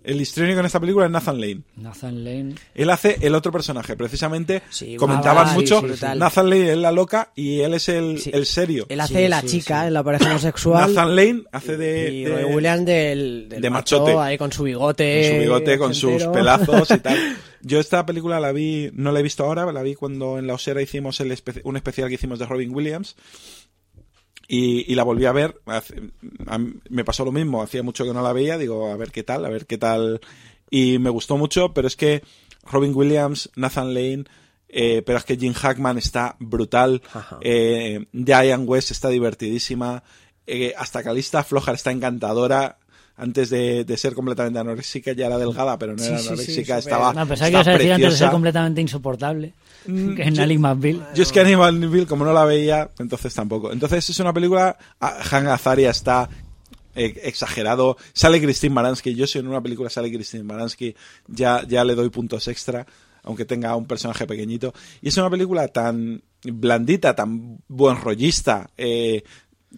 El 0.09 0.21
histriónico 0.21 0.59
en 0.59 0.65
esta 0.65 0.79
película 0.79 1.05
es 1.05 1.11
Nathan 1.11 1.39
Lane. 1.39 1.61
Nathan 1.77 2.23
Lane. 2.23 2.55
Él 2.73 2.89
hace 2.89 3.17
el 3.21 3.35
otro 3.35 3.51
personaje, 3.51 3.95
precisamente. 3.95 4.61
Sí, 4.69 4.95
comentaban 4.95 5.53
mucho. 5.53 5.75
sí, 5.75 5.81
sí, 5.81 5.87
brutal. 5.91 6.19
Nathan 6.19 6.49
Lane 6.49 6.71
es 6.71 6.77
la 6.77 6.91
loca 6.91 7.31
y 7.35 7.59
él 7.61 7.73
es 7.73 7.89
el, 7.89 8.19
Sí. 8.19 8.31
el 8.33 8.45
serio. 8.45 8.85
Él 8.89 8.99
hace 9.01 9.13
Sí, 9.15 9.19
de 9.21 9.29
la 9.29 9.41
sí, 9.41 9.47
chica 9.47 9.81
sí. 9.81 9.87
en 9.87 9.93
la 9.93 10.03
pareja 10.03 10.29
homosexual. 10.29 10.93
Nathan 10.93 11.15
Lane 11.15 11.43
hace 11.51 11.77
de, 11.77 12.11
y 12.11 12.23
de- 12.23 12.29
Robin 12.41 12.55
Williams 12.55 12.85
del, 12.85 13.49
del 13.49 13.61
de 13.61 13.69
macho, 13.69 13.99
machote. 14.01 14.17
ahí 14.19 14.37
con 14.37 14.51
su 14.51 14.63
bigote. 14.63 15.21
con 15.21 15.31
su 15.31 15.39
bigote, 15.41 15.77
con 15.77 15.93
sus 15.95 16.23
pelazos 16.25 16.91
y 16.91 16.97
tal. 16.99 17.17
Yo 17.61 17.79
esta 17.79 18.05
película 18.05 18.39
la 18.39 18.51
vi, 18.53 18.89
no 18.93 19.11
la 19.11 19.19
he 19.19 19.23
visto 19.23 19.43
ahora, 19.43 19.69
la 19.71 19.81
vi 19.83 19.93
cuando 19.93 20.39
en 20.39 20.47
la 20.47 20.53
Osera 20.53 20.81
hicimos 20.81 21.19
el 21.19 21.31
espe- 21.31 21.59
un 21.65 21.75
especial 21.75 22.07
que 22.07 22.15
hicimos 22.15 22.39
de 22.39 22.45
Robin 22.45 22.73
Williams. 22.73 23.15
Y, 24.51 24.91
y 24.91 24.95
la 24.95 25.03
volví 25.03 25.25
a 25.25 25.31
ver. 25.31 25.61
me 26.89 27.05
pasó 27.05 27.23
lo 27.23 27.31
mismo, 27.31 27.61
hacía 27.61 27.83
mucho 27.83 28.03
que 28.03 28.13
no 28.13 28.23
la 28.23 28.33
veía. 28.33 28.57
Digo, 28.57 28.91
a 28.91 28.97
ver 28.97 29.11
qué 29.11 29.21
tal, 29.23 29.45
a 29.45 29.49
ver 29.49 29.67
qué 29.67 29.77
tal. 29.77 30.19
Y 30.71 30.97
me 30.97 31.11
gustó 31.11 31.37
mucho, 31.37 31.71
pero 31.73 31.87
es 31.87 31.95
que 31.95 32.23
Robin 32.69 32.91
Williams, 32.95 33.51
Nathan 33.55 33.93
Lane, 33.93 34.25
eh, 34.67 35.03
pero 35.05 35.19
es 35.19 35.23
que 35.25 35.37
Jim 35.37 35.53
Hackman 35.53 35.99
está 35.99 36.35
brutal. 36.39 37.01
Eh, 37.41 38.07
Diane 38.11 38.63
West 38.65 38.89
está 38.91 39.09
divertidísima. 39.09 40.03
eh, 40.47 40.73
hasta 40.75 41.03
Calista 41.03 41.43
Flojar 41.43 41.75
está 41.75 41.91
encantadora. 41.91 42.79
Antes 43.21 43.49
de, 43.49 43.83
de 43.83 43.97
ser 43.97 44.13
completamente 44.13 44.59
anoréxica, 44.59 45.11
ya 45.11 45.25
era 45.27 45.37
delgada, 45.37 45.77
pero 45.77 45.91
no 45.93 45.99
Sí, 46.01 46.07
era 46.09 46.17
sí, 46.19 46.23
sí, 46.23 46.29
anoréxica, 46.29 46.81
súper. 46.81 46.93
estaba. 46.93 47.13
No, 47.13 47.27
pensaba 47.27 47.47
que 47.49 47.53
ibas 47.53 47.67
a 47.67 47.71
decir 47.71 47.91
antes 47.93 48.11
de 48.11 48.17
ser 48.17 48.29
completamente 48.31 48.81
insoportable. 48.81 49.53
Mm, 49.85 50.15
que 50.15 50.21
es 50.23 50.33
yo- 50.33 50.59
McBeal. 50.59 51.07
Yo 51.15 51.23
es 51.23 51.31
que 51.31 51.39
Animal 51.41 51.77
Bill, 51.89 52.07
como 52.07 52.23
no 52.25 52.33
la 52.33 52.45
veía, 52.45 52.89
entonces 52.97 53.33
tampoco. 53.33 53.71
Entonces 53.71 54.09
es 54.09 54.19
una 54.19 54.31
película. 54.33 54.77
ah, 55.01 55.19
Han 55.31 55.47
Azaria 55.47 55.89
está 55.89 56.29
eh, 56.95 57.19
exagerado. 57.23 57.97
Sale 58.13 58.41
Christine 58.41 58.73
Baranski. 58.75 59.13
Yo 59.15 59.27
si 59.27 59.39
en 59.39 59.47
una 59.47 59.61
película 59.61 59.89
sale 59.89 60.11
Christine 60.11 60.43
Baranski, 60.43 60.95
ya, 61.27 61.65
ya 61.67 61.83
le 61.83 61.95
doy 61.95 62.09
puntos 62.09 62.47
extra, 62.47 62.85
aunque 63.23 63.45
tenga 63.45 63.75
un 63.75 63.85
personaje 63.85 64.25
pequeñito. 64.27 64.73
Y 65.01 65.09
es 65.09 65.17
una 65.17 65.29
película 65.29 65.67
tan 65.67 66.21
blandita, 66.43 67.15
tan 67.15 67.59
buen 67.67 67.97
rollista, 67.97 68.69
eh, 68.77 69.23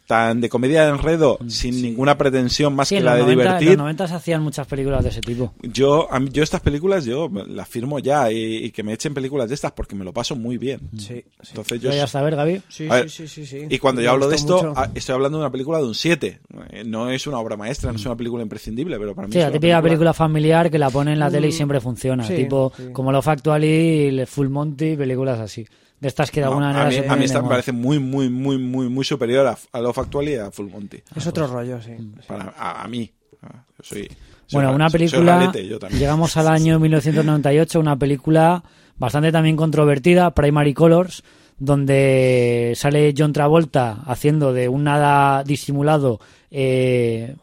tan 0.07 0.39
de 0.41 0.49
comedia 0.49 0.83
de 0.85 0.89
enredo, 0.91 1.37
sin 1.47 1.81
ninguna 1.81 2.17
pretensión 2.17 2.73
más 2.75 2.87
Sí, 2.87 2.95
que 2.95 3.01
la 3.01 3.15
de 3.15 3.21
90, 3.21 3.41
en 3.41 3.47
divertir. 3.47 3.67
los 3.69 3.77
90 3.77 4.07
se 4.07 4.13
hacían 4.15 4.41
muchas 4.41 4.67
películas 4.67 5.03
de 5.03 5.09
ese 5.09 5.21
tipo. 5.21 5.53
Yo, 5.61 6.11
a 6.11 6.19
mí- 6.19 6.29
yo 6.31 6.43
estas 6.43 6.61
películas, 6.61 7.05
yo 7.05 7.29
las 7.47 7.67
firmo 7.67 7.99
ya 7.99 8.31
y, 8.31 8.65
y 8.65 8.71
que 8.71 8.83
me 8.83 8.93
echen 8.93 9.13
películas 9.13 9.49
de 9.49 9.55
estas 9.55 9.71
porque 9.73 9.95
me 9.95 10.03
lo 10.05 10.13
paso 10.13 10.35
muy 10.35 10.57
bien. 10.57 10.79
Sí, 10.97 11.23
sí. 11.41 11.49
Entonces 11.49 11.81
Yo 11.81 11.89
yo, 11.91 11.95
ya 11.95 12.07
saber, 12.07 12.35
Gaby. 12.35 12.61
Sí, 12.69 12.87
A 12.89 12.95
ver, 12.95 13.09
sí, 13.09 13.27
sí, 13.27 13.45
sí, 13.45 13.59
sí. 13.61 13.67
y 13.69 13.77
cuando 13.79 13.99
Me 13.99 14.05
yo 14.05 14.11
hablo 14.11 14.27
de 14.29 14.35
esto, 14.35 14.55
mucho. 14.57 14.73
ah, 14.75 14.89
estoy 14.95 15.13
hablando 15.15 15.37
de 15.37 15.43
una 15.43 15.51
película 15.51 15.77
de 15.79 15.85
un 15.85 15.95
7. 15.95 16.39
Eh, 16.71 16.83
No 16.85 17.09
es 17.09 17.27
una 17.27 17.39
obra 17.39 17.57
maestra, 17.57 17.91
no 17.91 17.97
es 17.97 18.05
una 18.05 18.15
película 18.15 18.43
imprescindible, 18.43 18.97
pero 18.99 19.13
para 19.15 19.27
mí 19.27 19.33
Sí, 19.33 19.39
es 19.39 19.45
la 19.45 19.51
típica 19.51 19.81
película 19.81 20.13
familiar 20.13 20.71
que 20.71 20.79
la 20.79 20.89
pone 20.89 21.13
en 21.13 21.19
la 21.19 21.29
tele 21.29 21.47
y 21.49 21.51
siempre 21.51 21.79
funciona. 21.81 22.23
sí, 22.25 22.35
tipo, 22.35 22.71
sí. 22.75 22.83
como 22.93 23.11
Love 23.11 23.27
Actually, 23.27 24.23
Full 24.25 24.47
Monty, 24.49 24.95
películas 24.95 25.39
así. 25.39 25.65
De 26.01 26.07
estas 26.09 26.29
que 26.31 26.39
de 26.41 26.45
No, 26.47 26.51
alguna 26.53 26.67
manera 26.73 26.85
a 26.85 26.89
mí, 26.89 26.93
se 26.95 26.99
a 26.99 27.03
ponen 27.03 27.15
mí 27.15 27.19
de 27.21 27.25
esta 27.27 27.41
me 27.43 27.47
parece 27.49 27.71
muy, 27.71 27.99
muy, 27.99 28.29
muy, 28.29 28.57
muy, 28.57 28.89
muy 28.89 29.05
superior 29.05 29.47
a, 29.47 29.57
a 29.71 29.79
Love 29.79 29.99
Actual 29.99 30.27
y 30.29 30.35
a 30.35 30.51
Full 30.51 30.67
Monty. 30.69 30.97
Es 31.15 31.27
otro 31.27 31.47
rollo, 31.47 31.79
sí. 31.81 31.91
Para, 32.27 32.53
a, 32.57 32.83
a 32.83 32.87
mí. 32.89 33.09
Ah, 33.43 33.63
yo 33.77 33.83
soy, 33.83 34.01
soy 34.07 34.17
Bueno, 34.51 34.69
ra- 34.69 34.75
una 34.75 34.89
soy- 34.89 34.99
soy 34.99 35.09
película. 35.09 35.37
ralete, 35.39 35.67
yo 35.67 35.79
también. 35.79 35.99
Llegamos 36.01 36.35
al 36.37 36.47
año 36.49 36.79
1998, 36.79 37.79
una 37.79 37.95
película 37.97 38.63
bastante 38.97 39.31
también 39.31 39.55
controvertida, 39.55 40.31
Primary 40.31 40.73
Colors, 40.73 41.23
donde 41.59 42.73
sale 42.75 43.13
John 43.17 43.33
Travolta 43.33 43.99
haciendo 44.05 44.53
de 44.53 44.67
un 44.69 44.83
nada 44.83 45.43
disimulado. 45.43 46.19
eh. 46.49 47.35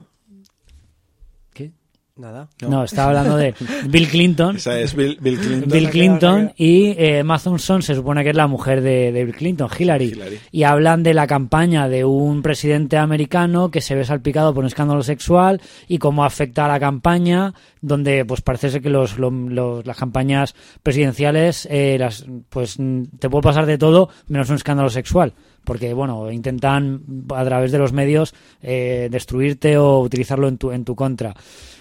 Nada. 2.19 2.49
No, 2.67 2.83
estaba 2.83 3.09
hablando 3.11 3.37
de 3.37 3.55
Bill 3.89 4.09
Clinton. 4.09 4.57
Esa 4.57 4.79
es 4.81 4.95
Bill, 4.95 5.17
Bill 5.21 5.39
Clinton. 5.39 5.71
Bill 5.71 5.91
Clinton 5.91 6.53
y 6.57 6.87
eh, 6.89 7.19
Emma 7.21 7.39
Thompson 7.39 7.81
se 7.83 7.95
supone 7.95 8.25
que 8.25 8.31
es 8.31 8.37
la 8.37 8.49
mujer 8.49 8.81
de, 8.83 9.13
de 9.13 9.25
Bill 9.25 9.37
Clinton, 9.37 9.69
Hillary. 9.79 10.07
Hillary. 10.07 10.39
Y 10.51 10.65
hablan 10.65 11.05
de 11.05 11.15
la 11.15 11.29
campaña 11.29 11.89
de 11.89 12.05
un 12.05 12.43
presidente 12.43 12.97
americano 12.97 13.71
que 13.71 13.81
se 13.81 13.95
ve 13.95 14.05
salpicado 14.05 14.53
por 14.53 14.65
un 14.65 14.67
escándalo 14.69 15.03
sexual 15.05 15.61
y 15.87 15.99
cómo 15.99 16.25
afecta 16.25 16.65
a 16.65 16.69
la 16.69 16.81
campaña, 16.81 17.55
donde 17.81 18.25
pues 18.25 18.41
parece 18.41 18.71
ser 18.71 18.83
que 18.83 18.91
los, 18.91 19.17
lo- 19.19 19.31
los- 19.31 19.87
las 19.87 19.97
campañas 19.97 20.57
presidenciales 20.83 21.69
eh, 21.71 21.97
las, 22.01 22.27
pues 22.49 22.77
te 23.19 23.31
puede 23.31 23.43
pasar 23.43 23.67
de 23.67 23.79
todo 23.79 24.09
menos 24.27 24.51
un 24.51 24.57
escándalo 24.57 24.91
sexual. 24.91 25.35
Porque, 25.69 25.93
bueno, 25.93 26.31
intentan 26.33 27.03
a 27.37 27.45
través 27.45 27.71
de 27.73 27.79
los 27.79 27.93
medios 27.93 28.35
eh, 28.63 29.09
destruirte 29.11 29.77
o 29.77 30.01
utilizarlo 30.01 30.49
en 30.49 30.57
tu, 30.57 30.73
en 30.73 30.83
tu 30.87 30.95
contra. 30.97 31.35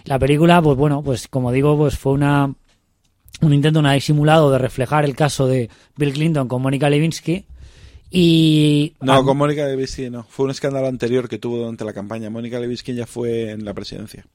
La 0.03 0.19
película, 0.19 0.61
pues 0.61 0.77
bueno, 0.77 1.01
pues 1.01 1.29
como 1.29 1.53
digo, 1.53 1.77
pues 1.77 1.97
fue 1.97 2.11
una, 2.11 2.53
un 3.41 3.53
intento 3.53 3.79
una 3.79 3.93
disimulado 3.93 4.51
de 4.51 4.57
reflejar 4.57 5.05
el 5.05 5.15
caso 5.15 5.47
de 5.47 5.69
Bill 5.95 6.11
Clinton 6.11 6.49
con 6.49 6.61
Mónica 6.61 6.89
Lewinsky 6.89 7.45
y 8.11 8.93
No, 8.99 9.23
con 9.23 9.37
Mónica 9.37 9.65
Lewinsky 9.65 10.09
no. 10.09 10.23
Fue 10.23 10.43
un 10.45 10.51
escándalo 10.51 10.87
anterior 10.87 11.29
que 11.29 11.37
tuvo 11.37 11.57
durante 11.59 11.85
la 11.85 11.93
campaña. 11.93 12.29
Mónica 12.29 12.59
Lewinsky 12.59 12.93
ya 12.93 13.05
fue 13.07 13.51
en 13.51 13.63
la 13.63 13.73
presidencia. 13.73 14.25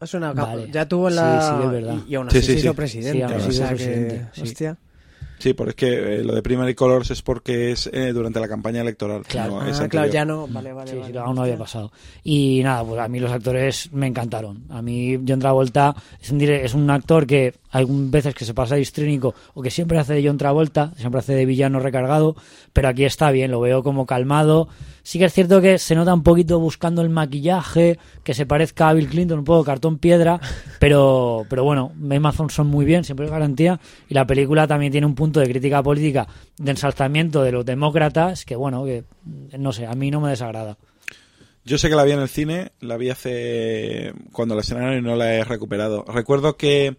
Es 0.00 0.14
una 0.14 0.32
Vale. 0.32 0.70
Ya 0.72 0.86
tuvo 0.88 1.08
en 1.08 1.14
Sí, 1.14 1.20
la. 1.20 1.42
sí, 1.42 1.64
es 1.66 1.70
verdad. 1.72 1.94
Y, 2.06 2.12
y 2.12 2.14
aún 2.14 2.30
Sí, 2.30 2.38
así 2.38 2.46
sí, 2.46 2.52
se 2.54 2.58
hizo 2.60 2.70
sí. 2.70 2.76
presidente. 2.76 3.12
Sí, 3.18 3.22
aún 3.22 3.34
así 3.34 3.48
o 3.48 3.52
sea 3.52 3.74
que- 3.74 4.22
sí. 4.32 4.40
Hostia. 4.42 4.78
Sí, 5.38 5.54
pero 5.54 5.70
es 5.70 5.76
que 5.76 6.16
eh, 6.16 6.24
lo 6.24 6.34
de 6.34 6.42
Primary 6.42 6.74
Colors 6.74 7.10
es 7.10 7.22
porque 7.22 7.70
es 7.72 7.88
eh, 7.92 8.12
durante 8.12 8.40
la 8.40 8.48
campaña 8.48 8.80
electoral. 8.80 9.22
Claro. 9.22 9.62
no, 9.62 9.70
Ah, 9.78 9.88
claro, 9.88 10.10
ya 10.10 10.24
no. 10.24 10.46
Vale, 10.48 10.72
vale. 10.72 10.90
Sí, 10.90 10.96
sí, 10.96 11.12
vale. 11.12 11.18
aún 11.20 11.36
no 11.36 11.42
había 11.42 11.56
pasado. 11.56 11.92
Y 12.24 12.60
nada, 12.64 12.84
pues 12.84 13.00
a 13.00 13.08
mí 13.08 13.20
los 13.20 13.30
actores 13.30 13.92
me 13.92 14.06
encantaron. 14.06 14.64
A 14.68 14.82
mí 14.82 15.18
John 15.26 15.38
Travolta 15.38 15.94
es 16.20 16.30
un, 16.30 16.40
es 16.42 16.74
un 16.74 16.90
actor 16.90 17.26
que 17.26 17.54
hay 17.70 17.86
veces 17.88 18.34
que 18.34 18.44
se 18.44 18.54
pasa 18.54 18.74
de 18.74 18.80
histrínico 18.80 19.34
o 19.54 19.62
que 19.62 19.70
siempre 19.70 19.98
hace 19.98 20.14
de 20.14 20.26
John 20.26 20.38
Travolta, 20.38 20.92
siempre 20.96 21.20
hace 21.20 21.34
de 21.34 21.46
villano 21.46 21.80
recargado, 21.80 22.34
pero 22.72 22.88
aquí 22.88 23.04
está 23.04 23.30
bien, 23.30 23.50
lo 23.50 23.60
veo 23.60 23.82
como 23.82 24.06
calmado. 24.06 24.68
Sí 25.08 25.18
que 25.18 25.24
es 25.24 25.32
cierto 25.32 25.62
que 25.62 25.78
se 25.78 25.94
nota 25.94 26.12
un 26.12 26.22
poquito 26.22 26.60
buscando 26.60 27.00
el 27.00 27.08
maquillaje, 27.08 27.98
que 28.22 28.34
se 28.34 28.44
parezca 28.44 28.90
a 28.90 28.92
Bill 28.92 29.08
Clinton, 29.08 29.38
un 29.38 29.44
poco 29.46 29.64
cartón 29.64 29.96
piedra, 29.96 30.38
pero, 30.80 31.46
pero 31.48 31.64
bueno, 31.64 31.94
Emma 32.10 32.30
Thompson 32.30 32.66
muy 32.66 32.84
bien, 32.84 33.04
siempre 33.04 33.24
es 33.24 33.32
garantía. 33.32 33.80
Y 34.06 34.12
la 34.12 34.26
película 34.26 34.66
también 34.66 34.92
tiene 34.92 35.06
un 35.06 35.14
punto 35.14 35.40
de 35.40 35.48
crítica 35.48 35.82
política, 35.82 36.28
de 36.58 36.72
ensalzamiento 36.72 37.42
de 37.42 37.52
los 37.52 37.64
demócratas, 37.64 38.44
que 38.44 38.54
bueno, 38.54 38.84
que 38.84 39.04
no 39.58 39.72
sé, 39.72 39.86
a 39.86 39.94
mí 39.94 40.10
no 40.10 40.20
me 40.20 40.28
desagrada. 40.28 40.76
Yo 41.64 41.78
sé 41.78 41.88
que 41.88 41.96
la 41.96 42.04
vi 42.04 42.12
en 42.12 42.20
el 42.20 42.28
cine, 42.28 42.72
la 42.80 42.98
vi 42.98 43.08
hace 43.08 44.12
cuando 44.32 44.56
la 44.56 44.60
estrenaron 44.60 44.98
y 44.98 45.00
no 45.00 45.16
la 45.16 45.32
he 45.32 45.42
recuperado. 45.42 46.04
Recuerdo 46.04 46.58
que 46.58 46.98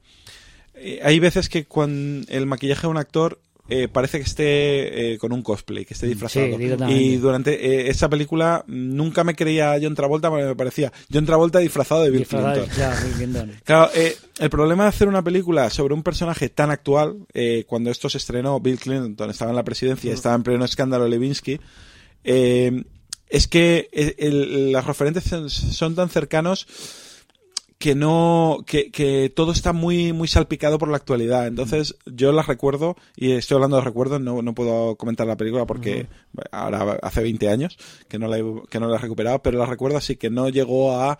eh, 0.73 0.99
hay 1.03 1.19
veces 1.19 1.48
que 1.48 1.65
cuando 1.65 2.26
el 2.27 2.48
maquillaje 2.48 2.88
de 2.88 2.88
un 2.88 2.98
actor 2.98 3.40
eh, 3.70 3.88
parece 3.88 4.18
que 4.20 4.24
esté 4.26 5.14
eh, 5.14 5.18
con 5.18 5.32
un 5.32 5.41
cosplay, 5.41 5.86
que 5.86 5.94
esté 5.94 6.08
disfrazado. 6.08 6.46
Sí, 6.58 6.94
y 6.94 7.18
durante 7.18 7.54
eh, 7.54 7.90
esa 7.90 8.10
película 8.10 8.64
mm, 8.68 8.96
nunca 8.96 9.24
me 9.24 9.36
creía 9.36 9.78
John 9.82 9.96
Travolta, 9.96 10.30
me 10.32 10.56
parecía 10.56 10.91
John 11.14 11.26
Travolta 11.26 11.60
disfrazado 11.60 12.04
de 12.04 12.10
Bill 12.12 12.20
Disfrazado 12.20 12.54
Clinton. 12.66 12.76
claro, 12.76 12.96
Bill 13.06 13.14
Clinton. 13.16 13.52
Claro, 13.64 13.91
eh, 13.96 14.16
el 14.40 14.50
problema 14.50 14.84
de 14.84 14.90
hacer 14.90 15.08
una 15.08 15.22
película 15.24 15.70
sobre 15.70 15.94
un 15.94 16.04
personaje 16.04 16.50
tan 16.50 16.72
actual, 16.72 17.18
eh, 17.34 17.64
cuando 17.68 17.91
esto 17.91 18.10
se 18.10 18.18
estrenó, 18.18 18.60
Bill 18.60 18.80
Clinton 18.80 19.30
estaba 19.30 19.52
en 19.52 19.56
la 19.58 19.64
presidencia, 19.64 20.14
estaba 20.14 20.36
en 20.36 20.44
pleno 20.44 20.66
escándalo 20.66 21.08
Levinsky, 21.08 21.60
eh, 22.24 22.84
es 23.30 23.48
que 23.48 23.90
el- 23.94 24.16
el- 24.18 24.72
las 24.72 24.86
referentes 24.86 25.24
son- 25.24 25.50
son 25.50 25.96
tan 25.96 26.10
cercanos 26.10 26.66
que 27.80 27.95
no 27.95 28.57
que, 28.68 28.91
que 28.91 29.31
todo 29.34 29.53
está 29.53 29.72
muy 29.72 30.11
muy 30.11 30.27
salpicado 30.27 30.77
por 30.77 30.89
la 30.89 30.97
actualidad. 30.97 31.47
Entonces 31.47 31.95
yo 32.06 32.34
las 32.34 32.47
recuerdo 32.47 32.97
y 33.15 33.31
estoy 33.31 33.56
hablando 33.56 33.77
de 33.77 33.84
recuerdos 33.84 34.19
no, 34.19 34.41
no 34.41 34.53
puedo 34.53 34.97
comentar 34.97 35.26
la 35.26 35.38
película 35.38 35.65
porque 35.65 36.07
ahora 36.51 36.99
hace 37.01 37.22
20 37.22 37.49
años 37.49 37.77
que 38.10 38.19
no 38.19 38.27
la 38.27 38.38
he, 38.38 38.43
que 38.69 38.81
no 38.81 38.89
la 38.89 38.97
he 38.97 38.99
recuperado 38.99 39.41
pero 39.41 39.57
las 39.57 39.69
recuerdo 39.69 39.97
así 39.97 40.18
que 40.18 40.30
no 40.30 40.49
llegó 40.49 40.99
a 40.99 41.18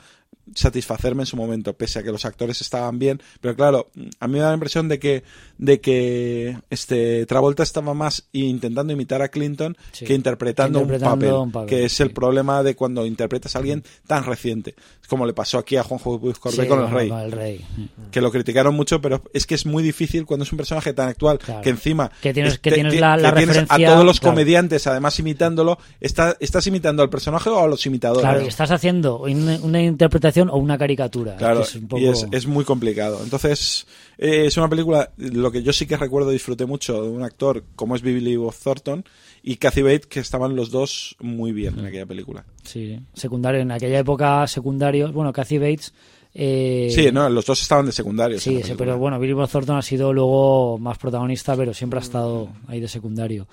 satisfacerme 0.56 1.24
en 1.24 1.28
su 1.28 1.36
momento 1.38 1.74
pese 1.74 2.00
a 2.00 2.04
que 2.04 2.12
los 2.12 2.26
actores 2.26 2.62
estaban 2.62 3.00
bien 3.00 3.22
pero 3.42 3.56
claro 3.56 3.90
a 4.20 4.28
mí 4.28 4.34
me 4.34 4.40
da 4.40 4.48
la 4.50 4.54
impresión 4.56 4.88
de 4.88 5.00
que 5.00 5.24
de 5.58 5.80
que 5.82 6.58
este 6.70 7.26
Travolta 7.26 7.64
estaba 7.64 7.94
más 7.94 8.28
intentando 8.32 8.94
imitar 8.94 9.22
a 9.22 9.28
Clinton 9.30 9.76
Sí. 9.92 10.06
que 10.06 10.14
interpretando, 10.14 10.80
Interpretando 10.82 11.16
un, 11.16 11.20
papel, 11.20 11.34
un 11.34 11.52
papel, 11.52 11.70
que 11.70 11.86
es 11.86 11.94
sí. 11.94 12.04
el 12.04 12.12
problema 12.12 12.64
de 12.64 12.76
cuando 12.76 13.06
interpretas 13.06 13.56
a 13.56 13.60
alguien 13.60 13.84
tan 14.08 14.24
reciente 14.24 14.76
como 15.08 15.26
le 15.26 15.34
pasó 15.34 15.58
aquí 15.58 15.76
a 15.76 15.84
Juanjo 15.84 16.20
Luis 16.22 16.38
Sí, 16.52 16.68
con 16.68 16.80
el 16.84 16.90
rey 16.92 17.10
Con 17.10 17.20
el 17.20 17.32
rey. 17.32 17.66
que 18.12 18.22
lo 18.22 18.32
criticaron 18.32 18.76
mucho, 18.76 19.02
pero 19.02 19.24
es 19.34 19.46
que 19.48 19.56
es 19.56 19.66
muy 19.66 19.82
difícil 19.84 20.26
cuando 20.26 20.44
es 20.44 20.52
un 20.52 20.58
personaje 20.58 20.94
tan 20.94 21.10
actual 21.10 21.40
Claro. 21.40 21.62
que 21.62 21.70
encima 21.72 22.12
Que 22.22 22.34
tienes- 22.34 22.54
es- 22.54 22.60
que 22.60 22.72
tienes 22.72 23.00
la- 23.00 23.18
la 23.18 23.30
que 23.32 23.38
tienes 23.38 23.58
a 23.58 23.62
referencia, 23.62 23.90
todos 23.90 24.06
los 24.06 24.20
claro. 24.20 24.34
comediantes 24.34 24.86
además 24.88 25.18
imitándolo, 25.20 25.78
está, 26.00 26.38
estás 26.40 26.66
imitando 26.68 27.02
al 27.04 27.10
personaje 27.10 27.50
o 27.50 27.60
a 27.60 27.68
los 27.68 27.86
imitadores. 27.86 28.22
Claro, 28.24 28.42
y 28.44 28.48
estás 28.48 28.72
haciendo 28.72 29.20
una, 29.20 29.58
una 29.62 29.82
o 30.48 30.58
una 30.58 30.78
caricatura. 30.78 31.36
Claro, 31.36 31.62
es 31.64 31.76
un 31.76 31.88
poco- 31.88 32.02
y 32.02 32.08
es, 32.08 32.26
es 32.32 32.46
muy 32.48 32.64
complicado. 32.64 33.20
Entonces, 33.24 33.88
eh, 34.18 34.46
es 34.46 34.56
una 34.58 34.70
película, 34.70 35.12
lo 35.18 35.52
que 35.52 35.64
yo 35.64 35.74
sí 35.74 35.86
que 35.88 35.98
recuerdo, 35.98 36.30
disfruté 36.30 36.66
mucho 36.66 37.02
de 37.04 37.10
un 37.10 37.24
actor 37.24 37.64
como 37.76 37.96
es 37.96 38.02
Billy 38.02 38.36
Bob 38.38 38.54
Thornton 38.56 39.04
y 39.44 39.56
Kathy 39.58 39.82
Bates, 39.82 40.06
que 40.08 40.20
estaban 40.20 40.56
los 40.56 40.70
dos 40.72 41.16
muy 41.20 41.52
bien 41.52 41.80
en 41.80 41.86
aquella 41.88 42.06
película. 42.06 42.46
Sí, 42.64 43.00
secundario. 43.14 43.60
En 43.62 43.72
aquella 43.72 44.00
época, 44.00 44.46
secundarios. 44.48 45.12
Bueno, 45.12 45.34
Kathy 45.34 45.58
Bates. 45.58 45.94
eh, 46.34 46.90
Sí, 46.94 47.10
no, 47.12 47.28
los 47.30 47.46
dos 47.46 47.62
estaban 47.62 47.86
de 47.88 47.92
secundarios. 47.92 48.44
Sí, 48.44 48.62
pero 48.78 48.98
bueno, 49.00 49.20
Billy 49.20 49.34
Bob 49.34 49.50
Thornton 49.50 49.78
ha 49.78 49.82
sido 49.82 50.14
luego 50.14 50.78
más 50.78 50.98
protagonista, 50.98 51.56
pero 51.58 51.74
siempre 51.74 52.00
ha 52.00 52.04
estado 52.04 52.50
ahí 52.68 52.80
de 52.80 52.88
secundario. 52.88 53.48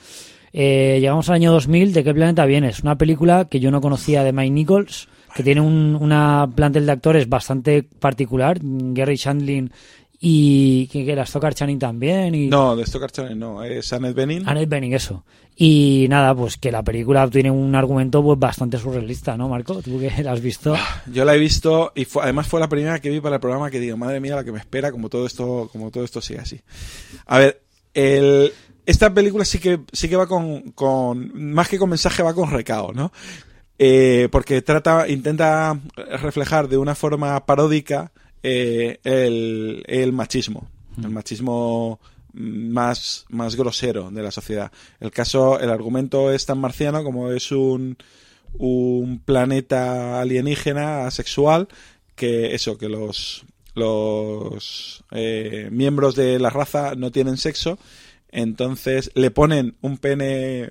Eh, 0.53 0.99
llegamos 1.01 1.29
al 1.29 1.35
año 1.37 1.53
2000, 1.53 1.93
¿de 1.93 2.03
qué 2.05 2.15
planeta 2.15 2.45
vienes? 2.47 2.81
Una 2.81 2.97
película 2.97 3.47
que 3.47 3.61
yo 3.61 3.71
no 3.71 3.81
conocía 3.81 4.25
de 4.25 4.33
Mike 4.33 4.51
Nichols, 4.51 5.09
que 5.37 5.43
tiene 5.43 5.61
un, 5.61 5.97
una 6.01 6.51
plantel 6.55 6.87
de 6.87 6.93
actores 6.93 7.29
bastante 7.29 7.83
particular, 7.83 8.59
Gary 8.63 9.17
Shandling 9.17 9.71
y 10.19 10.87
que, 10.87 11.13
era 11.13 11.27
Stockard 11.27 11.55
Channing 11.55 11.79
también 11.79 12.35
y 12.35 12.47
No, 12.49 12.75
de 12.75 12.85
Stockard 12.87 13.13
Channing 13.13 13.39
no, 13.39 13.63
es 13.63 13.93
Annette 13.93 14.15
Bening. 14.15 14.49
Annette 14.49 14.69
Bening, 14.69 14.95
eso. 14.95 15.25
Y 15.55 16.07
nada, 16.09 16.35
pues 16.35 16.57
que 16.57 16.73
la 16.73 16.83
película 16.83 17.29
tiene 17.29 17.51
un 17.51 17.75
argumento 17.75 18.23
pues 18.23 18.39
bastante 18.39 18.79
surrealista, 18.79 19.37
¿no, 19.37 19.49
Marco? 19.51 19.83
Tú 19.83 19.99
que 20.01 20.23
la 20.23 20.33
has 20.33 20.41
visto. 20.41 20.75
Yo 21.13 21.25
la 21.27 21.35
he 21.35 21.39
visto 21.39 21.93
y 21.95 22.07
fue- 22.07 22.23
además 22.23 22.47
fue 22.47 22.61
la 22.61 22.69
primera 22.69 22.99
que 22.99 23.11
vi 23.11 23.21
para 23.21 23.37
el 23.37 23.41
programa 23.41 23.71
que 23.71 23.79
digo, 23.79 23.97
madre 23.99 24.21
mía, 24.21 24.37
la 24.37 24.45
que 24.45 24.53
me 24.53 24.59
espera, 24.59 24.91
como 24.91 25.11
todo 25.11 25.27
esto, 25.27 25.69
como 25.71 25.91
todo 25.91 26.03
esto 26.05 26.23
sigue 26.23 26.41
así. 26.41 26.61
A 27.27 27.39
ver, 27.39 27.63
el, 27.93 28.53
esta 28.87 29.13
película 29.13 29.45
sí 29.45 29.59
que, 29.59 29.81
sí 29.93 30.09
que 30.09 30.17
va 30.17 30.27
con, 30.27 30.73
con, 30.73 31.31
más 31.53 31.69
que 31.69 31.79
con 31.79 31.91
mensaje, 31.91 32.23
va 32.23 32.35
con 32.35 32.51
recao, 32.51 32.93
¿no? 32.93 33.13
Eh, 33.79 34.29
porque 34.33 34.63
trata, 34.63 35.09
intenta 35.09 35.79
reflejar 36.21 36.69
de 36.69 36.79
una 36.79 36.95
forma 36.95 37.45
paródica 37.45 38.13
eh, 38.43 38.99
el, 39.05 39.83
el 39.87 40.13
machismo. 40.13 40.69
El 41.03 41.11
machismo 41.11 42.01
más, 42.33 43.27
más 43.29 43.57
grosero 43.57 44.11
de 44.11 44.23
la 44.23 44.31
sociedad. 44.31 44.71
El 45.01 45.11
caso, 45.11 45.61
el 45.61 45.71
argumento 45.71 46.33
es 46.33 46.47
tan 46.47 46.59
marciano 46.59 47.03
como 47.05 47.31
es 47.31 47.53
un, 47.53 47.97
un 48.59 49.19
planeta 49.19 50.21
alienígena 50.21 51.07
asexual 51.07 51.69
que 52.15 52.55
eso, 52.55 52.79
que 52.79 52.89
los, 52.89 53.45
los 53.75 55.05
eh, 55.11 55.69
miembros 55.71 56.15
de 56.15 56.39
la 56.39 56.51
raza 56.51 56.95
no 56.95 57.11
tienen 57.11 57.37
sexo, 57.37 57.79
entonces 58.37 59.11
le 59.15 59.31
ponen 59.31 59.77
un 59.81 59.97
pene 59.99 60.69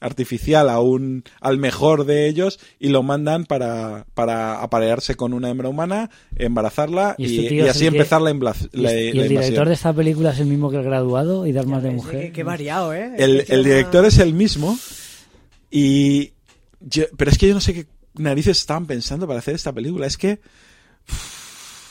artificial 0.00 0.68
a 0.68 0.80
un, 0.80 1.24
al 1.40 1.58
mejor 1.58 2.04
de 2.06 2.26
ellos 2.28 2.58
y 2.78 2.88
lo 2.88 3.02
mandan 3.02 3.44
para, 3.44 4.04
para 4.14 4.60
aparearse 4.62 5.14
con 5.14 5.32
una 5.32 5.48
hembra 5.50 5.68
humana, 5.68 6.10
embarazarla 6.36 7.14
Y 7.18 7.24
este 7.44 7.54
y 7.54 7.60
así 7.62 7.80
que- 7.80 7.86
empezar 7.86 8.20
la, 8.20 8.30
Y, 8.32 8.38
la- 8.38 8.52
y 8.92 9.12
la 9.12 9.22
el 9.22 9.28
director 9.28 9.68
de 9.68 9.74
esta 9.74 9.92
película 9.92 10.30
es 10.30 10.40
el 10.40 10.46
mismo 10.46 10.70
que 10.70 10.76
el 10.78 10.82
graduado 10.84 11.46
y 11.46 11.52
de 11.52 11.60
Armas 11.60 11.82
de 11.84 11.90
Mujer. 11.90 12.32
Qué, 12.32 12.42
variado, 12.42 12.92
¿eh? 12.92 13.12
El, 13.16 13.44
director 13.64 14.04
es 14.04 14.18
el 14.18 14.34
mismo 14.34 14.76
y 15.70 16.32
yo- 16.80 17.04
pero 17.16 17.30
es 17.30 17.38
que 17.38 17.48
yo 17.48 17.54
no 17.54 17.60
sé 17.60 17.74
qué 17.74 17.86
narices 18.16 18.58
estaban 18.58 18.86
pensando 18.86 19.26
para 19.26 19.38
hacer 19.38 19.54
esta 19.54 19.72
película. 19.72 20.06
Es 20.06 20.16
que 20.16 20.40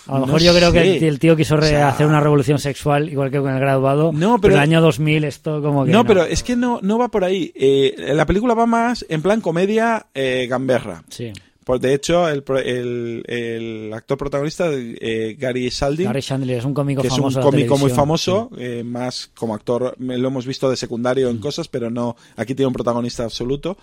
A 0.07 0.13
lo 0.13 0.19
no 0.19 0.25
mejor 0.27 0.41
yo 0.41 0.53
creo 0.53 0.71
que 0.71 0.81
sé. 0.81 0.97
el, 0.97 1.03
el 1.03 1.19
tío 1.19 1.35
quiso 1.35 1.55
O 1.55 1.61
sea, 1.61 1.89
hacer 1.89 2.05
una 2.07 2.19
revolución 2.19 2.59
sexual 2.59 3.09
igual 3.09 3.31
que 3.31 3.39
con 3.39 3.53
el 3.53 3.59
graduado. 3.59 4.11
No, 4.13 4.39
pero 4.39 4.41
pero- 4.41 4.53
el 4.55 4.59
año 4.59 4.81
2000 4.81 5.23
esto 5.23 5.61
como 5.61 5.85
que. 5.85 5.91
no, 5.91 6.05
pero 6.05 6.23
es 6.25 6.43
que 6.43 6.55
no, 6.55 6.79
no 6.81 6.97
va 6.97 7.09
por 7.09 7.23
ahí. 7.23 7.51
Eh, 7.55 8.11
la 8.13 8.25
película 8.25 8.53
va 8.53 8.65
más 8.65 9.05
en 9.09 9.21
plan 9.21 9.39
comedia 9.41 10.07
eh, 10.13 10.47
gamberra. 10.49 11.03
Sí. 11.09 11.31
Pues 11.65 11.79
de 11.79 11.93
hecho, 11.93 12.27
el, 12.27 12.43
el, 12.65 13.23
el 13.25 13.93
actor 13.93 14.17
protagonista, 14.17 14.67
eh, 14.69 15.37
Gary 15.39 15.71
Saldin, 15.71 16.07
Gary 16.07 16.21
Chandler 16.21 16.57
es 16.57 16.65
un 16.65 16.73
cómico 16.73 17.01
que 17.01 17.07
es 17.07 17.13
un 17.13 17.19
famoso. 17.19 17.39
de 17.39 17.45
la 17.45 17.49
cómico 17.51 17.77
muy 17.77 17.89
famoso, 17.89 18.49
eh, 18.57 18.83
más 18.83 19.31
como 19.33 19.55
actor, 19.55 19.95
lo 19.97 20.27
hemos 20.27 20.45
visto 20.45 20.69
de 20.69 20.75
secundario 20.75 21.27
Mm. 21.27 21.31
en 21.31 21.37
cosas, 21.37 21.69
pero 21.69 21.89
no, 21.89 22.17
aquí 22.35 22.53
tiene 22.53 22.67
un 22.67 22.73
protagonista 22.73 23.23
absoluto. 23.23 23.77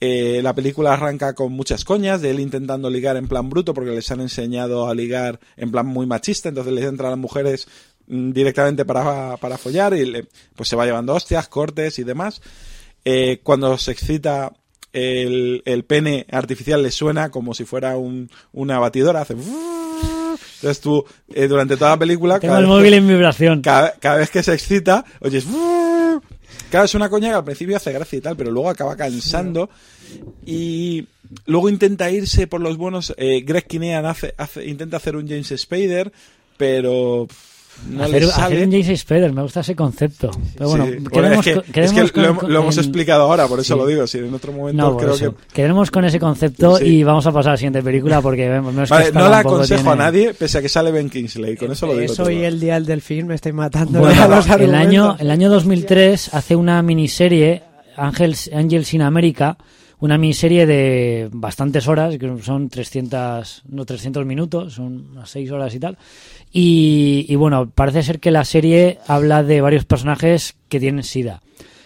Eh, 0.00 0.40
la 0.44 0.54
película 0.54 0.92
arranca 0.92 1.34
con 1.34 1.52
muchas 1.52 1.84
coñas 1.84 2.20
de 2.22 2.30
él 2.30 2.38
intentando 2.38 2.88
ligar 2.88 3.16
en 3.16 3.26
plan 3.26 3.48
bruto 3.50 3.74
porque 3.74 3.90
les 3.90 4.08
han 4.12 4.20
enseñado 4.20 4.86
a 4.88 4.94
ligar 4.94 5.40
en 5.56 5.72
plan 5.72 5.86
muy 5.86 6.06
machista, 6.06 6.48
entonces 6.48 6.72
les 6.72 6.84
entran 6.84 7.08
a 7.08 7.10
las 7.10 7.18
mujeres 7.18 7.66
mm, 8.06 8.30
directamente 8.30 8.84
para, 8.84 9.36
para 9.38 9.58
follar 9.58 9.94
y 9.94 10.04
le- 10.04 10.26
pues 10.54 10.68
se 10.68 10.76
va 10.76 10.86
llevando 10.86 11.14
hostias, 11.14 11.48
cortes 11.48 11.98
y 11.98 12.04
demás. 12.04 12.40
Eh, 13.04 13.40
cuando 13.42 13.76
se 13.76 13.90
excita 13.90 14.52
el, 14.92 15.62
el 15.64 15.84
pene 15.84 16.26
artificial 16.30 16.80
le 16.82 16.90
suena 16.92 17.30
como 17.30 17.52
si 17.54 17.64
fuera 17.64 17.96
un, 17.96 18.30
una 18.52 18.78
batidora, 18.78 19.22
hace... 19.22 19.34
Entonces 19.34 20.80
tú, 20.80 21.04
eh, 21.34 21.46
durante 21.48 21.76
toda 21.76 21.90
la 21.90 21.98
película... 21.98 22.40
Tengo 22.40 22.54
el 22.56 22.62
vez 22.62 22.68
que- 22.68 22.76
móvil 22.76 22.94
en 22.94 23.08
vibración. 23.08 23.62
cada, 23.62 23.92
cada 24.00 24.16
vez 24.16 24.30
que 24.30 24.42
se 24.42 24.54
excita, 24.54 25.04
oyes. 25.20 25.44
Claro, 26.70 26.84
es 26.84 26.94
una 26.94 27.08
coña 27.08 27.30
que 27.30 27.34
al 27.36 27.44
principio 27.44 27.76
hace 27.76 27.92
gracia 27.92 28.18
y 28.18 28.20
tal, 28.20 28.36
pero 28.36 28.50
luego 28.50 28.68
acaba 28.68 28.94
cansando. 28.96 29.70
Y 30.44 31.06
luego 31.46 31.68
intenta 31.68 32.10
irse 32.10 32.46
por 32.46 32.60
los 32.60 32.76
buenos. 32.76 33.14
eh, 33.16 33.42
Greg 33.44 33.66
Kinean 33.66 34.04
hace, 34.06 34.34
hace- 34.36 34.66
intenta 34.66 34.98
hacer 34.98 35.16
un 35.16 35.26
James 35.26 35.52
Spader, 35.56 36.12
pero 36.58 37.26
no 37.90 38.04
hacer, 38.04 38.24
hacer 38.24 38.66
un 38.66 38.72
Jason 38.72 38.92
Spider, 38.94 39.32
me 39.32 39.42
gusta 39.42 39.60
ese 39.60 39.74
concepto. 39.76 40.30
Pero 40.56 40.70
bueno, 40.70 40.86
Sí. 40.86 40.90
Bueno, 40.98 41.10
queremos 41.10 41.38
es 41.38 41.44
que, 41.44 41.54
co- 41.54 41.60
es 41.66 41.72
queremos 41.72 42.12
que 42.12 42.20
lo, 42.20 42.36
con- 42.36 42.52
lo 42.52 42.60
hemos 42.60 42.76
en- 42.76 42.84
explicado 42.84 43.22
ahora, 43.22 43.46
por 43.46 43.60
eso 43.60 43.74
Sí. 43.74 43.80
lo 43.80 43.86
digo. 43.86 44.06
Si 44.06 44.18
en 44.18 44.34
otro 44.34 44.52
momento 44.52 44.82
No, 44.90 44.96
creo 44.96 45.14
eso. 45.14 45.34
que. 45.36 45.54
Queremos 45.54 45.90
con 45.90 46.04
ese 46.04 46.18
concepto 46.18 46.76
Sí. 46.78 46.84
y 46.84 47.04
vamos 47.04 47.26
a 47.26 47.32
pasar 47.32 47.50
a 47.50 47.52
la 47.54 47.56
siguiente 47.58 47.82
película 47.82 48.20
porque 48.20 48.48
vemos 48.48 48.74
Vale, 48.88 49.12
no 49.12 49.28
la 49.28 49.38
aconsejo 49.40 49.82
tiene- 49.82 49.90
a 49.90 49.96
nadie, 49.96 50.34
pese 50.34 50.58
a 50.58 50.62
que 50.62 50.68
sale 50.68 50.90
Ben 50.92 51.08
Kingsley. 51.10 51.56
Con 51.56 51.72
eso 51.72 51.86
lo 51.86 51.92
digo. 51.96 52.04
Eso 52.12 52.24
todo. 52.24 52.30
y 52.30 52.42
el 52.44 52.60
día 52.60 52.74
del 52.74 52.86
delfín 52.86 53.26
me 53.26 53.34
estoy 53.34 53.52
matando. 53.52 54.00
Bueno, 54.00 54.22
a 54.22 54.28
los 54.28 54.46
el 54.48 54.74
año, 54.74 55.16
el 55.18 55.30
año 55.30 55.48
2003 55.50 56.34
hace 56.34 56.56
una 56.56 56.82
miniserie, 56.82 57.62
Angels, 57.96 58.50
Angels 58.54 58.94
in 58.94 59.02
America, 59.02 59.56
una 60.00 60.18
miniserie 60.18 60.66
de 60.66 61.28
bastantes 61.32 61.88
horas, 61.88 62.16
que 62.18 62.42
son 62.42 62.68
300, 62.68 63.64
no 63.68 63.84
300 63.84 64.24
minutos, 64.24 64.74
son 64.74 65.08
unas 65.12 65.30
6 65.30 65.50
horas 65.50 65.74
y 65.74 65.80
tal. 65.80 65.98
Y, 66.52 67.34
bueno, 67.36 67.70
parece 67.70 68.02
ser 68.02 68.20
que 68.20 68.30
la 68.30 68.44
serie 68.44 68.98
habla 69.06 69.42
de 69.42 69.60
varios 69.60 69.84
personajes 69.84 70.56
que 70.68 70.80
tienen 70.80 71.02
SIDA. 71.02 71.42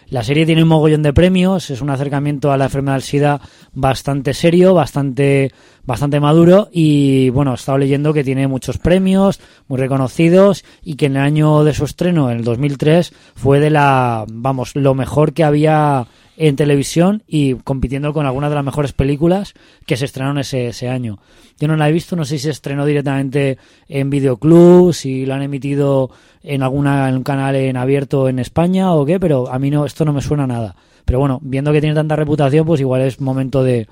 La 0.09 0.23
serie 0.23 0.45
tiene 0.45 0.63
un 0.63 0.69
mogollón 0.69 1.03
de 1.03 1.15
premios, 1.15 1.71
es 1.71 1.81
un 1.81 1.89
acercamiento 1.89 2.53
a 2.53 2.59
la 2.59 2.65
enfermedad 2.65 2.97
del 2.97 3.03
SIDA 3.03 3.41
bastante 3.73 4.35
serio, 4.35 4.75
bastante, 4.75 5.51
bastante 5.85 6.21
maduro 6.21 6.69
y 6.71 7.31
bueno, 7.31 7.53
he 7.53 7.55
estado 7.55 7.79
leyendo 7.79 8.13
que 8.13 8.23
tiene 8.23 8.47
muchos 8.47 8.77
premios, 8.77 9.41
muy 9.69 9.79
reconocidos 9.79 10.67
y 10.83 10.97
que 10.97 11.07
en 11.07 11.17
el 11.17 11.23
año 11.23 11.65
de 11.65 11.73
su 11.73 11.87
estreno, 11.87 12.31
en 12.31 12.41
el 12.41 12.45
2003, 12.45 13.11
fue 13.35 13.59
de 13.59 13.71
la, 13.71 14.27
vamos, 14.29 14.77
lo 14.77 14.95
mejor 14.95 15.33
que 15.33 15.45
había 15.45 16.07
en 16.37 16.57
televisión 16.57 17.23
y 17.27 17.55
compitiendo 17.55 18.13
con 18.13 18.27
algunas 18.27 18.51
de 18.51 18.57
las 18.57 18.65
mejores 18.65 18.93
películas 18.93 19.55
que 19.87 19.97
se 19.97 20.07
estrenaron 20.07 20.39
ese, 20.39 20.69
ese 20.69 20.89
año. 20.89 21.19
Yo 21.59 21.69
no 21.69 21.77
la 21.77 21.89
he 21.89 21.93
visto, 21.93 22.17
no 22.17 22.25
sé 22.25 22.39
si 22.39 22.45
se 22.45 22.51
estrenó 22.51 22.87
directamente 22.87 23.59
en 23.89 24.11
videoclub, 24.11 24.93
si 24.95 25.27
lo 25.27 25.35
han 25.35 25.43
emitido 25.43 26.11
en 26.43 26.63
alguna 26.63 27.09
en 27.09 27.23
canal 27.23 27.55
en 27.57 27.77
abierto 27.77 28.29
en 28.29 28.39
España 28.39 28.95
o 28.95 29.05
qué, 29.05 29.21
pero 29.21 29.51
a 29.51 29.59
mí 29.59 29.71
no 29.71 29.85
esto 29.85 30.05
no 30.05 30.13
me 30.13 30.23
suena 30.23 30.45
a 30.45 30.49
nada. 30.49 30.77
Pero 31.05 31.19
bueno, 31.19 31.39
viendo 31.43 31.73
que 31.73 31.81
tiene 31.81 31.95
tanta 31.95 32.17
reputación, 32.17 32.67
pues 32.67 32.81
igual 32.81 33.03
es 33.03 33.21
momento 33.21 33.63
de 33.63 33.87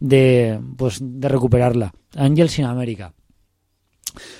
de 0.00 0.60
pues 0.76 0.98
de 1.00 1.28
recuperarla. 1.28 1.92
Angels 2.16 2.58
in 2.58 2.64
America. 2.66 3.12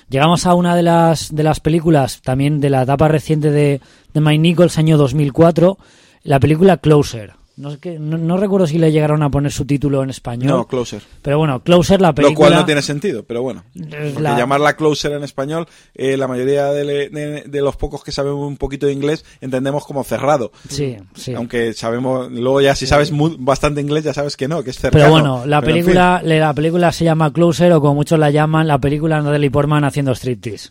Llegamos 0.09 0.47
a 0.47 0.55
una 0.55 0.77
de 0.77 0.83
las 0.83 1.35
de 1.35 1.43
las 1.43 1.61
películas 1.61 2.21
también 2.23 2.61
de 2.61 2.71
la 2.71 2.83
etapa 2.83 3.09
reciente 3.09 3.51
de 3.51 3.81
de 4.13 4.21
Mike 4.21 4.39
Nichols 4.39 4.79
año 4.79 4.97
2004, 4.97 5.79
la 6.23 6.41
película 6.41 6.77
Closer. 6.79 7.44
No, 7.57 7.71
sé 7.71 7.79
qué- 7.79 7.99
no, 8.01 8.19
no 8.19 8.37
recuerdo 8.37 8.67
si 8.67 8.79
le 8.79 8.91
llegaron 8.91 9.23
a 9.23 9.31
poner 9.31 9.53
su 9.53 9.65
título 9.65 10.03
en 10.03 10.11
español. 10.11 10.49
No, 10.51 10.67
Closer. 10.67 11.03
Pero 11.23 11.39
bueno, 11.39 11.63
Closer, 11.63 12.01
la 12.01 12.13
película. 12.13 12.33
Lo 12.49 12.51
cual 12.51 12.61
no 12.61 12.67
tiene 12.67 12.83
sentido, 12.83 13.23
pero 13.23 13.43
bueno. 13.43 13.63
La- 14.19 14.37
llamarla 14.37 14.75
closer 14.77 15.13
en 15.13 15.23
español, 15.23 15.69
eh, 15.95 16.17
la 16.17 16.27
mayoría 16.27 16.67
de, 16.71 16.85
le- 16.85 17.09
de- 17.11 17.43
de 17.47 17.61
los 17.63 17.77
pocos 17.77 18.03
que 18.03 18.11
sabemos 18.11 18.47
un 18.49 18.57
poquito 18.57 18.87
de 18.87 18.93
inglés 18.93 19.25
entendemos 19.41 19.85
como 19.87 20.03
cerrado. 20.03 20.51
Sí, 20.69 20.97
sí. 21.15 21.33
Aunque 21.35 21.73
sabemos, 21.75 22.29
luego 22.33 22.61
ya 22.61 22.75
si 22.75 22.87
sabes 22.89 23.13
mu- 23.13 23.37
bastante 23.39 23.81
inglés 23.81 24.03
ya 24.03 24.15
sabes 24.15 24.37
que 24.37 24.49
no, 24.49 24.65
que 24.65 24.71
es 24.71 24.77
cercano. 24.79 25.05
Pero 25.05 25.11
bueno, 25.13 25.47
la 25.47 25.61
Pero, 25.61 25.71
en 25.77 25.83
película, 25.85 26.23
la 26.25 26.55
película 26.55 26.91
se 26.93 27.05
llama 27.05 27.33
Closer 27.33 27.73
o 27.73 27.81
como 27.81 27.95
muchos 27.95 28.19
la 28.19 28.31
llaman, 28.31 28.67
la 28.67 28.79
película 28.79 29.19
de 29.19 29.23
Natalie 29.23 29.51
Portman 29.53 29.85
haciendo 29.85 30.11
striptease. 30.13 30.71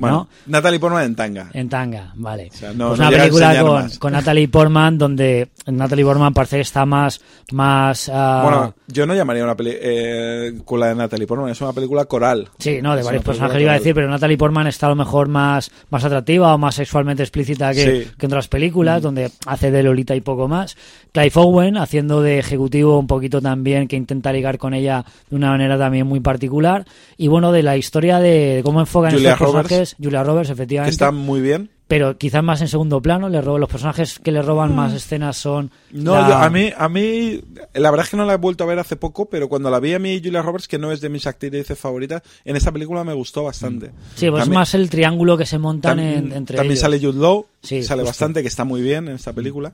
Bueno, 0.00 0.16
¿no? 0.16 0.28
Natalie 0.52 0.80
Portman 0.80 1.04
en 1.04 1.14
tanga. 1.16 1.50
En 1.52 1.68
tanga, 1.68 2.12
vale. 2.16 2.50
sea, 2.52 2.72
no- 2.72 2.88
pues 2.88 3.00
no 3.00 3.08
una 3.08 3.16
película 3.16 3.88
con, 3.98 4.12
Natalie 4.12 4.48
Portman 4.48 4.98
donde 4.98 5.48
Natalie 5.66 6.04
Portman 6.04 6.34
parece 6.34 6.56
que 6.56 6.62
está 6.62 6.84
más, 6.86 7.20
más, 7.52 8.10
ah, 8.12 8.40
Bueno, 8.42 8.74
yo 8.88 9.06
no 9.06 9.14
llamaría 9.14 9.44
una 9.44 9.56
película 9.56 10.88
de 10.88 10.94
Natalie 10.94 11.26
Portman, 11.26 11.50
es 11.50 11.60
una 11.60 11.72
película 11.72 12.04
coral. 12.06 12.48
Sí, 12.58 12.80
no, 12.82 12.94
de 12.94 13.00
Es 13.00 13.06
varios 13.06 13.24
personajes 13.24 13.60
iba 13.60 13.72
a 13.72 13.78
decir, 13.78 13.94
pero 13.94 14.08
Natalie 14.08 14.38
Portman 14.38 14.66
está 14.66 14.86
a 14.86 14.90
lo 14.90 14.96
mejor 14.96 15.28
más, 15.28 15.70
más 15.90 16.04
atractiva 16.04 16.54
o 16.54 16.58
más 16.58 16.74
sexualmente 16.74 17.22
explícita 17.22 17.72
que, 17.72 17.80
Sí. 18.04 18.10
que 18.18 18.26
en 18.26 18.32
otras 18.32 18.48
películas, 18.48 19.02
donde 19.02 19.30
hace 19.46 19.70
de 19.70 19.82
Lolita 19.82 20.14
y 20.14 20.20
poco 20.20 20.48
más. 20.48 20.76
Clive 21.12 21.32
Owen 21.34 21.76
haciendo 21.76 22.22
de 22.22 22.38
ejecutivo 22.38 22.98
un 22.98 23.06
poquito 23.06 23.40
también, 23.40 23.88
que 23.88 23.96
intenta 23.96 24.32
ligar 24.32 24.58
con 24.58 24.74
ella 24.74 25.04
de 25.28 25.36
una 25.36 25.50
manera 25.50 25.76
también 25.78 26.06
muy 26.06 26.20
particular. 26.20 26.84
Y 27.16 27.28
bueno, 27.28 27.52
de 27.52 27.62
la 27.62 27.76
historia 27.76 28.18
de 28.18 28.60
cómo 28.64 28.80
enfocan 28.80 29.12
Julia 29.12 29.32
estos 29.32 29.46
Roberts. 29.48 29.89
Julia 30.02 30.22
Roberts, 30.22 30.50
efectivamente. 30.50 30.90
está 30.92 31.10
muy 31.12 31.40
bien. 31.40 31.70
Pero 31.88 32.16
quizás 32.18 32.44
más 32.44 32.60
en 32.60 32.68
segundo 32.68 33.02
plano, 33.02 33.28
le 33.28 33.40
robo, 33.40 33.58
los 33.58 33.68
personajes 33.68 34.20
que 34.20 34.30
le 34.30 34.42
roban 34.42 34.76
más 34.76 34.92
escenas 34.94 35.36
son... 35.36 35.72
Mm. 35.90 36.02
No, 36.04 36.14
la- 36.14 36.28
yo- 36.28 36.36
a 36.36 36.48
mí, 36.48 36.70
a 36.76 36.88
mí, 36.88 37.40
la 37.74 37.90
verdad 37.90 38.04
es 38.06 38.10
que 38.10 38.16
no 38.16 38.24
la 38.24 38.34
he 38.34 38.36
vuelto 38.36 38.62
a 38.62 38.68
ver 38.68 38.78
hace 38.78 38.94
poco, 38.94 39.28
pero 39.28 39.48
cuando 39.48 39.70
la 39.70 39.80
vi 39.80 39.94
a 39.94 39.98
mí 39.98 40.20
Julia 40.22 40.40
Roberts, 40.40 40.68
que 40.68 40.78
no 40.78 40.92
es 40.92 41.00
de 41.00 41.08
mis 41.08 41.26
actrices 41.26 41.76
favoritas, 41.76 42.22
en 42.44 42.54
esta 42.54 42.70
película 42.70 43.02
me 43.02 43.12
gustó 43.12 43.42
bastante. 43.42 43.90
Sí, 44.14 44.30
pues 44.30 44.44
es 44.44 44.48
más 44.48 44.72
el 44.74 44.88
triángulo 44.88 45.36
que 45.36 45.46
se 45.46 45.58
montan 45.58 45.98
Tam- 45.98 46.00
en- 46.18 46.32
entre 46.32 46.56
también 46.58 46.72
ellos. 46.74 46.80
sale 46.82 47.00
Jude 47.00 47.18
Law, 47.20 47.46
Sí, 47.60 47.82
sale 47.82 48.02
justo. 48.02 48.10
bastante, 48.10 48.42
que 48.42 48.48
está 48.48 48.62
muy 48.62 48.82
bien 48.82 49.08
en 49.08 49.16
esta 49.16 49.32
película. 49.32 49.72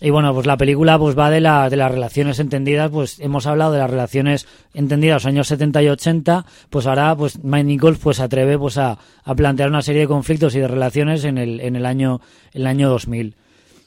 Y 0.00 0.10
bueno, 0.10 0.34
pues 0.34 0.46
la 0.46 0.58
película 0.58 0.98
pues 0.98 1.18
va 1.18 1.30
de, 1.30 1.40
la, 1.40 1.70
de 1.70 1.76
las 1.76 1.90
relaciones 1.90 2.38
entendidas, 2.38 2.90
pues 2.90 3.18
hemos 3.18 3.46
hablado 3.46 3.72
de 3.72 3.78
las 3.78 3.90
relaciones 3.90 4.46
entendidas 4.74 5.22
los 5.22 5.26
años 5.26 5.48
70 5.48 5.82
y 5.82 5.88
80, 5.88 6.44
pues 6.68 6.86
ahora 6.86 7.16
pues 7.16 7.42
Mike 7.42 7.64
Nichols 7.64 7.98
pues 7.98 8.20
atreve 8.20 8.58
pues 8.58 8.76
a, 8.76 8.98
a 9.24 9.34
plantear 9.34 9.70
una 9.70 9.80
serie 9.80 10.02
de 10.02 10.06
conflictos 10.06 10.54
y 10.54 10.60
de 10.60 10.68
relaciones 10.68 11.24
en 11.24 11.38
el, 11.38 11.60
en 11.60 11.76
el 11.76 11.86
año 11.86 12.20
el 12.52 12.66
año 12.66 12.90
2000. 12.90 13.36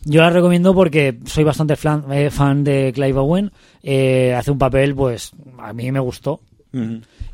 Yo 0.06 0.22
la 0.22 0.31
recomiendo 0.31 0.73
porque 0.73 1.19
soy 1.26 1.44
bastante 1.44 1.76
fan, 1.76 2.06
eh, 2.11 2.31
fan 2.31 2.64
de 2.64 2.91
Clive 2.91 3.19
Owen, 3.19 3.52
eh, 3.84 4.34
hace 4.36 4.49
un 4.49 4.57
papel 4.57 4.95
pues 4.95 5.31
a 5.60 5.73
mí 5.73 5.91
me 5.91 5.99
gustó. 5.99 6.40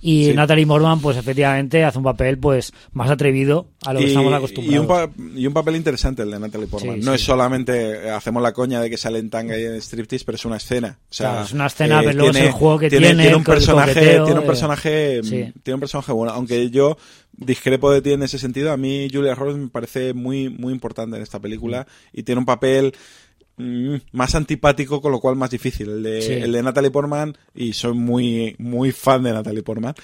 Y 0.07 0.25
Sí. 0.25 0.33
Natalie 0.35 0.67
Morvan, 0.67 0.99
pues 0.99 1.17
efectivamente 1.17 1.83
hace 1.83 1.97
un 1.97 2.03
papel 2.03 2.37
pues 2.37 2.71
más 2.93 3.09
atrevido 3.09 3.69
a 3.87 3.91
lo 3.93 3.99
que 3.99 4.05
estamos 4.07 4.31
acostumbrados. 4.33 4.75
y 4.75 4.77
un, 4.77 4.87
pa- 4.87 5.09
y 5.35 5.47
un 5.47 5.53
papel 5.53 5.75
interesante 5.77 6.21
el 6.21 6.29
de 6.29 6.39
Natalie 6.39 6.67
Portman. 6.67 6.97
Sí, 6.99 7.05
no 7.05 7.11
sí. 7.13 7.15
es 7.15 7.21
solamente 7.23 8.05
eh, 8.05 8.09
hacemos 8.11 8.43
la 8.43 8.53
coña 8.53 8.79
de 8.81 8.89
que 8.91 8.97
sale 8.97 9.17
en 9.17 9.31
tanga 9.31 9.57
y 9.57 9.63
en 9.63 9.75
striptease, 9.81 10.23
pero 10.23 10.35
es 10.35 10.45
una 10.45 10.57
escena. 10.57 10.99
O 11.09 11.13
sea, 11.13 11.29
Claro, 11.31 11.45
es 11.45 11.53
una 11.53 11.65
escena, 11.65 12.01
pero 12.03 12.13
luego 12.13 12.31
es 12.31 12.37
el 12.37 12.51
juego 12.51 12.77
que 12.77 12.89
tiene, 12.89 13.07
tiene, 13.07 13.23
tiene 13.23 13.35
un 13.37 13.43
personaje, 13.43 13.93
coqueteo, 13.95 14.25
tiene 14.25 14.39
un 14.39 14.43
eh, 14.43 14.47
personaje, 14.47 15.21
tiene 15.63 15.73
un 15.73 15.79
personaje 15.79 16.11
bueno. 16.11 16.33
Aunque 16.33 16.69
yo 16.69 16.97
discrepo 17.37 17.91
de 17.91 18.01
ti 18.03 18.11
en 18.13 18.21
ese 18.23 18.37
sentido, 18.37 18.71
a 18.71 18.77
mí 18.77 19.07
Julia 19.11 19.33
Roberts 19.33 19.57
me 19.59 19.67
parece 19.69 20.13
muy, 20.13 20.49
muy 20.49 20.71
importante 20.71 21.17
en 21.17 21.23
esta 21.23 21.39
película 21.39 21.87
y 22.13 22.21
tiene 22.23 22.39
un 22.39 22.45
papel 22.45 22.93
mm, 22.93 23.24
más 23.57 24.35
antipático, 24.35 25.01
con 25.01 25.11
lo 25.11 25.19
cual 25.19 25.35
más 25.35 25.49
difícil. 25.49 25.89
El 25.89 26.03
de, 26.03 26.21
Sí. 26.21 26.33
el 26.33 26.51
de 26.51 26.63
Natalie 26.63 26.91
Portman, 26.91 27.37
y 27.53 27.73
soy 27.73 27.93
muy, 27.93 28.55
muy 28.59 28.91
fan 28.91 29.23
de 29.23 29.31
Natalie 29.33 29.63
Portman, 29.63 29.95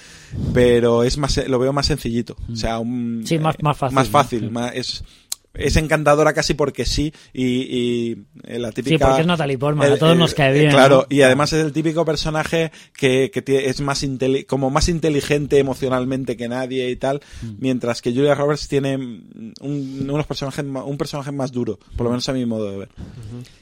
pero 0.54 1.02
es 1.02 1.18
más, 1.18 1.36
lo 1.48 1.58
veo 1.58 1.72
más 1.72 1.86
sencillito. 1.86 2.36
O 2.50 2.56
sea, 2.56 2.78
un, 2.78 3.20
Mm. 3.20 3.26
Sí, 3.26 3.38
más- 3.38 3.56
eh, 3.56 3.58
más 3.62 3.76
fácil, 3.78 3.94
Más 3.94 4.08
fácil, 4.08 4.50
más- 4.50 4.72
es, 4.74 5.04
es 5.54 5.76
encantadora 5.76 6.32
casi 6.32 6.54
porque 6.54 6.84
sí 6.86 7.12
y, 7.32 7.44
y, 7.44 8.24
eh, 8.44 8.58
la 8.58 8.72
típica 8.72 8.96
Sí, 8.96 9.04
porque 9.04 9.20
es 9.20 9.26
Natalie 9.26 9.58
Portman, 9.58 9.88
a 9.90 9.92
el- 9.94 9.98
todos 9.98 10.12
el- 10.12 10.18
nos 10.18 10.34
cae 10.34 10.52
bien. 10.52 10.70
claro 10.70 11.06
¿no? 11.10 11.16
y 11.16 11.22
además 11.22 11.52
es 11.52 11.64
el 11.64 11.72
típico 11.72 12.04
personaje 12.04 12.72
que, 12.96 13.30
que 13.30 13.68
es 13.68 13.80
más 13.80 14.04
como 14.46 14.70
más 14.70 14.88
inteligente 14.88 15.58
emocionalmente 15.58 16.36
que 16.36 16.48
nadie 16.48 16.90
y 16.90 16.96
tal 16.96 17.20
Mm. 17.42 17.50
mientras 17.58 18.00
que 18.02 18.12
Julia 18.12 18.34
Roberts 18.34 18.68
tiene 18.68 18.96
mm, 18.98 19.52
un, 19.60 20.06
unos 20.10 20.26
personajes 20.26 20.64
un 20.64 20.96
personaje 20.98 21.32
más 21.32 21.52
duro 21.52 21.78
por 21.96 22.04
lo 22.04 22.10
menos 22.10 22.28
a 22.28 22.32
mi 22.32 22.46
modo 22.46 22.70
de 22.70 22.78
ver 22.78 22.88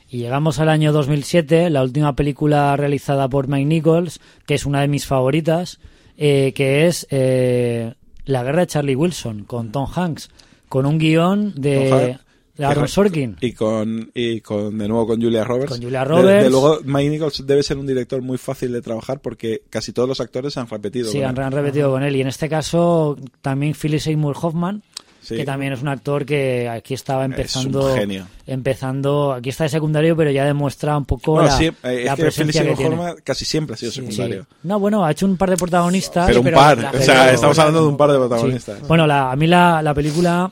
Y 0.09 0.19
llegamos 0.19 0.59
al 0.59 0.69
año 0.69 0.93
2007, 0.93 1.71
la 1.71 1.83
última 1.83 2.15
película 2.17 2.77
realizada 2.77 3.29
por 3.29 3.47
Mike 3.49 3.65
Nichols, 3.67 4.21
que 4.47 4.55
es 4.55 4.67
una 4.67 4.81
de 4.81 4.89
mis 4.89 5.07
favoritas, 5.07 5.79
eh, 6.17 6.53
que 6.55 6.87
es 6.89 7.07
eh, 7.11 7.95
La 8.25 8.43
guerra 8.43 8.61
de 8.63 8.67
Charlie 8.67 8.97
Wilson, 8.97 9.45
con 9.45 9.71
Tom 9.73 9.87
Hanks, 9.95 10.29
con 10.71 10.87
un 10.87 10.97
guion 10.97 11.53
de... 11.55 12.17
Aaron 12.59 12.89
Sorkin. 12.89 13.37
Y 13.41 13.53
con, 13.53 14.11
y 14.13 14.41
con, 14.43 14.77
de 14.77 14.87
nuevo 14.87 15.07
con 15.07 15.23
Julia 15.23 15.45
Roberts. 15.45 15.71
Con 15.73 15.83
Julia 15.83 16.01
De- 16.01 16.05
Roberts. 16.05 16.45
De, 16.45 16.51
luego, 16.51 16.79
Mike 16.85 17.09
Nichols 17.09 17.47
debe 17.47 17.63
ser 17.63 17.79
un 17.79 17.87
director 17.87 18.21
muy 18.21 18.37
fácil 18.37 18.73
de 18.73 18.83
trabajar 18.83 19.21
porque 19.21 19.63
casi 19.71 19.93
todos 19.93 20.07
los 20.07 20.21
actores 20.21 20.59
han 20.59 20.69
repetido. 20.69 21.11
Sí, 21.11 21.21
con 21.21 21.29
han, 21.29 21.37
él. 21.39 21.43
han 21.45 21.53
repetido 21.53 21.91
con 21.91 22.03
él. 22.03 22.15
Y 22.17 22.21
en 22.21 22.27
este 22.27 22.51
caso 22.51 23.17
también 23.41 23.75
Philip 23.81 24.01
Seymour 24.01 24.37
Hoffman, 24.43 24.83
Sí. 25.23 25.37
que 25.37 25.45
también 25.45 25.73
es 25.75 25.83
un 25.83 25.89
actor 25.89 26.25
que 26.25 26.69
aquí 26.69 26.95
estaba 26.95 27.25
empezando. 27.25 27.93
un 27.93 27.95
genio. 27.99 28.27
Empezando, 28.47 29.33
aquí 29.33 29.51
está 29.51 29.65
de 29.65 29.71
secundario, 29.71 30.17
pero 30.17 30.31
ya 30.31 30.45
demuestra 30.45 30.97
un 30.97 31.05
poco 31.05 31.33
Bueno, 31.33 31.49
la, 31.49 31.57
sí, 31.59 31.71
la 31.83 31.93
es 31.93 32.15
que 32.15 32.23
presencia 32.23 32.63
que 32.65 32.75
tiene. 32.75 32.97
Casi 33.23 33.45
siempre 33.45 33.75
ha 33.75 33.77
sido 33.77 33.93
secundario. 33.93 34.47
No, 34.63 34.79
bueno, 34.81 35.05
ha 35.05 35.11
hecho 35.11 35.27
un 35.27 35.37
par 35.37 35.51
de 35.51 35.57
protagonistas. 35.57 36.27
Pero 36.27 36.41
un 36.41 36.45
pero 36.45 36.57
par, 36.57 36.79
la- 36.79 36.91
o 36.91 37.01
sea, 37.03 37.23
pero- 37.25 37.35
estamos 37.35 37.59
hablando 37.59 37.83
de 37.83 37.89
un 37.89 37.97
par 37.97 38.11
de 38.13 38.19
protagonistas. 38.19 38.87
Bueno, 38.89 39.07
la- 39.07 39.31
a 39.31 39.37
mí 39.37 39.47
la, 39.47 39.83
la 39.83 39.95
película. 39.95 40.51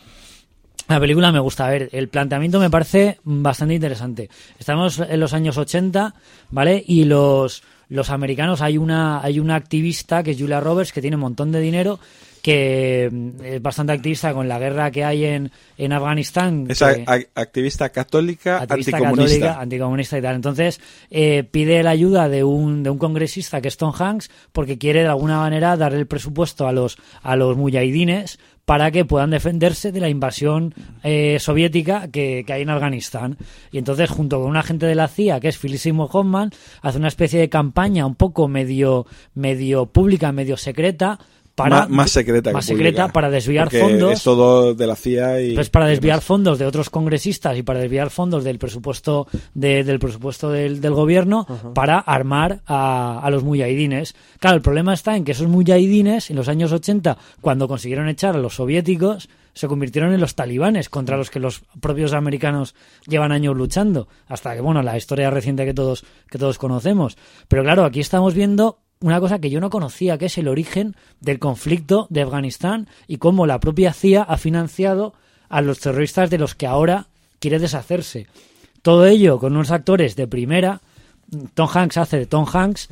La 0.88 0.98
película 1.00 1.30
me 1.32 1.38
gusta. 1.40 1.66
A 1.66 1.70
ver, 1.70 1.90
el 1.92 2.08
planteamiento 2.08 2.58
me 2.58 2.70
parece 2.70 3.18
bastante 3.24 3.74
interesante. 3.74 4.30
Estamos 4.58 4.98
en 5.00 5.20
los 5.20 5.34
años 5.34 5.58
80, 5.58 6.14
¿vale? 6.50 6.82
Y 6.86 7.04
los, 7.04 7.62
los 7.90 8.08
americanos, 8.08 8.62
hay 8.62 8.78
una, 8.78 9.20
hay 9.22 9.38
una 9.38 9.54
activista 9.56 10.22
que 10.22 10.30
es 10.30 10.38
Julia 10.38 10.60
Roberts, 10.60 10.92
que 10.92 11.02
tiene 11.02 11.16
un 11.16 11.20
montón 11.22 11.52
de 11.52 11.60
dinero, 11.60 11.98
que 12.38 13.08
mm, 13.10 13.44
es 13.44 13.62
bastante 13.62 13.92
activista 13.92 14.32
con 14.32 14.48
la 14.48 14.58
guerra 14.58 14.90
que 14.90 15.04
hay 15.04 15.24
en, 15.24 15.50
en 15.76 15.92
Afganistán. 15.92 16.66
Es 16.68 16.78
que- 16.78 17.28
activista 17.34 17.88
católica, 17.90 18.58
activista 18.60 18.96
anticomunista. 18.96 19.38
católica, 19.38 19.60
anticomunista 19.60 20.18
y 20.18 20.22
tal. 20.22 20.36
Entonces, 20.36 20.80
eh, 21.10 21.44
pide 21.44 21.82
la 21.82 21.90
ayuda 21.90 22.28
de 22.28 22.44
un, 22.44 22.82
de 22.82 22.90
un 22.90 22.98
congresista 22.98 23.60
que 23.60 23.68
es 23.68 23.76
Tom 23.76 23.92
Hanks 23.98 24.30
porque 24.52 24.78
quiere 24.78 25.00
de 25.02 25.08
alguna 25.08 25.38
manera 25.38 25.76
darle 25.76 25.98
el 25.98 26.06
presupuesto 26.06 26.66
a 26.66 26.72
los, 26.72 26.98
a 27.22 27.36
los 27.36 27.56
mujahidines 27.56 28.38
para 28.64 28.90
que 28.90 29.06
puedan 29.06 29.30
defenderse 29.30 29.92
de 29.92 30.00
la 30.00 30.10
invasión 30.10 30.74
eh, 31.02 31.38
soviética 31.40 32.08
que, 32.08 32.44
que 32.46 32.52
hay 32.52 32.60
en 32.62 32.68
Afganistán. 32.68 33.38
Y 33.72 33.78
entonces, 33.78 34.10
junto 34.10 34.40
con 34.42 34.50
un 34.50 34.58
agente 34.58 34.84
de 34.84 34.94
la 34.94 35.08
CIA, 35.08 35.40
que 35.40 35.48
es 35.48 35.56
Philip 35.56 35.78
Seymour 35.78 36.10
Hoffman, 36.12 36.50
hace 36.82 36.98
una 36.98 37.08
especie 37.08 37.40
de 37.40 37.48
campaña 37.48 38.04
un 38.04 38.14
poco 38.14 38.46
medio, 38.46 39.06
medio 39.34 39.86
pública, 39.86 40.32
medio 40.32 40.58
secreta, 40.58 41.18
para, 41.58 41.80
Má- 41.80 41.88
más 41.88 42.10
secreta 42.10 42.52
más 42.52 42.64
secreta 42.64 43.08
para 43.08 43.28
desviar 43.30 43.68
fondos 43.70 44.12
Es 44.12 44.22
todo 44.22 44.74
de 44.74 44.86
la 44.86 44.96
CIA 44.96 45.42
y. 45.42 45.54
pues 45.54 45.68
para 45.68 45.86
desviar 45.86 46.20
fondos 46.22 46.58
de 46.58 46.64
otros 46.66 46.88
congresistas 46.88 47.56
y 47.58 47.62
para 47.62 47.80
desviar 47.80 48.08
fondos 48.10 48.44
del 48.44 48.58
presupuesto 48.58 49.26
de- 49.52 49.84
del 49.84 49.98
presupuesto 49.98 50.50
del, 50.50 50.80
del 50.80 50.92
gobierno 50.94 51.46
para 51.74 51.98
armar 51.98 52.60
a, 52.66 53.20
a 53.22 53.30
los 53.30 53.42
mujahidines. 53.44 54.14
Claro, 54.40 54.56
el 54.56 54.62
problema 54.62 54.94
está 54.94 55.16
en 55.16 55.24
que 55.24 55.32
esos 55.32 55.48
mujahidines 55.48 56.30
en 56.30 56.36
los 56.36 56.48
años 56.48 56.72
80, 56.72 57.18
cuando 57.40 57.68
consiguieron 57.68 58.08
echar 58.08 58.36
a 58.36 58.38
los 58.38 58.54
soviéticos, 58.54 59.28
se 59.54 59.66
convirtieron 59.66 60.12
en 60.14 60.20
los 60.20 60.36
talibanes 60.36 60.88
contra 60.88 61.16
los 61.16 61.30
que 61.30 61.40
los 61.40 61.62
propios 61.80 62.12
americanos 62.12 62.76
llevan 63.08 63.32
años 63.32 63.56
luchando. 63.56 64.06
Hasta 64.28 64.54
que, 64.54 64.60
bueno, 64.60 64.82
la 64.82 64.96
historia 64.96 65.30
reciente 65.30 65.64
que 65.64 65.74
todos, 65.74 66.04
que 66.30 66.38
todos 66.38 66.58
conocemos. 66.58 67.16
Pero 67.48 67.64
claro, 67.64 67.84
aquí 67.84 67.98
estamos 67.98 68.34
viendo 68.34 68.78
una 69.00 69.20
cosa 69.20 69.38
que 69.38 69.50
yo 69.50 69.60
no 69.60 69.70
conocía, 69.70 70.18
que 70.18 70.26
es 70.26 70.38
el 70.38 70.48
origen 70.48 70.96
del 71.20 71.38
conflicto 71.38 72.06
de 72.10 72.22
Afganistán 72.22 72.88
y 73.06 73.18
cómo 73.18 73.46
la 73.46 73.60
propia 73.60 73.92
CIA 73.92 74.22
ha 74.22 74.36
financiado 74.36 75.14
a 75.48 75.60
los 75.62 75.78
terroristas 75.80 76.30
de 76.30 76.38
los 76.38 76.54
que 76.54 76.66
ahora 76.66 77.06
quiere 77.38 77.58
deshacerse. 77.58 78.26
Todo 78.82 79.06
ello 79.06 79.38
con 79.38 79.52
unos 79.54 79.70
actores 79.70 80.16
de 80.16 80.26
primera. 80.26 80.80
Tom 81.54 81.68
Hanks 81.72 81.96
hace 81.98 82.18
de 82.18 82.26
Tom 82.26 82.46
Hanks, 82.52 82.88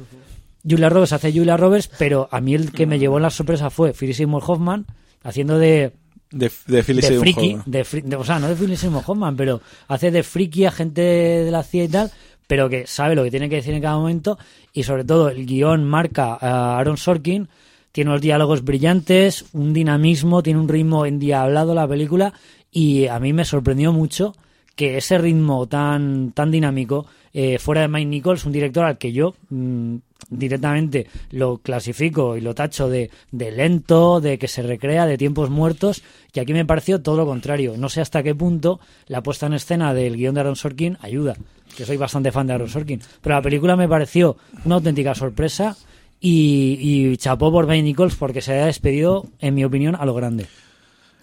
Julia 0.68 0.88
Roberts 0.88 1.12
hace 1.12 1.32
Julia 1.32 1.56
Roberts, 1.56 1.90
pero 1.98 2.28
a 2.30 2.40
mí 2.40 2.54
el 2.54 2.72
que 2.72 2.86
me 2.86 2.98
llevó 2.98 3.18
la 3.18 3.30
sorpresa 3.30 3.70
fue 3.70 3.92
Philip 3.92 4.14
Seymour 4.14 4.42
Hoffman 4.46 4.86
haciendo 5.22 5.58
de 5.58 5.92
De, 6.30 6.50
de 6.66 6.82
Philip 6.82 7.02
de 7.02 7.08
Seymour 7.08 7.20
friki, 7.24 7.48
Hoffman. 7.50 7.62
de, 7.66 7.84
fri- 7.84 8.02
de- 8.02 8.16
o 8.16 8.24
sea, 8.24 8.38
no 8.38 8.48
de 8.48 8.56
Philip 8.56 8.76
Seymour 8.76 9.02
Hoffman, 9.06 9.36
pero 9.36 9.60
hace 9.88 10.10
de 10.10 10.22
friki 10.22 10.64
a 10.66 10.70
gente 10.72 11.00
de 11.02 11.50
la 11.50 11.62
CIA 11.62 11.84
y 11.84 11.88
tal, 11.88 12.10
pero 12.46 12.68
que 12.68 12.86
sabe 12.86 13.14
lo 13.14 13.24
que 13.24 13.30
tiene 13.30 13.48
que 13.48 13.56
decir 13.56 13.74
en 13.74 13.82
cada 13.82 13.96
momento 13.96 14.38
y 14.72 14.82
sobre 14.82 15.04
todo 15.04 15.28
el 15.28 15.46
guion 15.46 15.84
marca 15.84 16.38
a 16.40 16.78
Aaron 16.78 16.96
Sorkin, 16.96 17.48
tiene 17.92 18.10
unos 18.10 18.20
diálogos 18.20 18.62
brillantes, 18.62 19.46
un 19.52 19.72
dinamismo, 19.72 20.42
tiene 20.42 20.60
un 20.60 20.68
ritmo 20.68 21.06
endiablado 21.06 21.74
la 21.74 21.88
película 21.88 22.34
y 22.70 23.06
a 23.06 23.18
mí 23.18 23.32
me 23.32 23.44
sorprendió 23.44 23.92
mucho 23.92 24.34
que 24.74 24.98
ese 24.98 25.16
ritmo 25.16 25.66
tan, 25.66 26.32
tan 26.32 26.50
dinámico, 26.50 27.06
eh, 27.32 27.58
fuera 27.58 27.80
de 27.80 27.88
Mike 27.88 28.06
Nichols, 28.06 28.44
un 28.44 28.52
director 28.52 28.84
al 28.84 28.98
que 28.98 29.12
yo 29.12 29.34
mm, 29.48 29.96
directamente 30.28 31.06
lo 31.30 31.58
clasifico 31.58 32.36
y 32.36 32.42
lo 32.42 32.54
tacho 32.54 32.88
de, 32.88 33.10
de 33.32 33.50
lento, 33.50 34.20
de 34.20 34.38
que 34.38 34.48
se 34.48 34.62
recrea, 34.62 35.06
de 35.06 35.16
tiempos 35.16 35.48
muertos, 35.48 36.02
y 36.34 36.40
aquí 36.40 36.52
me 36.52 36.66
pareció 36.66 37.00
todo 37.00 37.16
lo 37.16 37.26
contrario. 37.26 37.74
No 37.78 37.88
sé 37.88 38.02
hasta 38.02 38.22
qué 38.22 38.34
punto 38.34 38.78
la 39.06 39.22
puesta 39.22 39.46
en 39.46 39.54
escena 39.54 39.94
del 39.94 40.16
guion 40.16 40.34
de 40.34 40.40
Aaron 40.40 40.56
Sorkin 40.56 40.98
ayuda, 41.00 41.36
que 41.76 41.84
soy 41.84 41.96
bastante 41.96 42.32
fan 42.32 42.46
de 42.46 42.54
Aaron 42.54 42.68
Sorkin, 42.68 43.00
pero 43.20 43.34
la 43.34 43.42
película 43.42 43.76
me 43.76 43.88
pareció 43.88 44.36
una 44.64 44.76
auténtica 44.76 45.14
sorpresa 45.14 45.76
y, 46.20 47.16
chapó 47.18 47.52
por 47.52 47.66
Mike 47.66 47.82
Nichols 47.82 48.16
porque 48.16 48.40
se 48.40 48.58
ha 48.58 48.66
despedido, 48.66 49.26
en 49.38 49.54
mi 49.54 49.64
opinión, 49.64 49.94
a 49.94 50.04
lo 50.04 50.14
grande. 50.14 50.46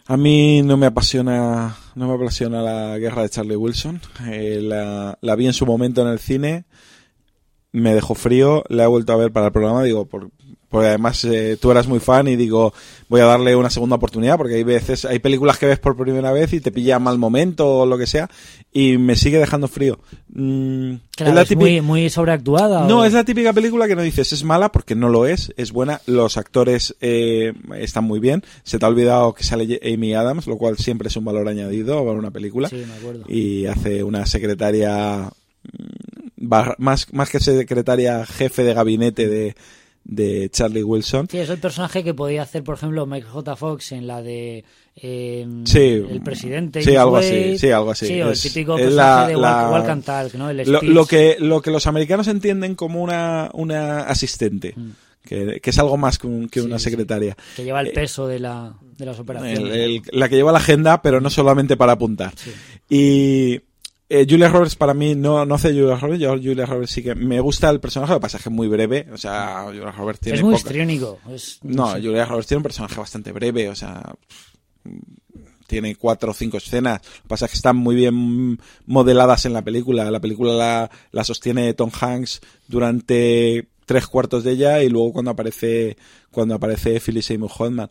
A 0.06 0.18
mí 0.18 0.62
no 0.62 0.78
me 0.78 0.86
apasiona, 0.86 1.76
no 1.96 2.08
me 2.08 2.14
apasiona 2.16 2.62
la 2.62 2.98
guerra 2.98 3.24
de 3.24 3.30
Charlie 3.30 3.56
Wilson. 3.56 4.02
Eh, 4.28 4.60
la 4.62 5.36
vi 5.36 5.48
en 5.48 5.54
su 5.54 5.66
momento 5.66 6.02
en 6.02 6.10
el 6.10 6.20
cine, 6.20 6.66
me 7.74 7.96
dejó 7.96 8.16
frío, 8.16 8.64
la 8.70 8.84
he 8.84 8.88
vuelto 8.88 9.12
a 9.12 9.18
ver 9.18 9.32
para 9.32 9.48
el 9.48 9.52
programa, 9.52 9.84
digo, 9.84 10.06
por, 10.06 10.30
porque 10.74 10.88
además 10.88 11.24
eh, 11.26 11.56
tú 11.62 11.70
eras 11.70 11.88
muy 11.88 12.00
fan 12.00 12.28
y 12.28 12.36
digo, 12.36 12.74
voy 13.08 13.22
a 13.22 13.26
darle 13.26 13.56
una 13.56 13.70
segunda 13.70 13.96
oportunidad 13.98 14.38
porque 14.38 14.56
hay 14.56 14.64
veces, 14.64 15.06
hay 15.06 15.20
películas 15.20 15.60
que 15.60 15.68
ves 15.68 15.78
por 15.78 15.96
primera 15.96 16.32
vez 16.32 16.52
y 16.52 16.62
te 16.62 16.72
pilla 16.72 16.98
mal 16.98 17.20
momento 17.20 17.70
o 17.82 17.86
lo 17.86 17.96
que 17.96 18.08
sea 18.08 18.28
y 18.74 18.98
me 18.98 19.16
sigue 19.16 19.38
dejando 19.38 19.68
frío. 19.68 20.00
Mm, 20.34 20.96
Claro, 21.16 21.30
es 21.30 21.36
la 21.36 21.42
es 21.44 21.48
típica- 21.50 21.70
muy, 21.70 21.82
muy 21.82 22.10
sobreactuada. 22.10 22.88
no, 22.88 23.02
o- 23.02 23.06
es 23.06 23.14
la 23.14 23.24
típica 23.24 23.54
película 23.54 23.88
que 23.88 23.96
no 23.96 24.02
dices 24.02 24.34
es 24.34 24.44
mala 24.44 24.72
porque 24.72 24.96
no 24.96 25.10
lo 25.10 25.28
es, 25.28 25.54
es 25.58 25.72
buena. 25.72 26.02
Los 26.08 26.38
actores 26.38 26.96
eh, 27.02 27.54
están 27.78 28.06
muy 28.06 28.20
bien. 28.20 28.44
Se 28.64 28.80
te 28.80 28.86
ha 28.86 28.90
olvidado 28.90 29.36
que 29.36 29.44
sale 29.44 29.80
Amy 29.84 30.16
Adams, 30.16 30.48
lo 30.48 30.58
cual 30.58 30.78
siempre 30.80 31.08
es 31.10 31.16
un 31.16 31.26
valor 31.26 31.48
añadido 31.48 32.00
a 32.00 32.02
una 32.14 32.32
película. 32.32 32.68
Sí, 32.68 32.78
me 32.88 32.96
acuerdo. 32.96 33.26
Y 33.28 33.68
hace 33.68 34.04
una 34.04 34.26
secretaria, 34.26 35.30
mm, 35.72 36.48
más, 36.80 37.14
más 37.14 37.30
que 37.30 37.40
secretaria 37.40 38.26
jefe 38.26 38.64
de 38.64 38.74
gabinete 38.74 39.28
de, 39.28 39.56
de 40.06 40.50
Charlie 40.50 40.84
Wilson. 40.84 41.28
Sí, 41.32 41.38
es 41.38 41.50
el 41.50 41.60
personaje 41.60 42.04
que 42.04 42.14
podía 42.14 42.42
hacer, 42.42 42.64
por 42.64 42.76
ejemplo, 42.76 43.06
Mike 43.06 43.26
J. 43.28 43.56
Fox 43.56 43.92
en 43.94 44.06
la 44.08 44.22
de 44.22 44.64
eh, 44.96 45.48
Sí, 45.66 45.80
El 45.80 46.22
Presidente. 46.22 46.84
sí, 46.84 46.96
algo 46.96 47.14
Wade. 47.14 47.52
así, 47.54 47.58
sí, 47.58 47.72
algo 47.72 47.92
así. 47.92 48.08
Sí, 48.08 48.22
o 48.22 48.30
el 48.32 48.40
típico 48.40 48.78
es 48.78 48.84
personaje 48.86 49.22
la- 49.22 49.28
de 49.28 49.38
la- 49.38 49.70
Walk, 49.70 50.34
¿no? 50.36 50.50
El 50.50 50.58
Lo, 50.72 50.82
lo 50.82 51.06
que, 51.06 51.38
lo 51.40 51.62
que 51.62 51.72
los 51.72 51.88
americanos 51.88 52.28
entienden 52.28 52.76
como 52.76 53.02
una, 53.02 53.50
una 53.54 54.02
asistente, 54.02 54.76
que, 55.26 55.60
que 55.62 55.70
es 55.70 55.80
algo 55.80 55.96
más 55.98 56.20
que, 56.20 56.28
un- 56.28 56.50
que 56.50 56.60
Mm. 56.60 56.64
Sí, 56.64 56.68
una 56.68 56.80
sí. 56.80 56.84
secretaria. 56.84 57.38
Que 57.56 57.64
lleva 57.64 57.80
el 57.82 57.88
Eh, 57.88 57.92
peso 57.94 58.28
de, 58.28 58.40
la, 58.40 58.74
de 58.98 59.06
las 59.06 59.18
operaciones. 59.20 59.58
El- 59.60 59.72
el- 59.72 60.02
la 60.12 60.28
que 60.30 60.36
lleva 60.36 60.52
la 60.52 60.60
agenda, 60.60 61.02
pero 61.02 61.22
no 61.22 61.30
solamente 61.30 61.78
para 61.78 61.94
apuntar. 61.94 62.34
Y 62.90 63.62
eh, 64.14 64.26
Julia 64.30 64.48
Roberts 64.50 64.76
para 64.76 64.94
mí 64.94 65.16
no, 65.16 65.46
no 65.46 65.56
hace 65.56 65.70
Julia 65.70 65.96
Roberts, 65.98 66.22
yo 66.22 66.30
Julia 66.32 66.66
Roberts 66.66 66.92
sí 66.92 67.02
que 67.04 67.16
me 67.16 67.40
gusta 67.40 67.70
el 67.70 67.80
personaje, 67.80 68.14
lo 68.14 68.20
que 68.20 68.24
pasa 68.24 68.38
es 68.38 68.44
que 68.44 68.50
es 68.50 68.56
muy 68.56 68.68
breve, 68.68 69.08
o 69.12 69.18
sea, 69.18 69.64
Julia 69.66 69.92
Roberts 69.92 70.20
tiene 70.22 70.38
es 70.38 70.44
muy 70.44 70.54
poca- 70.54 70.60
histriónico. 70.62 71.20
es- 71.32 71.60
No, 71.64 71.94
sé. 71.94 72.02
Julia 72.02 72.26
Roberts 72.26 72.48
tiene 72.48 72.60
un 72.60 72.64
personaje 72.64 72.96
bastante 73.00 73.32
breve, 73.32 73.70
o 73.70 73.76
sea, 73.76 74.14
tiene 75.68 75.96
cuatro 75.96 76.32
o 76.32 76.34
cinco 76.34 76.58
escenas. 76.58 77.02
Lo 77.04 77.22
que 77.24 77.28
pasa 77.28 77.46
es 77.46 77.52
que 77.52 77.56
están 77.58 77.78
muy 77.78 77.96
bien 77.96 78.60
modeladas 78.86 79.46
en 79.46 79.54
la 79.54 79.62
película. 79.64 80.12
La 80.12 80.20
película 80.20 80.54
la, 80.54 80.92
la 81.12 81.24
sostiene 81.24 81.74
Tom 81.74 81.90
Hanks 82.00 82.42
durante 82.68 83.68
tres 83.86 84.08
cuartos 84.08 84.44
de 84.44 84.52
ella 84.52 84.84
y 84.84 84.90
luego 84.90 85.14
cuando 85.14 85.32
aparece 85.32 85.98
cuando 86.32 86.56
aparece 86.56 87.00
Philip 87.00 87.24
Seymour 87.24 87.52
Hoffman. 87.58 87.90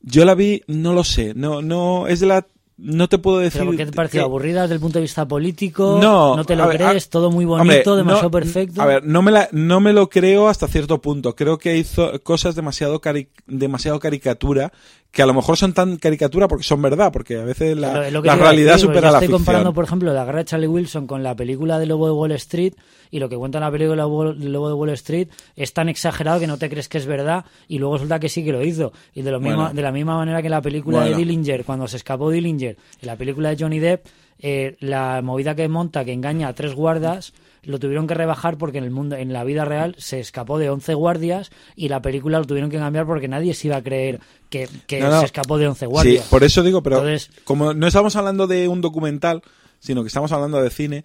Yo 0.00 0.24
la 0.24 0.34
vi, 0.34 0.62
no 0.66 0.92
lo 0.92 1.04
sé, 1.04 1.34
no 1.34 1.60
no 1.62 2.06
es 2.08 2.20
de 2.20 2.26
la 2.26 2.46
no 2.78 3.08
te 3.08 3.18
puedo 3.18 3.38
decir 3.38 3.60
¿Pero 3.60 3.70
por 3.72 3.76
qué 3.76 3.86
te 3.86 3.92
pareció? 3.92 4.20
que- 4.20 4.24
¿Aburrida 4.24 4.62
desde 4.62 4.74
el 4.76 4.80
punto 4.80 4.98
de 4.98 5.02
vista 5.02 5.26
político? 5.26 5.98
no, 6.00 6.36
¿No 6.36 6.44
te 6.44 6.54
lo 6.56 6.68
ver, 6.68 6.76
crees? 6.76 7.06
a- 7.06 7.10
¿Todo 7.10 7.30
muy 7.30 7.44
bonito? 7.44 7.62
Hombre, 7.62 7.82
no- 7.84 7.96
¿Demasiado 7.96 8.30
perfecto? 8.30 8.80
A 8.80 8.86
ver, 8.86 9.04
no 9.04 9.20
me, 9.22 9.32
la, 9.32 9.48
no 9.52 9.80
me 9.80 9.92
lo 9.92 10.08
creo 10.08 10.48
hasta 10.48 10.68
cierto 10.68 11.00
punto. 11.00 11.34
Creo 11.34 11.58
que 11.58 11.76
hizo 11.76 12.12
cosas 12.22 12.54
demasiado, 12.54 13.00
cari- 13.00 13.28
demasiado 13.46 13.98
caricatura, 13.98 14.72
que 15.10 15.22
a 15.22 15.26
lo 15.26 15.34
mejor 15.34 15.56
son 15.56 15.72
tan 15.72 15.96
caricatura 15.96 16.48
porque 16.48 16.64
son 16.64 16.82
verdad, 16.82 17.10
porque 17.12 17.36
a 17.38 17.44
veces 17.44 17.76
la, 17.76 18.10
realidad 18.10 18.74
decir, 18.74 18.88
supera 18.88 19.08
yo 19.08 19.12
la 19.12 19.18
estoy 19.18 19.20
ficción. 19.20 19.38
comparando, 19.38 19.72
por 19.72 19.84
ejemplo, 19.84 20.12
la 20.12 20.24
guerra 20.24 20.38
de 20.40 20.44
Charlie 20.44 20.66
Wilson 20.66 21.06
con 21.06 21.22
la 21.22 21.34
película 21.34 21.78
de 21.78 21.86
Lobo 21.86 22.06
de 22.06 22.12
Wall 22.12 22.32
Street 22.32 22.74
y 23.10 23.18
lo 23.18 23.28
que 23.28 23.36
cuenta 23.36 23.58
en 23.58 23.64
la 23.64 23.70
película 23.70 24.02
de 24.04 24.48
Lobo 24.48 24.68
de 24.68 24.74
Wall 24.74 24.90
Street 24.90 25.28
es 25.56 25.72
tan 25.72 25.88
exagerado 25.88 26.40
que 26.40 26.46
no 26.46 26.58
te 26.58 26.68
crees 26.68 26.88
que 26.88 26.98
es 26.98 27.06
verdad 27.06 27.46
y 27.68 27.78
luego 27.78 27.94
resulta 27.94 28.20
que 28.20 28.28
sí 28.28 28.44
que 28.44 28.52
lo 28.52 28.62
hizo. 28.62 28.92
Y 29.14 29.22
de, 29.22 29.30
lo 29.30 29.40
mismo, 29.40 29.70
de 29.70 29.82
la 29.82 29.92
misma 29.92 30.16
manera 30.16 30.42
que 30.42 30.48
en 30.48 30.52
la 30.52 30.62
película 30.62 30.98
Bueno. 30.98 31.16
de 31.16 31.24
Dillinger, 31.24 31.64
cuando 31.64 31.88
se 31.88 31.96
escapó 31.96 32.30
Dillinger, 32.30 32.76
en 33.00 33.06
la 33.06 33.16
película 33.16 33.48
de 33.48 33.56
Johnny 33.58 33.78
Depp, 33.78 34.06
eh, 34.40 34.76
la 34.80 35.20
movida 35.22 35.54
que 35.54 35.68
monta, 35.68 36.04
que 36.04 36.12
engaña 36.12 36.48
a 36.48 36.52
tres 36.52 36.74
guardas, 36.74 37.32
lo 37.62 37.78
tuvieron 37.78 38.06
que 38.06 38.14
rebajar 38.14 38.56
porque 38.58 38.78
en 38.78 38.84
el 38.84 38.90
mundo, 38.90 39.16
en 39.16 39.32
la 39.32 39.44
vida 39.44 39.64
real, 39.64 39.94
se 39.98 40.20
escapó 40.20 40.58
de 40.58 40.70
11 40.70 40.94
guardias 40.94 41.50
y 41.76 41.88
la 41.88 42.00
película 42.02 42.38
lo 42.38 42.44
tuvieron 42.46 42.70
que 42.70 42.78
cambiar 42.78 43.06
porque 43.06 43.28
nadie 43.28 43.54
se 43.54 43.68
iba 43.68 43.76
a 43.76 43.82
creer 43.82 44.20
que, 44.50 44.68
que 44.86 45.00
No, 45.00 45.10
no. 45.10 45.20
se 45.20 45.26
escapó 45.26 45.58
de 45.58 45.68
11 45.68 45.86
guardias. 45.86 46.24
Sí, 46.24 46.30
por 46.30 46.44
eso 46.44 46.62
digo, 46.62 46.82
pero 46.82 46.96
Entonces- 46.98 47.30
como 47.44 47.74
no 47.74 47.86
estamos 47.86 48.16
hablando 48.16 48.46
de 48.46 48.68
un 48.68 48.80
documental, 48.80 49.42
sino 49.80 50.02
que 50.02 50.08
estamos 50.08 50.32
hablando 50.32 50.60
de 50.62 50.70
cine, 50.70 51.04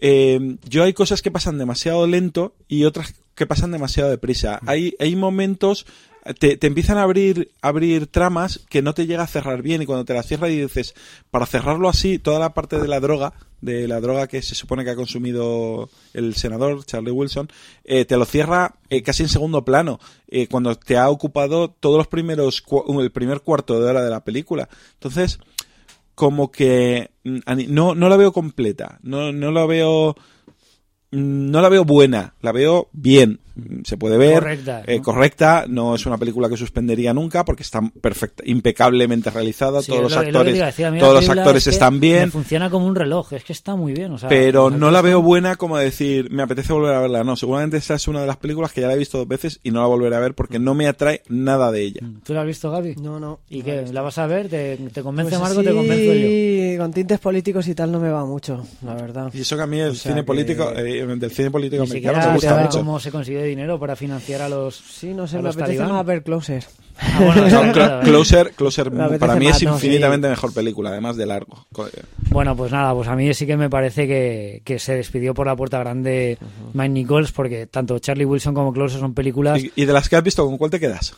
eh, 0.00 0.56
yo 0.68 0.84
hay 0.84 0.92
cosas 0.92 1.22
que 1.22 1.30
pasan 1.30 1.58
demasiado 1.58 2.06
lento 2.06 2.54
y 2.68 2.84
otras 2.84 3.14
que 3.34 3.46
pasan 3.46 3.70
demasiado 3.72 4.10
deprisa. 4.10 4.60
Hay, 4.66 4.94
hay 4.98 5.14
momentos, 5.16 5.86
te, 6.34 6.58
empiezan 6.66 6.98
a 6.98 7.02
abrir, 7.02 7.50
abrir 7.62 8.06
tramas 8.06 8.60
que 8.68 8.82
no 8.82 8.94
te 8.94 9.06
llega 9.06 9.22
a 9.22 9.26
cerrar 9.26 9.62
bien 9.62 9.82
y 9.82 9.86
cuando 9.86 10.04
te 10.04 10.14
las 10.14 10.26
cierras 10.26 10.50
y 10.50 10.60
dices, 10.60 10.94
para 11.30 11.46
cerrarlo 11.46 11.88
así, 11.88 12.18
toda 12.18 12.38
la 12.38 12.54
parte 12.54 12.78
de 12.80 12.88
la 12.88 13.00
droga, 13.00 13.32
de 13.60 13.88
la 13.88 14.00
droga 14.00 14.26
que 14.26 14.42
se 14.42 14.54
supone 14.54 14.84
que 14.84 14.90
ha 14.90 14.96
consumido 14.96 15.88
el 16.14 16.34
senador 16.34 16.84
Charlie 16.84 17.10
Wilson, 17.10 17.48
eh, 17.84 18.04
te 18.04 18.16
lo 18.16 18.24
cierra 18.24 18.76
eh, 18.90 19.02
casi 19.02 19.22
en 19.22 19.28
segundo 19.28 19.64
plano, 19.64 19.98
eh, 20.28 20.46
cuando 20.48 20.74
te 20.76 20.96
ha 20.96 21.08
ocupado 21.10 21.70
todos 21.70 21.96
los 21.98 22.06
primeros, 22.08 22.60
cu- 22.62 23.00
el 23.00 23.10
primer 23.12 23.40
cuarto 23.40 23.80
de 23.80 23.88
hora 23.90 24.02
de 24.04 24.10
la 24.10 24.24
película. 24.24 24.68
Entonces, 24.94 25.38
como 26.14 26.50
que 26.50 27.10
mm, 27.24 27.38
no, 27.68 27.94
no 27.94 28.08
la 28.08 28.16
veo 28.16 28.32
completa, 28.32 28.98
no, 29.02 29.32
no 29.32 29.50
la 29.50 29.66
veo 29.66 30.16
mm, 31.10 31.50
no 31.50 31.60
la 31.60 31.68
veo 31.68 31.84
buena, 31.84 32.34
la 32.40 32.52
veo 32.52 32.88
bien, 32.92 33.40
se 33.84 33.96
puede 33.96 34.18
ver, 34.18 34.34
Correcta, 34.40 34.82
eh, 34.86 34.96
¿no? 34.98 35.02
correcta, 35.02 35.64
no 35.68 35.94
es 35.94 36.04
una 36.06 36.18
película 36.18 36.48
que 36.48 36.56
suspendería 36.56 37.14
nunca 37.14 37.44
porque 37.44 37.62
está 37.62 37.80
perfecta, 38.00 38.42
impecablemente 38.46 39.30
realizada, 39.30 39.80
Sí, 39.82 39.88
todos 39.90 40.02
los 40.04 40.12
lo- 40.12 40.22
lo 40.22 40.26
actores, 40.40 40.74
todos 40.98 41.14
los 41.14 41.28
actores 41.28 41.62
es 41.62 41.64
que 41.64 41.70
están 41.70 42.00
bien, 42.00 42.30
funciona 42.30 42.68
como 42.70 42.86
un 42.86 42.94
reloj, 42.94 43.32
es 43.32 43.44
que 43.44 43.52
está 43.52 43.76
muy 43.76 43.92
bien. 43.92 44.12
O 44.12 44.18
sea, 44.18 44.28
pero 44.28 44.70
no 44.70 44.90
la 44.90 45.00
veo 45.02 45.22
buena 45.22 45.56
como 45.56 45.78
decir, 45.78 46.30
me 46.30 46.42
apetece 46.42 46.72
volver 46.72 46.94
a 46.94 47.00
verla. 47.00 47.24
No, 47.24 47.36
seguramente 47.36 47.76
esa 47.78 47.94
es 47.94 48.08
una 48.08 48.20
de 48.20 48.26
las 48.26 48.36
películas 48.36 48.72
que 48.72 48.80
ya 48.80 48.88
la 48.88 48.94
he 48.94 48.98
visto 48.98 49.18
dos 49.18 49.28
veces 49.28 49.60
y 49.62 49.70
no 49.70 49.80
la 49.80 49.86
volveré 49.86 50.16
a 50.16 50.20
ver 50.20 50.34
porque 50.34 50.58
no 50.58 50.74
me 50.74 50.86
atrae 50.86 51.22
nada 51.28 51.72
de 51.72 51.82
ella. 51.82 52.00
¿Tú 52.24 52.34
la 52.34 52.42
has 52.42 52.46
visto, 52.46 52.70
Gaby? 52.70 52.96
No, 52.96 53.18
no. 53.20 53.40
¿Y 53.48 53.58
no 53.60 53.64
qué? 53.64 53.84
¿La 53.92 54.02
vas 54.02 54.18
a 54.18 54.26
ver? 54.26 54.48
¿Te, 54.48 54.76
te 54.92 55.02
convence 55.02 55.30
Pues 55.30 55.40
Marco? 55.42 55.62
¿Te 55.62 55.74
convenzo 55.74 56.12
yo? 56.14 56.78
con 56.82 56.92
tintes 56.92 57.18
políticos 57.20 57.66
y 57.68 57.74
tal 57.74 57.90
no 57.92 58.00
me 58.00 58.10
va 58.10 58.24
mucho, 58.26 58.64
la 58.84 58.94
verdad. 58.94 59.30
Y 59.32 59.40
eso 59.40 59.56
que 59.56 59.62
a 59.62 59.66
mí 59.66 59.78
el 59.80 59.90
O 59.90 59.94
sea 59.94 60.10
cine 60.12 60.20
que- 60.22 60.26
político, 60.26 60.70
eh, 60.76 61.06
del 61.06 61.30
cine 61.30 61.50
político 61.50 61.82
americano 61.84 62.18
me 62.18 62.32
gusta 62.34 62.56
mucho. 62.62 62.78
cómo 62.78 63.00
se 63.00 63.10
consigue 63.10 63.45
dinero 63.46 63.78
para 63.78 63.96
financiar 63.96 64.42
a 64.42 64.48
los. 64.48 64.74
Sí, 64.76 65.14
no 65.14 65.26
sé, 65.26 65.36
a 65.36 65.38
me 65.40 65.44
los 65.48 65.56
apetece 65.56 65.78
talibán. 65.78 65.96
más 65.96 66.06
ver 66.06 66.22
Closer. 66.22 66.64
Ah, 66.98 67.20
bueno, 67.24 67.48
No, 67.66 67.72
claro, 67.72 68.00
¿eh? 68.00 68.04
Closer, 68.04 68.52
Closer 68.52 68.90
Me 68.90 69.18
para 69.18 69.36
mí 69.36 69.46
más, 69.46 69.56
es 69.56 69.62
no, 69.64 69.74
infinitamente 69.74 70.28
mejor 70.28 70.52
película, 70.54 70.90
además 70.90 71.16
de 71.16 71.26
largo. 71.26 71.66
Co- 71.72 71.88
Bueno, 72.30 72.56
pues 72.56 72.72
nada, 72.72 72.94
pues 72.94 73.06
a 73.08 73.16
mí 73.16 73.32
sí 73.34 73.46
que 73.46 73.56
me 73.56 73.68
parece 73.68 74.06
que, 74.06 74.62
que 74.64 74.78
se 74.78 74.94
despidió 74.94 75.34
por 75.34 75.46
la 75.46 75.54
puerta 75.56 75.78
grande 75.78 76.38
Mike 76.74 76.88
Nichols, 76.90 77.32
porque 77.32 77.66
tanto 77.66 77.98
Charlie 77.98 78.24
Wilson 78.24 78.54
como 78.54 78.72
Closer 78.72 79.00
son 79.00 79.12
películas 79.14 79.62
Y, 79.62 79.72
y 79.76 79.84
de 79.84 79.92
las 79.92 80.08
que 80.08 80.16
has 80.16 80.22
visto, 80.22 80.44
¿con 80.46 80.56
cuál 80.58 80.70
te 80.70 80.80
quedas? 80.80 81.14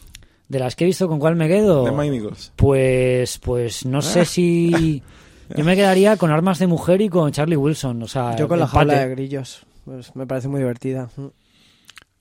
de 0.49 0.59
las 0.59 0.75
que 0.77 0.85
he 0.85 0.87
visto, 0.87 1.07
¿con 1.09 1.19
cuál 1.19 1.37
me 1.37 1.47
quedo? 1.47 1.85
De 1.85 1.93
Mike 1.93 2.11
Nichols. 2.11 2.53
Pues, 2.57 3.39
pues 3.39 3.85
no 3.85 3.99
Ah. 3.99 4.03
sé 4.03 4.25
si. 4.25 5.03
Yo 5.57 5.63
me 5.65 5.77
quedaría 5.77 6.17
con 6.17 6.31
Armas 6.31 6.59
de 6.59 6.67
Mujer 6.67 7.01
y 7.03 7.09
con 7.11 7.31
Charlie 7.33 7.57
Wilson. 7.57 8.03
O 8.03 8.09
sea, 8.09 8.35
Yo 8.37 8.49
con 8.49 8.59
la 8.59 8.67
jaula 8.67 8.99
de 9.01 9.09
grillos. 9.11 9.61
Pues 9.85 10.15
me 10.17 10.27
parece 10.27 10.49
muy 10.49 10.61
divertida. 10.61 11.09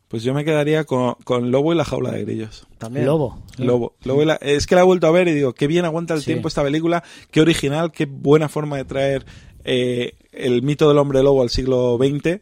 Pues 0.08 0.24
yo 0.24 0.34
me 0.34 0.46
quedaría 0.46 0.86
con, 0.86 1.16
con 1.26 1.52
Lobo 1.52 1.74
y 1.74 1.76
la 1.76 1.84
jaula 1.84 2.12
de 2.12 2.24
grillos. 2.24 2.66
También. 2.78 3.06
Lobo. 3.06 3.44
Lobo. 3.58 3.96
Lobo 4.06 4.24
y 4.24 4.26
la- 4.26 4.36
es 4.36 4.66
que 4.66 4.76
la 4.76 4.82
he 4.82 4.86
vuelto 4.86 5.06
a 5.08 5.12
ver 5.12 5.28
y 5.28 5.34
digo, 5.34 5.54
qué 5.54 5.68
bien 5.68 5.84
aguanta 5.86 6.14
el 6.14 6.22
Sí. 6.22 6.28
tiempo 6.28 6.48
esta 6.48 6.64
película, 6.64 7.04
qué 7.32 7.42
original, 7.42 7.92
qué 7.92 8.06
buena 8.06 8.48
forma 8.48 8.78
de 8.78 8.86
traer 8.86 9.26
eh, 9.66 10.14
el 10.32 10.62
mito 10.62 10.88
del 10.88 10.98
hombre 10.98 11.22
lobo 11.24 11.42
al 11.42 11.50
siglo 11.50 11.98
XX. 11.98 12.26
eh, 12.26 12.42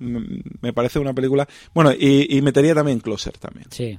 me 0.00 0.72
parece 0.72 0.98
una 0.98 1.12
película... 1.14 1.46
Bueno, 1.74 1.92
y, 1.92 2.36
y 2.36 2.40
metería 2.42 2.74
también 2.74 3.00
Closer 3.00 3.36
también. 3.38 3.66
Sí. 3.70 3.98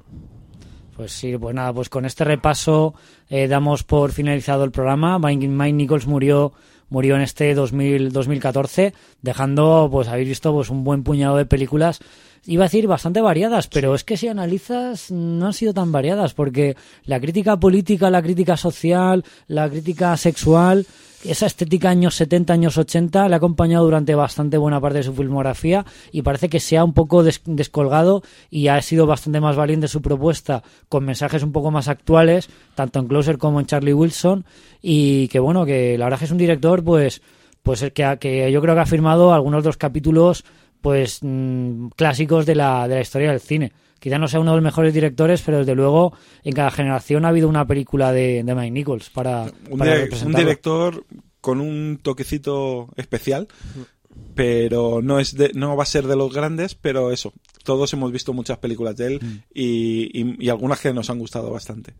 Pues 0.95 1.11
sí, 1.13 1.37
pues 1.37 1.55
nada, 1.55 1.71
pues 1.73 1.89
con 1.89 2.05
este 2.05 2.23
repaso 2.25 2.93
eh, 3.29 3.47
damos 3.47 3.83
por 3.83 4.11
finalizado 4.11 4.63
el 4.63 4.71
programa. 4.71 5.17
Mike, 5.19 5.47
Mike 5.47 5.73
Nichols 5.73 6.07
murió 6.07 6.53
murió 6.89 7.15
en 7.15 7.21
este 7.21 7.53
2000, 7.53 8.11
2014, 8.11 8.93
dejando, 9.21 9.87
pues 9.89 10.09
habéis 10.09 10.27
visto, 10.27 10.51
pues 10.51 10.69
un 10.69 10.83
buen 10.83 11.03
puñado 11.03 11.37
de 11.37 11.45
películas. 11.45 11.99
Iba 12.47 12.63
a 12.63 12.67
decir 12.67 12.87
bastante 12.87 13.21
variadas, 13.21 13.67
pero 13.67 13.93
es 13.93 14.03
que 14.03 14.17
si 14.17 14.27
analizas 14.27 15.11
no 15.11 15.45
han 15.45 15.53
sido 15.53 15.75
tan 15.75 15.91
variadas, 15.91 16.33
porque 16.33 16.75
la 17.05 17.19
crítica 17.19 17.59
política, 17.59 18.09
la 18.09 18.23
crítica 18.23 18.57
social, 18.57 19.23
la 19.47 19.69
crítica 19.69 20.17
sexual, 20.17 20.87
esa 21.23 21.45
estética 21.45 21.91
años 21.91 22.15
70, 22.15 22.51
años 22.51 22.79
80 22.79 23.27
le 23.29 23.35
ha 23.35 23.37
acompañado 23.37 23.85
durante 23.85 24.15
bastante 24.15 24.57
buena 24.57 24.81
parte 24.81 24.97
de 24.97 25.03
su 25.03 25.13
filmografía 25.13 25.85
y 26.11 26.23
parece 26.23 26.49
que 26.49 26.59
se 26.59 26.79
ha 26.79 26.83
un 26.83 26.93
poco 26.93 27.21
des- 27.21 27.41
descolgado 27.45 28.23
y 28.49 28.69
ha 28.69 28.81
sido 28.81 29.05
bastante 29.05 29.39
más 29.39 29.55
valiente 29.55 29.87
su 29.87 30.01
propuesta 30.01 30.63
con 30.89 31.05
mensajes 31.05 31.43
un 31.43 31.51
poco 31.51 31.69
más 31.69 31.87
actuales, 31.89 32.49
tanto 32.73 32.97
en 32.97 33.07
Closer 33.07 33.37
como 33.37 33.59
en 33.59 33.67
Charlie 33.67 33.93
Wilson 33.93 34.45
y 34.81 35.27
que 35.27 35.37
bueno, 35.39 35.63
que 35.63 35.95
la 35.99 36.05
verdad 36.05 36.17
que 36.17 36.25
es 36.25 36.31
un 36.31 36.39
director 36.39 36.83
pues 36.83 37.21
pues 37.61 37.83
el 37.83 37.91
que, 37.93 38.17
que 38.19 38.51
yo 38.51 38.59
creo 38.59 38.73
que 38.73 38.81
ha 38.81 38.85
firmado 38.87 39.31
algunos 39.31 39.61
de 39.61 39.69
los 39.69 39.77
capítulos 39.77 40.43
pues 40.81 41.19
mm, 41.21 41.87
clásicos 41.95 42.45
de 42.45 42.55
la, 42.55 42.87
de 42.87 42.95
la 42.95 43.01
historia 43.01 43.31
del 43.31 43.39
cine. 43.39 43.71
Quizá 43.99 44.17
no 44.17 44.27
sea 44.27 44.39
uno 44.39 44.51
de 44.51 44.57
los 44.57 44.63
mejores 44.63 44.93
directores, 44.93 45.41
pero 45.45 45.59
desde 45.59 45.75
luego 45.75 46.13
en 46.43 46.53
cada 46.53 46.71
generación 46.71 47.23
ha 47.25 47.29
habido 47.29 47.47
una 47.47 47.65
película 47.67 48.11
de, 48.11 48.43
de 48.43 48.55
Mike 48.55 48.71
Nichols 48.71 49.09
para, 49.11 49.45
Un, 49.69 49.77
para 49.77 50.07
director 50.37 51.05
con 51.39 51.61
un 51.61 51.99
toquecito 52.01 52.89
especial, 52.95 53.47
pero 54.35 55.01
no 55.01 55.19
es 55.19 55.35
de- 55.35 55.51
no 55.53 55.75
va 55.75 55.83
a 55.83 55.85
ser 55.85 56.07
de 56.07 56.15
los 56.15 56.33
grandes, 56.33 56.75
pero 56.75 57.11
eso, 57.11 57.33
todos 57.63 57.93
hemos 57.93 58.11
visto 58.11 58.33
muchas 58.33 58.57
películas 58.57 58.95
de 58.97 59.05
él 59.07 59.19
Mm. 59.21 59.37
y, 59.53 60.19
y- 60.21 60.45
y 60.45 60.49
algunas 60.49 60.79
que 60.79 60.93
nos 60.93 61.09
han 61.09 61.19
gustado 61.19 61.51
bastante. 61.51 61.93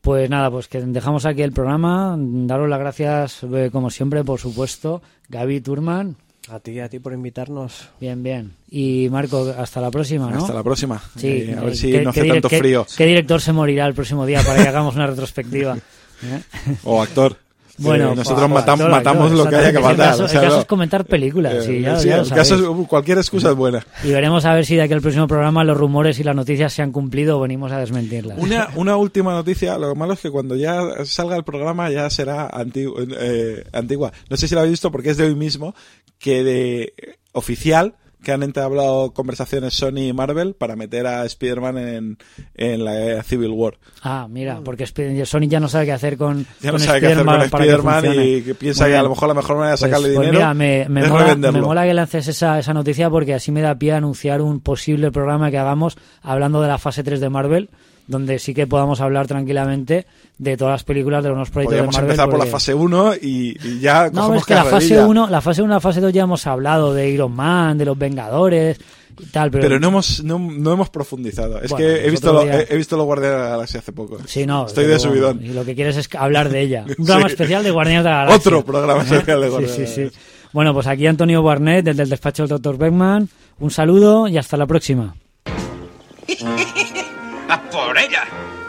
Pues 0.00 0.30
nada, 0.30 0.50
pues 0.50 0.68
que 0.68 0.80
dejamos 0.80 1.26
aquí 1.26 1.42
el 1.42 1.52
programa. 1.52 2.14
Daros 2.18 2.68
las 2.68 2.78
gracias, 2.78 3.42
eh, 3.42 3.70
como 3.72 3.90
siempre, 3.90 4.22
por 4.22 4.38
supuesto. 4.38 5.02
Gaby 5.28 5.60
Turman, 5.60 6.16
A 6.48 6.60
ti, 6.60 6.78
a 6.78 6.88
ti 6.88 6.98
por 7.00 7.12
invitarnos. 7.12 7.88
bien, 8.00 8.22
bien. 8.22 8.52
Y 8.70 9.08
Marco, 9.10 9.52
hasta 9.58 9.80
la 9.80 9.90
próxima, 9.90 10.30
¿no? 10.30 10.38
Hasta 10.38 10.54
la 10.54 10.62
próxima. 10.62 11.02
Sí, 11.16 11.26
Eh, 11.28 11.56
a 11.58 11.60
ver 11.62 11.72
eh, 11.72 11.76
si 11.76 11.90
¿qué- 11.90 12.02
no 12.02 12.10
hace 12.10 12.24
tanto 12.24 12.48
qué- 12.48 12.58
frío. 12.58 12.86
¿Qué 12.96 13.04
director 13.06 13.40
se 13.40 13.52
morirá 13.52 13.86
el 13.86 13.94
próximo 13.94 14.24
día 14.26 14.42
para 14.42 14.62
que 14.62 14.68
hagamos 14.68 14.94
una 14.94 15.06
retrospectiva? 15.08 15.76
¿Eh? 16.22 16.40
O 16.84 17.02
actor. 17.02 17.36
Bueno, 17.78 18.12
Eh, 18.12 18.16
nosotros 18.16 18.50
actor, 18.50 18.88
matamos 18.90 19.32
lo 19.32 19.48
que 19.48 19.56
haya 19.56 19.70
que 19.72 19.78
exactamente. 19.78 19.78
El 19.78 19.82
matar. 19.98 20.10
caso- 20.12 20.24
o 20.24 20.28
sea, 20.28 20.40
el 20.40 20.44
caso 20.46 20.56
no. 20.56 20.60
es 20.62 20.66
comentar 20.68 21.04
películas, 21.04 21.54
Eh, 21.54 21.62
sí, 21.62 21.80
ya, 21.82 21.98
sí, 21.98 22.08
ya 22.08 22.16
el 22.18 22.28
caso 22.30 22.54
es- 22.54 22.86
cualquier 22.88 23.18
excusa 23.18 23.50
es 23.50 23.56
buena. 23.56 23.86
Y 24.02 24.10
veremos 24.12 24.44
a 24.44 24.54
ver 24.54 24.64
si 24.64 24.76
de 24.76 24.82
aquí 24.82 24.92
al 24.94 25.02
próximo 25.02 25.26
programa 25.28 25.62
los 25.64 25.76
rumores 25.76 26.18
y 26.18 26.24
las 26.24 26.34
noticias 26.34 26.72
se 26.72 26.82
han 26.82 26.92
cumplido 26.92 27.38
o 27.38 27.40
venimos 27.40 27.72
a 27.72 27.78
desmentirlas. 27.78 28.38
Una, 28.38 28.68
una 28.76 28.96
última 28.96 29.32
noticia, 29.32 29.76
lo 29.78 29.94
malo 29.94 30.14
es 30.14 30.20
que 30.20 30.30
cuando 30.30 30.56
ya 30.56 30.80
salga 31.04 31.36
el 31.36 31.44
programa 31.44 31.90
ya 31.90 32.08
será 32.10 32.46
antigua. 32.48 33.02
eh, 33.20 33.64
antigua. 33.72 34.12
No 34.30 34.36
sé 34.36 34.48
si 34.48 34.54
lo 34.54 34.60
habéis 34.60 34.72
visto 34.72 34.90
porque 34.90 35.10
es 35.10 35.16
de 35.16 35.24
hoy 35.24 35.34
mismo, 35.34 35.74
que 36.18 36.42
de 36.42 36.94
oficial 37.32 37.94
que 38.26 38.32
han 38.32 38.42
entablado 38.42 39.12
conversaciones 39.12 39.72
Sony 39.74 40.08
y 40.08 40.12
Marvel 40.12 40.54
para 40.56 40.74
meter 40.74 41.06
a 41.06 41.24
Spider-Man 41.24 41.78
en, 41.78 42.18
en 42.56 42.84
la 42.84 43.22
Civil 43.22 43.50
War. 43.50 43.74
Ah, 44.02 44.26
mira, 44.28 44.58
porque 44.64 44.84
Sony 45.24 45.46
ya 45.48 45.60
no 45.60 45.68
sabe 45.68 45.84
qué 45.86 45.92
hacer 45.92 46.16
con, 46.16 46.44
Ya 46.60 46.72
no 46.72 46.78
con 46.78 46.80
sabe 46.80 46.98
qué 47.00 47.06
hacer 47.12 47.24
con 47.24 47.40
Spider-Man 47.40 48.02
que 48.02 48.26
y 48.26 48.42
que 48.42 48.54
piensa 48.56 48.82
Muy 48.82 48.90
que 48.92 48.96
a 48.98 49.02
lo 49.04 49.10
mejor 49.10 49.28
la 49.28 49.34
mejor 49.34 49.56
manera 49.58 49.76
de 49.76 49.78
Pues- 49.78 49.80
sacarle 49.92 50.08
pues 50.08 50.18
dinero 50.26 50.32
mira, 50.40 50.54
me, 50.54 50.86
me 50.88 51.02
es 51.02 51.08
mola, 51.08 51.24
revenderlo. 51.24 51.60
me 51.60 51.64
mola 51.66 51.84
que 51.84 51.94
lances 51.94 52.26
esa, 52.26 52.58
esa 52.58 52.74
noticia 52.74 53.08
porque 53.10 53.32
así 53.32 53.52
me 53.52 53.60
da 53.60 53.76
pie 53.78 53.92
a 53.92 53.98
anunciar 53.98 54.42
un 54.42 54.58
posible 54.58 55.12
programa 55.12 55.52
que 55.52 55.58
hagamos 55.58 55.96
hablando 56.20 56.60
de 56.62 56.66
la 56.66 56.78
fase 56.78 57.04
3 57.04 57.20
de 57.20 57.30
Marvel, 57.30 57.70
donde 58.06 58.38
sí 58.38 58.54
que 58.54 58.66
podamos 58.66 59.00
hablar 59.00 59.26
tranquilamente 59.26 60.06
de 60.38 60.56
todas 60.56 60.72
las 60.72 60.84
películas 60.84 61.22
de 61.22 61.30
los 61.30 61.36
nuevos 61.36 61.50
proyectos 61.50 61.72
Podríamos 61.74 61.94
de 61.94 62.00
Marvel. 62.02 62.10
empezar 62.10 62.26
por 62.28 62.34
la 62.38 62.44
porque- 62.44 62.50
fase 62.52 62.74
1 62.74 63.14
y, 63.22 63.56
y 63.64 63.80
ya 63.80 64.10
No, 64.12 64.34
es 64.34 64.44
que 64.44 64.54
la 64.54 64.64
fase 64.64 64.88
carrerilla. 64.90 65.06
1, 65.06 65.26
la 65.28 65.40
fase 65.40 65.62
1 65.62 65.74
la 65.74 65.80
fase 65.80 66.00
2 66.00 66.12
ya 66.12 66.22
hemos 66.22 66.46
hablado 66.46 66.92
de 66.94 67.08
Iron 67.10 67.32
Man, 67.32 67.78
de 67.78 67.84
los 67.86 67.98
Vengadores 67.98 68.78
y 69.18 69.24
tal, 69.26 69.50
pero, 69.50 69.62
Pero 69.62 69.80
no 69.80 69.88
hemos, 69.88 70.22
no, 70.22 70.38
no 70.38 70.72
hemos 70.72 70.90
profundizado. 70.90 71.60
Es 71.62 71.70
Bueno, 71.70 71.86
que 71.86 72.06
he 72.06 72.10
visto, 72.10 72.32
lo, 72.34 72.42
he, 72.42 72.66
he 72.68 72.76
visto 72.76 72.96
los 72.98 73.06
Guardianes 73.06 73.38
de 73.38 73.42
la 73.44 73.50
Galaxia 73.50 73.80
hace 73.80 73.92
poco. 73.92 74.18
Sí, 74.26 74.44
no. 74.44 74.66
Estoy 74.66 74.84
de 74.84 74.98
subidón. 74.98 75.40
Y 75.42 75.48
lo 75.54 75.64
que 75.64 75.74
quieres 75.74 75.96
es 75.96 76.08
hablar 76.14 76.50
de 76.50 76.60
ella. 76.60 76.84
Un 76.86 76.94
programa 77.06 77.26
Sí. 77.28 77.32
especial 77.32 77.64
de 77.64 77.70
Guardianes 77.70 78.04
de 78.04 78.10
la 78.10 78.16
Galaxia. 78.16 78.36
Otro 78.50 78.64
programa 78.64 79.00
¿Eh? 79.00 79.04
especial 79.06 79.40
de 79.40 79.46
Sí, 79.46 79.50
Guardianes 79.52 79.74
sí, 79.76 79.80
de 79.80 79.86
la 79.88 79.94
sí. 79.94 80.00
Galaxia. 80.02 80.20
Bueno, 80.52 80.74
pues 80.74 80.86
aquí 80.86 81.06
Antonio 81.06 81.42
Barnett, 81.42 81.84
desde 81.86 82.02
el 82.02 82.10
despacho 82.10 82.42
del 82.46 82.50
Dr. 82.50 82.76
Beckman. 82.78 83.28
Un 83.58 83.70
saludo 83.70 84.28
y 84.28 84.36
hasta 84.36 84.56
la 84.58 84.66
próxima. 84.66 85.14
¡A 87.48 87.60
por 87.62 87.96
ella! 87.98 88.24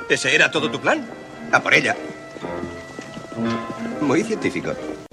¿Ese 0.10 0.34
era 0.34 0.52
todo 0.52 0.70
tu 0.70 0.80
plan? 0.80 1.06
¡A 1.52 1.60
por 1.60 1.74
ella! 1.74 1.96
Muy 4.02 4.24
científico. 4.24 4.74